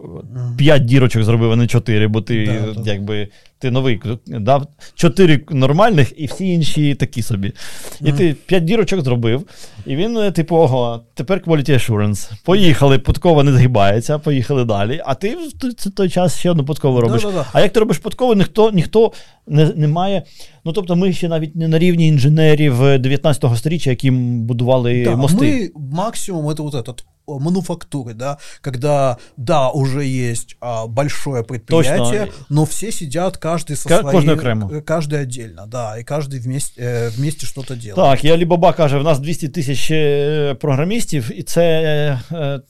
п'ять 0.56 0.84
дірочок 0.84 1.22
зробив, 1.22 1.52
а 1.52 1.56
не 1.56 1.66
чотири, 1.66 2.08
бо 2.08 2.20
ти 2.20 2.60
да, 2.76 2.92
якби 2.92 3.28
ти 3.58 3.70
новий 3.70 4.00
дав 4.26 4.66
чотири 4.94 5.40
нормальних 5.50 6.12
і 6.16 6.26
всі 6.26 6.48
інші 6.48 6.94
такі 6.94 7.22
собі. 7.22 7.52
І 8.00 8.12
ти 8.12 8.36
п'ять 8.46 8.64
дірочок 8.64 9.00
зробив, 9.00 9.46
і 9.86 9.96
він, 9.96 10.16
е, 10.16 10.30
типу, 10.30 10.56
ого, 10.56 11.02
тепер 11.14 11.42
quality 11.46 11.70
assurance. 11.70 12.30
Поїхали, 12.44 12.98
подкова 12.98 13.44
не 13.44 13.52
згибається, 13.52 14.18
поїхали 14.18 14.64
далі. 14.64 15.02
А 15.04 15.14
ти 15.14 15.36
в 15.36 15.90
той 15.90 16.08
час 16.08 16.38
ще 16.38 16.50
одну 16.50 16.64
подкову 16.64 17.00
робиш. 17.00 17.22
Да, 17.22 17.30
да, 17.30 17.46
а 17.52 17.60
як 17.60 17.72
ти 17.72 17.80
робиш 17.80 17.98
подкову, 17.98 18.34
ніхто 18.34 18.70
ніхто 18.70 19.12
не, 19.46 19.72
не 19.76 19.88
має. 19.88 20.22
Ну 20.64 20.72
тобто, 20.72 20.96
ми 20.96 21.12
ще 21.12 21.28
навіть 21.28 21.56
не 21.56 21.68
на 21.68 21.78
рівні 21.78 22.08
інженерів 22.08 22.78
19 22.78 23.44
го 23.44 23.56
сторіччя, 23.56 23.90
які 23.90 24.10
будували 24.10 25.04
да, 25.04 25.16
мости. 25.16 25.70
Ми 25.76 25.82
максимум 25.96 26.56
це 26.56 26.62
вот 26.62 26.74
этот 26.74 27.02
мануфактуры, 27.27 28.13
да, 28.13 28.37
когда, 28.61 29.17
да, 29.37 29.69
уже 29.69 30.03
есть 30.03 30.57
а, 30.59 30.87
большое 30.87 31.43
предприятие, 31.43 32.25
Точно. 32.25 32.45
но 32.49 32.65
все 32.65 32.91
сидят, 32.91 33.37
каждый 33.37 33.75
со 33.75 33.89
К- 33.89 34.01
своей... 34.01 34.29
Окремо. 34.29 34.81
Каждый 34.81 35.21
отдельно, 35.21 35.67
да, 35.67 35.97
и 35.97 36.03
каждый 36.03 36.39
вместе, 36.39 36.81
э, 36.81 37.09
вместе 37.09 37.45
что-то 37.45 37.75
делает. 37.75 37.95
Так, 37.95 38.23
я 38.23 38.33
Алібаба 38.33 38.73
каже, 38.73 38.97
в 38.97 39.03
нас 39.03 39.19
200 39.19 39.49
тисяч 39.49 39.87
програмістів, 40.59 41.31
і 41.39 41.43
це 41.43 42.19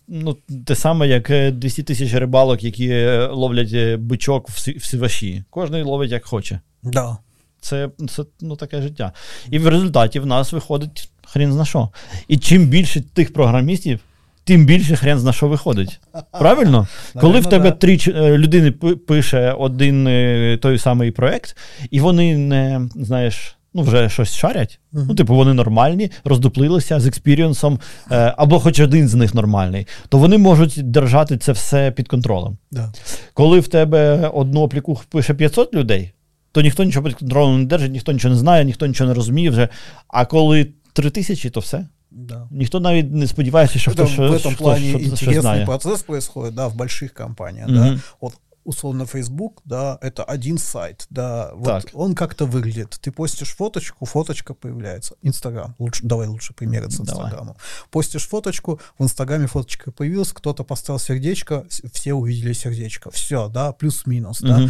ну, 0.08 0.38
те 0.66 0.76
саме, 0.76 1.08
як 1.08 1.56
200 1.58 1.84
тисяч 1.84 2.14
рибалок, 2.14 2.64
які 2.64 3.06
ловлять 3.32 4.00
бичок 4.00 4.50
в 4.50 4.86
сиваші. 4.86 5.44
Кожен 5.50 5.84
ловить 5.84 6.12
як 6.12 6.26
хоче. 6.26 6.60
Да. 6.84 7.18
Це 7.62 7.90
це 8.10 8.24
ну, 8.42 8.56
таке 8.56 8.82
життя. 8.82 9.14
І 9.50 9.60
в 9.60 9.68
результаті 9.68 10.20
в 10.20 10.26
нас 10.26 10.54
виходить 10.54 11.10
хрін 11.26 11.54
зна 11.54 11.66
що. 11.66 11.90
І 12.28 12.38
чим 12.38 12.66
більше 12.66 13.02
тих 13.02 13.34
програмістів, 13.34 14.00
тим 14.49 14.67
більше 14.67 14.97
хрен 14.97 15.23
на 15.25 15.33
що 15.33 15.49
виходить. 15.49 16.01
Правильно? 16.39 16.87
Коли 17.21 17.41
в 17.41 17.47
тебе 17.47 17.71
три 17.73 17.99
е, 18.09 18.39
людини 18.39 18.71
пише 19.07 19.53
один 19.53 20.07
е, 20.07 20.59
той 20.63 20.79
самий 20.79 21.11
проект, 21.11 21.57
і 21.91 22.01
вони 22.01 22.37
не 22.37 22.89
знаєш. 22.95 23.55
Ну, 23.75 23.83
вже 23.83 24.09
щось 24.09 24.35
шарять. 24.35 24.81
Uh-huh. 24.93 25.05
Ну, 25.09 25.15
типу, 25.15 25.35
вони 25.35 25.55
нормальні, 25.55 26.11
роздуплилися 26.25 27.01
з 27.01 27.07
експірієнсом, 27.07 27.79
е, 28.11 28.35
або 28.37 28.61
хоч 28.61 28.81
один 28.81 29.09
з 29.09 29.15
них 29.15 29.35
нормальний, 29.35 29.87
то 30.09 30.19
вони 30.19 30.39
можуть 30.39 30.91
держати 30.91 31.39
це 31.39 31.53
все 31.53 31.91
під 31.91 32.09
контролем. 32.09 32.59
Да. 32.71 32.93
Коли 33.35 33.61
в 33.61 33.69
тебе 33.69 34.29
одну 34.35 34.65
апліку 34.65 35.01
пише 35.09 35.35
500 35.35 35.75
людей, 35.75 36.13
то 36.53 36.61
ніхто 36.61 36.85
нічого 36.85 37.07
під 37.07 37.15
контролем 37.15 37.61
не 37.61 37.67
держить, 37.67 37.93
ніхто 37.93 38.13
нічого 38.13 38.35
не 38.35 38.41
знає, 38.41 38.65
ніхто 38.65 38.87
нічого 38.87 39.09
не 39.09 39.15
розуміє 39.15 39.51
вже. 39.51 39.69
А 40.09 40.25
коли 40.25 40.67
3 40.93 41.11
тисячі, 41.11 41.51
то 41.51 41.61
все. 41.61 41.87
Да. 42.18 42.48
Никто 42.52 42.80
навіть 42.80 43.12
не 43.12 43.28
сподівається, 43.28 43.80
що 43.80 43.92
хтось 43.92 44.18
В 44.18 44.22
этом 44.22 44.58
плане 44.58 44.90
что, 44.90 45.00
интересный 45.00 45.42
знає. 45.42 45.66
процесс 45.66 46.04
происходит, 46.04 46.56
да, 46.56 46.68
в 46.68 46.76
больших 46.76 47.14
компаниях, 47.14 47.70
mm-hmm. 47.70 47.96
да. 47.96 48.00
Вот 48.22 48.34
условно 48.66 49.04
Facebook, 49.04 49.62
да, 49.66 49.98
это 50.02 50.24
один 50.24 50.58
сайт, 50.58 51.08
да, 51.10 51.52
вот 51.56 51.84
так. 51.84 51.86
он 51.94 52.16
как-то 52.16 52.46
выглядит. 52.46 53.00
Ты 53.02 53.12
постишь 53.12 53.56
фоточку, 53.56 54.06
фоточка 54.06 54.54
появляется. 54.54 55.16
Инстаграм, 55.22 55.76
лучше, 55.80 56.04
давай 56.04 56.28
лучше 56.28 56.54
примеры 56.54 56.90
с 56.90 57.00
Инстаграмом. 57.00 57.56
Постишь 57.90 58.28
фоточку, 58.28 58.80
в 58.98 59.04
Инстаграме 59.04 59.48
фоточка 59.48 59.92
появилась, 59.92 60.32
кто-то 60.32 60.64
поставил 60.64 61.00
сердечко, 61.00 61.66
все 61.94 62.14
увидели 62.14 62.54
сердечко. 62.54 63.10
Все, 63.12 63.50
да, 63.50 63.72
плюс-минус, 63.72 64.42
угу. 64.42 64.48
да. 64.50 64.70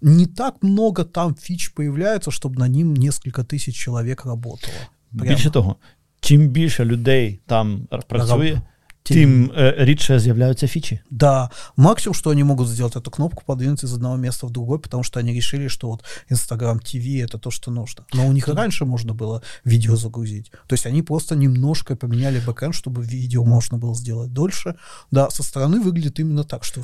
Не 0.00 0.26
так 0.26 0.62
много 0.62 1.04
там 1.04 1.34
фич 1.34 1.72
появляется, 1.72 2.30
чтобы 2.30 2.58
на 2.58 2.68
ним 2.68 2.94
несколько 2.94 3.42
тысяч 3.42 3.74
человек 3.74 4.24
работало. 4.26 4.74
Прямо. 5.12 5.30
Більше 5.30 5.50
того, 5.50 5.76
чим 6.20 6.48
більше 6.48 6.84
людей 6.84 7.40
там 7.46 7.88
працює, 8.08 8.60
тем 9.04 9.50
э, 9.50 9.84
рідше 9.84 10.18
з'являются 10.18 10.66
фичи. 10.66 11.00
Да, 11.10 11.50
максимум, 11.76 12.14
что 12.14 12.30
они 12.30 12.44
могут 12.44 12.68
сделать, 12.68 12.96
эту 12.96 13.10
кнопку 13.10 13.42
подвинуть 13.46 13.84
из 13.84 13.92
одного 13.92 14.16
места 14.16 14.46
в 14.46 14.50
другое, 14.50 14.78
потому 14.78 15.04
что 15.04 15.20
они 15.20 15.34
решили, 15.34 15.68
что 15.68 15.88
вот 15.88 16.04
Instagram 16.30 16.78
TV 16.78 17.22
это 17.22 17.38
то, 17.38 17.50
что 17.50 17.70
нужно. 17.70 18.04
Но 18.14 18.26
у 18.26 18.32
них 18.32 18.48
и 18.48 18.52
раньше 18.52 18.84
можно 18.84 19.12
было 19.12 19.42
видео 19.64 19.96
загрузить. 19.96 20.50
То 20.66 20.74
есть 20.74 20.86
они 20.86 21.02
просто 21.02 21.36
немножко 21.36 21.96
поменяли 21.96 22.40
бэкэнд, 22.46 22.74
чтобы 22.74 23.02
видео 23.02 23.44
можно 23.44 23.78
было 23.78 23.94
сделать 23.94 24.32
дольше. 24.32 24.74
Да, 25.10 25.30
со 25.30 25.42
стороны 25.42 25.80
выглядит 25.80 26.20
именно 26.20 26.44
так, 26.44 26.64
что 26.64 26.80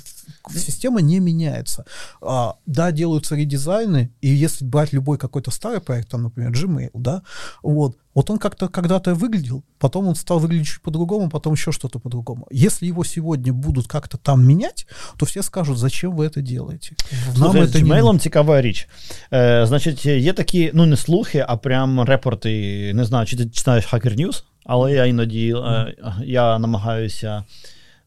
система 0.55 1.01
не 1.01 1.21
меняется. 1.21 1.85
А, 2.21 2.55
да, 2.67 2.93
делаются 2.93 3.35
редизайны, 3.35 4.11
и 4.21 4.29
если 4.29 4.67
брать 4.67 4.93
любой 4.93 5.17
какой-то 5.17 5.51
старый 5.51 5.81
проект, 5.81 6.11
там, 6.11 6.23
например, 6.23 6.53
Gmail, 6.53 6.91
да, 6.95 7.23
вот, 7.63 7.97
вот 8.16 8.30
он 8.30 8.38
как-то 8.38 8.68
когда-то 8.70 9.14
выглядел, 9.14 9.64
потом 9.78 10.08
он 10.08 10.16
стал 10.16 10.40
выглядеть 10.40 10.68
чуть 10.68 10.82
по-другому, 10.82 11.30
потом 11.30 11.54
еще 11.54 11.72
что-то 11.72 12.00
по-другому. 12.00 12.48
Если 12.50 12.88
его 12.88 13.04
сегодня 13.04 13.54
будут 13.54 13.88
как-то 13.88 14.18
там 14.18 14.46
менять, 14.46 14.88
то 15.18 15.26
все 15.26 15.44
скажут, 15.44 15.78
зачем 15.78 16.16
ви 16.16 16.30
це 16.30 16.42
делаете. 16.42 16.96
Нам 17.38 17.52
Слухай, 17.52 17.68
з 17.68 17.76
Gmail 17.76 18.14
не... 18.14 18.20
цікава 18.20 18.62
річ. 18.62 18.88
Е, 19.34 19.66
Значить, 19.66 20.06
є 20.06 20.34
такі, 20.34 20.72
ну 20.74 20.86
не 20.86 20.98
слухи, 20.98 21.46
а 21.48 21.58
прям 21.58 22.02
репорти. 22.02 22.92
Не 22.94 23.06
знаю, 23.06 23.26
чи 23.26 23.38
ти 23.38 23.46
читаєш 23.46 23.94
Hacker 23.94 24.20
News, 24.20 24.44
але 24.66 24.94
я 24.94 25.06
іноді 25.06 25.56
е, 25.58 25.96
я 26.26 26.60
намагаюся. 26.60 27.44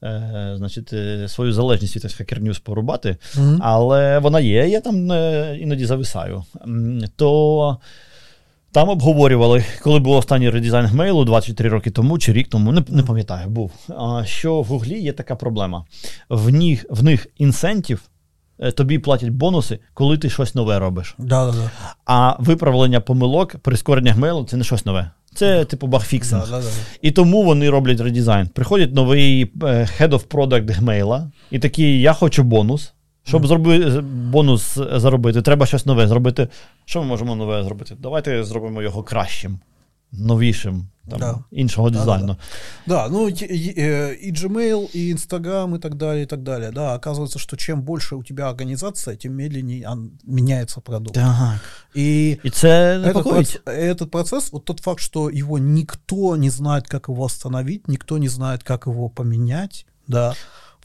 Е, 0.05 0.55
значить, 0.57 0.93
е, 0.93 1.29
свою 1.29 1.53
залежність 1.53 1.97
від 1.97 2.05
Hacker 2.05 2.43
News 2.43 2.63
порубати, 2.63 3.17
mm-hmm. 3.37 3.59
але 3.61 4.19
вона 4.19 4.41
є, 4.41 4.69
я 4.69 4.81
там 4.81 5.13
е, 5.13 5.59
іноді 5.61 5.87
зависаю. 5.87 6.45
То 7.17 7.79
Там 8.73 8.89
обговорювали, 8.89 9.65
коли 9.83 10.01
був 10.01 10.17
останній 10.17 10.51
редизайн 10.51 10.87
Gmail 10.87 11.19
у 11.19 11.25
24 11.25 11.69
роки 11.69 11.91
тому 11.91 12.19
чи 12.19 12.33
рік 12.33 12.49
тому, 12.49 12.73
не, 12.73 12.83
не 12.89 13.03
пам'ятаю, 13.03 13.49
був. 13.49 13.73
Що 14.25 14.61
в 14.61 14.65
Гуглі 14.65 15.01
є 15.01 15.13
така 15.13 15.37
проблема. 15.37 15.85
В 16.29 16.53
них, 16.53 16.87
в 16.91 17.03
них 17.03 17.27
incentive 17.39 18.01
е, 18.59 18.71
тобі 18.71 18.99
платять 18.99 19.29
бонуси, 19.29 19.79
коли 19.95 20.19
ти 20.19 20.31
щось 20.31 20.55
нове 20.55 20.79
робиш. 20.79 21.15
Да, 21.19 21.47
да, 21.47 21.53
да. 21.53 21.71
А 22.05 22.37
виправлення 22.39 23.01
помилок, 23.01 23.57
прискорення 23.57 24.13
Gmail 24.13 24.40
у 24.40 24.45
це 24.45 24.57
не 24.57 24.65
щось 24.65 24.87
нове. 24.87 25.11
Це 25.35 25.65
типу 25.65 25.87
bug 25.87 26.04
fixing. 26.04 26.45
Да, 26.45 26.51
да, 26.51 26.61
да. 26.61 26.71
І 27.03 27.11
тому 27.11 27.43
вони 27.43 27.71
роблять 27.71 28.01
редизайн. 28.01 28.47
Приходить 28.47 28.95
новий 28.95 29.43
е, 29.43 29.49
Head 30.01 30.09
of 30.09 30.27
Product 30.27 30.73
Gmail 30.73 31.14
а, 31.14 31.31
і 31.51 31.59
такий: 31.59 32.01
я 32.01 32.13
хочу 32.13 32.43
бонус. 32.43 32.93
Щоб 33.28 33.48
зроби, 33.48 34.02
бонус 34.02 34.78
заробити, 34.96 35.42
треба 35.42 35.66
щось 35.66 35.86
нове 35.86 36.08
зробити. 36.08 36.48
Що 36.86 37.02
ми 37.02 37.08
можемо 37.08 37.36
нове 37.36 37.64
зробити? 37.64 37.96
Давайте 38.00 38.44
зробимо 38.44 38.82
його 38.82 39.04
кращим, 39.04 39.60
новішим, 40.12 40.88
там, 41.10 41.20
Да. 41.20 41.36
іншого 41.52 41.90
Да, 41.90 42.00
дизайну. 42.00 42.36
Да, 42.88 43.08
ну 43.10 43.30
и, 43.30 43.32
и- 43.32 43.74
э, 43.78 44.14
и 44.28 44.32
Gmail, 44.34 44.96
и 44.96 45.16
Instagram, 45.16 45.76
и 45.76 45.80
так 45.80 45.96
далее, 45.96 46.24
и 46.24 46.26
так 46.26 46.42
далее. 46.42 46.72
Да, 46.72 46.98
оказывается, 46.98 47.38
что 47.40 47.58
чем 47.58 47.82
больше 47.82 48.16
у 48.16 48.24
тебя 48.24 48.50
организация, 48.50 49.16
тем 49.16 49.34
медленнее 49.36 49.90
он- 49.92 50.12
меняется 50.26 50.82
продукт. 50.82 51.16
Так. 51.16 51.60
И 51.96 52.38
І 52.44 52.50
це 52.50 52.98
этот, 52.98 53.06
непокоїть. 53.06 53.62
проц- 53.66 53.94
этот 53.94 54.06
процесс, 54.06 54.52
вот 54.54 54.66
тот 54.66 54.80
факт, 54.80 55.00
что 55.00 55.30
его 55.30 55.58
никто 55.60 56.38
не 56.38 56.50
знает, 56.50 56.88
как 56.88 57.10
его 57.10 57.24
остановить, 57.24 57.88
никто 57.88 58.18
не 58.18 58.28
знает, 58.30 58.64
как 58.64 58.88
его 58.88 59.10
поменять, 59.10 59.86
да. 60.08 60.34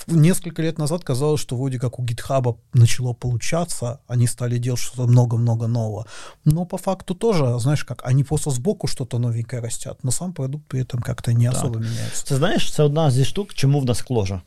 Несколько 0.07 0.61
лет 0.61 0.77
назад 0.77 1.03
казалось, 1.03 1.41
что 1.41 1.55
вроде 1.55 1.79
как 1.79 1.99
у 1.99 2.03
GitHub 2.03 2.57
начало 2.73 3.13
получаться, 3.13 3.99
они 4.07 4.27
стали 4.27 4.57
делать 4.57 4.79
что-то 4.79 5.07
много-много 5.07 5.67
нового. 5.67 6.05
Но 6.45 6.65
по 6.65 6.77
факту 6.77 7.15
тоже, 7.15 7.59
знаешь, 7.59 7.83
как 7.83 8.01
они 8.05 8.23
просто 8.23 8.51
сбоку 8.51 8.87
что-то 8.87 9.19
новенькое 9.19 9.61
растят, 9.61 10.03
но 10.03 10.11
сам 10.11 10.33
продукт 10.33 10.65
при 10.67 10.81
этом 10.81 11.01
как-то 11.01 11.31
не 11.33 11.45
Так. 11.45 11.57
особо 11.57 11.79
меняется. 11.79 12.25
Це 12.25 12.35
знаєш, 12.35 12.73
це 12.73 12.83
одна 12.83 13.11
зі 13.11 13.25
штук, 13.25 13.53
чому 13.53 13.79
в 13.79 13.85
нас 13.85 14.01
кложа. 14.01 14.41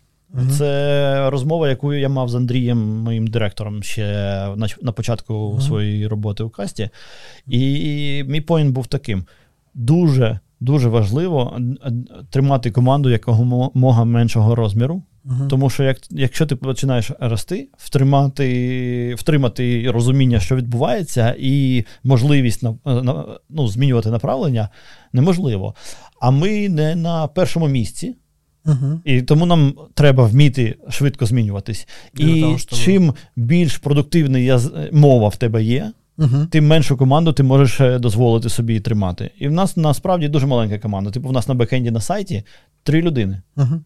Це 0.59 1.31
розмова, 1.31 1.68
яку 1.68 1.94
я 1.94 2.09
мав 2.09 2.28
з 2.28 2.35
Андрієм, 2.35 2.78
моїм 2.78 3.27
директором, 3.27 3.82
ще 3.82 4.05
на, 4.56 4.68
на 4.82 4.93
початку 4.93 5.59
своєї 5.60 6.06
роботи 6.06 6.43
у 6.43 6.51
касті. 6.51 6.90
І, 7.47 8.24
мій 8.28 8.40
поінт 8.40 8.73
був 8.73 8.86
таким: 8.86 9.24
дуже, 9.74 10.40
дуже 10.60 10.89
важливо 10.89 11.60
тримати 12.31 12.70
команду 12.70 13.10
якомога 13.10 14.05
меншого 14.05 14.55
розміру. 14.55 15.02
Мгм. 15.28 15.48
Тому 15.48 15.70
що 15.70 15.82
як, 15.82 15.98
якщо 16.10 16.46
ти 16.46 16.56
починаєш 16.56 17.10
рости, 17.20 17.68
втримати, 17.78 19.14
втримати 19.18 19.90
розуміння, 19.90 20.40
що 20.40 20.56
відбувається, 20.56 21.34
і 21.38 21.84
можливість 22.04 22.62
на, 22.62 22.74
на, 22.84 23.24
ну, 23.50 23.68
змінювати 23.68 24.10
направлення 24.10 24.68
неможливо. 25.12 25.74
А 26.20 26.30
ми 26.30 26.68
не 26.68 26.96
на 26.96 27.26
першому 27.26 27.68
місці, 27.68 28.14
Мгм. 28.64 29.00
і 29.04 29.22
тому 29.22 29.46
нам 29.46 29.74
треба 29.94 30.24
вміти 30.24 30.74
швидко 30.90 31.26
змінюватись. 31.26 31.88
І 32.18 32.40
того, 32.40 32.58
щоб- 32.58 32.78
чим 32.78 33.14
більш 33.36 33.78
продуктивна 33.78 34.38
яз- 34.38 34.72
мова 34.92 35.28
в 35.28 35.36
тебе 35.36 35.64
є, 35.64 35.92
Мгм. 36.18 36.46
тим 36.50 36.66
меншу 36.66 36.96
команду 36.96 37.32
ти 37.32 37.42
можеш 37.42 37.80
е, 37.80 37.98
дозволити 37.98 38.48
собі 38.48 38.80
тримати. 38.80 39.30
І 39.38 39.48
в 39.48 39.52
нас 39.52 39.76
насправді 39.76 40.28
дуже 40.28 40.46
маленька 40.46 40.78
команда. 40.78 41.10
Типу, 41.10 41.28
в 41.28 41.32
нас 41.32 41.48
на 41.48 41.54
бекенді 41.54 41.90
на 41.90 42.00
сайті 42.00 42.42
три 42.82 43.02
людини. 43.02 43.42
Мгм. 43.56 43.84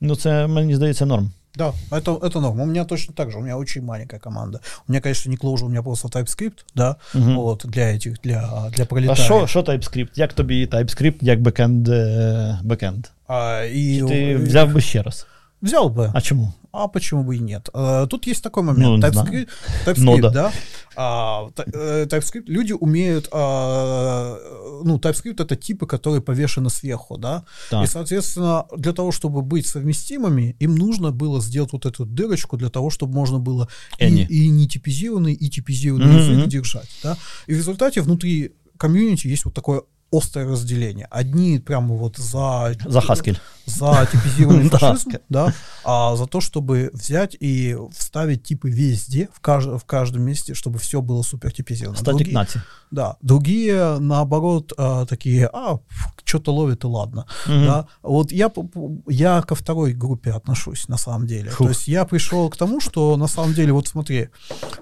Ну, 0.00 0.16
це 0.16 0.46
мені 0.46 0.76
здається 0.76 1.06
норм. 1.06 1.30
Да, 1.56 1.72
это, 1.90 2.18
это 2.18 2.40
норм. 2.40 2.60
У 2.60 2.66
меня 2.66 2.84
точно 2.84 3.14
так 3.16 3.30
же, 3.30 3.38
у 3.38 3.40
меня 3.40 3.56
очень 3.56 3.82
маленькая 3.84 4.20
команда. 4.20 4.60
У 4.88 4.92
меня, 4.92 5.00
конечно, 5.00 5.30
не 5.30 5.36
Clojure, 5.36 5.64
у 5.64 5.68
меня 5.68 5.82
просто 5.82 6.08
TypeScript, 6.08 6.64
да, 6.74 6.96
Мгм. 7.14 7.36
вот, 7.36 7.62
для 7.68 7.82
этих, 7.82 8.16
для, 8.24 8.70
для 8.76 8.84
А 8.84 8.86
пролетариев. 8.86 9.24
що, 9.24 9.46
що 9.46 9.60
TypeScript? 9.60 10.08
Як 10.14 10.32
тобі 10.32 10.66
TypeScript, 10.66 11.14
як 11.20 11.40
бекенд? 11.42 11.88
е, 11.88 12.58
бекенд? 12.64 13.06
А, 13.28 13.62
и, 13.64 13.98
Чи 14.00 14.04
ти 14.06 14.14
и- 14.14 14.36
взяв 14.36 14.72
би 14.72 14.80
ще 14.80 15.02
раз? 15.02 15.26
взял 15.62 15.86
бы. 15.88 16.10
А 16.14 16.20
чому? 16.20 16.52
А 16.71 16.87
почему 16.87 17.23
бы 17.23 17.35
и 17.35 17.39
нет? 17.39 17.69
Э, 17.73 18.05
Тут 18.09 18.27
есть 18.27 18.43
такой 18.43 18.63
момент. 18.63 18.85
Ну, 18.85 18.97
не 18.97 19.01
TypeScript, 19.03 19.49
TypeScript, 19.85 19.99
Нода. 20.01 20.29
да. 20.29 20.51
А, 20.95 21.49
та- 21.55 21.65
э, 21.65 22.05
TypeScript, 22.05 22.43
люди 22.47 22.73
умеют, 22.73 23.27
а, 23.31 24.37
ну, 24.83 24.97
TypeScript 24.97 25.41
это 25.41 25.55
типы, 25.55 25.87
которые 25.87 26.21
повешены 26.21 26.69
сверху, 26.69 27.17
да. 27.17 27.43
Так. 27.69 27.83
И, 27.83 27.87
соответственно, 27.87 28.65
для 28.77 28.93
того, 28.93 29.11
чтобы 29.11 29.41
быть 29.41 29.65
совместимыми, 29.67 30.55
им 30.59 30.75
нужно 30.75 31.11
было 31.11 31.41
сделать 31.41 31.73
вот 31.73 31.85
эту 31.85 32.05
дырочку 32.05 32.57
для 32.57 32.69
того, 32.69 32.89
чтобы 32.89 33.13
можно 33.13 33.39
было 33.39 33.67
и, 33.97 34.05
и 34.23 34.49
нетипизированный, 34.49 35.33
и 35.33 35.49
типизированный 35.49 36.05
Мгм, 36.05 36.17
язык 36.33 36.47
держать, 36.49 36.89
да. 37.03 37.17
И 37.47 37.53
в 37.53 37.57
результате 37.57 38.01
внутри 38.01 38.53
комьюнити 38.77 39.27
есть 39.27 39.45
вот 39.45 39.53
такое 39.53 39.81
острое 40.11 40.47
разделение. 40.47 41.07
Одни 41.11 41.59
прямо 41.59 41.93
вот 41.95 42.17
за... 42.17 42.75
За 42.87 42.99
Haskell 42.99 43.37
За 43.68 44.06
типизированный 44.12 44.68
Да. 44.70 44.78
фашизм, 44.78 45.10
да, 45.30 45.52
а 45.84 46.16
за 46.16 46.26
то, 46.26 46.40
чтобы 46.40 46.90
взять 46.92 47.36
и 47.42 47.76
вставить 47.92 48.42
типы 48.42 48.70
везде, 48.70 49.28
в, 49.32 49.40
кажд- 49.40 49.78
в 49.78 49.84
каждом 49.84 50.22
месте, 50.22 50.52
чтобы 50.54 50.78
все 50.78 51.00
было 51.00 51.22
супер 51.22 51.50
типизировано. 51.52 51.96
Статік 51.98 52.18
Другие- 52.26 52.34
нації. 52.34 52.62
да, 52.90 53.16
другие, 53.22 53.98
наоборот, 54.00 54.72
а, 54.78 55.04
такие, 55.06 55.50
а, 55.52 55.78
что-то 56.24 56.52
ловит 56.54 56.84
и 56.84 56.86
ладно. 56.86 57.24
Мгм. 57.46 57.64
Да. 57.66 57.86
Вот 58.02 58.32
я, 58.32 58.48
п- 58.48 58.62
п- 58.62 58.80
я 59.08 59.42
ко 59.42 59.54
второй 59.54 59.94
группе 59.94 60.30
отношусь, 60.32 60.88
на 60.88 60.98
самом 60.98 61.26
деле. 61.26 61.50
Фух. 61.50 61.66
То 61.66 61.68
есть 61.68 61.88
я 61.88 62.04
пришел 62.04 62.50
к 62.50 62.56
тому, 62.56 62.80
что, 62.80 63.16
на 63.16 63.28
самом 63.28 63.54
деле, 63.54 63.72
вот 63.72 63.88
смотри, 63.88 64.28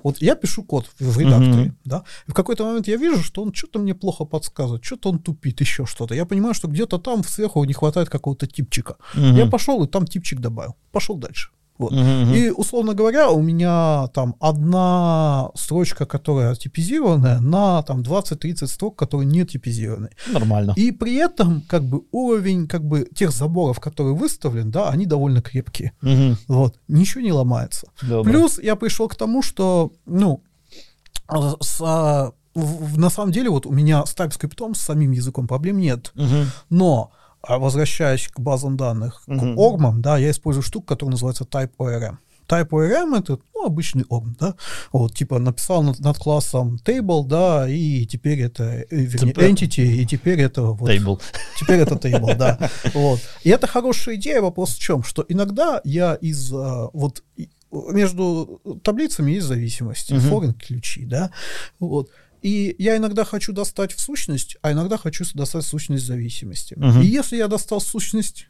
вот 0.05 0.22
я 0.22 0.34
пишу 0.34 0.62
код 0.64 0.86
в, 1.01 1.05
в 1.12 1.18
редакторе, 1.18 1.64
Мгм. 1.64 1.76
да, 1.84 2.02
и 2.28 2.30
в 2.30 2.34
какой-то 2.34 2.64
момент 2.64 2.89
я 2.89 2.97
вижу, 2.97 3.22
что 3.22 3.43
он 3.43 3.52
что-то 3.55 3.78
мне 3.78 3.94
плохо 3.94 4.24
подсказывает, 4.24 4.84
что-то 4.84 5.10
он 5.10 5.18
тупит, 5.18 5.60
еще 5.60 5.86
что-то. 5.86 6.14
Я 6.14 6.24
понимаю, 6.26 6.55
что 6.55 6.68
где-то 6.68 6.98
там 6.98 7.22
сверху 7.24 7.64
не 7.64 7.72
хватает 7.74 8.09
какого-то 8.09 8.47
типчика. 8.77 8.95
Мгм. 9.13 9.35
Я 9.35 9.45
пошел 9.45 9.83
и 9.83 9.87
там 9.87 10.05
типчик 10.05 10.39
добавил. 10.39 10.75
Пошел 10.91 11.17
дальше. 11.17 11.49
Вот. 11.77 11.91
Мгм. 11.91 12.33
И, 12.33 12.49
условно 12.49 12.95
говоря, 12.95 13.29
у 13.29 13.41
меня 13.41 14.07
там 14.07 14.35
одна 14.39 15.51
строчка, 15.53 16.07
которая 16.07 16.55
типизированная, 16.55 17.39
на 17.39 17.83
там 17.83 18.01
20-30 18.01 18.65
строк, 18.65 18.95
которые 18.95 19.27
не 19.27 19.45
типизированы. 19.45 20.09
Нормально. 20.33 20.73
И 20.75 20.91
при 20.91 21.15
этом, 21.15 21.61
как 21.67 21.83
бы, 21.83 22.01
уровень, 22.11 22.67
как 22.67 22.83
бы, 22.83 23.07
тех 23.15 23.31
заборов, 23.31 23.79
которые 23.79 24.15
выставлены, 24.15 24.71
да, 24.71 24.89
они 24.89 25.05
довольно 25.05 25.41
крепкие. 25.41 25.91
Мгм. 26.01 26.37
Вот. 26.47 26.79
Ничего 26.87 27.21
не 27.21 27.31
ломается. 27.31 27.87
Добре. 28.01 28.33
Плюс 28.33 28.59
я 28.59 28.75
пришел 28.75 29.07
к 29.07 29.15
тому, 29.15 29.43
что, 29.43 29.91
ну, 30.07 30.41
а, 31.27 31.57
с, 31.61 31.79
а, 31.81 32.31
на 32.55 33.11
самом 33.11 33.31
деле, 33.31 33.51
вот 33.51 33.67
у 33.67 33.71
меня 33.71 34.03
с 34.03 34.15
TypeScript, 34.15 34.73
с 34.73 34.79
самим 34.79 35.11
языком 35.11 35.47
проблем 35.47 35.77
нет. 35.77 36.11
Мгм. 36.15 36.47
Но, 36.71 37.11
а, 37.41 37.57
возвращаясь 37.59 38.27
к 38.27 38.39
базам 38.39 38.77
данных, 38.77 39.23
Мгм. 39.27 39.55
к 39.55 39.59
ормам, 39.59 40.01
да, 40.01 40.18
я 40.18 40.31
использую 40.31 40.64
штуку, 40.64 40.88
которая 40.88 41.11
называется 41.11 41.43
TypeORM. 41.45 42.18
TypeORM 42.47 43.19
это 43.19 43.39
ну, 43.53 43.65
обычный 43.65 44.05
орм, 44.09 44.35
да, 44.39 44.55
вот 44.93 45.14
типа 45.14 45.38
написал 45.39 45.84
над, 45.84 45.99
над 45.99 46.18
классом 46.18 46.80
table, 46.84 47.26
да, 47.26 47.68
и 47.69 48.05
теперь 48.05 48.41
это 48.41 48.64
э, 48.64 48.85
вернее, 48.89 49.34
entity, 49.34 49.84
и 49.85 50.05
теперь 50.05 50.39
это 50.39 50.61
вот 50.61 50.89
Table. 50.89 51.22
Теперь 51.59 51.80
это 51.80 51.95
table, 51.95 52.35
да. 52.35 52.57
Вот. 52.93 53.19
И 53.43 53.49
это 53.49 53.68
хорошая 53.68 54.15
идея. 54.15 54.41
Вопрос 54.41 54.76
в 54.76 54.80
чем? 54.80 55.03
Что 55.03 55.26
иногда 55.27 55.81
я 55.84 56.15
из 56.15 56.53
а, 56.53 56.89
вот 56.93 57.22
между 57.72 58.61
таблицами 58.84 59.31
есть 59.31 59.47
зависимости, 59.47 60.14
Мгм. 60.14 60.27
foreign 60.34 60.53
ключи, 60.53 61.05
да. 61.05 61.31
Вот. 61.80 62.09
И 62.41 62.76
я 62.80 62.97
иногда 62.97 63.23
хочу 63.23 63.53
достать 63.53 63.93
в 63.93 63.99
сущность, 63.99 64.57
а 64.61 64.72
иногда 64.72 64.97
хочу 64.97 65.26
достать 65.34 65.64
сущность 65.65 66.05
зависимости. 66.05 66.76
Мгм. 66.77 67.01
И 67.01 67.05
если 67.05 67.38
я 67.38 67.47
достал 67.47 67.81
сущность, 67.81 68.47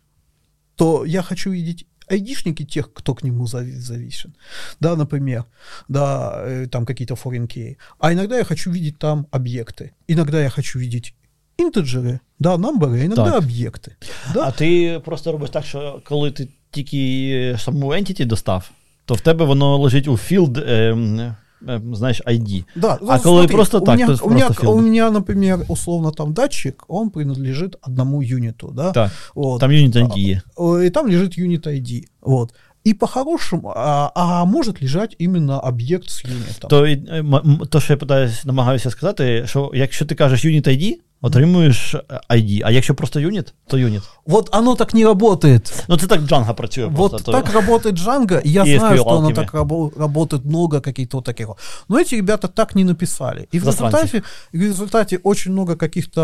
то 0.75 1.05
я 1.05 1.21
хочу 1.21 1.51
видеть 1.51 1.85
айдишники 2.09 2.63
тех, 2.65 2.93
кто 2.93 3.13
к 3.15 3.23
нему 3.23 3.45
зави- 3.45 3.79
зависен. 3.79 4.33
Да, 4.79 4.95
например, 4.95 5.43
да, 5.89 6.43
э, 6.45 6.67
там 6.67 6.85
какие-то 6.85 7.15
key. 7.15 7.75
А 7.99 8.13
иногда 8.13 8.37
я 8.37 8.43
хочу 8.43 8.71
видеть 8.71 8.97
там 8.99 9.27
объекты. 9.31 9.91
Иногда 10.09 10.41
я 10.41 10.49
хочу 10.49 10.79
видеть 10.79 11.13
интеджеры, 11.57 12.19
да, 12.39 12.55
number, 12.55 12.93
а 12.93 13.05
иногда 13.05 13.31
Так. 13.31 13.43
объекты. 13.43 13.91
Да, 14.33 14.47
А 14.47 14.51
ти 14.51 15.01
просто 15.05 15.31
робиш 15.31 15.49
так, 15.49 15.65
що 15.65 16.01
коли 16.05 16.31
ти 16.31 16.47
тільки 16.71 17.55
саму 17.59 17.93
entity 17.93 18.25
достав, 18.25 18.71
то 19.05 19.15
в 19.15 19.21
тебе 19.21 19.45
воно 19.45 19.77
лежить 19.77 20.07
у 20.07 20.13
field, 20.13 20.69
ем, 20.69 21.35
ем, 21.68 21.94
знаєш, 21.94 22.22
ID. 22.26 22.64
да. 22.76 22.98
А 23.08 23.16
ну, 23.16 23.22
коли 23.22 23.46
просто 23.46 23.78
у 23.78 23.80
так, 23.80 23.94
меня, 23.94 24.06
то 24.06 24.12
есть 24.12 24.24
у, 24.24 24.30
меня, 24.30 24.46
просто 24.46 24.72
у 24.72 24.78
field. 24.78 24.82
меня, 24.82 25.10
например, 25.10 25.58
условно 25.68 26.10
там 26.10 26.32
датчик, 26.32 26.84
он 26.88 27.10
принадлежит 27.10 27.76
одному 27.82 28.22
юниту, 28.22 28.72
да, 28.76 28.92
Так. 28.92 29.10
вот. 29.34 29.60
Там 29.60 29.72
юніт 29.72 29.96
ID 29.96 30.18
є. 30.18 30.40
Э, 30.56 30.84
и 30.84 30.90
там 30.90 31.06
лежит 31.10 31.38
юнит 31.38 31.66
ID, 31.66 32.04
вот. 32.22 32.54
И 32.86 32.94
по-хорошему, 32.94 33.72
а, 33.76 34.10
а 34.14 34.44
может 34.44 34.82
лежать 34.82 35.16
именно 35.20 35.60
объект 35.60 36.08
с 36.08 36.24
юнитом. 36.24 36.70
То, 36.70 36.86
і, 36.86 36.92
е, 36.94 37.18
м- 37.18 37.34
м- 37.34 37.60
то, 37.70 37.80
що 37.80 37.92
я 37.92 37.96
питаюсь, 37.96 38.44
намагаюся 38.44 38.90
сказати, 38.90 39.42
що 39.46 39.70
якщо 39.74 40.04
ти 40.06 40.14
кажеш 40.14 40.44
unit 40.44 40.68
ID, 40.68 40.94
отримуєш 41.24 41.94
е, 41.94 42.00
ID. 42.30 42.60
А 42.64 42.70
якщо 42.70 42.94
просто 42.94 43.20
юніт, 43.20 43.54
то 43.66 43.78
юніт. 43.78 44.02
Вот 44.26 44.48
оно 44.56 44.74
так 44.76 44.94
не 44.94 45.04
работает. 45.04 45.84
Ну 45.88 45.96
це 45.96 46.06
так 46.06 46.20
Django 46.20 46.54
працює 46.54 46.86
Вот 46.86 47.10
просто. 47.10 47.32
так 47.32 47.52
работает 47.54 47.96
Django, 47.96 48.40
и 48.46 48.50
я 48.50 48.62
И 48.64 48.78
знаю, 48.78 48.96
SQL 48.96 49.00
что 49.00 49.10
оно 49.10 49.28
Alchemy. 49.30 49.34
так 49.34 49.54
рабо- 49.54 49.98
работает 49.98 50.44
много 50.44 50.80
каких-то 50.80 51.16
вот 51.16 51.24
таких. 51.24 51.46
вот. 51.48 51.56
Но 51.88 51.98
эти 52.00 52.16
ребята 52.16 52.48
так 52.48 52.74
не 52.76 52.84
написали. 52.84 53.46
И 53.54 53.58
в 53.60 53.64
Засранцы. 53.64 54.02
результате, 54.02 54.22
и 54.54 54.58
в 54.58 54.62
результате 54.62 55.18
очень 55.22 55.52
много 55.52 55.76
каких-то 55.76 56.20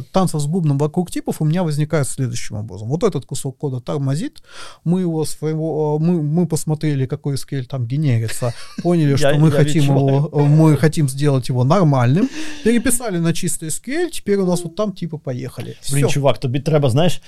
э, 0.00 0.12
танцев 0.12 0.40
с 0.40 0.46
бубном 0.46 0.78
вокруг 0.78 1.10
типов 1.10 1.36
у 1.40 1.44
меня 1.44 1.62
возникает 1.62 2.08
следующим 2.08 2.56
образом. 2.56 2.88
Вот 2.88 3.04
этот 3.04 3.24
кусок 3.26 3.58
кода 3.58 3.80
тормозит, 3.80 4.42
мы 4.84 5.00
его 5.00 5.24
своего, 5.26 5.98
э, 6.00 6.04
мы, 6.04 6.22
мы 6.22 6.46
посмотрели, 6.46 7.06
какой 7.06 7.34
SQL 7.34 7.64
там 7.66 7.86
генерится, 7.86 8.52
поняли, 8.82 9.16
что 9.16 9.28
Я- 9.30 9.38
мы 9.38 9.44
я 9.50 9.50
хотим 9.56 9.82
відчуваю. 9.82 10.16
его, 10.16 10.30
э, 10.32 10.48
мы 10.48 10.76
хотим 10.80 11.08
сделать 11.08 11.50
его 11.50 11.64
нормальным, 11.64 12.28
переписали 12.64 13.18
на 13.20 13.28
чистый 13.32 13.68
SQL, 13.68 14.15
теперь 14.17 14.39
у 14.39 14.45
нас 14.45 14.63
вот 14.63 14.75
там 14.75 14.91
типа 14.91 15.17
поехали. 15.17 15.75
Блін, 15.91 16.05
Всё. 16.05 16.09
чувак, 16.09 16.37
тобі 16.37 16.59
треба, 16.59 16.89
знаєш. 16.89 17.21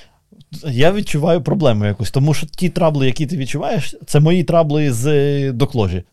Я 0.67 0.91
відчуваю 0.91 1.41
проблему 1.41 1.85
якусь, 1.85 2.11
тому 2.11 2.33
що 2.33 2.47
ті 2.47 2.69
трабли, 2.69 3.05
які 3.05 3.25
ти 3.25 3.37
відчуваєш, 3.37 3.95
це 4.05 4.19
мої 4.19 4.43
трабли 4.43 4.93
з 4.93 5.05
е, 5.07 5.51
докложі. 5.51 6.03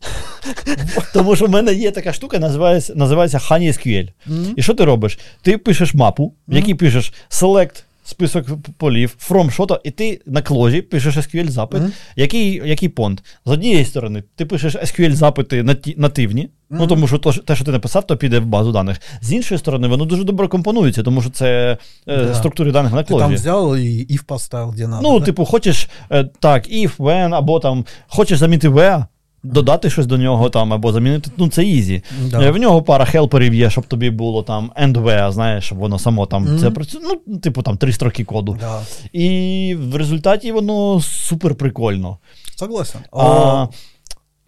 тому 1.13 1.35
що 1.35 1.45
в 1.45 1.49
мене 1.49 1.73
є 1.73 1.91
така 1.91 2.13
штука, 2.13 2.39
називається, 2.39 2.93
називається 2.95 3.37
Honey 3.37 3.67
SQL. 3.67 4.09
Мгм. 4.25 4.53
І 4.55 4.61
що 4.61 4.73
ти 4.73 4.85
робиш? 4.85 5.19
Ти 5.41 5.57
пишеш 5.57 5.93
мапу, 5.93 6.33
в 6.47 6.55
якій 6.55 6.73
пишеш 6.73 7.13
select 7.29 7.83
список 8.03 8.45
полів, 8.77 9.15
from 9.29 9.51
що-то, 9.51 9.81
і 9.83 9.91
ти 9.91 10.21
на 10.25 10.41
кложі 10.41 10.81
пишеш 10.81 11.17
SQL 11.17 11.49
запит, 11.49 11.81
Мгм. 11.81 11.91
який, 12.15 12.61
який 12.65 12.89
понт. 12.89 13.23
З 13.45 13.51
однієї 13.51 13.85
сторони, 13.85 14.23
ти 14.35 14.45
пишеш 14.45 14.75
SQL 14.75 15.11
запити 15.11 15.63
нативні, 15.97 16.49
ну 16.69 16.87
тому 16.87 17.07
що 17.07 17.17
те, 17.17 17.55
що 17.55 17.65
ти 17.65 17.71
написав, 17.71 18.07
то 18.07 18.17
піде 18.17 18.39
в 18.39 18.45
базу 18.45 18.71
даних. 18.71 19.01
З 19.21 19.33
іншої 19.33 19.57
сторони, 19.57 19.87
воно 19.87 20.05
дуже 20.05 20.23
добре 20.23 20.47
компонується, 20.47 21.03
тому 21.03 21.21
що 21.21 21.29
це 21.31 21.77
е, 22.07 22.25
Да. 22.25 22.33
структури 22.33 22.71
даних 22.71 22.91
на 22.93 22.97
Ты 23.01 23.07
там 23.07 23.17
кложі. 23.19 23.35
взял 23.35 23.75
и 23.75 24.05
if 24.09 24.23
поставил, 24.25 24.71
где 24.73 24.87
надо. 24.87 25.09
Ну, 25.09 25.19
да? 25.19 25.25
типу, 25.25 25.45
хочеш 25.45 25.87
е, 26.11 26.23
так, 26.39 26.67
if, 26.69 26.97
when, 26.97 27.35
або 27.35 27.59
там 27.59 27.85
хочеш 28.07 28.39
замінити 28.39 28.69
where, 28.69 29.05
додати 29.43 29.89
щось 29.89 30.05
до 30.05 30.17
нього 30.17 30.49
там, 30.49 30.73
або 30.73 30.91
замінити, 30.91 31.31
ну 31.37 31.47
це 31.49 31.65
ізі. 31.65 32.01
Да. 32.31 32.41
Е, 32.43 32.51
В 32.51 32.57
нього 32.57 32.81
пара 32.81 33.05
хелперів 33.05 33.53
є, 33.53 33.69
щоб 33.69 33.85
тобі 33.85 34.09
було 34.09 34.43
там 34.43 34.71
and 34.83 34.93
where, 35.03 35.31
знаєш, 35.31 35.63
щоб 35.65 35.77
воно 35.77 35.99
само 35.99 36.25
там 36.25 36.43
Мгм. 36.43 36.59
це 36.59 36.71
працює. 36.71 37.01
Ну, 37.27 37.37
типу, 37.37 37.61
там 37.61 37.77
три 37.77 37.93
строки 37.93 38.23
коду. 38.23 38.57
Да. 38.59 38.81
І 39.13 39.75
в 39.79 39.95
результаті 39.95 40.51
воно 40.51 41.01
супер 41.01 41.55
прикольно. 41.55 42.17
Согласен. 42.55 43.01
А, 43.11 43.67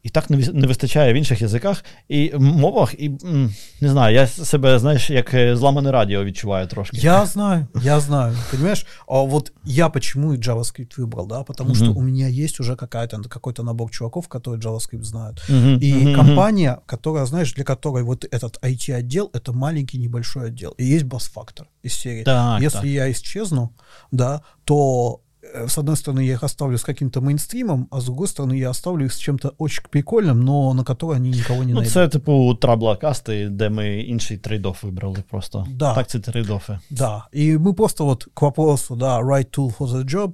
і 0.02 0.08
так 0.10 0.30
не 0.30 0.36
вис- 0.36 0.52
не 0.54 0.66
вистачає 0.66 1.12
в 1.12 1.16
інших 1.16 1.40
язиках 1.42 1.84
і 2.08 2.32
мовах, 2.38 2.94
і 2.98 3.06
м, 3.24 3.54
не 3.80 3.88
знаю, 3.88 4.14
я 4.14 4.26
себе, 4.26 4.78
знаєш, 4.78 5.10
як 5.10 5.34
е, 5.34 5.56
зламане 5.56 5.90
радіо 5.92 6.24
відчуваю 6.24 6.66
трошки. 6.66 6.96
Я 6.96 7.26
знаю, 7.26 7.66
я 7.82 8.00
знаю, 8.00 8.36
понимаешь? 8.50 8.86
А 9.08 9.20
вот 9.20 9.52
я 9.64 9.88
почему 9.88 10.34
и 10.34 10.36
JavaScript 10.36 10.98
выбрал, 10.98 11.26
да, 11.28 11.42
потому 11.42 11.74
что 11.74 11.84
Мгм. 11.84 11.96
у 11.96 12.02
меня 12.02 12.28
есть 12.28 12.60
уже 12.60 12.76
какая-то, 12.76 13.22
какой-то 13.28 13.62
набор 13.62 13.90
чуваков, 13.90 14.28
которые 14.28 14.60
JavaScript 14.60 15.02
знают. 15.04 15.42
Мгм, 15.48 15.78
И 15.82 15.94
мгм, 15.94 16.14
компания, 16.14 16.78
которая, 16.86 17.26
знаешь, 17.26 17.54
для 17.54 17.64
которой 17.64 18.02
вот 18.04 18.24
этот 18.26 18.58
IT-отдел, 18.62 19.30
это 19.32 19.52
маленький 19.52 19.98
небольшой 19.98 20.46
отдел. 20.48 20.74
И 20.80 20.84
есть 20.96 21.04
бас-фактор 21.04 21.66
из 21.86 21.94
серии. 21.94 22.24
Так, 22.24 22.60
Если 22.62 22.78
так. 22.78 22.84
я 22.84 23.10
исчезну, 23.10 23.68
да, 24.12 24.40
то 24.64 24.74
э, 25.14 25.27
с 25.67 25.77
одной 25.77 25.95
стороны, 25.95 26.25
я 26.25 26.33
их 26.33 26.43
оставлю 26.43 26.77
с 26.77 26.83
каким-то 26.83 27.21
мейнстримом, 27.21 27.87
а 27.91 27.99
с 27.99 28.05
другой 28.05 28.27
стороны, 28.27 28.53
я 28.57 28.69
оставлю 28.69 29.05
их 29.05 29.13
с 29.13 29.17
чем-то 29.17 29.53
очень 29.57 29.83
прикольным, 29.89 30.41
но 30.45 30.73
на 30.73 30.83
которое 30.83 31.15
они 31.17 31.29
никого 31.29 31.63
не 31.63 31.73
Ну, 31.73 31.79
найдут. 31.79 31.93
це 31.93 32.07
типу 32.07 32.55
трабла 32.61 32.95
касти, 32.95 33.49
де 33.49 33.69
ми 33.69 33.99
інший 34.01 34.37
trade-off 34.37 34.83
вибрали 34.83 35.23
просто. 35.29 35.65
Да. 35.69 35.95
Так, 35.95 36.07
це 36.07 36.19
trade-off 36.19 36.68
и. 36.68 36.79
Да, 36.89 37.27
и 37.35 37.57
мы 37.57 37.73
просто 37.73 38.05
вот 38.05 38.23
к 38.33 38.41
вопросу, 38.41 38.95
да, 38.95 39.19
right 39.21 39.57
tool 39.57 39.77
for 39.77 39.87
the 39.87 40.03
job. 40.05 40.33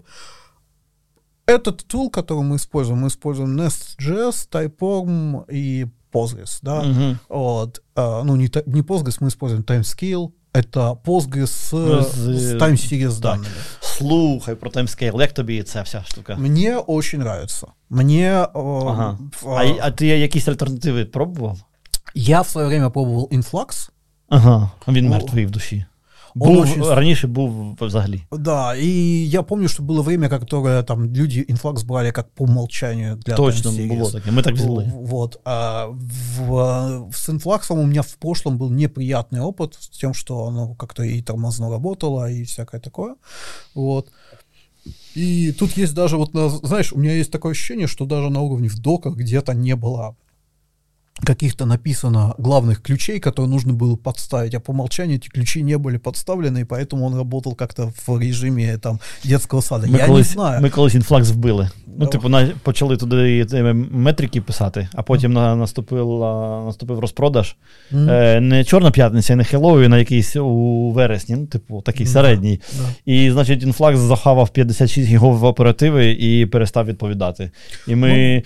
Этот 1.47 1.85
tool, 1.93 2.09
который 2.09 2.43
мы 2.43 2.55
используем, 2.55 2.99
мы 3.01 3.07
используем 3.07 3.55
Nest.js, 3.61 4.49
TypeORM 4.51 5.45
и 5.51 5.85
Postgres, 6.11 6.59
да. 6.63 6.83
Мгм. 6.83 7.19
Вот, 7.29 7.81
а, 7.95 8.23
ну, 8.23 8.35
не, 8.35 8.49
не 8.65 8.81
Postgres, 8.81 9.17
мы 9.19 9.27
используем 9.27 9.63
TimeScale, 9.63 10.31
это 10.54 10.96
Postgres 11.04 11.46
с, 11.46 11.72
Ну, 11.72 12.00
с 12.02 12.14
с- 12.14 12.54
time 12.54 12.72
series 12.76 13.12
так. 13.12 13.20
данными. 13.20 13.54
Слухай 13.80 14.54
про 14.54 14.70
таймскейл, 14.70 15.20
як 15.20 15.32
тобі 15.32 15.62
ця 15.62 15.82
вся 15.82 16.04
штука? 16.04 16.36
Мне 16.36 16.76
очень 16.86 17.20
нравится. 17.20 17.66
Мне... 17.90 18.32
э, 18.54 18.88
Ага. 18.88 19.18
в- 19.42 19.48
А, 19.48 19.74
а 19.80 19.90
ти 19.90 20.06
якісь 20.06 20.48
альтернативи 20.48 21.04
пробував? 21.04 21.58
Я 22.14 22.40
в 22.40 22.48
свое 22.48 22.66
время 22.66 22.90
пробовал 22.90 23.28
Influx, 23.32 23.90
Ага, 24.28 24.70
він 24.88 25.06
О. 25.06 25.10
мертвий 25.10 25.46
в 25.46 25.50
душі. 25.50 25.84
Он 26.39 26.53
Був, 26.53 26.61
очень- 26.63 26.95
Раніше 26.95 27.27
був 27.27 27.77
взагалі. 27.81 28.21
Да, 28.31 28.75
и 28.75 28.85
я 29.29 29.41
помню, 29.43 29.67
что 29.67 29.83
было 29.83 30.01
время, 30.03 30.29
которое 30.29 30.83
там 30.83 31.05
люди 31.05 31.45
Influx 31.49 31.85
брали 31.85 32.11
как 32.11 32.29
по 32.29 32.43
умолчанию 32.43 33.15
для 33.15 33.35
Точно 33.35 33.71
series. 33.71 33.87
було 33.87 34.11
таке. 34.11 34.31
Ми 34.31 34.41
так 34.41 34.53
взяли. 34.55 34.91
Вот. 34.95 35.39
А 35.45 35.85
в, 35.85 37.07
с 37.13 37.29
инфлаксом 37.29 37.79
у 37.79 37.85
меня 37.85 38.01
в 38.01 38.15
прошлом 38.15 38.57
был 38.57 38.69
неприятный 38.69 39.39
опыт 39.41 39.77
с 39.79 39.87
тем, 39.89 40.13
что 40.13 40.45
оно 40.47 40.75
как-то 40.75 41.03
и 41.03 41.21
тормозно 41.21 41.69
работало, 41.69 42.31
и 42.31 42.43
всякое 42.43 42.81
такое. 42.81 43.15
Вот. 43.75 44.07
И 45.17 45.51
тут 45.59 45.77
есть 45.77 45.93
даже, 45.93 46.17
вот, 46.17 46.33
на- 46.33 46.49
знаешь, 46.49 46.93
у 46.93 46.99
меня 46.99 47.13
есть 47.13 47.31
такое 47.31 47.51
ощущение, 47.51 47.87
что 47.87 48.05
даже 48.05 48.29
на 48.29 48.41
уровне 48.41 48.67
в 48.67 48.79
доках 48.79 49.15
где-то 49.15 49.53
не 49.53 49.75
было 49.75 50.15
каких-то 51.24 51.66
написано 51.66 52.34
главных 52.38 52.80
ключей, 52.82 53.20
которые 53.20 53.50
нужно 53.50 53.72
было 53.74 53.96
подставить, 53.96 54.54
а 54.54 54.60
по 54.60 54.70
умолчанию 54.70 55.16
эти 55.18 55.28
ключи 55.28 55.62
не 55.62 55.76
были 55.78 55.98
подставлены, 55.98 56.60
и 56.60 56.64
поэтому 56.64 57.04
он 57.04 57.14
работал 57.14 57.54
как-то 57.54 57.92
в 58.06 58.18
режиме 58.18 58.78
там 58.78 59.00
детского 59.24 59.60
сада. 59.60 59.86
Ми 59.86 59.98
Я 59.98 60.06
колись, 60.06 60.28
не 60.28 60.32
знаю. 60.32 60.62
ми 60.62 60.70
колись 60.70 60.94
інфлакс 60.94 61.30
вбили. 61.30 61.70
Ну, 61.86 61.92
Давай. 62.06 62.12
типу, 62.12 62.28
на, 62.28 62.48
почали 62.62 62.96
туди 62.96 63.46
е, 63.52 63.72
метрики 63.72 64.40
писати, 64.40 64.88
а 64.94 65.02
потім 65.02 65.32
на, 65.32 65.56
наступив, 65.56 66.08
наступив 66.66 66.98
розпродаж. 66.98 67.56
Мгм. 67.90 68.10
Е, 68.10 68.40
не 68.40 68.64
Чорна 68.64 68.90
п'ятниця, 68.90 69.36
не 69.36 69.44
Хеллоуін, 69.44 69.92
а 69.92 69.98
якийсь 69.98 70.36
у 70.36 70.90
вересні, 70.90 71.36
ну, 71.36 71.46
типу, 71.46 71.82
такий 71.82 72.06
Да, 72.06 72.12
середній. 72.12 72.60
да. 72.78 73.12
І, 73.12 73.30
значить, 73.30 73.62
інфлакс 73.62 73.98
захавав 73.98 74.48
56 74.48 75.08
гігов 75.08 75.38
в 75.38 75.44
оперативи 75.44 76.10
і 76.10 76.46
перестав 76.46 76.86
відповідати. 76.86 77.50
І 77.88 77.96
ми. 77.96 78.42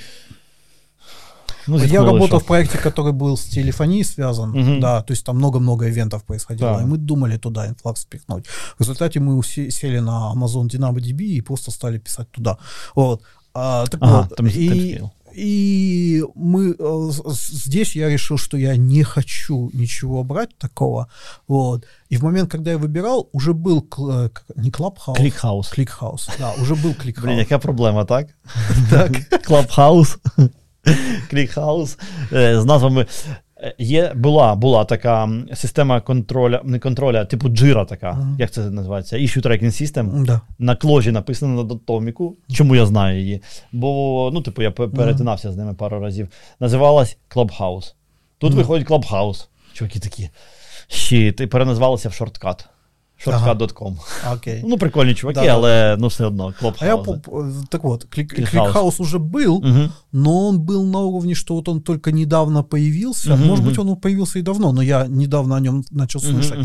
Ну, 1.68 1.74
Я 1.76 1.81
зітхнули, 1.82 2.06
работал 2.06 2.28
що. 2.28 2.39
в 2.39 2.43
проекте, 2.47 2.78
который 2.89 3.12
был 3.12 3.32
с 3.36 3.44
телефонией 3.44 4.05
связан, 4.05 4.51
Мгм. 4.51 4.81
да, 4.81 5.02
то 5.02 5.12
есть 5.14 5.24
там 5.26 5.36
много-много 5.36 5.86
ивентов 5.86 6.22
происходило, 6.22 6.72
Да. 6.76 6.82
и 6.82 6.86
мы 6.86 6.97
думали 6.97 7.39
туда 7.39 7.66
инфлакс 7.66 8.01
спихнуть. 8.01 8.47
В 8.48 8.81
результате 8.81 9.20
мы 9.20 9.36
усе- 9.39 9.70
сели 9.70 10.01
на 10.01 10.32
Amazon 10.35 10.68
DynamoDB 10.68 11.22
и 11.22 11.40
просто 11.43 11.70
стали 11.70 11.98
писать 11.98 12.26
туда. 12.31 12.56
Вот. 12.94 13.20
А, 13.55 13.86
так 13.86 14.01
Ага, 14.02 14.20
вот, 14.28 14.36
там 14.36 14.47
и, 14.47 14.51
TimeScale. 14.51 15.10
и 15.36 16.22
мы 16.36 16.74
э, 16.78 17.10
с- 17.12 17.22
с- 17.39 17.64
здесь 17.64 17.97
я 17.97 18.09
решил, 18.09 18.36
что 18.39 18.56
я 18.59 18.76
не 18.76 19.05
хочу 19.05 19.70
ничего 19.74 20.24
брать 20.24 20.59
такого. 20.59 21.06
Вот. 21.48 21.85
И 22.12 22.16
в 22.16 22.22
момент, 22.24 22.51
когда 22.51 22.70
я 22.70 22.76
выбирал, 22.78 23.28
уже 23.32 23.52
был 23.52 23.78
кл- 23.90 24.28
к- 24.28 24.44
не 24.56 24.70
Clubhouse, 24.70 25.16
Клікхаус. 25.16 25.68
Кликхаус. 25.68 26.28
Да, 26.39 26.52
уже 26.62 26.74
был 26.74 26.94
Кликхаус. 27.02 27.26
Блін, 27.26 27.39
яка 27.39 27.59
проблема, 27.59 28.05
так? 28.05 28.26
Так. 28.90 29.43
Клабхаус. 29.47 30.18
ClickHouse. 31.30 31.97
Е, 32.34 32.61
З 32.61 32.66
назвами. 32.66 33.06
Е, 33.61 33.76
Є, 33.80 34.14
була, 34.16 34.56
була 34.56 34.86
така 34.86 35.30
система 35.53 36.02
контроля, 36.02 36.61
не 36.64 36.80
контроля, 36.80 37.26
типу 37.26 37.49
Jira 37.49 37.86
така, 37.86 38.11
Мгм. 38.14 38.36
як 38.40 38.52
це 38.52 38.61
називається? 38.61 39.18
Issue 39.18 39.45
Tracking 39.45 39.64
System. 39.66 40.26
Да. 40.26 40.41
На 40.60 40.76
кложі 40.76 41.11
написано 41.11 41.56
на 41.56 41.64
Datomic 41.64 42.19
у. 42.19 42.35
Чому 42.53 42.76
я 42.76 42.86
знаю 42.86 43.20
її? 43.20 43.41
Бо, 43.72 44.32
ну, 44.34 44.41
типу, 44.41 44.61
я 44.61 44.72
пе- 44.72 44.88
перетинався 44.88 45.52
з 45.52 45.57
ними 45.57 45.74
пару 45.74 45.99
разів. 45.99 46.28
Називалась 46.60 47.18
Clubhouse. 47.36 47.94
Тут 48.38 48.53
виходить 48.53 48.88
Clubhouse. 48.90 49.48
Чуваки 49.74 49.99
такі. 49.99 50.30
Shit, 50.88 51.41
і 51.41 51.48
переназвалися 51.48 52.10
в 52.10 52.14
Shortcut. 52.14 52.65
Shortcut.com. 53.25 53.95
Окей. 54.33 54.63
Ну, 54.67 54.77
прикольні 54.77 55.13
чуваки, 55.13 55.39
Да-да. 55.39 55.53
але 55.53 55.97
ну 55.99 56.07
все 56.07 56.25
одно, 56.25 56.53
А 56.61 56.85
я, 56.85 56.95
Clubhouse. 56.95 57.03
по- 57.05 57.17
по- 57.31 57.45
так 57.69 57.83
вот, 57.83 58.03
клик, 58.09 58.33
ClickHouse. 58.35 58.99
Уже 58.99 59.19
был, 59.19 59.55
Угу. 59.57 59.89
но 60.11 60.47
он 60.47 60.59
был 60.59 60.85
на 60.85 60.99
уровне, 60.99 61.35
что 61.35 61.53
вот 61.55 61.69
он 61.69 61.81
только 61.81 62.11
недавно 62.11 62.63
появился. 62.63 63.35
Мгм, 63.35 63.47
Может 63.47 63.65
мгм. 63.65 63.69
быть, 63.69 63.79
он 63.79 63.95
появился 63.95 64.39
и 64.39 64.41
давно, 64.41 64.71
но 64.71 64.81
я 64.81 65.07
недавно 65.07 65.55
о 65.55 65.59
нем 65.59 65.83
начал 65.91 66.19
слышать. 66.21 66.59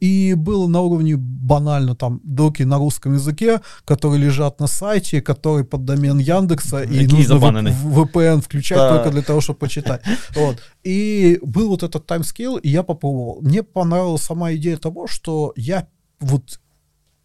И 0.00 0.34
был 0.34 0.68
на 0.68 0.80
уровне 0.80 1.16
банально 1.16 1.94
там 1.94 2.20
доки 2.24 2.64
на 2.64 2.78
русском 2.78 3.14
языке, 3.14 3.60
которые 3.84 4.24
лежат 4.24 4.60
на 4.60 4.66
сайте, 4.66 5.20
который 5.20 5.64
под 5.64 5.84
домен 5.84 6.18
Яндекса, 6.18 6.82
и 6.82 7.06
нужно 7.06 7.24
забанены. 7.24 7.74
VPN 7.84 8.40
включать 8.40 8.78
Да. 8.78 8.96
только 8.96 9.10
для 9.10 9.22
того, 9.22 9.40
чтобы 9.40 9.58
почитать. 9.58 10.00
Вот. 10.36 10.56
И 10.86 11.38
был 11.42 11.68
вот 11.68 11.82
этот 11.82 12.06
таймскейл, 12.06 12.56
и 12.56 12.68
я 12.68 12.82
попробовал. 12.82 13.38
Мне 13.42 13.62
понравилась 13.62 14.22
сама 14.22 14.52
идея 14.54 14.76
того, 14.76 15.06
что 15.06 15.52
я 15.56 15.86
вот 16.20 16.60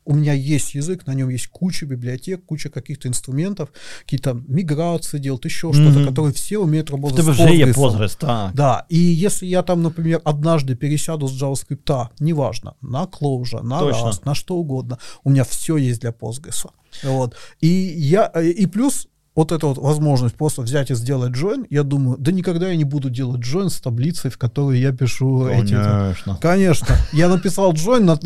у 0.07 0.13
меня 0.13 0.33
есть 0.33 0.75
язык, 0.75 1.07
на 1.07 1.15
нем 1.15 1.29
есть 1.29 1.47
куча 1.47 1.87
библиотек, 1.87 2.45
куча 2.45 2.69
каких-то 2.69 3.07
инструментов, 3.07 3.69
какие-то 4.01 4.39
миграции 4.47 5.17
делают, 5.17 5.45
еще 5.45 5.73
что-то, 5.73 5.97
Мгм. 5.99 6.07
которые 6.09 6.33
все 6.33 6.59
умеют 6.59 6.91
работать 6.91 7.21
тебе 7.25 7.33
с 7.33 7.39
Postgres. 7.39 7.73
Postgres, 7.73 8.17
так. 8.19 8.53
Да, 8.53 8.85
и 8.87 8.97
если 8.99 9.47
я 9.47 9.63
там, 9.63 9.81
например, 9.81 10.21
однажды 10.23 10.75
пересяду 10.75 11.27
с 11.27 11.41
JavaScript, 11.41 12.09
неважно, 12.19 12.75
на 12.81 13.05
Clojure, 13.05 13.63
на 13.63 13.79
Точно. 13.79 14.09
Rust, 14.09 14.21
на 14.25 14.35
что 14.35 14.57
угодно, 14.57 14.99
у 15.23 15.31
меня 15.31 15.43
все 15.43 15.75
есть 15.77 16.01
для 16.01 16.11
Postgres. 16.11 16.69
Вот. 17.03 17.35
И 17.59 17.67
я, 17.67 18.29
э, 18.35 18.45
и 18.47 18.67
плюс 18.67 19.07
вот 19.35 19.51
эта 19.51 19.67
вот 19.67 19.77
возможность 19.77 20.35
просто 20.35 20.61
взять 20.61 20.91
и 20.91 20.95
сделать 20.95 21.33
join, 21.33 21.65
я 21.69 21.83
думаю, 21.83 22.17
да 22.17 22.31
никогда 22.31 22.69
я 22.69 22.75
не 22.75 22.85
буду 22.85 23.09
делать 23.09 23.41
join 23.41 23.69
с 23.69 23.81
таблицей, 23.81 24.31
в 24.31 24.37
которой 24.37 24.79
я 24.79 24.91
пишу 24.93 25.47
эти... 25.47 25.73
там- 25.73 26.01
Конечно. 26.01 26.37
Конечно. 26.41 26.95
Я 27.13 27.27
написал 27.29 27.73
join 27.73 27.99
на, 28.01 28.17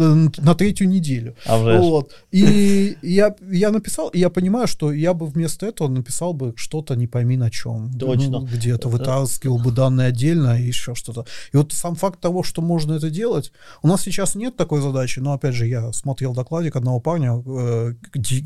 на 0.45 0.55
третью 0.55 0.87
неделю. 0.87 1.35
А. 1.45 1.57
Вот. 1.79 2.11
И 2.31 2.95
я, 3.01 3.35
я 3.51 3.71
написал, 3.71 4.09
и 4.09 4.19
я 4.19 4.29
понимаю, 4.29 4.67
что 4.67 4.91
я 4.91 5.13
бы 5.13 5.25
вместо 5.25 5.65
этого 5.65 5.87
написал 5.87 6.33
бы 6.33 6.53
что-то 6.55 6.95
не 6.95 7.07
пойми 7.07 7.37
на 7.37 7.49
чем. 7.49 7.91
Точно. 7.97 8.39
Ну, 8.39 8.45
где-то 8.45 8.87
вытаскивал 8.89 9.57
бы 9.57 9.71
данные 9.71 10.07
отдельно 10.09 10.59
и 10.61 10.67
еще 10.67 10.93
что-то. 10.95 11.25
И 11.53 11.57
вот 11.57 11.73
сам 11.73 11.95
факт 11.95 12.19
того, 12.19 12.43
что 12.43 12.61
можно 12.61 12.93
это 12.93 13.09
делать, 13.09 13.51
у 13.81 13.87
нас 13.87 14.01
сейчас 14.01 14.35
нет 14.35 14.55
такой 14.55 14.81
задачи, 14.81 15.19
но 15.19 15.33
опять 15.33 15.55
же, 15.55 15.65
я 15.67 15.91
смотрел 15.91 16.33
докладик 16.35 16.75
одного 16.75 16.99
парня, 16.99 17.41
э, 17.45 17.93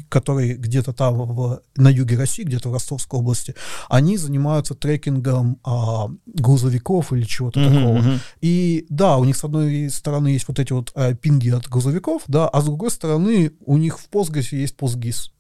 который 0.10 0.54
где-то 0.54 0.94
там 0.94 1.16
в- 1.16 1.62
на 1.76 1.90
юге 1.90 2.18
России, 2.18 2.44
где-то 2.54 2.70
в 2.70 2.74
Ростовской 2.74 3.20
области, 3.20 3.56
они 3.90 4.18
занимаются 4.18 4.76
трекингом 4.76 5.60
а, 5.64 6.08
грузовиков 6.26 7.12
или 7.14 7.24
чего-то 7.24 7.60
Мгм, 7.60 7.74
такого. 7.74 8.20
И 8.42 8.86
да, 8.90 9.18
у 9.18 9.24
них 9.26 9.36
с 9.36 9.44
одной 9.44 9.90
стороны 9.90 10.30
есть 10.30 10.48
вот 10.48 10.60
эти 10.60 10.72
вот 10.74 10.92
э, 10.96 11.16
пинги 11.16 11.50
от 11.50 11.68
грузовиков, 11.68 12.24
да, 12.28 12.48
а 12.48 12.62
с 12.62 12.66
другой 12.66 12.92
стороны 12.92 13.52
у 13.66 13.78
них 13.78 14.00
в 14.00 14.10
Postgres 14.10 14.56
есть 14.56 14.76
PostGIS. 14.78 15.32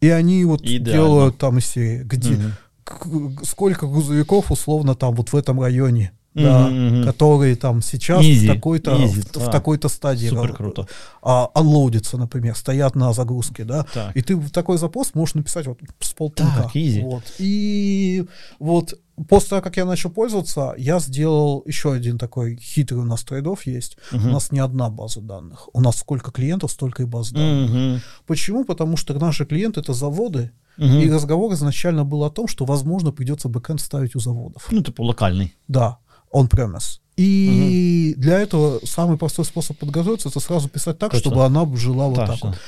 И 0.00 0.08
они 0.08 0.44
вот 0.44 0.62
Идеально. 0.62 0.90
делают 0.92 1.38
там 1.38 1.58
из 1.58 1.66
серии, 1.66 2.02
где 2.04 2.40
к- 2.84 3.44
сколько 3.44 3.86
грузовиков 3.86 4.50
условно 4.50 4.94
там 4.94 5.14
вот 5.14 5.30
в 5.32 5.36
этом 5.36 5.60
районе, 5.60 6.12
да, 6.34 6.68
мгм. 6.68 7.04
которые 7.04 7.56
там 7.56 7.82
сейчас 7.82 8.24
Easy, 8.24 8.44
в 8.44 8.54
такой-то 8.54 8.94
в, 8.96 9.14
в 9.14 9.32
да. 9.34 9.46
такой-то 9.50 9.88
стадии 9.88 10.28
Супер 10.28 10.54
круто. 10.54 10.86
а, 11.22 11.50
анлоудятся, 11.54 12.16
например, 12.18 12.54
стоят 12.56 12.94
на 12.94 13.12
загрузке, 13.12 13.64
да, 13.64 13.84
Так. 13.92 14.16
и 14.16 14.22
ты 14.22 14.36
в 14.36 14.50
такой 14.50 14.78
запрос 14.78 15.14
можешь 15.14 15.34
написать 15.34 15.66
вот 15.66 15.78
с 16.00 16.12
полпинка. 16.12 16.62
Так, 16.64 16.76
easy. 16.76 17.02
Вот. 17.02 17.24
И 17.38 18.24
вот 18.60 18.94
после 19.28 19.48
того, 19.50 19.62
как 19.62 19.76
я 19.76 19.84
начал 19.84 20.10
пользоваться, 20.10 20.74
я 20.78 21.00
сделал 21.00 21.62
еще 21.66 21.92
один 21.92 22.16
такой 22.16 22.56
хитрый 22.56 23.00
у 23.00 23.04
нас 23.04 23.22
трейдов 23.24 23.66
есть. 23.66 23.98
Мгм. 24.12 24.28
У 24.28 24.30
нас 24.32 24.52
не 24.52 24.60
одна 24.60 24.88
база 24.88 25.20
данных. 25.20 25.68
У 25.72 25.80
нас 25.80 25.98
сколько 25.98 26.30
клиентов, 26.30 26.70
столько 26.70 27.02
и 27.02 27.06
баз 27.06 27.32
данных. 27.32 27.70
Мгм. 27.70 28.00
Почему? 28.26 28.64
Потому 28.64 28.96
что 28.96 29.14
наши 29.14 29.44
клиенты 29.44 29.80
это 29.80 29.92
заводы, 29.94 30.52
Мгм. 30.76 31.00
и 31.00 31.10
разговор 31.10 31.52
изначально 31.54 32.04
был 32.04 32.24
о 32.24 32.30
том, 32.30 32.46
что, 32.48 32.64
возможно, 32.64 33.10
придется 33.10 33.48
бэкэнд 33.48 33.80
ставить 33.80 34.14
у 34.16 34.20
заводов. 34.20 34.68
Ну, 34.70 34.80
типу, 34.82 35.02
локальний. 35.02 35.54
Да, 35.68 35.98
on-premise. 36.32 37.00
И 37.16 38.14
для 38.16 38.38
этого 38.40 38.80
самый 38.84 39.18
простой 39.18 39.44
способ 39.44 39.78
подготовиться, 39.78 40.28
это 40.28 40.40
сразу 40.40 40.68
писать 40.68 40.98
так, 40.98 41.10
Точно. 41.10 41.30
чтобы 41.30 41.44
она 41.44 41.66
жила 41.76 42.06
вот 42.08 42.16
так 42.16 42.30
Точно. 42.30 42.48
вот. 42.50 42.58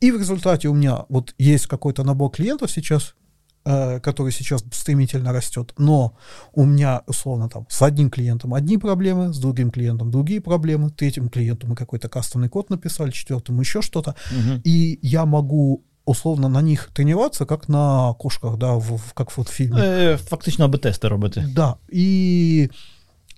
И 0.00 0.10
в 0.10 0.18
результате 0.18 0.68
у 0.68 0.74
меня 0.74 1.04
вот 1.08 1.34
есть 1.38 1.66
какой-то 1.66 2.02
набор 2.04 2.30
клиентов 2.30 2.70
сейчас, 2.70 3.14
э, 3.66 4.00
который 4.00 4.32
сейчас 4.32 4.64
стремительно 4.72 5.32
растет, 5.34 5.74
но 5.76 6.16
у 6.54 6.64
меня, 6.64 7.02
условно, 7.06 7.50
там, 7.50 7.66
с 7.68 7.82
одним 7.82 8.08
клиентом 8.10 8.54
одни 8.54 8.78
проблемы, 8.78 9.34
с 9.34 9.38
другим 9.38 9.70
клиентом 9.70 10.10
другие 10.10 10.40
проблемы, 10.40 10.88
третьему 10.88 11.28
клиенту 11.28 11.66
мы 11.66 11.74
какой-то 11.76 12.08
кастомный 12.08 12.48
код 12.48 12.70
написали, 12.70 13.10
четвертому 13.10 13.60
еще 13.60 13.82
что-то, 13.82 14.14
Мгм. 14.30 14.62
и 14.64 14.98
я 15.02 15.26
могу 15.26 15.82
условно 16.06 16.48
на 16.48 16.62
них 16.62 16.88
тренироваться, 16.94 17.44
как 17.44 17.68
на 17.68 18.14
кошках, 18.18 18.56
да, 18.56 18.72
в- 18.76 18.96
в- 18.96 19.12
как 19.12 19.36
вот 19.36 19.48
в 19.48 19.52
фильме. 19.52 19.78
Е, 19.82 20.16
Фактично, 20.16 20.64
аби 20.64 20.78
тести 20.78 21.04
робити. 21.06 21.44
Да, 21.54 21.76
и 21.92 22.70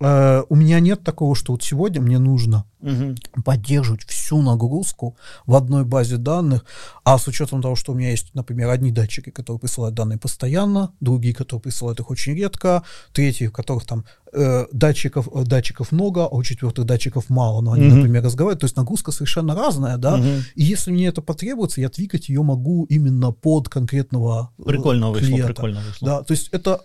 э, 0.03 0.43
у 0.49 0.55
меня 0.57 0.81
нет 0.81 1.03
такого, 1.05 1.35
что 1.35 1.53
вот 1.53 1.63
сегодня 1.63 2.01
мне 2.01 2.19
нужно 2.19 2.65
Мгм. 2.81 3.15
поддерживать 3.45 4.03
всю 4.05 4.43
нагрузку 4.43 5.17
в 5.47 5.55
одной 5.55 5.85
базе 5.85 6.17
данных, 6.17 6.65
а 7.05 7.17
с 7.19 7.29
учетом 7.29 7.63
того, 7.63 7.77
что 7.77 7.93
у 7.93 7.95
меня 7.95 8.11
есть, 8.11 8.35
например, 8.35 8.71
одни 8.71 8.91
датчики, 8.91 9.31
которые 9.31 9.61
присылают 9.61 9.95
данные 9.95 10.19
постоянно, 10.19 10.91
другие, 11.01 11.33
которые 11.35 11.63
присылают 11.63 12.01
их 12.01 12.11
очень 12.11 12.35
редко, 12.35 12.83
третьи, 13.13 13.47
в 13.47 13.53
которых 13.53 13.85
там 13.87 14.05
э, 14.35 14.67
датчиков, 14.73 15.29
э, 15.35 15.45
датчиков 15.45 15.93
много, 15.93 16.25
а 16.25 16.29
у 16.29 16.43
четвертых 16.43 16.85
датчиков 16.87 17.29
мало, 17.31 17.61
но 17.61 17.73
они, 17.73 17.85
Мгм. 17.87 17.97
например, 17.99 18.25
разговаривают, 18.25 18.61
то 18.61 18.65
есть 18.65 18.77
нагрузка 18.77 19.13
совершенно 19.13 19.55
разная, 19.55 19.97
да, 19.99 20.17
Мгм. 20.17 20.41
и 20.57 20.63
если 20.65 20.91
мне 20.91 21.07
это 21.07 21.21
потребуется, 21.23 21.81
я 21.83 21.89
твикать 21.91 22.29
ее 22.31 22.43
могу 22.43 22.85
именно 22.85 23.31
под 23.33 23.69
конкретного 23.69 24.51
э, 24.59 24.63
Прикольно 24.65 25.13
клиента. 25.15 25.47
прикольно 25.53 25.81
вийшло. 25.87 26.07
Да, 26.09 26.23
то 26.23 26.33
есть 26.33 26.49
это, 26.49 26.81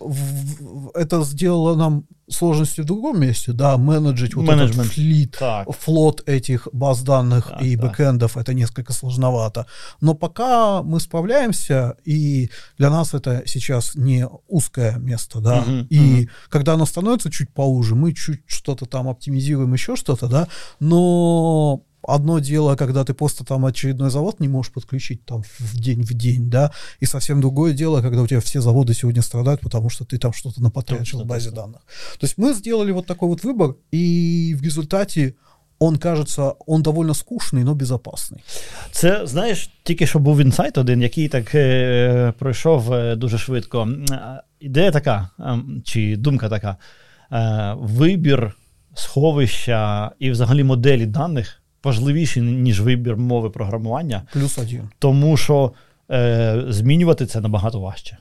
это 0.93 1.23
сделало 1.23 1.75
нам 1.75 2.03
сложности 2.29 2.81
в 2.81 2.85
другом 2.85 3.21
месте, 3.21 3.53
да, 3.53 3.77
менеджить 3.77 4.35
вот 4.35 4.43
этот 4.43 4.57
Менеджмент. 4.57 4.91
флит, 4.91 5.37
Так. 5.39 5.67
флот 5.79 6.23
этих 6.27 6.67
баз 6.73 7.01
данных 7.01 7.47
Так, 7.47 7.61
и 7.61 7.75
так. 7.77 7.85
бэкэндов, 7.85 8.35
это 8.37 8.53
несколько 8.53 8.91
сложновато. 8.93 9.65
Но 10.01 10.13
пока 10.13 10.83
мы 10.83 10.99
справляемся, 10.99 11.95
и 12.03 12.49
для 12.77 12.89
нас 12.89 13.13
это 13.13 13.43
сейчас 13.45 13.95
не 13.95 14.27
узкое 14.47 14.97
место, 14.97 15.39
да, 15.39 15.61
Мгм, 15.61 15.87
и 15.89 15.99
мгм. 15.99 16.29
когда 16.49 16.73
оно 16.73 16.85
становится 16.85 17.31
чуть 17.31 17.49
поуже, 17.53 17.95
мы 17.95 18.13
чуть 18.13 18.41
что-то 18.45 18.85
там 18.85 19.07
оптимизируем, 19.07 19.73
еще 19.73 19.95
что-то, 19.95 20.27
да, 20.27 20.47
но 20.79 21.81
одно 22.06 22.40
дело, 22.40 22.76
когда 22.76 23.04
ты 23.04 23.14
просто 23.14 23.44
там 23.44 23.64
очередной 23.64 24.10
завод 24.10 24.40
не 24.40 24.48
можешь 24.48 24.72
подключить 24.72 25.24
там 25.24 25.42
в 25.58 25.76
день 25.80 26.02
в 26.02 26.14
день, 26.14 26.50
да, 26.50 26.72
и 27.02 27.06
совсем 27.06 27.40
другое 27.40 27.72
дело, 27.72 28.02
когда 28.02 28.22
у 28.22 28.26
тебя 28.26 28.40
все 28.40 28.60
заводы 28.60 28.94
сегодня 28.94 29.22
страдают, 29.22 29.60
потому 29.60 29.90
что 29.90 30.04
ты 30.04 30.18
там 30.18 30.32
что-то 30.32 30.62
напотрячил 30.62 31.18
Точно, 31.18 31.24
в 31.24 31.26
базе 31.26 31.50
точно. 31.50 31.62
данных. 31.62 31.82
То 32.18 32.26
есть 32.26 32.38
мы 32.38 32.54
сделали 32.54 32.92
вот 32.92 33.06
такой 33.06 33.28
вот 33.28 33.44
выбор, 33.44 33.76
и 33.92 34.56
в 34.58 34.62
результате 34.62 35.34
он 35.78 35.96
кажется, 35.98 36.54
он 36.66 36.82
довольно 36.82 37.14
скучный, 37.14 37.64
но 37.64 37.74
безопасный. 37.74 38.40
Це, 38.90 39.26
знаєш, 39.26 39.70
тільки 39.82 40.06
що 40.06 40.18
був 40.18 40.40
інсайт 40.40 40.78
один, 40.78 41.02
який 41.02 41.28
так 41.28 41.54
е, 41.54 42.32
пройшов 42.38 42.92
е, 42.92 43.16
дуже 43.16 43.38
швидко. 43.38 43.80
М, 43.82 44.04
а, 44.10 44.42
Ідея 44.60 44.90
така, 44.90 45.30
ем, 45.38 45.82
чи 45.84 46.16
думка 46.16 46.48
така: 46.48 46.76
е, 47.32 47.74
вибір 47.78 48.56
сховища 48.94 50.10
і 50.18 50.30
взагалі 50.30 50.64
моделі 50.64 51.06
даних 51.06 51.62
важливіший, 51.84 52.42
ніж 52.42 52.80
вибір 52.80 53.16
мови 53.16 53.50
програмування, 53.50 54.22
Плюс 54.32 54.58
один. 54.58 54.82
тому 54.98 55.36
що 55.36 55.72
е, 56.10 56.64
змінювати 56.68 57.26
це 57.26 57.40
набагато 57.40 57.80
важче. 57.80 58.18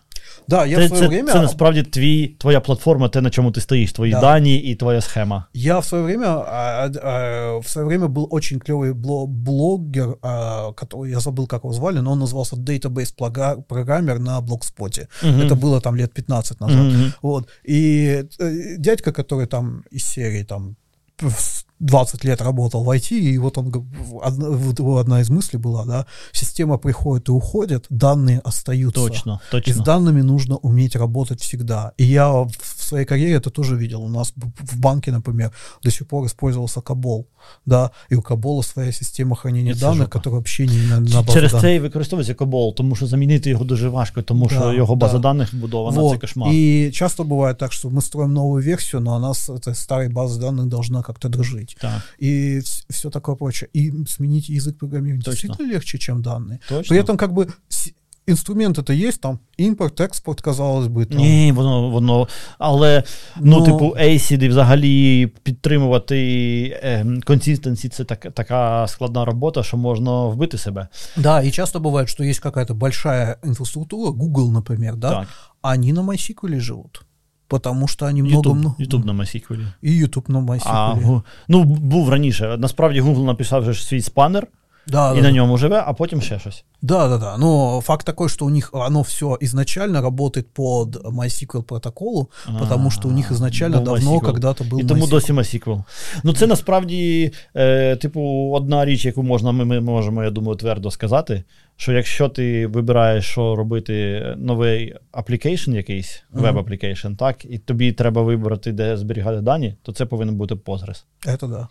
Да, 0.48 0.66
я 0.66 0.78
це, 0.78 0.86
в 0.86 0.88
свое 0.88 1.02
це, 1.02 1.08
время... 1.08 1.32
це 1.32 1.41
насправді 1.41 1.84
твій, 1.84 2.28
твоя 2.28 2.60
платформа, 2.60 3.10
те, 3.10 3.22
на 3.22 3.30
чому 3.30 3.52
ти 3.52 3.62
стоїш, 3.62 3.94
твої 3.94 4.12
Да. 4.12 4.22
дані 4.22 4.56
і 4.58 4.76
твоя 4.76 5.02
схема. 5.02 5.45
Я 5.53 5.80
в 5.80 5.86
свое 5.86 6.03
время, 6.03 6.28
а, 6.28 6.90
а, 7.03 7.58
в 7.58 7.68
свое 7.68 7.88
время 7.88 8.08
был 8.08 8.28
очень 8.30 8.58
клевый 8.60 8.94
бло- 8.94 9.28
блогер, 9.28 10.18
а, 10.22 10.72
который 10.76 11.10
я 11.10 11.18
забыл, 11.20 11.48
как 11.48 11.64
его 11.64 11.74
звали, 11.74 12.02
но 12.02 12.12
он 12.12 12.24
назывался 12.24 12.56
Database 12.56 13.14
Плага- 13.18 13.62
программер 13.68 14.20
на 14.20 14.41
блогспоте. 14.41 15.08
Мгм. 15.24 15.41
Это 15.41 15.56
было 15.56 15.82
там 15.82 15.95
лет 15.95 16.14
15 16.14 16.62
назад. 16.62 16.78
Мгм. 16.86 17.14
Вот. 17.22 17.49
И 17.70 18.24
э, 18.40 18.78
дядька, 18.78 19.12
который 19.12 19.45
там 19.48 19.84
из 19.91 20.03
серии 20.06 20.44
там 20.44 20.76
с 21.22 21.65
20 21.80 22.24
лет 22.26 22.41
работал 22.41 22.84
в 22.84 22.90
IT, 22.90 23.12
и 23.18 23.38
вот 23.40 23.58
он, 23.58 23.70
г- 23.72 23.82
одна, 24.24 24.49
вот 24.49 24.80
его 24.80 24.98
одна 24.99 25.22
из 25.22 25.30
мыслей 25.30 25.60
была, 25.60 25.86
да, 25.86 26.06
система 26.32 26.78
приходит 26.78 27.28
и 27.30 27.32
уходит, 27.32 27.86
данные 27.90 28.40
остаются. 28.44 29.02
Точно, 29.02 29.40
И 29.41 29.48
с 29.48 29.49
точно. 29.52 29.84
данными 29.84 30.22
нужно 30.22 30.58
уметь 30.58 30.95
работать 30.95 31.41
всегда. 31.41 31.91
И 31.98 32.03
я 32.03 32.30
в 32.32 32.52
в 32.82 32.94
своей 32.94 33.06
карьере 33.06 33.36
это 33.38 33.49
тоже 33.49 33.76
видел. 33.78 34.03
У 34.03 34.10
нас 34.10 34.34
б- 34.36 34.48
в 34.60 34.78
банке, 34.78 35.12
например, 35.12 35.52
до 35.84 35.91
сих 35.91 36.08
пор 36.08 36.26
использовался 36.26 36.82
Кабол, 36.82 37.28
да, 37.66 37.91
и 38.12 38.16
у 38.16 38.22
Кабола 38.22 38.62
своя 38.64 38.91
система 38.91 39.36
хранения 39.36 39.74
Это 39.74 39.80
данных, 39.82 39.98
жопа. 39.98 40.10
которая 40.20 40.36
вообще 40.40 40.68
не 40.68 40.78
на, 40.90 40.99
на 40.99 41.22
базу 41.22 41.34
Через 41.34 41.52
данных. 41.53 41.62
це 41.62 41.76
і 41.76 41.80
використовується 41.80 42.34
COBOL, 42.34 42.74
тому 42.76 42.95
що 42.95 43.08
замінити 43.08 43.49
його 43.49 43.64
дуже 43.66 43.90
важко, 43.90 44.22
тому 44.22 44.49
що 44.49 44.60
Да, 44.60 44.74
його 44.74 44.95
база 44.95 45.14
да. 45.14 45.20
даних 45.20 45.53
вбудована, 45.53 45.95
це 45.95 46.02
Вот. 46.02 46.22
кошмар. 46.22 46.49
И 46.53 46.91
часто 46.94 47.24
бывает 47.24 47.56
так, 47.56 47.72
что 47.74 47.90
мы 47.90 48.02
строим 48.02 48.34
новую 48.34 48.64
версию, 48.64 49.02
но 49.02 49.14
она 49.16 49.34
с 49.34 49.49
этой 49.53 49.74
старой 49.76 50.10
базы 50.10 50.40
данных 50.40 50.66
должна 50.66 51.02
как-то 51.02 51.30
дружить. 51.66 51.78
Так, 51.82 52.02
И 52.22 52.62
все 52.90 53.10
такое 53.10 53.36
прочее. 53.36 53.70
И 53.76 53.91
сменить 54.08 54.49
язык 54.49 54.78
программирования 54.78 55.24
Точно. 55.24 55.32
действительно 55.48 55.74
легче, 55.74 55.98
чем 55.98 56.22
данные. 56.22 56.60
точно. 56.70 56.95
При 56.95 57.03
этом 57.03 57.18
как 57.18 57.34
бы 57.34 57.48
с- 57.70 57.91
инструмент 58.28 58.78
это 58.78 58.94
есть, 59.08 59.22
там 59.22 59.40
импорт, 59.58 59.99
экспорт, 60.02 60.41
казалось 60.41 60.88
бы. 60.88 61.06
Там, 61.06 61.18
Ні, 61.18 61.52
воно, 61.52 61.90
воно, 61.90 62.28
але, 62.60 63.03
ну, 63.40 63.60
Ну, 63.60 63.66
типу, 63.66 63.95
ACID 63.99 64.44
і 64.44 64.48
взагалі 64.49 65.28
підтримувати 65.44 66.80
ем, 66.84 67.22
консистенсі 67.22 67.90
це 67.90 68.03
так, 68.03 68.28
така 68.34 68.88
складна 68.88 69.26
робота, 69.26 69.64
що 69.64 69.78
можна 69.78 70.26
вбити 70.26 70.58
себе. 70.58 70.88
Да, 71.18 71.44
и 71.44 71.52
часто 71.52 71.80
бывает, 71.80 72.08
что 72.08 72.24
есть 72.24 72.40
какая-то 72.40 72.74
большая 72.76 73.38
инфраструктура, 73.44 74.12
Google, 74.12 74.52
например, 74.52 74.95
да, 74.95 75.10
Так. 75.10 75.28
они 75.62 75.94
на 75.94 76.02
MySQL 76.02 76.60
живут. 76.60 77.02
Потому 77.48 77.88
что 77.88 78.06
они 78.06 78.24
много... 78.24 78.49
YouTube, 78.49 78.56
много- 78.60 78.76
YouTube 78.80 79.06
на 79.06 79.14
MySQL. 79.14 79.68
І 79.82 80.03
YouTube 80.06 80.30
на 80.32 80.40
MySQL. 80.40 80.62
А, 80.66 80.94
гу- 80.94 81.24
ну, 81.48 81.64
був 81.64 82.10
раніше. 82.10 82.58
Насправді 82.58 83.02
Google 83.02 83.26
написав 83.26 83.62
вже 83.62 83.74
ж 83.74 83.86
свій 83.86 84.02
спанер 84.02 84.48
да, 84.87 85.13
і 85.13 85.17
да, 85.17 85.23
на 85.23 85.29
да. 85.29 85.31
ньому 85.33 85.59
живе, 85.59 85.83
а 85.87 85.93
потім 85.93 86.21
ще 86.21 86.39
щось. 86.39 86.65
Да, 86.83 87.09
да, 87.09 87.19
да. 87.19 87.37
Но 87.37 87.81
факт 87.81 88.07
такой, 88.07 88.29
что 88.29 88.45
у 88.45 88.51
них 88.51 88.71
оно 88.73 89.03
все 89.03 89.37
изначально 89.41 90.03
работает 90.03 90.47
под 90.53 90.97
MySQL 90.97 91.63
протоколу, 91.63 92.31
потому 92.61 92.91
что 92.91 93.09
у 93.09 93.13
них 93.13 93.31
изначально 93.31 93.81
давно 93.81 94.21
когда-то 94.21 94.65
был 94.65 94.81
І 94.81 94.85
тому 94.85 95.05
MySQL. 95.05 95.11
досі 95.11 95.33
MySQL. 95.33 95.83
Ну, 96.25 96.33
це 96.33 96.47
насправді, 96.47 97.33
е, 97.57 97.97
типу, 97.97 98.51
одна 98.55 98.85
річ, 98.85 99.05
яку 99.05 99.23
можна, 99.23 99.53
ми, 99.53 99.65
ми 99.65 99.81
можемо, 99.81 100.25
я 100.25 100.31
думаю, 100.31 100.57
твердо 100.57 100.91
сказати, 100.91 101.45
що 101.77 101.93
якщо 101.93 102.29
ти 102.29 102.67
вибираєш, 102.67 103.25
що 103.27 103.57
робити 103.57 104.23
новий 104.39 104.95
application 105.13 105.75
якийсь, 105.75 106.23
web 106.33 106.49
application, 106.49 107.15
так, 107.15 107.45
і 107.45 107.59
тобі 107.59 107.93
треба 107.93 108.23
вибрати, 108.23 108.73
де 108.73 108.97
зберігати 108.97 109.41
дані, 109.41 109.77
то 109.83 109.93
це 109.93 110.07
повинен 110.07 110.37
бути 110.37 110.55
Postgres. 110.55 111.05
Это 111.27 111.49
да. 111.49 111.69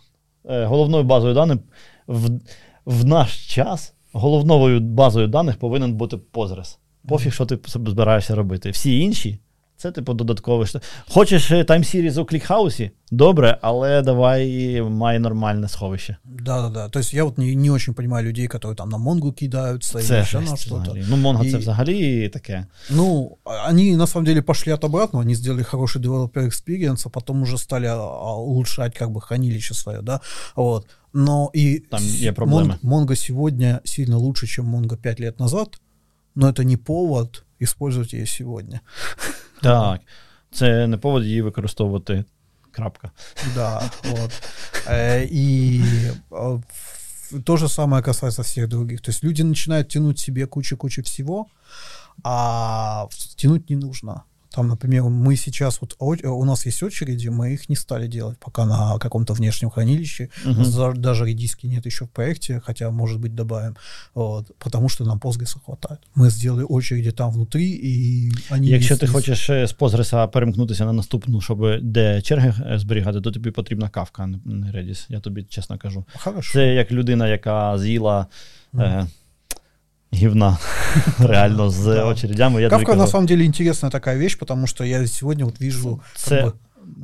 Е, 0.54 0.64
головною 0.64 1.04
базою 1.04 1.34
даних 1.34 1.58
в, 2.06 2.30
в 2.86 3.04
наш 3.04 3.46
час 3.46 3.94
головною 4.12 4.80
базою 4.80 5.26
даних 5.28 5.56
повинен 5.56 5.94
бути 5.94 6.16
Postgres. 6.32 6.78
Пофіг, 7.08 7.32
що 7.32 7.46
ти 7.46 7.58
збираєшся 7.66 8.34
робити. 8.34 8.70
Всі 8.70 8.98
інші 8.98 9.40
це 9.76 9.92
типу 9.92 10.14
додаткове. 10.14 10.66
Хочеш 11.08 11.50
е, 11.50 11.64
тайм-сіріз 11.64 12.20
у 12.20 12.24
клікхаусі? 12.24 12.90
Добре, 13.10 13.58
але 13.62 14.02
давай 14.02 14.82
май 14.82 15.18
нормальне 15.18 15.68
сховище. 15.68 16.16
Да, 16.24 16.62
да, 16.62 16.68
да. 16.68 16.88
То 16.88 16.98
есть 16.98 17.14
я 17.14 17.24
вот 17.24 17.38
не, 17.38 17.54
не 17.54 17.70
очень 17.70 17.94
понимаю 17.94 18.26
людей, 18.26 18.48
которые 18.48 18.74
там 18.74 18.88
на 18.88 18.98
Монгу 18.98 19.32
кидаются 19.32 19.98
или 19.98 20.06
Це 20.06 20.20
еще 20.20 20.40
на 20.40 20.56
что-то. 20.56 20.96
Ну, 21.08 21.16
Монго 21.16 21.44
це 21.44 21.58
взагалі 21.58 22.28
таке. 22.28 22.66
Ну, 22.90 23.36
они 23.68 23.96
на 23.96 24.06
самом 24.06 24.26
деле 24.26 24.42
пошли 24.42 24.72
от 24.72 24.84
обратного, 24.84 25.22
они 25.22 25.34
сделали 25.34 25.62
хороший 25.62 26.02
developer 26.02 26.44
experience, 26.44 27.02
а 27.06 27.08
потом 27.08 27.42
уже 27.42 27.58
стали 27.58 27.88
улучшать 28.36 28.98
как 28.98 29.10
бы 29.10 29.20
хранилище 29.20 29.74
свое, 29.74 30.02
да, 30.02 30.20
вот. 30.56 30.86
Но 31.15 31.51
и 31.55 31.79
Там 31.79 31.99
с- 31.99 32.19
є 32.21 32.31
проблеми. 32.31 32.77
Мон- 32.83 33.05
Mongo 33.07 33.15
сегодня 33.15 33.79
сильно 33.85 34.17
лучше, 34.17 34.47
чем 34.47 34.75
Mongo 34.75 34.95
5 34.95 35.19
лет 35.19 35.39
назад, 35.39 35.81
но 36.35 36.47
это 36.47 36.63
не 36.63 36.77
повод 36.77 37.43
использовать 37.61 38.13
ее 38.13 38.25
сегодня. 38.25 38.79
Так. 39.61 40.01
Це 40.51 40.87
не 40.87 40.97
повод 40.97 41.23
її 41.23 41.41
використовувати. 41.41 42.23
Крапка. 42.71 43.11
Да, 43.55 43.91
вот. 44.03 44.31
Э, 44.87 45.27
И 45.31 45.81
э, 46.31 46.61
в- 47.31 47.41
то 47.43 47.57
же 47.57 47.69
самое 47.69 48.03
касается 48.03 48.41
всех 48.41 48.67
других. 48.67 49.01
То 49.01 49.11
есть 49.11 49.23
люди 49.23 49.43
начинают 49.43 49.89
тянуть 49.89 50.19
себе 50.19 50.45
кучу-кучу 50.45 51.01
всего, 51.01 51.45
а 52.23 53.05
тянуть 53.35 53.69
не 53.69 53.75
нужно. 53.75 54.21
Там, 54.55 54.67
например, 54.67 55.03
мы 55.03 55.37
сейчас, 55.37 55.81
вот 55.81 55.95
о- 55.99 56.27
у 56.33 56.45
нас 56.45 56.65
есть 56.67 56.83
очереди, 56.83 57.29
мы 57.29 57.53
их 57.53 57.69
не 57.69 57.75
стали 57.75 58.07
делать 58.07 58.37
пока 58.39 58.65
на 58.65 58.97
каком-то 58.99 59.33
внешнем 59.33 59.69
хранилище. 59.69 60.27
У 60.45 60.49
нас 60.49 60.57
Мгм. 60.57 60.65
за- 60.71 60.91
даже 60.93 61.25
редиски 61.25 61.67
нет 61.67 61.85
еще 61.85 62.05
в 62.05 62.07
проекте, 62.07 62.59
хотя, 62.65 62.91
может 62.91 63.19
быть, 63.21 63.33
добавим. 63.35 63.75
Вот, 64.15 64.51
потому 64.57 64.89
что 64.89 65.05
нам 65.05 65.19
Postgres 65.19 65.55
хватает. 65.65 65.99
Мы 66.17 66.29
сделали 66.29 66.65
очереди 66.69 67.11
там 67.11 67.31
внутри, 67.31 67.63
и 67.83 68.31
они... 68.53 68.67
Якщо 68.67 68.93
не- 68.93 68.97
ти 68.99 69.07
хочеш 69.07 69.49
е, 69.49 69.67
з 69.67 69.75
Postgres 69.75 70.27
перемкнутися 70.27 70.85
на 70.85 70.93
наступну, 70.93 71.41
щоб 71.41 71.81
де 71.81 72.21
черги 72.21 72.53
е, 72.71 72.79
зберігати, 72.79 73.21
то 73.21 73.31
тобі 73.31 73.51
потрібна 73.51 73.89
кавка, 73.89 74.23
а 74.23 74.27
не- 74.27 74.39
не 74.45 74.71
Redis. 74.71 75.05
Я 75.09 75.19
тобі 75.19 75.43
чесно 75.43 75.77
кажу. 75.77 76.05
Хорошо. 76.17 76.53
Це 76.53 76.73
як 76.73 76.91
людина, 76.91 77.27
яка 77.27 77.79
з'їла 77.79 78.25
е, 78.79 79.07
гівна 80.16 80.58
реально 81.18 81.70
з 81.70 81.84
Да. 81.84 82.04
очередями. 82.04 82.62
Я 82.62 82.68
Кавка 82.70 82.94
на 82.94 83.06
самом 83.06 83.26
деле 83.26 83.44
интересная 83.44 83.90
такая 83.90 84.18
вещь, 84.18 84.38
потому 84.38 84.66
что 84.66 84.84
я 84.84 85.06
сегодня 85.06 85.44
вот 85.44 85.60
вижу, 85.60 85.96
как 85.96 86.22
Це- 86.22 86.44
бы, 86.44 86.52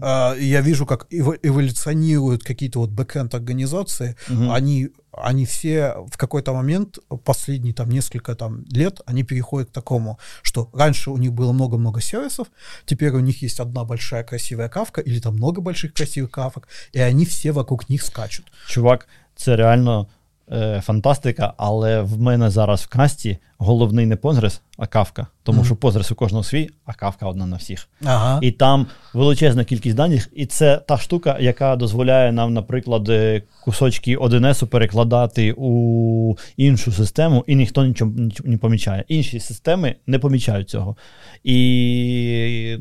а, 0.00 0.34
я 0.40 0.60
вижу, 0.62 0.86
как 0.86 1.06
эво- 1.12 1.38
эволюционируют 1.42 2.42
какие-то 2.42 2.78
вот 2.80 2.90
бэкэнд 2.90 3.34
организации. 3.36 4.14
Мгм. 4.28 4.50
Они, 4.50 4.88
они 5.12 5.44
все 5.44 5.94
в 6.10 6.16
какой-то 6.16 6.52
момент 6.54 6.98
последние 7.24 7.72
там 7.74 7.88
несколько 7.90 8.34
там 8.34 8.64
лет 8.76 9.00
они 9.06 9.24
переходят 9.24 9.68
к 9.68 9.72
такому, 9.72 10.18
что 10.42 10.68
раньше 10.74 11.10
у 11.10 11.18
них 11.18 11.30
было 11.32 11.52
много-много 11.52 12.00
сервисов, 12.00 12.46
теперь 12.84 13.12
у 13.12 13.20
них 13.20 13.42
есть 13.42 13.60
одна 13.60 13.84
большая 13.84 14.22
красивая 14.24 14.68
кавка 14.68 15.00
или 15.00 15.20
там 15.20 15.34
много 15.34 15.60
больших 15.60 15.92
красивых 15.92 16.30
кавок, 16.30 16.68
и 16.96 17.00
они 17.00 17.24
все 17.24 17.52
вокруг 17.52 17.90
них 17.90 18.02
скачут. 18.02 18.44
чувак, 18.68 19.08
це 19.36 19.56
реально 19.56 20.06
е, 20.52 20.80
фантастика, 20.84 21.54
але 21.56 22.00
в 22.00 22.20
мене 22.20 22.50
зараз 22.50 22.80
в 22.80 22.86
касті 22.88 23.38
головний 23.58 24.06
не 24.06 24.16
Postgres, 24.16 24.60
а 24.78 24.86
кавка. 24.86 25.26
Тому 25.42 25.56
Мгм. 25.58 25.66
що 25.66 25.74
Postgres 25.74 26.12
у 26.12 26.14
кожного 26.14 26.44
свій, 26.44 26.70
а 26.86 26.92
кавка 26.92 27.26
одна 27.26 27.46
на 27.46 27.56
всіх. 27.56 27.88
Ага. 28.04 28.38
І 28.42 28.50
там 28.50 28.86
величезна 29.14 29.64
кількість 29.64 29.96
даних, 29.96 30.28
і 30.32 30.46
це 30.46 30.76
та 30.76 30.98
штука, 30.98 31.36
яка 31.40 31.76
дозволяє 31.76 32.32
нам, 32.32 32.54
наприклад, 32.54 33.08
е, 33.08 33.42
кусочки 33.64 34.16
1С 34.16 34.66
перекладати 34.66 35.54
у 35.56 36.36
іншу 36.56 36.92
систему, 36.92 37.44
і 37.46 37.56
ніхто 37.56 37.84
нічого 37.86 38.10
нічого 38.10 38.48
не 38.48 38.56
помічає. 38.56 39.04
Інші 39.08 39.40
системи 39.40 39.94
не 40.06 40.18
помічають 40.18 40.70
цього. 40.70 40.96
І 41.44 42.76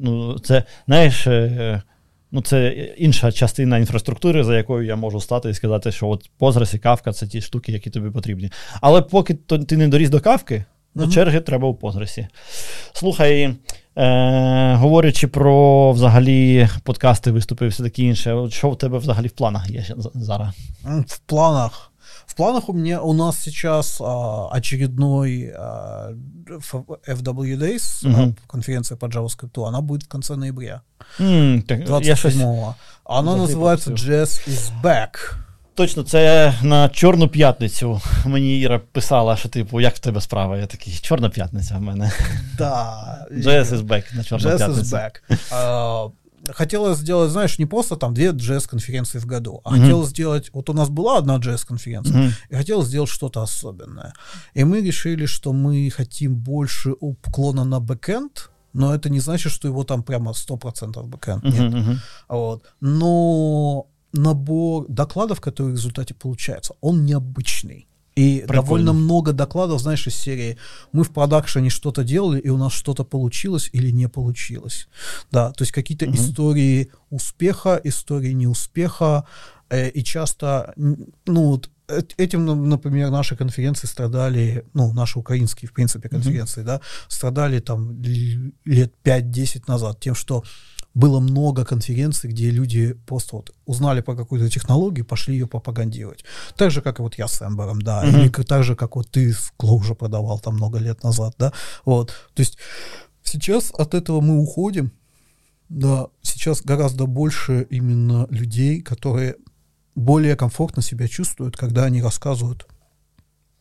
ну, 0.00 0.38
це, 0.38 0.62
знаєш, 0.86 1.26
е, 1.26 1.82
ну, 2.32 2.42
це 2.42 2.68
інша 2.98 3.32
частина 3.32 3.78
інфраструктури, 3.78 4.44
за 4.44 4.56
якою 4.56 4.86
я 4.86 4.96
можу 4.96 5.20
стати 5.20 5.50
і 5.50 5.54
сказати, 5.54 5.92
що 5.92 6.08
от 6.08 6.30
Postgres 6.40 6.74
і 6.74 6.78
кавка 6.78 7.12
це 7.12 7.26
ті 7.26 7.40
штуки, 7.40 7.72
які 7.72 7.90
тобі 7.90 8.10
потрібні. 8.10 8.50
Але 8.80 9.02
поки 9.02 9.34
ти 9.34 9.76
не 9.76 9.88
доріс 9.88 10.10
до 10.10 10.20
кавки, 10.20 10.64
ну, 10.94 11.02
Мгм. 11.02 11.12
черги 11.12 11.40
треба 11.40 11.68
у 11.68 11.74
Позрасі. 11.74 12.28
Слухай, 12.92 13.54
е, 13.96 14.74
говорячи 14.74 15.28
про 15.28 15.92
взагалі 15.92 16.68
подкасти, 16.82 17.30
виступи 17.30 17.68
все 17.68 17.82
таке 17.82 18.02
інше, 18.02 18.36
що 18.50 18.70
в 18.70 18.78
тебе 18.78 18.98
взагалі 18.98 19.26
в 19.26 19.32
планах 19.32 19.70
є 19.70 19.84
зараз? 20.14 20.54
В 21.06 21.18
планах. 21.18 21.87
В 22.38 22.40
планах 22.40 22.68
у 22.68 22.72
меня 22.72 23.00
у 23.02 23.12
нас 23.14 23.36
сейчас 23.36 24.00
а, 24.00 24.48
очередной 24.52 25.52
а, 25.56 26.12
FW 27.08 27.58
Days, 27.58 28.06
а, 28.06 28.32
конференция 28.46 28.96
по 28.96 29.06
JavaScript, 29.06 29.66
она 29.66 29.80
будет 29.80 30.04
в 30.04 30.08
конце 30.08 30.36
ноября, 30.36 30.82
щось 31.16 32.34
27-го. 32.36 32.74
Она 33.04 33.34
пропустив. 33.46 33.94
Jazz 33.94 34.48
is 34.48 34.82
Back. 34.82 35.34
Точно, 35.74 36.02
це 36.02 36.54
на 36.62 36.88
Чорну 36.88 37.28
п'ятницю. 37.28 38.00
Мені 38.24 38.60
Іра 38.60 38.78
писала, 38.78 39.36
що 39.36 39.48
типу, 39.48 39.80
як 39.80 39.96
в 39.96 39.98
тебе 39.98 40.20
справа? 40.20 40.56
Я 40.56 40.66
такий, 40.66 40.98
Чорна 41.02 41.28
п'ятниця 41.28 41.78
в 41.78 41.82
мене. 41.82 42.12
Да. 42.58 43.26
JS 43.32 43.64
is 43.64 43.82
back 43.82 44.16
на 44.16 44.24
Чорну 44.24 44.50
JS 44.50 44.54
is 44.54 44.58
п'ятницю. 44.58 44.96
Back. 44.96 45.20
А, 45.52 46.08
Хотела 46.48 46.94
сделать, 46.94 47.30
знаешь, 47.30 47.58
не 47.58 47.66
просто 47.66 47.96
там 47.96 48.14
две 48.14 48.28
JS-конференции 48.30 49.18
в 49.18 49.26
году, 49.26 49.60
а 49.64 49.70
Мгм. 49.70 49.80
хотела 49.80 50.06
сделать, 50.06 50.50
вот 50.52 50.70
у 50.70 50.72
нас 50.72 50.88
была 50.88 51.18
одна 51.18 51.38
JS-конференция, 51.38 52.16
Мгм. 52.16 52.32
и 52.50 52.54
хотела 52.54 52.84
сделать 52.84 53.10
что-то 53.10 53.42
особенное. 53.42 54.12
И 54.54 54.64
мы 54.64 54.80
решили, 54.80 55.26
что 55.26 55.52
мы 55.52 55.90
хотим 55.90 56.34
больше 56.36 56.92
уклона 57.00 57.64
на 57.64 57.80
backend, 57.80 58.50
но 58.72 58.94
это 58.94 59.10
не 59.10 59.20
значит, 59.20 59.52
что 59.52 59.68
его 59.68 59.84
там 59.84 60.02
прямо 60.02 60.32
100% 60.32 61.06
backend. 61.08 61.44
Нет. 61.44 61.72
Мгм. 61.72 62.00
Вот. 62.28 62.62
Но 62.80 63.86
набор 64.12 64.86
докладов, 64.88 65.40
который 65.40 65.72
в 65.72 65.74
результате 65.76 66.14
получается, 66.14 66.74
он 66.80 67.04
необычный. 67.04 67.86
И 68.18 68.38
Прикольно. 68.40 68.62
довольно 68.62 68.92
много 68.92 69.32
докладов, 69.32 69.80
знаешь, 69.80 70.06
из 70.08 70.14
серии 70.16 70.56
«Мы 70.92 71.02
в 71.04 71.10
продакшене 71.10 71.70
что-то 71.70 72.02
делали, 72.02 72.40
и 72.40 72.50
у 72.50 72.56
нас 72.56 72.72
что-то 72.72 73.04
получилось 73.04 73.70
или 73.74 73.92
не 73.92 74.08
получилось». 74.08 74.88
Да, 75.30 75.50
то 75.52 75.62
есть 75.62 75.72
какие-то 75.72 76.06
Мгм. 76.06 76.16
истории 76.16 76.90
успеха, 77.10 77.80
истории 77.84 78.32
неуспеха, 78.34 79.24
э, 79.70 79.90
и 79.90 80.02
часто, 80.02 80.72
ну 81.26 81.42
вот, 81.44 81.70
эт- 81.88 82.14
этим, 82.18 82.68
например, 82.68 83.10
наши 83.10 83.36
конференции 83.36 83.86
страдали, 83.88 84.64
ну, 84.74 84.92
наши 84.92 85.18
украинские, 85.18 85.68
в 85.68 85.72
принципе, 85.72 86.08
конференции, 86.08 86.62
да, 86.64 86.80
страдали 87.08 87.60
там 87.60 88.02
лет 88.64 88.92
5-10 89.04 89.68
назад 89.68 90.00
тем, 90.00 90.14
что 90.16 90.42
было 90.94 91.20
много 91.20 91.64
конференций, 91.64 92.30
где 92.30 92.50
люди 92.50 92.94
просто 93.06 93.36
вот 93.36 93.54
узнали 93.66 94.00
про 94.00 94.16
какую-то 94.16 94.48
технологию, 94.50 95.04
пошли 95.04 95.34
ее 95.34 95.46
пропагандировать. 95.46 96.24
Так 96.56 96.70
же, 96.70 96.82
как 96.82 96.98
и 96.98 97.02
вот 97.02 97.14
я 97.18 97.28
с 97.28 97.40
Эмбером, 97.42 97.80
да, 97.82 98.02
Мгм. 98.04 98.20
или 98.20 98.28
так 98.30 98.64
же, 98.64 98.74
как 98.74 98.96
вот 98.96 99.10
ты 99.10 99.32
в 99.32 99.52
Clojure 99.58 99.94
продавал 99.94 100.38
там 100.40 100.54
много 100.54 100.78
лет 100.78 101.02
назад, 101.04 101.34
да, 101.38 101.52
вот. 101.84 102.08
То 102.34 102.40
есть 102.40 102.58
сейчас 103.22 103.70
от 103.72 103.94
этого 103.94 104.20
мы 104.20 104.38
уходим, 104.40 104.90
да, 105.68 106.06
сейчас 106.22 106.62
гораздо 106.62 107.06
больше 107.06 107.66
именно 107.70 108.26
людей, 108.30 108.80
которые 108.80 109.36
более 109.94 110.36
комфортно 110.36 110.82
себя 110.82 111.06
чувствуют, 111.08 111.56
когда 111.56 111.84
они 111.84 112.00
рассказывают 112.02 112.66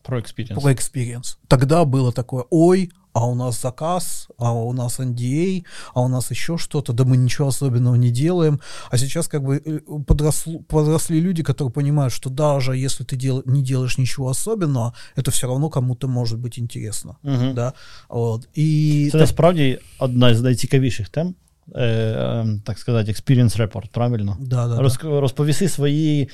Про 0.04 0.20
experience. 0.22 0.62
про 0.62 0.72
experience. 0.72 1.38
Тогда 1.48 1.84
было 1.84 2.12
такое, 2.14 2.46
ой, 2.50 2.92
а 3.17 3.27
у 3.27 3.35
нас 3.35 3.63
заказ, 3.63 4.29
а 4.39 4.53
у 4.53 4.73
нас 4.73 5.01
NDA, 5.01 5.65
а 5.95 6.01
у 6.03 6.09
нас 6.09 6.31
еще 6.31 6.57
что-то, 6.57 6.93
да 6.93 7.05
мы 7.05 7.17
ничего 7.17 7.49
особенного 7.49 7.97
не 7.97 8.11
делаем. 8.11 8.61
А 8.91 8.99
сейчас 8.99 9.29
как 9.29 9.43
бы 9.43 9.57
э, 9.65 9.81
подросло- 10.07 10.63
подросли 10.63 11.21
люди, 11.21 11.43
которые 11.43 11.73
понимают, 11.73 12.13
что 12.13 12.31
даже 12.31 12.77
если 12.77 13.05
ты 13.05 13.17
дел, 13.17 13.43
не 13.47 13.63
делаешь 13.63 13.99
ничего 13.99 14.29
особенного, 14.29 14.95
это 15.17 15.31
все 15.31 15.47
равно 15.47 15.69
кому-то 15.69 16.09
может 16.09 16.39
быть 16.39 16.59
интересно. 16.59 17.17
Мгм. 17.23 17.55
Да? 17.55 17.73
Вот. 18.09 18.49
И 18.59 19.09
Це 19.13 19.19
насправді 19.19 19.79
одна 19.99 20.35
з 20.35 20.43
найцікавіших 20.43 21.09
тем 21.09 21.35
е, 21.75 21.85
е, 21.85 22.47
так 22.65 22.79
сказати, 22.79 23.13
experience 23.13 23.57
report, 23.59 23.89
правильно? 23.93 24.37
Да, 24.41 24.69
да, 24.69 24.81
Роз, 24.81 24.99
да. 25.03 25.21
Розповіси 25.21 25.69
свої 25.69 26.29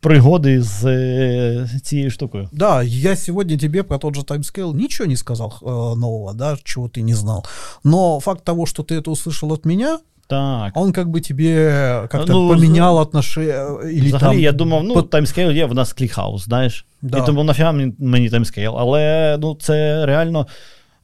пригоди 0.00 0.62
з 0.62 0.84
е, 0.84 1.68
цією 1.82 2.10
штукою. 2.10 2.48
Да, 2.52 2.82
я 2.82 3.16
сегодня 3.16 3.58
тебе 3.58 3.82
про 3.82 3.98
тот 3.98 4.14
же 4.16 4.22
таймскейл 4.24 4.74
ничего 4.74 5.06
не 5.06 5.16
сказал 5.16 5.52
э, 5.62 5.66
нового, 5.96 6.32
да, 6.34 6.56
чего 6.64 6.88
ты 6.88 7.02
не 7.02 7.14
знал. 7.14 7.44
Но 7.84 8.20
факт 8.20 8.44
того, 8.44 8.66
что 8.66 8.82
ты 8.82 8.94
это 9.00 9.10
услышал 9.10 9.52
от 9.52 9.66
меня, 9.66 9.98
Так. 10.26 10.76
он 10.76 10.92
как 10.92 11.08
бы 11.08 11.20
тебе 11.20 12.08
как-то 12.10 12.32
Ну, 12.32 12.48
поменял 12.48 12.98
отношения 12.98 13.66
или 13.84 14.06
Взагалі, 14.08 14.34
там... 14.36 14.40
я 14.40 14.52
думав, 14.52 14.84
ну, 14.84 14.94
по- 14.94 15.02
таймскейл 15.02 15.50
є, 15.50 15.66
в 15.66 15.74
нас 15.74 15.92
клікхаус, 15.92 16.44
знаєш. 16.44 16.86
Да. 17.02 17.18
І 17.18 17.26
тому 17.26 17.44
нафіга 17.44 17.72
мені- 17.72 17.94
мені 17.98 18.30
таймскейл. 18.30 18.74
Але 18.78 19.36
ну, 19.40 19.54
це 19.60 20.06
реально 20.06 20.46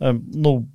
е, 0.02 0.14
ну, 0.34 0.66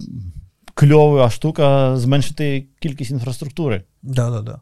кльова 0.74 1.30
штука 1.30 1.98
зменшити 1.98 2.66
кількість 2.80 3.12
інфраструктури. 3.12 3.84
Да, 4.04 4.30
да, 4.30 4.42
да. 4.42 4.62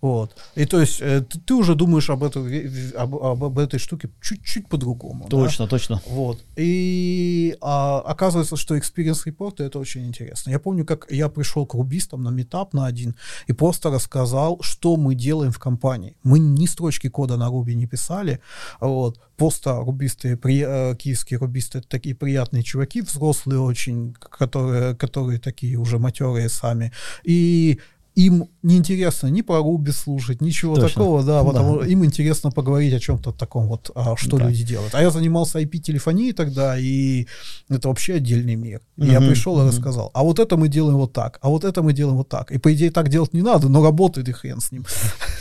Вот. 0.00 0.36
И 0.54 0.64
то 0.64 0.80
есть 0.80 1.00
э, 1.00 1.20
ты, 1.20 1.38
ты 1.40 1.54
уже 1.54 1.74
думаешь 1.74 2.10
об, 2.10 2.22
ве- 2.24 2.92
об, 2.94 3.14
об, 3.14 3.44
об 3.44 3.58
этой 3.58 3.78
штуке 3.78 4.10
чуть-чуть 4.20 4.68
по-другому. 4.68 5.24
да? 5.24 5.30
Точно, 5.30 5.66
точно. 5.66 6.02
Вот. 6.06 6.38
И 6.56 7.56
а, 7.60 8.00
оказывается, 8.00 8.56
что 8.56 8.76
experience 8.76 9.22
репорты 9.24 9.64
это 9.64 9.78
очень 9.78 10.06
интересно. 10.06 10.50
Я 10.50 10.58
помню, 10.58 10.84
как 10.84 11.06
я 11.10 11.28
пришел 11.28 11.66
к 11.66 11.74
рубистам 11.74 12.22
на 12.22 12.30
метап 12.30 12.74
на 12.74 12.86
один 12.86 13.16
и 13.46 13.52
просто 13.52 13.90
рассказал, 13.90 14.58
что 14.62 14.96
мы 14.96 15.14
делаем 15.14 15.52
в 15.52 15.58
компании. 15.58 16.16
Мы 16.22 16.38
ни 16.38 16.66
строчки 16.66 17.08
кода 17.08 17.36
на 17.36 17.48
Руби 17.48 17.74
не 17.74 17.86
писали. 17.86 18.40
Вот. 18.80 19.20
Просто 19.36 19.76
рубисты, 19.76 20.36
при, 20.36 20.64
э, 20.66 20.94
киевские 20.96 21.38
рубисты, 21.38 21.78
это 21.78 21.88
такие 21.88 22.14
приятные 22.14 22.62
чуваки, 22.62 23.00
взрослые 23.00 23.60
очень, 23.60 24.14
которые, 24.14 24.94
которые 24.94 25.38
такие 25.38 25.76
уже 25.78 25.98
матерые 25.98 26.48
сами. 26.48 26.92
И 27.24 27.80
им 28.16 28.48
неинтересно 28.62 29.28
ни 29.28 29.42
про 29.42 29.58
Руби 29.58 29.92
слушать, 29.92 30.40
ничего 30.42 30.74
Точно. 30.74 30.88
такого, 30.88 31.22
да, 31.22 31.42
Да. 31.42 31.48
потому 31.48 31.82
им 31.82 32.04
интересно 32.04 32.50
поговорить 32.50 32.92
о 32.94 32.98
чем-то 33.00 33.32
таком 33.32 33.66
вот, 33.68 33.90
а, 33.94 34.16
что 34.16 34.36
Да. 34.36 34.48
люди 34.48 34.64
делают. 34.64 34.94
А 34.94 35.00
я 35.02 35.10
занимался 35.10 35.58
IP-телефонией 35.60 36.32
тогда, 36.32 36.76
и 36.78 37.26
это 37.68 37.88
вообще 37.88 38.14
отдельный 38.14 38.56
мир. 38.56 38.80
И 38.98 39.06
я 39.06 39.20
Мгм, 39.20 39.28
пришел 39.30 39.60
и 39.62 39.66
рассказал, 39.68 40.10
а 40.14 40.22
вот 40.22 40.38
это 40.38 40.56
мы 40.56 40.68
делаем 40.68 40.96
вот 40.98 41.12
так, 41.12 41.38
а 41.42 41.48
вот 41.48 41.64
это 41.64 41.82
мы 41.82 41.92
делаем 41.92 42.16
вот 42.16 42.28
так. 42.28 42.50
И 42.52 42.58
по 42.58 42.72
идее 42.74 42.90
так 42.90 43.08
делать 43.08 43.32
не 43.34 43.42
надо, 43.42 43.68
но 43.68 43.82
работает 43.82 44.28
и 44.28 44.32
хрен 44.32 44.60
с 44.60 44.72
ним. 44.72 44.84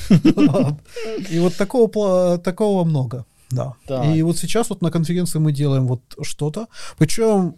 И 1.30 1.40
вот 1.40 1.56
такого, 1.58 2.84
много, 2.86 3.26
да. 3.52 3.74
И 4.14 4.22
вот 4.24 4.38
сейчас 4.38 4.70
вот 4.70 4.82
на 4.82 4.92
конференции 4.92 5.40
мы 5.40 5.52
делаем 5.52 5.88
вот 5.88 6.02
что-то, 6.22 6.68
причем 6.98 7.56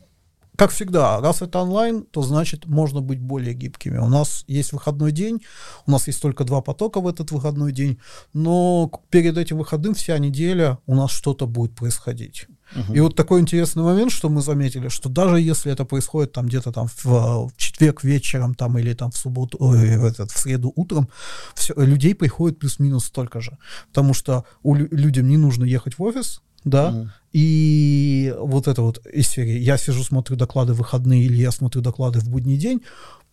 как 0.61 0.69
всегда, 0.69 1.19
раз 1.21 1.41
это 1.41 1.57
онлайн, 1.57 2.03
то 2.03 2.21
значит 2.21 2.67
можно 2.67 3.01
быть 3.01 3.19
более 3.19 3.55
гибкими. 3.55 3.97
У 3.97 4.07
нас 4.07 4.43
есть 4.45 4.73
выходной 4.73 5.11
день, 5.11 5.41
у 5.87 5.91
нас 5.91 6.05
есть 6.05 6.21
только 6.21 6.43
два 6.43 6.61
потока 6.61 7.01
в 7.01 7.07
этот 7.07 7.31
выходной 7.31 7.71
день, 7.71 7.97
но 8.31 8.91
перед 9.09 9.39
этим 9.39 9.57
выходным 9.57 9.95
вся 9.95 10.19
неделя 10.19 10.77
у 10.85 10.93
нас 10.93 11.09
что-то 11.09 11.47
будет 11.47 11.73
происходить. 11.73 12.45
И 12.93 12.99
вот 13.01 13.15
такой 13.15 13.39
интересный 13.41 13.83
момент, 13.83 14.11
что 14.11 14.29
мы 14.29 14.41
заметили, 14.41 14.87
что 14.89 15.09
даже 15.09 15.39
если 15.39 15.71
это 15.71 15.85
происходит 15.85 16.31
там 16.31 16.45
где-то 16.47 16.71
там 16.71 16.87
в, 16.87 17.05
в 17.05 17.51
четверг 17.57 18.03
вечером 18.03 18.53
там 18.55 18.77
или 18.77 18.93
там 18.93 19.11
в 19.11 19.17
субботу, 19.17 19.57
ой, 19.59 19.97
в, 19.97 20.05
этот, 20.05 20.31
в 20.31 20.37
среду 20.37 20.71
утром, 20.75 21.07
всё- 21.55 21.73
людей 21.85 22.13
приходит 22.15 22.59
плюс-минус 22.59 23.05
столько 23.05 23.41
же, 23.41 23.57
потому 23.89 24.13
что 24.13 24.45
у 24.63 24.75
лю- 24.75 24.87
людям 24.91 25.27
не 25.27 25.37
нужно 25.37 25.65
ехать 25.65 25.97
в 25.97 26.03
офис, 26.03 26.41
да, 26.63 26.91
Мгм. 26.91 27.11
и 27.33 28.33
вот 28.39 28.67
это 28.67 28.81
вот 28.81 29.05
из 29.13 29.27
серии 29.27 29.59
«я 29.59 29.77
сижу, 29.77 30.03
смотрю 30.03 30.35
доклады 30.37 30.73
в 30.73 30.77
выходные» 30.77 31.23
или 31.25 31.35
«я 31.41 31.51
смотрю 31.51 31.81
доклады 31.81 32.19
в 32.19 32.29
будний 32.29 32.57
день», 32.57 32.81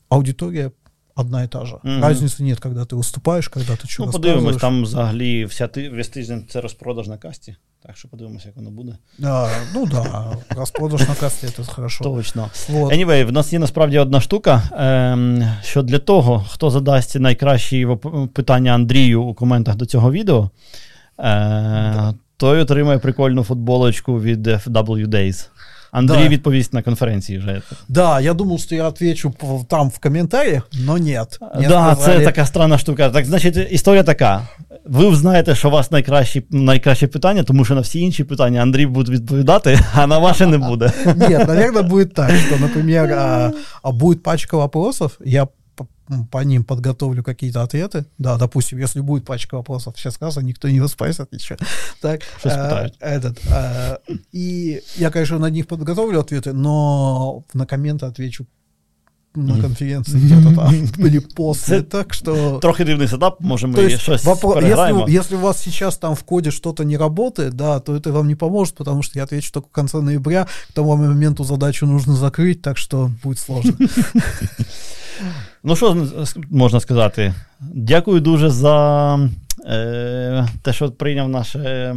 аудитория 0.08 0.72
одна 1.17 1.43
и 1.43 1.47
та 1.47 1.65
же. 1.65 1.75
Мгм. 1.83 2.01
Разницы 2.03 2.43
нет, 2.43 2.59
когда 2.59 2.81
ты 2.81 2.95
выступаешь, 2.95 3.49
когда 3.49 3.73
ты 3.73 3.87
что 3.87 4.05
Ну, 4.05 4.11
подивимось, 4.11 4.57
там 4.57 4.83
взагалі 4.83 5.45
вся 5.45 5.67
ти, 5.67 5.89
весь 5.89 6.09
тиждень 6.09 6.45
це 6.49 6.61
розпродаж 6.61 7.07
на 7.07 7.17
касті. 7.17 7.55
Так 7.87 7.97
що 7.97 8.07
подивимося, 8.07 8.47
як 8.47 8.55
воно 8.55 8.71
буде. 8.71 8.97
Да, 9.17 9.49
ну 9.73 9.85
да, 9.85 10.37
распродаж 10.49 11.07
на 11.09 11.15
кассе 11.15 11.47
это 11.47 11.73
хорошо. 11.73 12.03
Точно. 12.03 12.49
Вот. 12.69 12.93
Anyway, 12.93 13.25
в 13.25 13.31
нас 13.31 13.53
є 13.53 13.59
насправді 13.59 13.99
одна 13.99 14.21
штука, 14.21 14.63
ем, 14.77 15.49
що 15.63 15.81
для 15.81 15.99
того, 15.99 16.45
хто 16.49 16.69
задасть 16.69 17.19
найкращі 17.19 17.85
воп- 17.85 18.27
питання 18.27 18.71
Андрію 18.73 19.23
у 19.23 19.33
коментах 19.33 19.75
до 19.75 19.85
цього 19.85 20.11
відео, 20.11 20.49
е, 21.19 22.13
той 22.37 22.59
отримає 22.59 22.99
прикольну 22.99 23.43
футболочку 23.43 24.21
від 24.21 24.47
FW 24.47 25.07
Days. 25.07 25.47
Андрій 25.92 26.22
Да. 26.22 26.28
відповість 26.28 26.74
на 26.74 26.82
конференції 26.82 27.38
вже. 27.38 27.62
Да, 27.88 28.20
я 28.20 28.34
думал, 28.34 28.58
что 28.58 28.74
я 28.74 28.88
отвечу 28.88 29.34
там 29.68 29.88
в 29.90 29.98
комментариях, 29.98 30.68
но 30.86 30.98
нет. 30.98 31.38
Да, 31.68 31.94
сказали- 31.94 32.18
це 32.18 32.24
така 32.24 32.46
странна 32.46 32.78
штука. 32.78 33.10
Так, 33.10 33.24
значить, 33.24 33.56
історія 33.70 34.02
така. 34.02 34.48
Ви 34.86 35.16
знаєте, 35.16 35.54
що 35.54 35.68
у 35.68 35.70
вас 35.70 35.90
найкраще, 35.90 36.42
найкраще 36.50 37.06
питання, 37.06 37.42
тому 37.42 37.64
що 37.64 37.74
на 37.74 37.80
всі 37.80 38.00
інші 38.00 38.24
питання 38.24 38.62
Андрій 38.62 38.86
буде 38.86 39.12
відповідати, 39.12 39.78
а 39.94 40.06
на 40.06 40.18
ваше 40.18 40.46
не 40.46 40.58
буде. 40.58 40.92
Ні, 41.06 41.28
наверное, 41.28 41.82
буде 41.82 42.04
так, 42.04 42.30
що, 42.46 42.56
наприклад, 42.58 43.54
будет 43.84 44.22
пачка 44.22 44.56
вопросов, 44.56 45.18
я 45.24 45.46
по, 46.30 46.44
ним 46.44 46.64
подготовлю 46.64 47.22
какие-то 47.22 47.62
ответы. 47.62 48.04
Да, 48.18 48.36
допустим, 48.36 48.78
если 48.78 49.00
будет 49.00 49.24
пачка 49.24 49.56
вопросов 49.56 49.94
сейчас 49.96 50.18
а 50.36 50.42
никто 50.42 50.68
не 50.68 50.86
спросит 50.88 51.32
ничего. 51.32 51.58
Так, 52.00 52.20
а, 52.44 52.86
этот, 53.00 53.38
а, 53.50 53.98
и 54.32 54.82
я, 54.96 55.10
конечно, 55.10 55.38
на 55.38 55.50
них 55.50 55.66
подготовлю 55.66 56.20
ответы, 56.20 56.52
но 56.52 57.44
на 57.54 57.66
комменты 57.66 58.06
отвечу 58.06 58.46
на 59.34 59.60
конференции 59.60 60.18
где-то 60.18 60.54
там 60.54 60.74
или 61.06 61.18
после. 61.18 61.82
Так 61.82 62.14
что... 62.14 62.58
Трохи 62.58 62.84
дивний 62.84 63.08
сетап, 63.08 63.40
може 63.40 63.66
ми 63.66 63.90
щось 63.90 64.24
вопро- 64.24 64.54
переграємо. 64.54 65.00
если, 65.00 65.12
если 65.12 65.36
у 65.36 65.40
вас 65.40 65.62
сейчас 65.62 65.96
там 65.98 66.14
в 66.14 66.22
коде 66.22 66.50
что-то 66.50 66.84
не 66.84 66.96
работает, 66.96 67.54
да, 67.54 67.80
то 67.80 67.96
это 67.96 68.12
вам 68.12 68.28
не 68.28 68.34
поможет, 68.34 68.74
потому 68.74 69.02
что 69.02 69.18
я 69.18 69.24
отвечу 69.24 69.52
только 69.52 69.68
в 69.68 69.72
конце 69.72 70.00
ноября. 70.00 70.46
К 70.68 70.72
тому 70.72 70.96
моменту 70.96 71.44
задачу 71.44 71.86
нужно 71.86 72.16
закрыть, 72.16 72.62
так 72.62 72.78
что 72.78 73.10
будет 73.22 73.38
сложно. 73.38 73.74
Ну, 75.64 75.76
що 75.76 76.06
можна 76.50 76.80
сказати? 76.80 77.34
Дякую 77.60 78.20
дуже 78.20 78.50
за 78.50 79.14
е, 79.66 80.48
те, 80.62 80.72
що 80.72 80.90
прийняв 80.90 81.28
наше. 81.28 81.94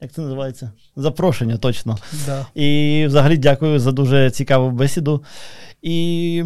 Як 0.00 0.12
це 0.12 0.20
називається? 0.22 0.70
Запрошення, 0.96 1.56
точно. 1.56 1.98
Да. 2.26 2.46
І 2.54 3.04
взагалі 3.06 3.36
дякую 3.36 3.78
за 3.78 3.92
дуже 3.92 4.30
цікаву 4.30 4.70
бесіду. 4.70 5.24
І 5.82 6.44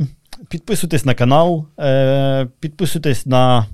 підписуйтесь 0.48 1.04
на 1.04 1.14
канал, 1.14 1.66
е, 1.78 2.48
підписуйтесь 2.60 3.26
на 3.26 3.66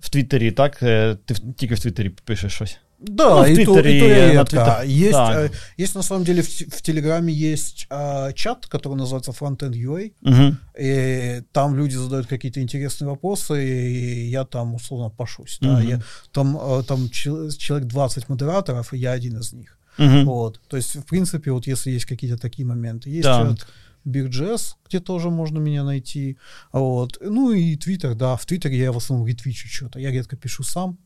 в 0.00 0.08
Твіттері, 0.08 0.50
так? 0.50 0.82
Е, 0.82 1.16
Ти 1.24 1.34
в- 1.34 1.54
тільки 1.56 1.74
в 1.74 1.80
Твіттері 1.80 2.08
пишеш 2.08 2.52
щось. 2.52 2.78
Да, 3.08 3.36
Ну, 3.36 3.46
и, 3.46 3.54
то, 3.64 3.78
и 3.78 3.82
Твиттере, 3.82 4.00
то 4.00 4.06
я 4.06 4.26
на 4.26 4.32
редко. 4.32 4.56
Твиттер- 4.56 4.86
Есть, 4.86 5.12
Так. 5.12 5.36
э, 5.36 5.50
есть 5.76 5.94
на 5.94 6.02
самом 6.02 6.24
деле 6.24 6.42
в, 6.42 6.48
в 6.48 6.82
Телеграме 6.82 7.32
есть 7.32 7.86
а, 7.90 8.32
чат, 8.32 8.66
который 8.66 8.94
называется 8.96 9.32
Frontend 9.32 9.72
UA. 9.72 10.12
Угу. 10.22 10.56
И 10.80 11.42
там 11.52 11.76
люди 11.76 11.94
задают 11.96 12.26
какие-то 12.26 12.60
интересные 12.60 13.08
вопросы, 13.10 13.54
и 13.66 14.26
я 14.28 14.44
там 14.44 14.74
условно 14.74 15.10
пошусь. 15.10 15.58
Да, 15.60 15.78
Мгм. 15.78 15.88
я, 15.88 16.00
там, 16.32 16.56
э, 16.60 16.82
там 16.84 17.08
чел- 17.10 17.50
человек 17.50 17.88
20 17.88 18.28
модераторов, 18.28 18.92
и 18.94 18.98
я 18.98 19.12
один 19.12 19.38
из 19.38 19.52
них. 19.52 19.78
Угу. 19.98 20.24
Вот. 20.24 20.60
То 20.68 20.76
есть, 20.76 20.96
в 20.96 21.04
принципе, 21.04 21.50
вот 21.52 21.66
если 21.66 21.90
есть 21.92 22.06
какие-то 22.06 22.38
такие 22.38 22.66
моменты. 22.66 23.10
Есть 23.10 23.24
Да. 23.24 23.42
чат 23.56 23.66
BigJazz, 24.06 24.74
где 24.88 25.00
тоже 25.00 25.30
можно 25.30 25.58
меня 25.60 25.82
найти. 25.84 26.36
Вот. 26.72 27.18
Ну 27.20 27.52
и 27.52 27.76
Твиттер, 27.76 28.14
да. 28.14 28.36
В 28.36 28.44
Твиттере 28.44 28.76
я 28.78 28.92
в 28.92 28.96
основном 28.96 29.26
ретвичу 29.26 29.68
что-то. 29.68 29.98
Я 29.98 30.10
редко 30.10 30.36
пишу 30.36 30.62
сам. 30.62 30.98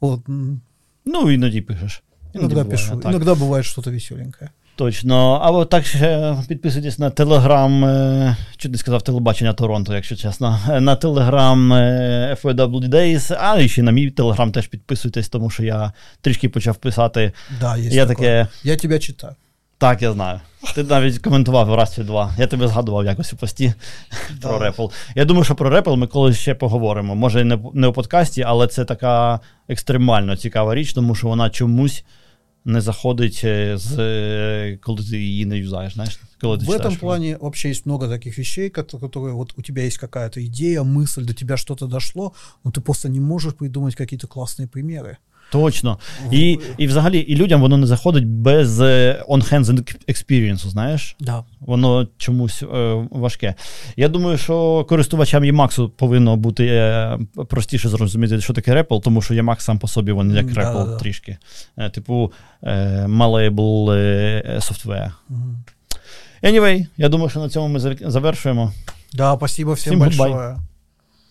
Вот. 0.00 0.22
Ну, 1.12 1.30
іноді 1.30 1.60
пишеш. 1.60 2.02
Іноді 2.34 2.38
Иногда 2.38 2.54
буває, 2.64 2.70
пишу. 2.70 2.96
так. 2.96 3.12
Иногда 3.14 3.34
бывает 3.34 3.62
что-то 3.62 3.90
веселенькое. 3.90 4.50
Точно. 4.76 5.32
Або 5.42 5.64
так 5.64 5.86
ще 5.86 6.36
підписуйтесь 6.48 6.98
на 6.98 7.10
телеграм, 7.10 7.82
чи 8.50 8.56
чуть 8.56 8.72
не 8.72 8.78
сказав 8.78 9.02
телебачення 9.02 9.52
Торонто, 9.52 9.94
якщо 9.94 10.16
чесно. 10.16 10.60
Е, 10.70 10.80
На 10.80 10.96
телеграм 10.96 11.72
FW 12.42 12.88
Days, 12.88 13.36
а 13.40 13.58
і 13.58 13.68
ще 13.68 13.82
на 13.82 13.92
мій 13.92 14.10
телеграм 14.10 14.52
теж 14.52 14.66
підписуйтесь, 14.66 15.28
тому 15.28 15.50
що 15.50 15.64
я 15.64 15.92
трішки 16.20 16.48
почав 16.48 16.76
писати. 16.76 17.32
Да, 17.60 17.76
є 17.76 17.88
Я 17.90 18.06
таке. 18.06 18.46
Я 18.64 18.76
тебе 18.76 18.98
читаю. 18.98 19.34
Так, 19.79 20.01
я 20.01 20.13
знаю. 20.13 20.39
Ти 20.75 20.83
навіть 20.83 21.19
коментував 21.19 21.75
раз 21.75 21.95
чи 21.95 22.03
два. 22.03 22.33
Я 22.37 22.47
тебе 22.47 22.67
згадував 22.67 23.05
якось 23.05 23.33
у 23.33 23.35
пості 23.37 23.73
про 24.41 24.59
репл. 24.59 24.85
Я 25.15 25.25
думаю, 25.25 25.43
що 25.43 25.55
про 25.55 25.69
репл 25.69 25.95
ми 25.95 26.07
колись 26.07 26.37
ще 26.37 26.55
поговоримо. 26.55 27.15
Може, 27.15 27.43
не, 27.43 27.59
не 27.73 27.87
у 27.87 27.93
подкасті, 27.93 28.41
але 28.41 28.67
це 28.67 28.85
така 28.85 29.39
екстремально 29.67 30.35
цікава 30.35 30.75
річ, 30.75 30.93
тому 30.93 31.15
що 31.15 31.27
вона 31.27 31.49
чомусь 31.49 32.03
не 32.65 32.81
заходить, 32.81 33.41
е, 33.43 33.77
з, 33.77 33.99
е, 33.99 34.79
коли 34.81 35.03
ти 35.03 35.17
її 35.17 35.45
не 35.45 35.57
юзаєш. 35.57 35.93
Знаєш, 35.93 36.19
коли 36.41 36.57
ти 36.57 36.65
В 36.65 36.69
этом 36.69 36.73
читаєш. 36.77 36.97
плане 36.99 37.37
вообще 37.41 37.69
есть 37.69 37.85
много 37.85 38.07
таких 38.09 38.37
вещей, 38.37 38.69
кото- 38.69 38.99
которые 38.99 39.31
вот 39.33 39.53
у 39.57 39.61
тебя 39.61 39.81
есть 39.81 39.97
какая-то 39.97 40.39
идея, 40.41 40.81
мысль, 40.81 41.21
до 41.25 41.33
тебя 41.33 41.57
что-то 41.57 41.87
дошло, 41.87 42.31
но 42.63 42.71
ты 42.71 42.81
просто 42.81 43.09
не 43.09 43.19
можешь 43.19 43.53
придумать 43.53 43.95
какие-то 43.95 44.27
классные 44.27 44.67
примеры. 44.67 45.17
Точно. 45.50 45.98
І 46.30 46.58
і 46.78 46.86
взагалі 46.86 47.18
і 47.18 47.36
людям 47.36 47.60
воно 47.60 47.76
не 47.76 47.86
заходить 47.86 48.26
без 48.26 48.80
е, 48.80 49.24
on-hands 49.28 49.96
experience, 50.08 50.56
знаєш? 50.56 51.16
Да. 51.20 51.44
Воно 51.60 52.08
чомусь 52.18 52.62
е, 52.62 52.66
важке. 53.10 53.54
Я 53.96 54.08
думаю, 54.08 54.38
що 54.38 54.86
користувачам 54.88 55.44
Emacs 55.44 55.88
повинно 55.88 56.36
бути 56.36 56.66
е, 56.66 57.18
простіше 57.48 57.88
зрозуміти, 57.88 58.40
що 58.40 58.52
таке 58.52 58.74
REPL, 58.74 59.00
тому 59.00 59.22
що 59.22 59.34
Emacs 59.34 59.60
сам 59.60 59.78
по 59.78 59.88
собі 59.88 60.12
він 60.12 60.30
як 60.30 60.46
REPL 60.46 60.84
да, 60.84 60.84
да, 60.84 60.96
трішки. 60.96 61.36
Е, 61.76 61.90
типу 61.90 62.32
е, 62.62 63.06
malleable 63.08 63.90
software. 64.58 65.10
Anyway, 66.42 66.86
я 66.96 67.08
думаю, 67.08 67.30
що 67.30 67.40
на 67.40 67.48
цьому 67.48 67.68
ми 67.68 67.80
завершуємо. 68.00 68.72
Да, 69.12 69.36
спасибо 69.36 69.74
всем, 69.74 69.94
всем 69.94 69.98
большое. 69.98 70.56